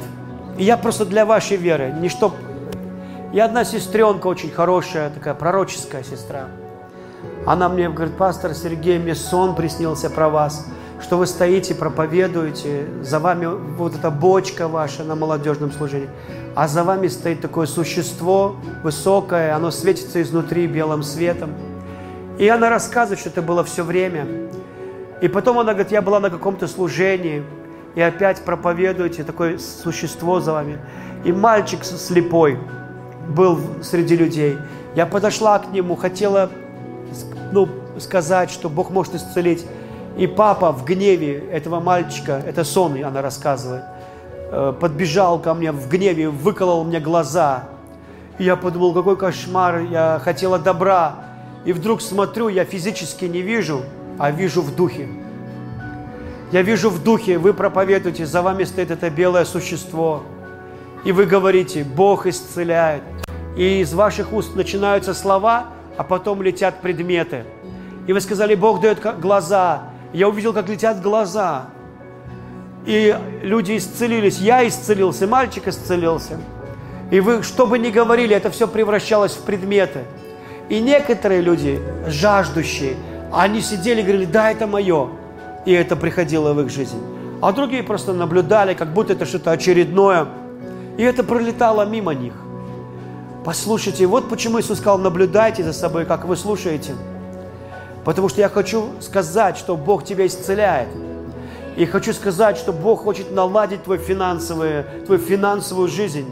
И 0.57 0.63
я 0.63 0.77
просто 0.77 1.05
для 1.05 1.25
вашей 1.25 1.57
веры, 1.57 1.93
не 1.99 2.09
чтоб... 2.09 2.33
Я 3.31 3.45
одна 3.45 3.65
сестренка 3.65 4.27
очень 4.27 4.51
хорошая, 4.51 5.09
такая 5.09 5.33
пророческая 5.33 6.03
сестра. 6.03 6.45
Она 7.47 7.67
мне 7.67 7.89
говорит, 7.89 8.15
пастор 8.15 8.53
Сергей, 8.53 8.99
мне 8.99 9.15
сон 9.15 9.55
приснился 9.55 10.09
про 10.11 10.29
вас, 10.29 10.67
что 11.01 11.17
вы 11.17 11.25
стоите, 11.25 11.73
проповедуете, 11.73 12.87
за 13.01 13.19
вами 13.19 13.47
вот 13.47 13.95
эта 13.95 14.11
бочка 14.11 14.67
ваша 14.67 15.03
на 15.03 15.15
молодежном 15.15 15.71
служении, 15.71 16.09
а 16.55 16.67
за 16.67 16.84
вами 16.84 17.07
стоит 17.07 17.41
такое 17.41 17.65
существо 17.65 18.55
высокое, 18.84 19.55
оно 19.55 19.71
светится 19.71 20.21
изнутри 20.21 20.67
белым 20.67 21.03
светом. 21.03 21.51
И 22.38 22.47
она 22.47 22.69
рассказывает, 22.69 23.19
что 23.19 23.30
это 23.30 23.41
было 23.41 23.63
все 23.63 23.84
время. 23.84 24.27
И 25.21 25.27
потом 25.27 25.59
она 25.59 25.73
говорит, 25.73 25.91
я 25.91 26.01
была 26.01 26.19
на 26.19 26.30
каком-то 26.30 26.67
служении, 26.67 27.43
и 27.95 28.01
опять 28.01 28.41
проповедуете, 28.41 29.23
такое 29.23 29.57
существо 29.57 30.39
за 30.39 30.53
вами. 30.53 30.80
И 31.23 31.31
мальчик 31.31 31.84
слепой 31.84 32.59
был 33.30 33.59
среди 33.81 34.15
людей. 34.15 34.57
Я 34.95 35.05
подошла 35.05 35.59
к 35.59 35.71
нему, 35.71 35.95
хотела 35.95 36.49
ну, 37.51 37.69
сказать, 37.99 38.49
что 38.49 38.69
Бог 38.69 38.89
может 38.89 39.15
исцелить. 39.15 39.65
И 40.17 40.27
папа 40.27 40.71
в 40.71 40.85
гневе 40.85 41.39
этого 41.51 41.80
мальчика, 41.80 42.41
это 42.45 42.63
сон, 42.63 43.03
она 43.03 43.21
рассказывает, 43.21 43.84
подбежал 44.80 45.39
ко 45.39 45.53
мне 45.53 45.71
в 45.71 45.89
гневе, 45.89 46.30
выколол 46.30 46.84
мне 46.84 46.99
глаза. 46.99 47.65
И 48.38 48.43
я 48.43 48.55
подумал, 48.55 48.93
какой 48.93 49.17
кошмар, 49.17 49.81
я 49.81 50.19
хотела 50.23 50.59
добра. 50.59 51.15
И 51.65 51.73
вдруг 51.73 52.01
смотрю, 52.01 52.49
я 52.49 52.65
физически 52.65 53.25
не 53.25 53.41
вижу, 53.41 53.81
а 54.19 54.31
вижу 54.31 54.61
в 54.61 54.75
духе. 54.75 55.07
Я 56.51 56.61
вижу 56.61 56.89
в 56.89 57.03
духе, 57.03 57.38
вы 57.38 57.53
проповедуете, 57.53 58.25
за 58.25 58.41
вами 58.41 58.63
стоит 58.63 58.91
это 58.91 59.09
белое 59.09 59.45
существо. 59.45 60.23
И 61.03 61.11
вы 61.11 61.25
говорите, 61.25 61.84
Бог 61.84 62.27
исцеляет. 62.27 63.03
И 63.57 63.81
из 63.81 63.93
ваших 63.93 64.34
уст 64.34 64.55
начинаются 64.55 65.13
слова, 65.13 65.65
а 65.97 66.03
потом 66.03 66.41
летят 66.41 66.81
предметы. 66.81 67.45
И 68.07 68.13
вы 68.13 68.21
сказали, 68.21 68.55
Бог 68.55 68.81
дает 68.81 68.99
глаза. 69.19 69.84
Я 70.11 70.30
увидел, 70.30 70.53
как 70.53 70.69
летят 70.69 71.01
глаза. 71.01 71.65
И 72.85 73.18
люди 73.41 73.77
исцелились. 73.77 74.39
Я 74.39 74.68
исцелился, 74.68 75.27
мальчик 75.27 75.68
исцелился. 75.68 76.38
И 77.11 77.19
вы, 77.19 77.43
что 77.43 77.68
бы 77.68 77.80
ни 77.80 77.89
говорили, 77.89 78.35
это 78.35 78.49
все 78.49 78.68
превращалось 78.68 79.34
в 79.34 79.41
предметы. 79.41 80.01
И 80.69 80.80
некоторые 80.80 81.41
люди, 81.41 81.81
жаждущие, 82.07 82.95
они 83.31 83.61
сидели 83.61 84.01
и 84.01 84.03
говорили, 84.03 84.26
да, 84.26 84.51
это 84.51 84.68
мое 84.68 85.10
и 85.65 85.72
это 85.72 85.95
приходило 85.95 86.53
в 86.53 86.61
их 86.61 86.69
жизнь. 86.69 87.01
А 87.41 87.51
другие 87.51 87.84
просто 87.84 88.14
наблюдали, 88.14 88.73
как 88.73 88.93
будто 88.93 89.14
это 89.14 89.26
что-то 89.26 89.51
очередное, 89.51 90.27
и 90.97 91.03
это 91.03 91.23
пролетало 91.23 91.85
мимо 91.85 92.14
них. 92.14 92.34
Послушайте, 93.43 94.05
вот 94.05 94.30
почему 94.30 94.60
Иисус 94.60 94.77
сказал, 94.77 94.99
наблюдайте 94.99 95.64
за 95.64 95.73
собой, 95.73 96.05
как 96.05 96.26
вы 96.26 96.38
слушаете. 96.38 96.95
Потому 98.05 98.30
что 98.30 98.41
я 98.41 98.49
хочу 98.49 98.89
сказать, 99.01 99.57
что 99.57 99.76
Бог 99.76 100.05
тебя 100.05 100.26
исцеляет. 100.26 100.88
И 101.75 101.85
хочу 101.85 102.13
сказать, 102.13 102.57
что 102.57 102.71
Бог 102.71 103.01
хочет 103.03 103.31
наладить 103.31 103.83
твой 103.83 103.97
финансовый, 103.97 104.83
твою 105.05 105.19
финансовую 105.19 105.87
жизнь. 105.87 106.29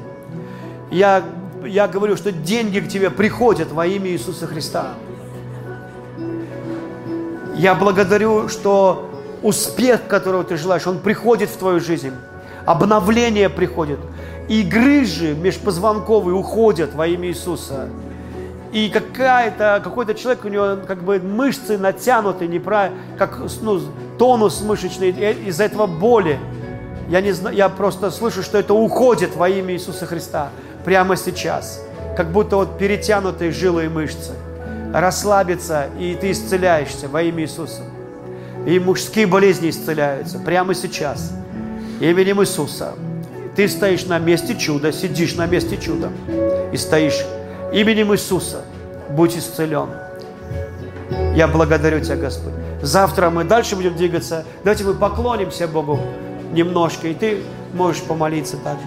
Я, 0.91 1.23
я 1.65 1.87
говорю, 1.87 2.15
что 2.15 2.31
деньги 2.31 2.79
к 2.79 2.87
тебе 2.87 3.09
приходят 3.09 3.71
во 3.71 3.85
имя 3.87 4.11
Иисуса 4.11 4.45
Христа. 4.45 4.93
Я 7.55 7.75
благодарю, 7.75 8.49
что 8.49 9.09
успех, 9.41 10.07
которого 10.07 10.43
ты 10.43 10.57
желаешь, 10.57 10.85
он 10.85 10.99
приходит 10.99 11.49
в 11.49 11.57
твою 11.57 11.79
жизнь. 11.79 12.13
обновление 12.65 13.49
приходит. 13.49 13.99
И 14.47 14.63
грыжи 14.63 15.33
межпозвонковые 15.33 16.35
уходят 16.35 16.93
во 16.93 17.07
имя 17.07 17.29
Иисуса. 17.29 17.89
И 18.71 18.89
какая-то, 18.89 19.81
какой-то 19.83 20.13
человек, 20.13 20.45
у 20.45 20.47
него 20.47 20.77
как 20.87 21.03
бы 21.03 21.19
мышцы 21.19 21.77
натянуты, 21.77 22.47
неправильно, 22.47 22.97
как 23.17 23.39
ну, 23.61 23.81
тонус 24.21 24.61
мышечный, 24.61 25.09
из-за 25.47 25.63
этого 25.63 25.87
боли. 25.87 26.37
Я, 27.09 27.21
не 27.21 27.31
знаю, 27.31 27.55
я 27.55 27.69
просто 27.69 28.11
слышу, 28.11 28.43
что 28.43 28.59
это 28.59 28.75
уходит 28.75 29.35
во 29.35 29.49
имя 29.49 29.73
Иисуса 29.73 30.05
Христа 30.05 30.51
прямо 30.85 31.15
сейчас. 31.15 31.83
Как 32.15 32.31
будто 32.31 32.57
вот 32.57 32.77
перетянутые 32.77 33.49
жилы 33.49 33.85
и 33.85 33.87
мышцы. 33.87 34.33
Расслабиться, 34.93 35.87
и 35.97 36.13
ты 36.13 36.29
исцеляешься 36.29 37.07
во 37.07 37.23
имя 37.23 37.45
Иисуса. 37.45 37.81
И 38.67 38.77
мужские 38.77 39.25
болезни 39.25 39.71
исцеляются 39.71 40.37
прямо 40.37 40.75
сейчас. 40.75 41.31
Именем 41.99 42.43
Иисуса. 42.43 42.93
Ты 43.55 43.67
стоишь 43.67 44.05
на 44.05 44.19
месте 44.19 44.55
чуда, 44.55 44.91
сидишь 44.91 45.33
на 45.33 45.47
месте 45.47 45.77
чуда 45.77 46.11
и 46.71 46.77
стоишь. 46.77 47.25
Именем 47.73 48.13
Иисуса 48.13 48.61
будь 49.09 49.35
исцелен. 49.35 49.89
Я 51.35 51.47
благодарю 51.47 52.01
Тебя, 52.01 52.17
Господь. 52.17 52.60
Завтра 52.81 53.29
мы 53.29 53.43
дальше 53.43 53.75
будем 53.75 53.95
двигаться. 53.95 54.45
Давайте 54.63 54.83
мы 54.83 54.93
поклонимся 54.93 55.67
Богу 55.67 55.99
немножко, 56.51 57.07
и 57.07 57.13
ты 57.13 57.43
можешь 57.73 58.01
помолиться 58.03 58.57
также. 58.57 58.85